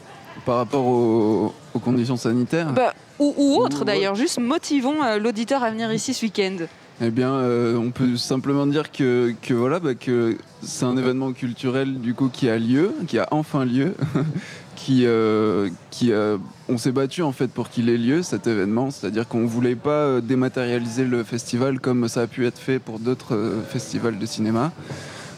Par 0.45 0.57
rapport 0.57 0.87
aux, 0.87 1.55
aux 1.74 1.78
conditions 1.78 2.16
sanitaires 2.16 2.72
bah, 2.72 2.95
ou, 3.18 3.34
ou 3.37 3.57
autre 3.57 3.84
d'ailleurs, 3.84 4.14
juste 4.14 4.39
motivons 4.39 5.03
euh, 5.03 5.18
l'auditeur 5.18 5.62
à 5.62 5.70
venir 5.70 5.93
ici 5.93 6.14
ce 6.14 6.24
week-end. 6.24 6.57
Eh 7.01 7.11
bien, 7.11 7.30
euh, 7.34 7.76
on 7.76 7.91
peut 7.91 8.16
simplement 8.16 8.66
dire 8.66 8.91
que, 8.91 9.34
que 9.43 9.53
voilà, 9.53 9.80
bah, 9.80 9.95
que 9.95 10.39
c'est 10.62 10.84
un 10.84 10.97
événement 10.97 11.32
culturel 11.32 12.01
du 12.01 12.14
coup 12.14 12.30
qui 12.32 12.49
a 12.49 12.59
lieu, 12.59 12.95
qui 13.07 13.18
a 13.18 13.28
enfin 13.32 13.66
lieu, 13.66 13.95
qui, 14.76 15.05
euh, 15.05 15.68
qui 15.91 16.12
euh, 16.12 16.39
on 16.68 16.78
s'est 16.78 16.93
battu 16.93 17.22
en 17.22 17.32
fait 17.32 17.49
pour 17.49 17.68
qu'il 17.68 17.91
ait 17.91 17.99
lieu 17.99 18.22
cet 18.22 18.47
événement, 18.47 18.91
c'est-à-dire 18.91 19.28
qu'on 19.28 19.45
voulait 19.45 19.74
pas 19.74 20.20
dématérialiser 20.20 21.05
le 21.05 21.22
festival 21.22 21.80
comme 21.80 22.09
ça 22.09 22.22
a 22.22 22.26
pu 22.26 22.47
être 22.47 22.59
fait 22.59 22.78
pour 22.78 22.99
d'autres 22.99 23.34
euh, 23.34 23.62
festivals 23.68 24.18
de 24.18 24.26
cinéma. 24.26 24.72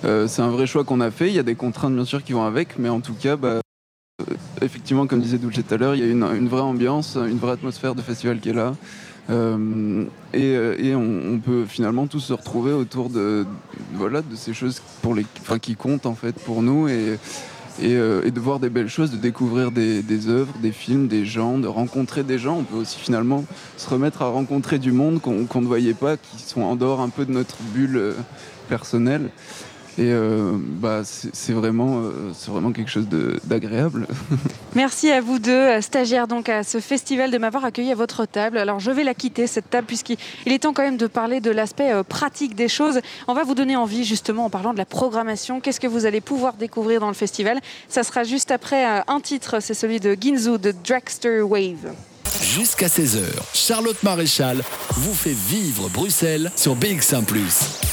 c'est 0.02 0.42
un 0.42 0.50
vrai 0.50 0.66
choix 0.66 0.84
qu'on 0.84 1.00
a 1.00 1.10
fait. 1.10 1.28
Il 1.28 1.34
y 1.34 1.40
a 1.40 1.42
des 1.42 1.56
contraintes 1.56 1.94
bien 1.94 2.04
sûr 2.04 2.22
qui 2.22 2.34
vont 2.34 2.44
avec, 2.44 2.78
mais 2.78 2.88
en 2.88 3.00
tout 3.00 3.14
cas. 3.14 3.36
Bah, 3.36 3.60
effectivement, 4.62 5.06
comme 5.06 5.20
disait 5.20 5.38
Dulce 5.38 5.60
tout 5.66 5.74
à 5.74 5.76
l'heure, 5.76 5.94
il 5.94 6.00
y 6.00 6.04
a 6.04 6.10
une, 6.10 6.48
vraie 6.48 6.60
ambiance, 6.60 7.16
une 7.16 7.38
vraie 7.38 7.52
atmosphère 7.52 7.94
de 7.94 8.02
festival 8.02 8.40
qui 8.40 8.50
est 8.50 8.54
là. 8.54 8.74
Euh, 9.30 10.04
et, 10.32 10.52
et 10.52 10.94
on, 10.94 11.38
peut 11.38 11.66
finalement 11.66 12.06
tous 12.06 12.20
se 12.20 12.32
retrouver 12.32 12.72
autour 12.72 13.10
de, 13.10 13.46
voilà, 13.94 14.22
de 14.22 14.34
ces 14.36 14.54
choses 14.54 14.80
pour 15.02 15.14
les, 15.14 15.26
qui 15.60 15.76
comptent 15.76 16.06
en 16.06 16.14
fait 16.14 16.32
pour 16.32 16.62
nous 16.62 16.88
et, 16.88 17.18
euh, 17.82 18.28
de 18.28 18.40
voir 18.40 18.58
des 18.58 18.70
belles 18.70 18.88
choses, 18.88 19.10
de 19.10 19.16
découvrir 19.18 19.70
des, 19.70 20.28
œuvres, 20.28 20.52
des 20.60 20.72
films, 20.72 21.08
des 21.08 21.24
gens, 21.24 21.58
de 21.58 21.68
rencontrer 21.68 22.24
des 22.24 22.38
gens. 22.38 22.58
On 22.58 22.64
peut 22.64 22.76
aussi 22.76 22.98
finalement 22.98 23.44
se 23.76 23.88
remettre 23.88 24.22
à 24.22 24.28
rencontrer 24.28 24.78
du 24.78 24.92
monde 24.92 25.20
qu'on 25.20 25.44
qu 25.44 25.58
ne 25.58 25.66
voyait 25.66 25.94
pas, 25.94 26.16
qui 26.16 26.42
sont 26.42 26.62
en 26.62 26.74
dehors 26.74 27.00
un 27.00 27.10
peu 27.10 27.24
de 27.24 27.32
notre 27.32 27.56
bulle 27.74 27.96
euh, 27.96 28.12
personnelle. 28.68 29.30
Et 29.98 30.12
euh, 30.12 30.52
bah, 30.54 31.02
c'est 31.04 31.52
vraiment, 31.52 32.02
euh, 32.02 32.32
vraiment 32.46 32.70
quelque 32.70 32.90
chose 32.90 33.08
d'agréable. 33.44 34.06
Merci 34.76 35.10
à 35.10 35.20
vous 35.20 35.40
deux, 35.40 35.80
stagiaires 35.80 36.28
donc 36.28 36.48
à 36.48 36.62
ce 36.62 36.78
festival, 36.78 37.32
de 37.32 37.38
m'avoir 37.38 37.64
accueilli 37.64 37.90
à 37.90 37.96
votre 37.96 38.24
table. 38.24 38.58
Alors 38.58 38.78
je 38.78 38.92
vais 38.92 39.02
la 39.02 39.14
quitter, 39.14 39.48
cette 39.48 39.70
table, 39.70 39.88
puisqu'il 39.88 40.16
est 40.46 40.60
temps 40.60 40.72
quand 40.72 40.84
même 40.84 40.98
de 40.98 41.08
parler 41.08 41.40
de 41.40 41.50
l'aspect 41.50 41.92
euh, 41.92 42.04
pratique 42.04 42.54
des 42.54 42.68
choses. 42.68 43.00
On 43.26 43.34
va 43.34 43.42
vous 43.42 43.56
donner 43.56 43.74
envie 43.74 44.04
justement 44.04 44.44
en 44.44 44.50
parlant 44.50 44.72
de 44.72 44.78
la 44.78 44.84
programmation. 44.84 45.60
Qu'est-ce 45.60 45.80
que 45.80 45.88
vous 45.88 46.06
allez 46.06 46.20
pouvoir 46.20 46.54
découvrir 46.54 47.00
dans 47.00 47.08
le 47.08 47.14
festival? 47.14 47.58
Ça 47.88 48.04
sera 48.04 48.22
juste 48.22 48.52
après 48.52 48.86
euh, 48.86 49.00
un 49.08 49.20
titre, 49.20 49.60
c'est 49.60 49.74
celui 49.74 49.98
de 49.98 50.16
Ginzu 50.20 50.58
de 50.58 50.72
Dragster 50.86 51.42
Wave. 51.42 51.92
Jusqu'à 52.40 52.86
16h, 52.86 53.24
Charlotte 53.52 54.00
Maréchal 54.04 54.62
vous 54.90 55.14
fait 55.14 55.34
vivre 55.34 55.88
Bruxelles 55.88 56.52
sur 56.54 56.76
BX1 56.76 57.24
+. 57.24 57.87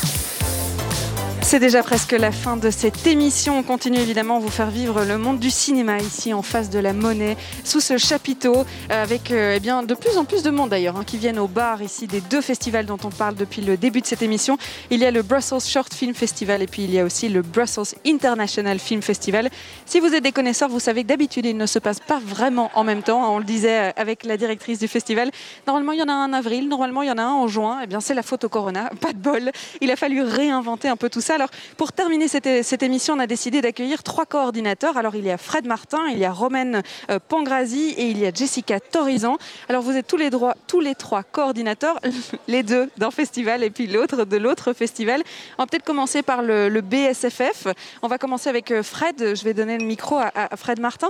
C'est 1.55 1.59
déjà 1.61 1.83
presque 1.83 2.11
la 2.11 2.33
fin 2.33 2.57
de 2.57 2.69
cette 2.69 3.07
émission. 3.07 3.57
On 3.57 3.63
continue 3.63 3.99
évidemment 3.99 4.35
à 4.35 4.39
vous 4.39 4.49
faire 4.49 4.69
vivre 4.69 5.05
le 5.05 5.17
monde 5.17 5.39
du 5.39 5.49
cinéma 5.49 5.99
ici 5.99 6.33
en 6.33 6.41
face 6.41 6.69
de 6.69 6.79
la 6.79 6.91
monnaie, 6.91 7.37
sous 7.63 7.79
ce 7.79 7.97
chapiteau, 7.97 8.65
avec 8.89 9.31
euh, 9.31 9.53
eh 9.55 9.61
bien, 9.61 9.81
de 9.81 9.93
plus 9.93 10.17
en 10.17 10.25
plus 10.25 10.43
de 10.43 10.49
monde 10.49 10.71
d'ailleurs 10.71 10.97
hein, 10.97 11.05
qui 11.05 11.17
viennent 11.17 11.39
au 11.39 11.47
bar 11.47 11.81
ici 11.81 12.07
des 12.07 12.19
deux 12.19 12.41
festivals 12.41 12.85
dont 12.85 12.97
on 13.05 13.09
parle 13.09 13.35
depuis 13.35 13.61
le 13.61 13.77
début 13.77 14.01
de 14.01 14.05
cette 14.05 14.21
émission. 14.21 14.57
Il 14.89 14.99
y 14.99 15.05
a 15.05 15.11
le 15.11 15.21
Brussels 15.21 15.61
Short 15.61 15.93
Film 15.93 16.13
Festival 16.13 16.61
et 16.61 16.67
puis 16.67 16.83
il 16.83 16.93
y 16.93 16.99
a 16.99 17.05
aussi 17.05 17.29
le 17.29 17.41
Brussels 17.41 17.97
International 18.05 18.77
Film 18.77 19.01
Festival. 19.01 19.49
Si 19.85 20.01
vous 20.01 20.13
êtes 20.13 20.23
des 20.23 20.33
connaisseurs, 20.33 20.67
vous 20.67 20.81
savez 20.81 21.03
que 21.03 21.07
d'habitude 21.07 21.45
il 21.45 21.55
ne 21.55 21.67
se 21.67 21.79
passe 21.79 22.01
pas 22.01 22.19
vraiment 22.19 22.69
en 22.73 22.83
même 22.83 23.01
temps. 23.01 23.33
On 23.33 23.37
le 23.37 23.45
disait 23.45 23.93
avec 23.95 24.25
la 24.25 24.35
directrice 24.35 24.79
du 24.79 24.89
festival. 24.89 25.31
Normalement 25.67 25.93
il 25.93 25.99
y 25.99 26.03
en 26.03 26.09
a 26.09 26.13
un 26.13 26.31
en 26.31 26.33
avril, 26.33 26.67
normalement 26.67 27.01
il 27.01 27.07
y 27.07 27.11
en 27.11 27.17
a 27.17 27.23
un 27.23 27.31
en 27.31 27.47
juin. 27.47 27.79
Eh 27.81 27.87
bien 27.87 28.01
c'est 28.01 28.13
la 28.13 28.23
faute 28.23 28.43
au 28.43 28.49
corona, 28.49 28.89
pas 28.99 29.13
de 29.13 29.19
bol. 29.19 29.53
Il 29.79 29.89
a 29.89 29.95
fallu 29.95 30.21
réinventer 30.21 30.89
un 30.89 30.97
peu 30.97 31.09
tout 31.09 31.21
ça. 31.21 31.37
Pour 31.77 31.91
terminer 31.91 32.27
cette, 32.27 32.83
émission, 32.83 33.15
on 33.15 33.19
a 33.19 33.27
décidé 33.27 33.61
d'accueillir 33.61 34.03
trois 34.03 34.25
coordinateurs. 34.25 34.97
Alors, 34.97 35.15
il 35.15 35.25
y 35.25 35.31
a 35.31 35.37
Fred 35.37 35.65
Martin, 35.65 36.07
il 36.11 36.17
y 36.17 36.25
a 36.25 36.31
Romaine 36.31 36.81
euh, 37.09 37.19
Pangrazi 37.27 37.93
et 37.97 38.09
il 38.09 38.17
y 38.17 38.25
a 38.25 38.31
Jessica 38.33 38.79
Torizan. 38.79 39.37
Alors, 39.69 39.81
vous 39.81 39.95
êtes 39.95 40.07
tous 40.07 40.17
les, 40.17 40.29
droits, 40.29 40.55
tous 40.67 40.79
les 40.79 40.95
trois 40.95 41.23
coordinateurs, 41.23 41.99
les 42.47 42.63
deux 42.63 42.89
d'un 42.97 43.11
festival 43.11 43.63
et 43.63 43.69
puis 43.69 43.87
l'autre 43.87 44.25
de 44.25 44.37
l'autre 44.37 44.73
festival. 44.73 45.21
On 45.57 45.63
va 45.63 45.67
peut-être 45.67 45.85
commencer 45.85 46.21
par 46.21 46.41
le, 46.41 46.81
BSFF. 46.81 47.67
On 48.01 48.07
va 48.07 48.17
commencer 48.17 48.49
avec 48.49 48.71
euh, 48.71 48.83
Fred. 48.83 49.35
Je 49.35 49.43
vais 49.43 49.53
donner 49.53 49.77
le 49.77 49.85
micro 49.85 50.17
à, 50.17 50.55
Fred 50.55 50.79
Martin. 50.79 51.09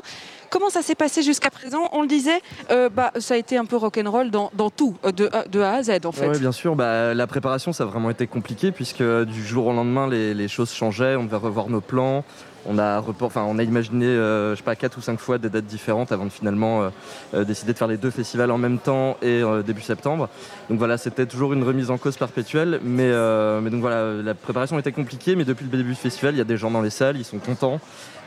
Comment 0.50 0.70
ça 0.70 0.82
s'est 0.82 0.96
passé 0.96 1.22
jusqu'à 1.22 1.50
présent? 1.50 1.90
On 1.92 2.02
le 2.02 2.08
disait, 2.08 2.42
euh, 2.72 2.90
bah, 2.90 3.12
ça 3.20 3.34
a 3.34 3.38
été 3.38 3.58
un 3.58 3.66
peu 3.66 3.76
rock'n'roll 3.76 4.32
dans, 4.32 4.50
tout, 4.70 4.96
de, 5.04 5.30
de, 5.50 5.60
A 5.60 5.74
à 5.74 5.84
Z 5.84 6.06
en 6.06 6.12
fait. 6.12 6.28
Oui, 6.28 6.40
bien 6.40 6.52
sûr. 6.52 6.76
Bah, 6.76 7.14
la 7.14 7.28
préparation, 7.28 7.74
ça 7.74 7.84
a 7.84 7.88
vraiment 7.88 8.10
été 8.10 8.28
compliqué 8.28 8.72
puisque 8.72 9.04
du 9.04 9.46
jour 9.46 9.68
au 9.68 9.74
lendemain, 9.74 10.08
les, 10.08 10.15
les 10.16 10.48
choses 10.48 10.72
changeaient. 10.72 11.16
On 11.16 11.24
devait 11.24 11.38
revoir 11.38 11.70
nos 11.70 11.82
plans. 11.82 12.24
On 12.68 12.80
a, 12.80 13.64
imaginé, 13.64 14.08
euh, 14.08 14.56
pas, 14.66 14.76
quatre 14.76 14.98
ou 14.98 15.02
cinq 15.02 15.20
fois 15.20 15.38
des 15.38 15.50
dates 15.50 15.66
différentes 15.66 16.12
avant 16.12 16.26
de 16.26 16.32
finalement 16.32 16.90
euh, 17.34 17.44
décider 17.44 17.74
de 17.74 17.78
faire 17.78 17.88
les 17.88 17.98
deux 17.98 18.10
festivals 18.10 18.50
en 18.50 18.58
même 18.58 18.80
temps 18.80 19.18
et 19.22 19.44
euh, 19.44 19.62
début 19.62 19.82
septembre. 19.82 20.30
Donc 20.70 20.80
voilà, 20.80 20.98
c'était 20.98 21.28
toujours 21.28 21.54
une 21.54 21.64
remise 21.64 21.92
en 21.92 22.00
cause 22.00 22.18
perpétuelle. 22.18 22.80
Mais, 22.84 23.04
euh, 23.04 23.62
donc 23.62 23.82
voilà, 23.82 24.14
la 24.22 24.34
préparation 24.34 24.80
était 24.80 24.92
compliquée. 24.92 25.36
Mais 25.36 25.46
depuis 25.46 25.66
le 25.66 25.78
début 25.78 25.92
du 25.92 25.96
festival, 25.96 26.34
il 26.34 26.38
y 26.38 26.42
a 26.42 26.46
des 26.46 26.58
gens 26.58 26.72
dans 26.72 26.82
les 26.82 26.90
salles, 26.90 27.18
ils 27.18 27.26
sont 27.26 27.40
contents. 27.40 27.80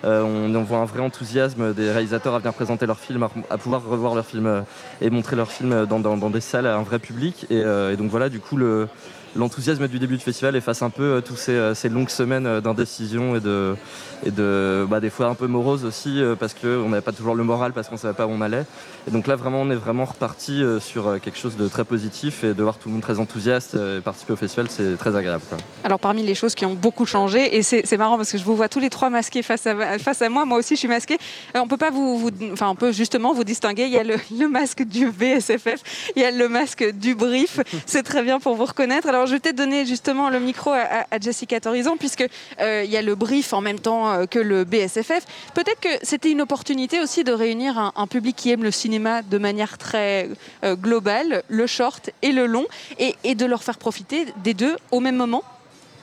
Euh, 0.05 0.22
on, 0.22 0.62
voit 0.62 0.78
un 0.78 0.84
vrai 0.84 1.01
enthousiasme 1.01 1.74
des 1.74 1.91
réalisateurs 1.91 2.34
à 2.34 2.39
venir 2.39 2.53
présenter 2.53 2.86
leurs 2.86 3.01
films, 3.01 3.26
à, 3.51 3.59
pouvoir 3.59 3.84
revoir 3.84 4.14
leurs 4.14 4.26
films 4.26 4.47
euh, 4.47 4.61
et 5.01 5.11
montrer 5.11 5.34
leurs 5.34 5.51
films 5.51 5.86
dans, 5.86 6.30
des 6.30 6.41
salles 6.41 6.66
à 6.66 6.76
un 6.76 6.82
vrai 6.82 6.99
public. 6.99 7.47
Euh, 7.51 7.93
et 7.93 7.97
donc 7.97 8.11
voilà, 8.11 8.28
du 8.28 8.39
coup, 8.39 8.57
le, 8.57 8.89
l'enthousiasme 9.39 9.86
du 9.89 9.99
début 9.99 10.16
du 10.16 10.22
festival 10.22 10.57
efface 10.57 10.82
un 10.82 10.91
peu 10.91 11.03
euh, 11.03 11.20
toutes 11.20 11.39
ces, 11.39 11.53
euh, 11.53 11.74
ces, 11.74 11.89
longues 11.89 12.11
semaines 12.11 12.47
euh, 12.47 12.61
d'indécision 12.61 13.36
et 13.36 13.41
de, 13.41 14.86
bah, 14.91 15.01
des 15.01 15.11
fois 15.11 15.26
un 15.26 15.34
peu 15.34 15.47
morose 15.47 15.84
aussi 15.84 16.20
parce 16.41 16.55
qu'on 16.55 16.89
n'avait 16.89 17.03
pas 17.03 17.12
toujours 17.12 17.34
le 17.34 17.45
moral 17.45 17.72
parce 17.72 17.89
qu'on 17.89 17.95
ne 17.95 18.01
savait 18.01 18.14
pas 18.14 18.26
où 18.26 18.30
on 18.30 18.41
allait. 18.41 18.64
Et 19.07 19.11
donc 19.11 19.26
là 19.26 19.36
vraiment 19.36 19.62
on 19.62 19.70
est 19.70 19.76
vraiment 19.76 20.05
reparti 20.05 20.62
sur 20.80 21.20
quelque 21.20 21.39
chose 21.39 21.57
de 21.57 21.68
très 21.68 21.84
positif 21.84 22.43
et 22.43 22.53
de 22.53 22.62
voir 22.62 22.78
tout 22.78 22.89
le 22.89 22.95
monde 22.95 23.03
très 23.03 23.20
enthousiaste 23.20 23.74
et 23.74 24.01
participer 24.01 24.32
au 24.32 24.36
festival 24.36 24.66
c'est 24.68 24.97
très 24.97 25.14
agréable. 25.14 25.43
Alors 25.84 26.01
parmi 26.01 26.22
les 26.24 26.34
choses 26.34 26.55
qui 26.55 26.66
ont 26.66 26.74
beaucoup 26.74 27.07
changé 27.07 27.57
et 27.57 27.62
c'est 27.62 27.97
marrant 27.97 28.16
parce 28.16 28.32
que 28.32 28.39
je 28.39 28.45
vous 28.45 28.57
vois 28.57 28.68
tous 28.68 28.80
les 28.80 28.91
trois 28.91 29.09
masqués 29.09 29.43
face 29.43 29.66
à, 29.66 30.28
moi, 30.28 30.45
moi 30.45 30.59
aussi 30.59 30.74
je 30.74 30.80
suis 30.80 30.89
masqué. 30.89 31.16
Alors, 31.55 31.64
on 31.64 31.68
peut 31.68 31.76
pas 31.76 31.91
vous, 31.91 32.30
enfin 32.53 32.68
on 32.68 32.74
peut 32.74 32.93
justement 32.93 33.32
vous 33.32 33.45
distinguer. 33.45 33.84
Il 33.84 33.93
y 33.93 33.99
a 33.99 34.05
le, 34.05 34.49
masque 34.49 34.82
du 34.82 35.11
BSFF, 35.11 36.12
il 36.16 36.22
y 36.22 36.24
a 36.24 36.30
le 36.30 36.49
masque 36.49 36.84
du 36.93 37.14
brief. 37.14 37.61
C'est 37.86 38.03
très 38.03 38.22
bien 38.22 38.41
pour 38.41 38.57
vous 38.57 38.64
reconnaître. 38.64 39.09
Alors 39.09 39.28
je 39.29 39.35
vais 39.35 39.41
peut-être 39.41 39.57
donner 39.57 39.87
justement 39.87 40.31
le 40.31 40.41
micro 40.41 40.72
à, 40.72 41.05
Jessica 41.20 41.61
Torizon, 41.61 41.97
puisque 41.97 42.26
euh, 42.61 42.85
y 42.85 42.97
a 42.97 43.03
le 43.03 43.14
brief 43.14 43.53
en 43.53 43.61
même 43.61 43.79
temps 43.79 44.11
euh, 44.11 44.26
que 44.26 44.39
le 44.39 44.64
BSFF. 44.64 45.24
Peut-être 45.55 45.81
que 45.81 45.89
c'était 46.03 46.31
une 46.31 46.41
opportunité 46.41 47.01
aussi 47.01 47.24
de 47.24 47.33
réunir 47.33 47.93
un, 47.95 48.07
public 48.07 48.35
qui 48.37 48.51
aime 48.51 48.62
le 48.62 48.70
cinéma 48.70 49.22
de 49.22 49.39
manière 49.39 49.76
très 49.76 50.31
euh, 50.64 50.74
globale, 50.74 51.43
le 51.49 51.66
short 51.66 52.11
et 52.22 52.33
le 52.33 52.47
long, 52.47 52.66
et 52.99 53.35
de 53.35 53.45
leur 53.45 53.62
faire 53.62 53.76
profiter 53.76 54.26
des 54.43 54.55
deux 54.55 54.76
au 54.91 55.01
même 55.01 55.16
moment. 55.16 55.45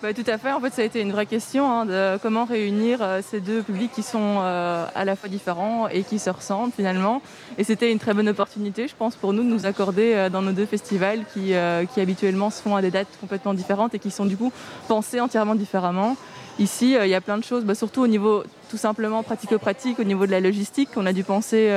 Bah, 0.02 0.14
tout 0.14 0.24
à 0.28 0.38
fait. 0.38 0.52
En 0.52 0.60
fait, 0.60 0.74
ça 0.74 0.82
a 0.82 0.86
été 0.86 1.00
une 1.00 1.14
vraie 1.14 1.26
question 1.26 1.72
hein, 1.72 1.86
de 1.86 2.18
comment 2.22 2.44
réunir 2.44 3.00
euh, 3.02 3.22
ces 3.26 3.40
deux 3.40 3.62
publics 3.62 3.92
qui 3.94 4.04
sont 4.04 4.40
euh, 4.40 4.86
à 4.94 5.06
la 5.06 5.16
fois 5.16 5.30
différents 5.30 5.88
et 5.88 6.04
qui 6.04 6.20
se 6.20 6.30
ressemblent 6.30 6.74
finalement. 6.76 7.22
Et 7.58 7.64
c'était 7.64 7.92
une 7.92 7.98
très 7.98 8.14
bonne 8.14 8.28
opportunité, 8.28 8.90
je 8.90 8.96
pense, 8.96 9.16
pour 9.16 9.32
nous 9.32 9.42
de 9.42 9.48
nous 9.48 9.66
accorder 9.66 10.14
euh, 10.14 10.30
dans 10.30 10.42
nos 10.42 10.52
deux 10.52 10.66
festivals 10.66 11.24
qui, 11.34 11.54
qui 11.94 12.02
habituellement 12.02 12.50
se 12.50 12.62
font 12.62 12.76
à 12.76 12.82
des 12.82 12.92
dates 12.92 13.08
complètement 13.22 13.54
différentes 13.54 13.96
et 13.96 14.00
qui 14.00 14.12
sont 14.12 14.26
du 14.26 14.36
coup 14.36 14.52
pensés 14.90 15.22
entièrement 15.22 15.56
différemment. 15.56 16.18
Ici, 16.60 16.96
il 17.02 17.10
y 17.10 17.16
a 17.16 17.22
plein 17.22 17.38
de 17.38 17.44
choses, 17.44 17.64
bah, 17.64 17.76
surtout 17.76 18.02
au 18.02 18.08
niveau 18.08 18.44
tout 18.70 18.78
simplement 18.78 19.24
pratico-pratique, 19.24 20.00
au 20.00 20.04
niveau 20.04 20.26
de 20.26 20.32
la 20.32 20.40
logistique, 20.40 20.90
on 20.98 21.06
a 21.06 21.14
dû 21.14 21.24
penser 21.24 21.74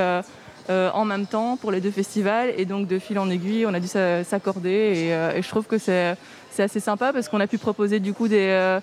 en 0.69 1.03
même 1.03 1.25
temps 1.25 1.57
pour 1.57 1.71
les 1.71 1.81
deux 1.81 1.91
festivals 1.91 2.53
et 2.55 2.65
donc 2.65 2.87
de 2.87 2.99
fil 2.99 3.19
en 3.19 3.29
aiguille, 3.29 3.65
on 3.65 3.73
a 3.73 3.79
dû 3.79 3.87
s'accorder 3.87 5.11
et 5.35 5.41
je 5.41 5.49
trouve 5.49 5.65
que 5.65 5.77
c'est 5.77 6.15
c'est 6.59 6.63
assez 6.63 6.79
sympa 6.81 7.13
parce 7.13 7.29
qu'on 7.29 7.39
a 7.39 7.47
pu 7.47 7.57
proposer 7.57 8.01
du 8.01 8.11
coup 8.11 8.27
des, 8.27 8.49
euh, 8.49 8.81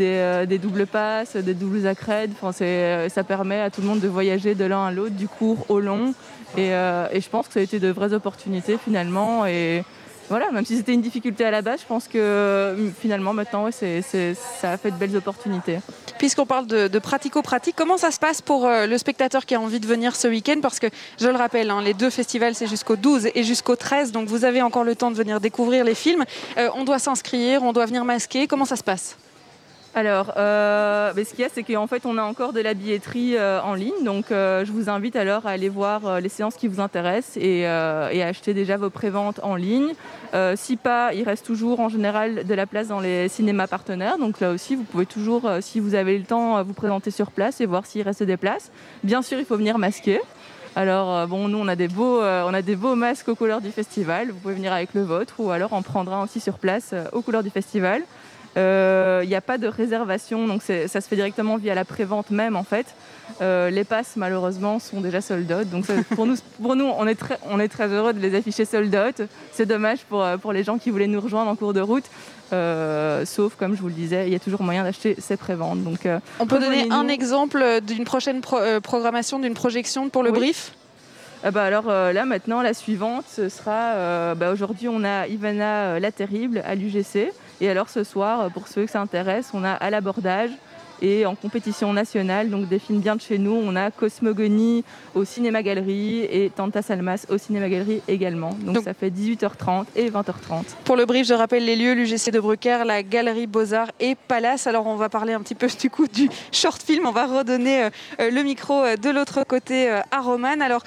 euh, 0.00 0.44
des 0.44 0.58
doubles 0.58 0.86
passes, 0.86 1.36
des 1.36 1.54
doubles 1.54 1.86
accrèdes. 1.86 2.32
Enfin, 2.40 2.52
euh, 2.64 3.08
ça 3.08 3.22
permet 3.22 3.60
à 3.60 3.70
tout 3.70 3.80
le 3.80 3.86
monde 3.86 4.00
de 4.00 4.08
voyager 4.08 4.56
de 4.56 4.64
l'un 4.64 4.86
à 4.86 4.90
l'autre, 4.90 5.14
du 5.14 5.28
court 5.28 5.66
au 5.68 5.78
long. 5.78 6.14
Et, 6.56 6.70
je 6.70 7.28
pense 7.28 7.46
que 7.46 7.52
ça 7.52 7.60
a 7.60 7.62
été 7.62 7.78
de 7.78 7.88
vraies 7.88 8.12
opportunités 8.12 8.76
finalement. 8.76 9.44
Voilà, 10.32 10.50
même 10.50 10.64
si 10.64 10.78
c'était 10.78 10.94
une 10.94 11.02
difficulté 11.02 11.44
à 11.44 11.50
la 11.50 11.60
base, 11.60 11.80
je 11.82 11.86
pense 11.86 12.08
que 12.08 12.16
euh, 12.16 12.88
finalement 12.98 13.34
maintenant, 13.34 13.68
ça 13.70 14.72
a 14.72 14.76
fait 14.78 14.90
de 14.90 14.96
belles 14.96 15.14
opportunités. 15.14 15.80
Puisqu'on 16.16 16.46
parle 16.46 16.66
de, 16.66 16.88
de 16.88 16.98
pratico-pratique, 16.98 17.74
comment 17.76 17.98
ça 17.98 18.10
se 18.10 18.18
passe 18.18 18.40
pour 18.40 18.64
euh, 18.64 18.86
le 18.86 18.96
spectateur 18.96 19.44
qui 19.44 19.54
a 19.54 19.60
envie 19.60 19.78
de 19.78 19.86
venir 19.86 20.16
ce 20.16 20.28
week-end? 20.28 20.60
Parce 20.62 20.78
que, 20.78 20.86
je 21.20 21.28
le 21.28 21.36
rappelle, 21.36 21.68
hein, 21.68 21.82
les 21.82 21.92
deux 21.92 22.08
festivals, 22.08 22.54
c'est 22.54 22.66
jusqu'au 22.66 22.96
12 22.96 23.28
et 23.34 23.42
jusqu'au 23.42 23.76
13, 23.76 24.10
donc 24.10 24.26
vous 24.26 24.46
avez 24.46 24.62
encore 24.62 24.84
le 24.84 24.96
temps 24.96 25.10
de 25.10 25.16
venir 25.16 25.38
découvrir 25.38 25.84
les 25.84 25.94
films. 25.94 26.24
Euh, 26.56 26.70
on 26.76 26.84
doit 26.84 26.98
s'inscrire, 26.98 27.62
on 27.62 27.74
doit 27.74 27.84
venir 27.84 28.06
masquer. 28.06 28.46
Comment 28.46 28.64
ça 28.64 28.76
se 28.76 28.84
passe? 28.84 29.18
Alors, 29.94 30.32
euh, 30.38 31.12
ce 31.14 31.30
qu'il 31.30 31.40
y 31.40 31.44
a, 31.44 31.50
c'est 31.52 31.62
qu'en 31.62 31.86
fait, 31.86 32.06
on 32.06 32.16
a 32.16 32.22
encore 32.22 32.54
de 32.54 32.60
la 32.60 32.72
billetterie 32.72 33.36
euh, 33.36 33.60
en 33.60 33.74
ligne. 33.74 34.04
Donc, 34.04 34.32
euh, 34.32 34.64
je 34.64 34.72
vous 34.72 34.88
invite 34.88 35.16
alors 35.16 35.46
à 35.46 35.50
aller 35.50 35.68
voir 35.68 36.06
euh, 36.06 36.20
les 36.20 36.30
séances 36.30 36.54
qui 36.54 36.66
vous 36.66 36.80
intéressent 36.80 37.36
et, 37.36 37.60
et 37.60 38.22
à 38.22 38.26
acheter 38.26 38.54
déjà 38.54 38.78
vos 38.78 38.88
préventes 38.88 39.40
en 39.42 39.54
ligne. 39.54 39.92
Si 40.56 40.76
pas, 40.76 41.12
il 41.12 41.24
reste 41.24 41.44
toujours 41.44 41.80
en 41.80 41.90
général 41.90 42.44
de 42.44 42.54
la 42.54 42.66
place 42.66 42.88
dans 42.88 43.00
les 43.00 43.28
cinémas 43.28 43.66
partenaires. 43.66 44.16
Donc 44.16 44.40
là 44.40 44.50
aussi, 44.50 44.76
vous 44.76 44.84
pouvez 44.84 45.04
toujours, 45.04 45.42
si 45.60 45.78
vous 45.78 45.94
avez 45.94 46.16
le 46.16 46.24
temps, 46.24 46.62
vous 46.62 46.72
présenter 46.72 47.10
sur 47.10 47.30
place 47.30 47.60
et 47.60 47.66
voir 47.66 47.84
s'il 47.84 48.00
reste 48.00 48.22
des 48.22 48.38
places. 48.38 48.70
Bien 49.04 49.20
sûr, 49.20 49.38
il 49.38 49.44
faut 49.44 49.58
venir 49.58 49.76
masquer. 49.76 50.20
Alors, 50.74 51.26
bon, 51.28 51.48
nous, 51.48 51.58
on 51.58 51.68
a, 51.68 51.76
des 51.76 51.88
beaux, 51.88 52.22
on 52.22 52.54
a 52.54 52.62
des 52.62 52.76
beaux 52.76 52.94
masques 52.94 53.28
aux 53.28 53.34
couleurs 53.34 53.60
du 53.60 53.70
festival. 53.70 54.30
Vous 54.30 54.38
pouvez 54.38 54.54
venir 54.54 54.72
avec 54.72 54.94
le 54.94 55.02
vôtre 55.02 55.34
ou 55.38 55.50
alors 55.50 55.74
en 55.74 55.82
prendre 55.82 56.14
un 56.14 56.24
aussi 56.24 56.40
sur 56.40 56.58
place 56.58 56.94
aux 57.12 57.20
couleurs 57.20 57.42
du 57.42 57.50
festival. 57.50 58.02
Il 58.56 59.28
n'y 59.28 59.34
a 59.34 59.40
pas 59.40 59.58
de 59.58 59.66
réservation, 59.68 60.46
donc 60.46 60.62
ça 60.62 61.00
se 61.00 61.08
fait 61.08 61.16
directement 61.16 61.56
via 61.56 61.74
la 61.74 61.84
prévente 61.84 62.30
même 62.30 62.56
en 62.56 62.64
fait. 62.64 62.86
Euh, 63.40 63.70
les 63.70 63.84
passes 63.84 64.12
malheureusement 64.16 64.78
sont 64.78 65.00
déjà 65.00 65.22
sold 65.22 65.50
out, 65.50 65.70
donc 65.70 65.86
ça, 65.86 65.94
pour 66.14 66.26
nous, 66.26 66.36
pour 66.60 66.76
nous 66.76 66.84
on, 66.84 67.06
est 67.06 67.14
très, 67.14 67.38
on 67.50 67.58
est 67.60 67.68
très 67.68 67.88
heureux 67.88 68.12
de 68.12 68.20
les 68.20 68.34
afficher 68.34 68.66
sold 68.66 68.94
out. 68.94 69.26
C'est 69.52 69.64
dommage 69.64 70.00
pour, 70.08 70.22
euh, 70.22 70.36
pour 70.36 70.52
les 70.52 70.64
gens 70.64 70.76
qui 70.76 70.90
voulaient 70.90 71.06
nous 71.06 71.20
rejoindre 71.20 71.50
en 71.50 71.56
cours 71.56 71.72
de 71.72 71.80
route, 71.80 72.04
Euh, 72.52 73.24
sauf 73.24 73.54
comme 73.56 73.74
je 73.74 73.80
vous 73.80 73.88
le 73.88 73.94
disais, 73.94 74.26
il 74.26 74.32
y 74.32 74.36
a 74.36 74.38
toujours 74.38 74.62
moyen 74.62 74.84
d'acheter 74.84 75.16
ces 75.18 75.38
préventes. 75.38 75.82
Donc, 75.82 76.04
euh, 76.04 76.18
On 76.38 76.46
peut 76.46 76.58
donner 76.58 76.86
un 76.90 77.08
exemple 77.08 77.64
d'une 77.80 78.04
prochaine 78.04 78.42
pro- 78.42 78.58
euh, 78.58 78.78
programmation, 78.80 79.38
d'une 79.38 79.54
projection 79.54 80.10
pour 80.10 80.22
le 80.22 80.30
Oui. 80.30 80.38
brief? 80.38 80.72
Ah 81.44 81.50
bah 81.50 81.64
alors 81.64 81.86
euh, 81.88 82.12
là 82.12 82.24
maintenant 82.24 82.62
la 82.62 82.72
suivante 82.74 83.24
ce 83.28 83.48
sera 83.48 83.72
euh, 83.96 84.34
bah, 84.36 84.52
aujourd'hui 84.52 84.86
on 84.88 85.02
a 85.02 85.26
Ivana 85.26 85.72
euh, 85.96 85.98
la 85.98 86.12
terrible 86.12 86.62
à 86.64 86.74
l'UGC 86.76 87.32
et 87.62 87.70
alors 87.70 87.88
ce 87.88 88.02
soir 88.02 88.50
pour 88.50 88.66
ceux 88.66 88.84
que 88.84 88.90
ça 88.90 89.00
intéresse 89.00 89.50
on 89.54 89.62
a 89.62 89.70
à 89.70 89.88
l'abordage 89.88 90.50
et 91.02 91.26
en 91.26 91.34
compétition 91.34 91.92
nationale 91.92 92.48
donc 92.48 92.68
des 92.68 92.78
films 92.78 93.00
bien 93.00 93.16
de 93.16 93.20
chez 93.20 93.36
nous 93.36 93.52
on 93.52 93.76
a 93.76 93.90
Cosmogonie 93.90 94.84
au 95.14 95.24
cinéma 95.24 95.62
galerie 95.62 96.20
et 96.22 96.50
Tanta 96.54 96.80
Salmas 96.80 97.26
au 97.28 97.36
cinéma 97.36 97.68
galerie 97.68 98.00
également 98.08 98.56
donc, 98.62 98.84
ça 98.84 98.94
fait 98.94 99.10
18h30 99.10 99.84
et 99.96 100.10
20h30 100.10 100.62
Pour 100.84 100.96
le 100.96 101.04
brief, 101.04 101.26
je 101.26 101.34
rappelle 101.34 101.64
les 101.64 101.76
lieux, 101.76 101.94
l'UGC 101.94 102.30
de 102.30 102.40
Brucker, 102.40 102.84
la 102.84 103.02
Galerie 103.02 103.46
Beaux-Arts 103.46 103.90
et 104.00 104.14
Palace. 104.14 104.66
Alors 104.66 104.86
on 104.86 104.96
va 104.96 105.08
parler 105.08 105.32
un 105.32 105.40
petit 105.40 105.54
peu 105.54 105.66
du 105.80 105.90
coup 105.90 106.06
du 106.06 106.28
short 106.52 106.82
film. 106.82 107.06
On 107.06 107.12
va 107.12 107.26
redonner 107.26 107.84
euh, 107.84 108.30
le 108.30 108.42
micro 108.42 108.82
euh, 108.82 108.96
de 108.96 109.10
l'autre 109.10 109.44
côté 109.44 109.90
euh, 109.90 110.00
à 110.10 110.20
Romane. 110.20 110.62
Alors 110.62 110.82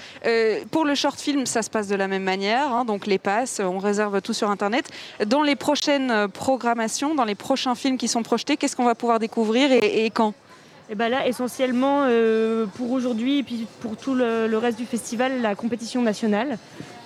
pour 0.72 0.86
le 0.86 0.96
short 0.96 1.20
film, 1.20 1.46
ça 1.46 1.62
se 1.62 1.70
passe 1.70 1.88
de 1.88 1.96
la 1.96 2.08
même 2.08 2.24
manière. 2.24 2.72
hein. 2.72 2.86
donc 2.86 3.06
les 3.06 3.18
passes, 3.18 3.62
on 3.64 3.78
réserve 3.78 4.22
tout 4.22 4.34
sur 4.34 4.50
Internet. 4.50 4.90
Dans 5.26 5.44
les 5.44 5.56
prochaines 5.56 6.28
programmations, 6.30 7.16
dans 7.16 7.26
les 7.26 7.36
prochains 7.36 7.76
films 7.76 7.98
qui 7.98 8.08
sont 8.08 8.24
projetés, 8.24 8.58
qu'est-ce 8.58 8.76
qu'on 8.76 8.86
va 8.86 8.96
pouvoir 8.96 9.20
découvrir 9.20 9.72
et, 9.72 10.05
et 10.05 10.05
quand 10.10 10.34
Et 10.90 10.96
ben 10.96 11.10
là, 11.10 11.28
essentiellement, 11.28 12.04
euh, 12.06 12.66
pour 12.66 12.92
aujourd'hui 12.92 13.40
et 13.40 13.44
puis 13.44 13.68
pour 13.82 13.98
tout 13.98 14.14
le, 14.14 14.58
reste 14.58 14.78
du 14.78 14.86
festival, 14.86 15.42
la 15.42 15.56
compétition 15.56 16.02
nationale. 16.02 16.58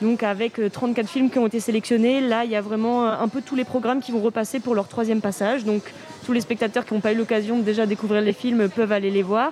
Donc 0.01 0.23
avec 0.23 0.59
euh, 0.59 0.69
34 0.69 1.07
films 1.07 1.29
qui 1.29 1.39
ont 1.39 1.47
été 1.47 1.59
sélectionnés, 1.59 2.21
là, 2.21 2.45
il 2.45 2.51
y 2.51 2.55
a 2.55 2.61
vraiment 2.61 3.05
euh, 3.05 3.11
un 3.19 3.27
peu 3.27 3.41
tous 3.41 3.55
les 3.55 3.65
programmes 3.65 4.01
qui 4.01 4.11
vont 4.11 4.21
repasser 4.21 4.59
pour 4.59 4.75
leur 4.75 4.87
troisième 4.87 5.21
passage. 5.21 5.65
Donc 5.65 5.83
tous 6.25 6.31
les 6.31 6.41
spectateurs 6.41 6.85
qui 6.85 6.93
n'ont 6.93 7.01
pas 7.01 7.11
eu 7.11 7.17
l'occasion 7.17 7.57
de 7.57 7.63
déjà 7.63 7.85
découvrir 7.85 8.21
les 8.21 8.33
films 8.33 8.69
peuvent 8.69 8.91
aller 8.91 9.11
les 9.11 9.23
voir. 9.23 9.51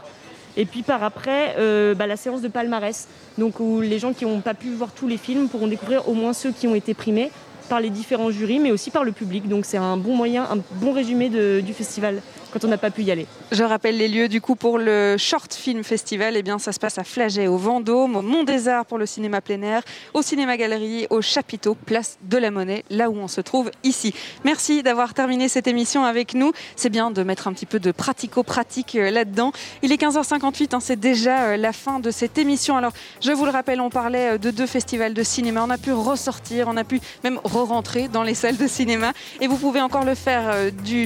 Et 0.56 0.66
puis 0.66 0.82
par 0.84 1.04
après, 1.04 1.56
euh, 1.60 1.94
bah, 1.94 2.08
la 2.08 2.18
séance 2.18 2.42
de 2.42 2.48
palmarès, 2.48 3.08
donc 3.38 3.60
où 3.60 3.82
les 3.82 4.00
gens 4.00 4.14
qui 4.14 4.26
n'ont 4.26 4.40
pas 4.42 4.54
pu 4.54 4.70
voir 4.72 4.92
tous 4.92 5.08
les 5.08 5.18
films 5.18 5.50
pourront 5.50 5.68
découvrir 5.68 6.08
au 6.10 6.14
moins 6.14 6.34
ceux 6.34 6.52
qui 6.52 6.68
ont 6.68 6.76
été 6.76 6.94
primés 6.94 7.30
par 7.70 7.80
les 7.82 7.90
différents 7.90 8.32
jurys, 8.32 8.60
mais 8.60 8.72
aussi 8.72 8.90
par 8.90 9.04
le 9.04 9.12
public. 9.12 9.48
Donc 9.50 9.66
c'est 9.66 9.78
un 9.78 9.98
bon 9.98 10.16
moyen, 10.16 10.48
un 10.50 10.58
bon 10.80 10.94
résumé 10.94 11.30
du 11.30 11.74
festival 11.74 12.22
quand 12.58 12.66
on 12.66 12.72
n'a 12.72 12.78
pas 12.80 12.90
pu 12.90 13.04
y 13.04 13.12
aller. 13.12 13.28
Je 13.52 13.64
rappelle 13.64 13.98
les 13.98 14.08
lieux 14.08 14.28
du 14.28 14.42
coup 14.42 14.56
pour 14.56 14.80
le 14.80 15.16
Short 15.20 15.54
Film 15.54 15.84
Festival. 15.84 16.36
Eh 16.36 16.42
bien, 16.42 16.58
ça 16.58 16.72
se 16.72 16.80
passe 16.80 16.98
à 16.98 17.04
Flagey, 17.04 17.48
au 17.48 17.58
Vendôme, 17.58 18.16
au 18.16 18.24
Mont 18.24 18.44
des 18.44 18.68
Arts 18.68 18.88
pour 18.88 18.98
le 18.98 19.06
cinéma 19.06 19.42
plein 19.42 19.62
air, 19.62 19.84
au 20.16 20.24
Cinéma 20.24 20.58
Galerie, 20.58 21.06
au 21.12 21.22
Chapiteau, 21.22 21.76
place 21.76 22.18
de 22.24 22.38
la 22.38 22.50
Monnaie, 22.50 22.84
là 22.90 23.12
où 23.12 23.18
on 23.18 23.28
se 23.28 23.42
trouve 23.42 23.70
ici. 23.84 24.12
Merci 24.44 24.82
d'avoir 24.82 25.14
terminé 25.14 25.50
cette 25.50 25.68
émission 25.68 26.04
avec 26.04 26.34
nous. 26.34 26.52
C'est 26.76 26.90
bien 26.90 27.12
de 27.12 27.22
mettre 27.22 27.48
un 27.48 27.54
petit 27.54 27.68
peu 27.68 27.80
de 27.80 27.92
pratico-pratique 27.92 28.96
euh, 28.96 29.12
là-dedans. 29.12 29.52
Il 29.84 29.92
est 29.92 30.02
15h58, 30.02 30.74
hein, 30.74 30.80
c'est 30.80 31.00
déjà 31.00 31.50
euh, 31.50 31.58
la 31.58 31.74
fin 31.74 32.00
de 32.00 32.10
cette 32.10 32.40
émission. 32.40 32.76
Alors, 32.76 32.94
je 33.22 33.32
vous 33.32 33.46
le 33.46 33.52
rappelle, 33.52 33.82
on 33.82 33.92
parlait 33.92 34.34
euh, 34.34 34.38
de 34.40 34.50
deux 34.50 34.66
festivals 34.66 35.14
de 35.14 35.24
cinéma. 35.24 35.64
On 35.64 35.70
a 35.70 35.78
pu 35.78 35.92
ressortir, 35.92 36.68
on 36.68 36.76
a 36.76 36.84
pu 36.84 37.02
même 37.24 37.40
re-rentrer 37.44 38.08
dans 38.08 38.24
les 38.24 38.34
salles 38.34 38.58
de 38.58 38.68
cinéma. 38.68 39.14
Et 39.42 39.48
vous 39.48 39.58
pouvez 39.58 39.80
encore 39.80 40.06
le 40.06 40.16
faire 40.16 40.56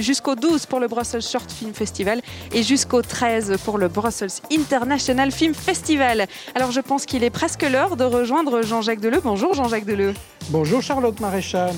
jusqu'au 0.00 0.34
12 0.34 0.64
pour 0.64 0.80
le 0.80 0.88
Brussels 0.88 1.22
Short 1.22 1.41
Film 1.50 1.74
Festival 1.74 2.20
et 2.52 2.62
jusqu'au 2.62 3.02
13 3.02 3.56
pour 3.64 3.78
le 3.78 3.88
Brussels 3.88 4.30
International 4.52 5.30
Film 5.32 5.54
Festival. 5.54 6.26
Alors 6.54 6.70
je 6.70 6.80
pense 6.80 7.06
qu'il 7.06 7.24
est 7.24 7.30
presque 7.30 7.62
l'heure 7.62 7.96
de 7.96 8.04
rejoindre 8.04 8.62
Jean-Jacques 8.62 9.00
Deleu. 9.00 9.20
Bonjour 9.22 9.54
Jean-Jacques 9.54 9.86
Deleu. 9.86 10.14
Bonjour 10.50 10.82
Charlotte 10.82 11.18
Maréchal. 11.20 11.74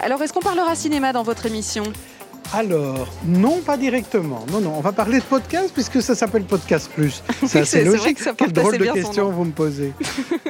Alors 0.00 0.22
est-ce 0.22 0.32
qu'on 0.32 0.40
parlera 0.40 0.74
cinéma 0.74 1.12
dans 1.12 1.22
votre 1.22 1.46
émission? 1.46 1.84
Alors, 2.52 3.08
non, 3.26 3.60
pas 3.60 3.76
directement. 3.76 4.44
Non, 4.52 4.60
non, 4.60 4.74
on 4.76 4.80
va 4.80 4.92
parler 4.92 5.18
de 5.18 5.24
podcast 5.24 5.70
puisque 5.74 6.00
ça 6.00 6.14
s'appelle 6.14 6.44
Podcast 6.44 6.90
Plus. 6.94 7.22
Oui, 7.42 7.48
C'est 7.48 7.82
vrai 7.82 7.84
logique. 7.84 8.18
que 8.18 8.22
ça 8.24 8.32
Quelle 8.36 8.52
drôle 8.52 8.78
de 8.78 8.84
question 8.84 9.30
vous 9.30 9.44
me 9.44 9.50
posez. 9.52 9.92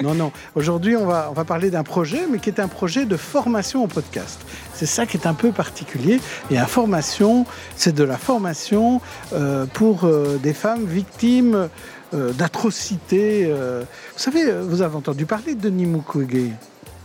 non, 0.03 0.15
non. 0.15 0.31
Aujourd'hui, 0.55 0.97
on 0.97 1.07
va, 1.07 1.29
on 1.31 1.33
va 1.33 1.45
parler 1.45 1.71
d'un 1.71 1.83
projet, 1.83 2.21
mais 2.31 2.39
qui 2.39 2.51
est 2.51 2.61
un 2.61 2.69
projet 2.69 3.05
de 3.07 3.17
formation 3.17 3.85
au 3.85 3.87
podcast. 3.87 4.41
C'est 4.75 4.87
ça 4.87 5.07
qui 5.07 5.17
est 5.17 5.27
un 5.27 5.35
peu 5.35 5.51
particulier. 5.51 6.21
Et 6.51 6.59
information, 6.59 7.47
c'est 7.77 7.95
de 7.95 8.05
la 8.05 8.19
formation 8.19 9.01
euh, 9.33 9.65
pour 9.67 10.05
euh, 10.05 10.37
des 10.43 10.53
femmes 10.53 10.85
victimes 10.85 11.69
euh, 12.13 12.33
d'atrocités. 12.33 13.47
Vous 13.47 14.19
savez, 14.19 14.53
vous 14.63 14.83
avez 14.83 14.97
entendu 14.97 15.27
parler 15.27 15.55
de 15.55 15.61
Denis 15.61 15.87
Mukwege? 15.87 16.53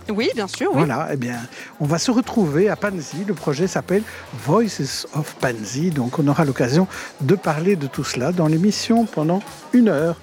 Oui, 0.10 0.30
bien 0.36 0.48
sûr. 0.48 0.72
voilà, 0.74 1.10
eh 1.12 1.16
bien, 1.16 1.38
on 1.80 1.86
va 1.86 1.98
se 1.98 2.12
retrouver 2.12 2.70
à 2.70 2.76
Panzi. 2.76 3.26
Le 3.28 3.34
projet 3.34 3.68
s'appelle 3.68 4.04
Voices 4.46 5.08
of 5.14 5.36
Panzi. 5.36 5.92
Donc, 5.92 6.20
on 6.20 6.28
aura 6.28 6.46
l'occasion 6.46 6.88
de 7.22 7.36
parler 7.36 7.76
de 7.76 7.88
tout 7.88 8.04
cela 8.04 8.32
dans 8.32 8.48
l'émission 8.48 9.06
pendant 9.06 9.42
une 9.74 9.90
heure. 9.90 10.18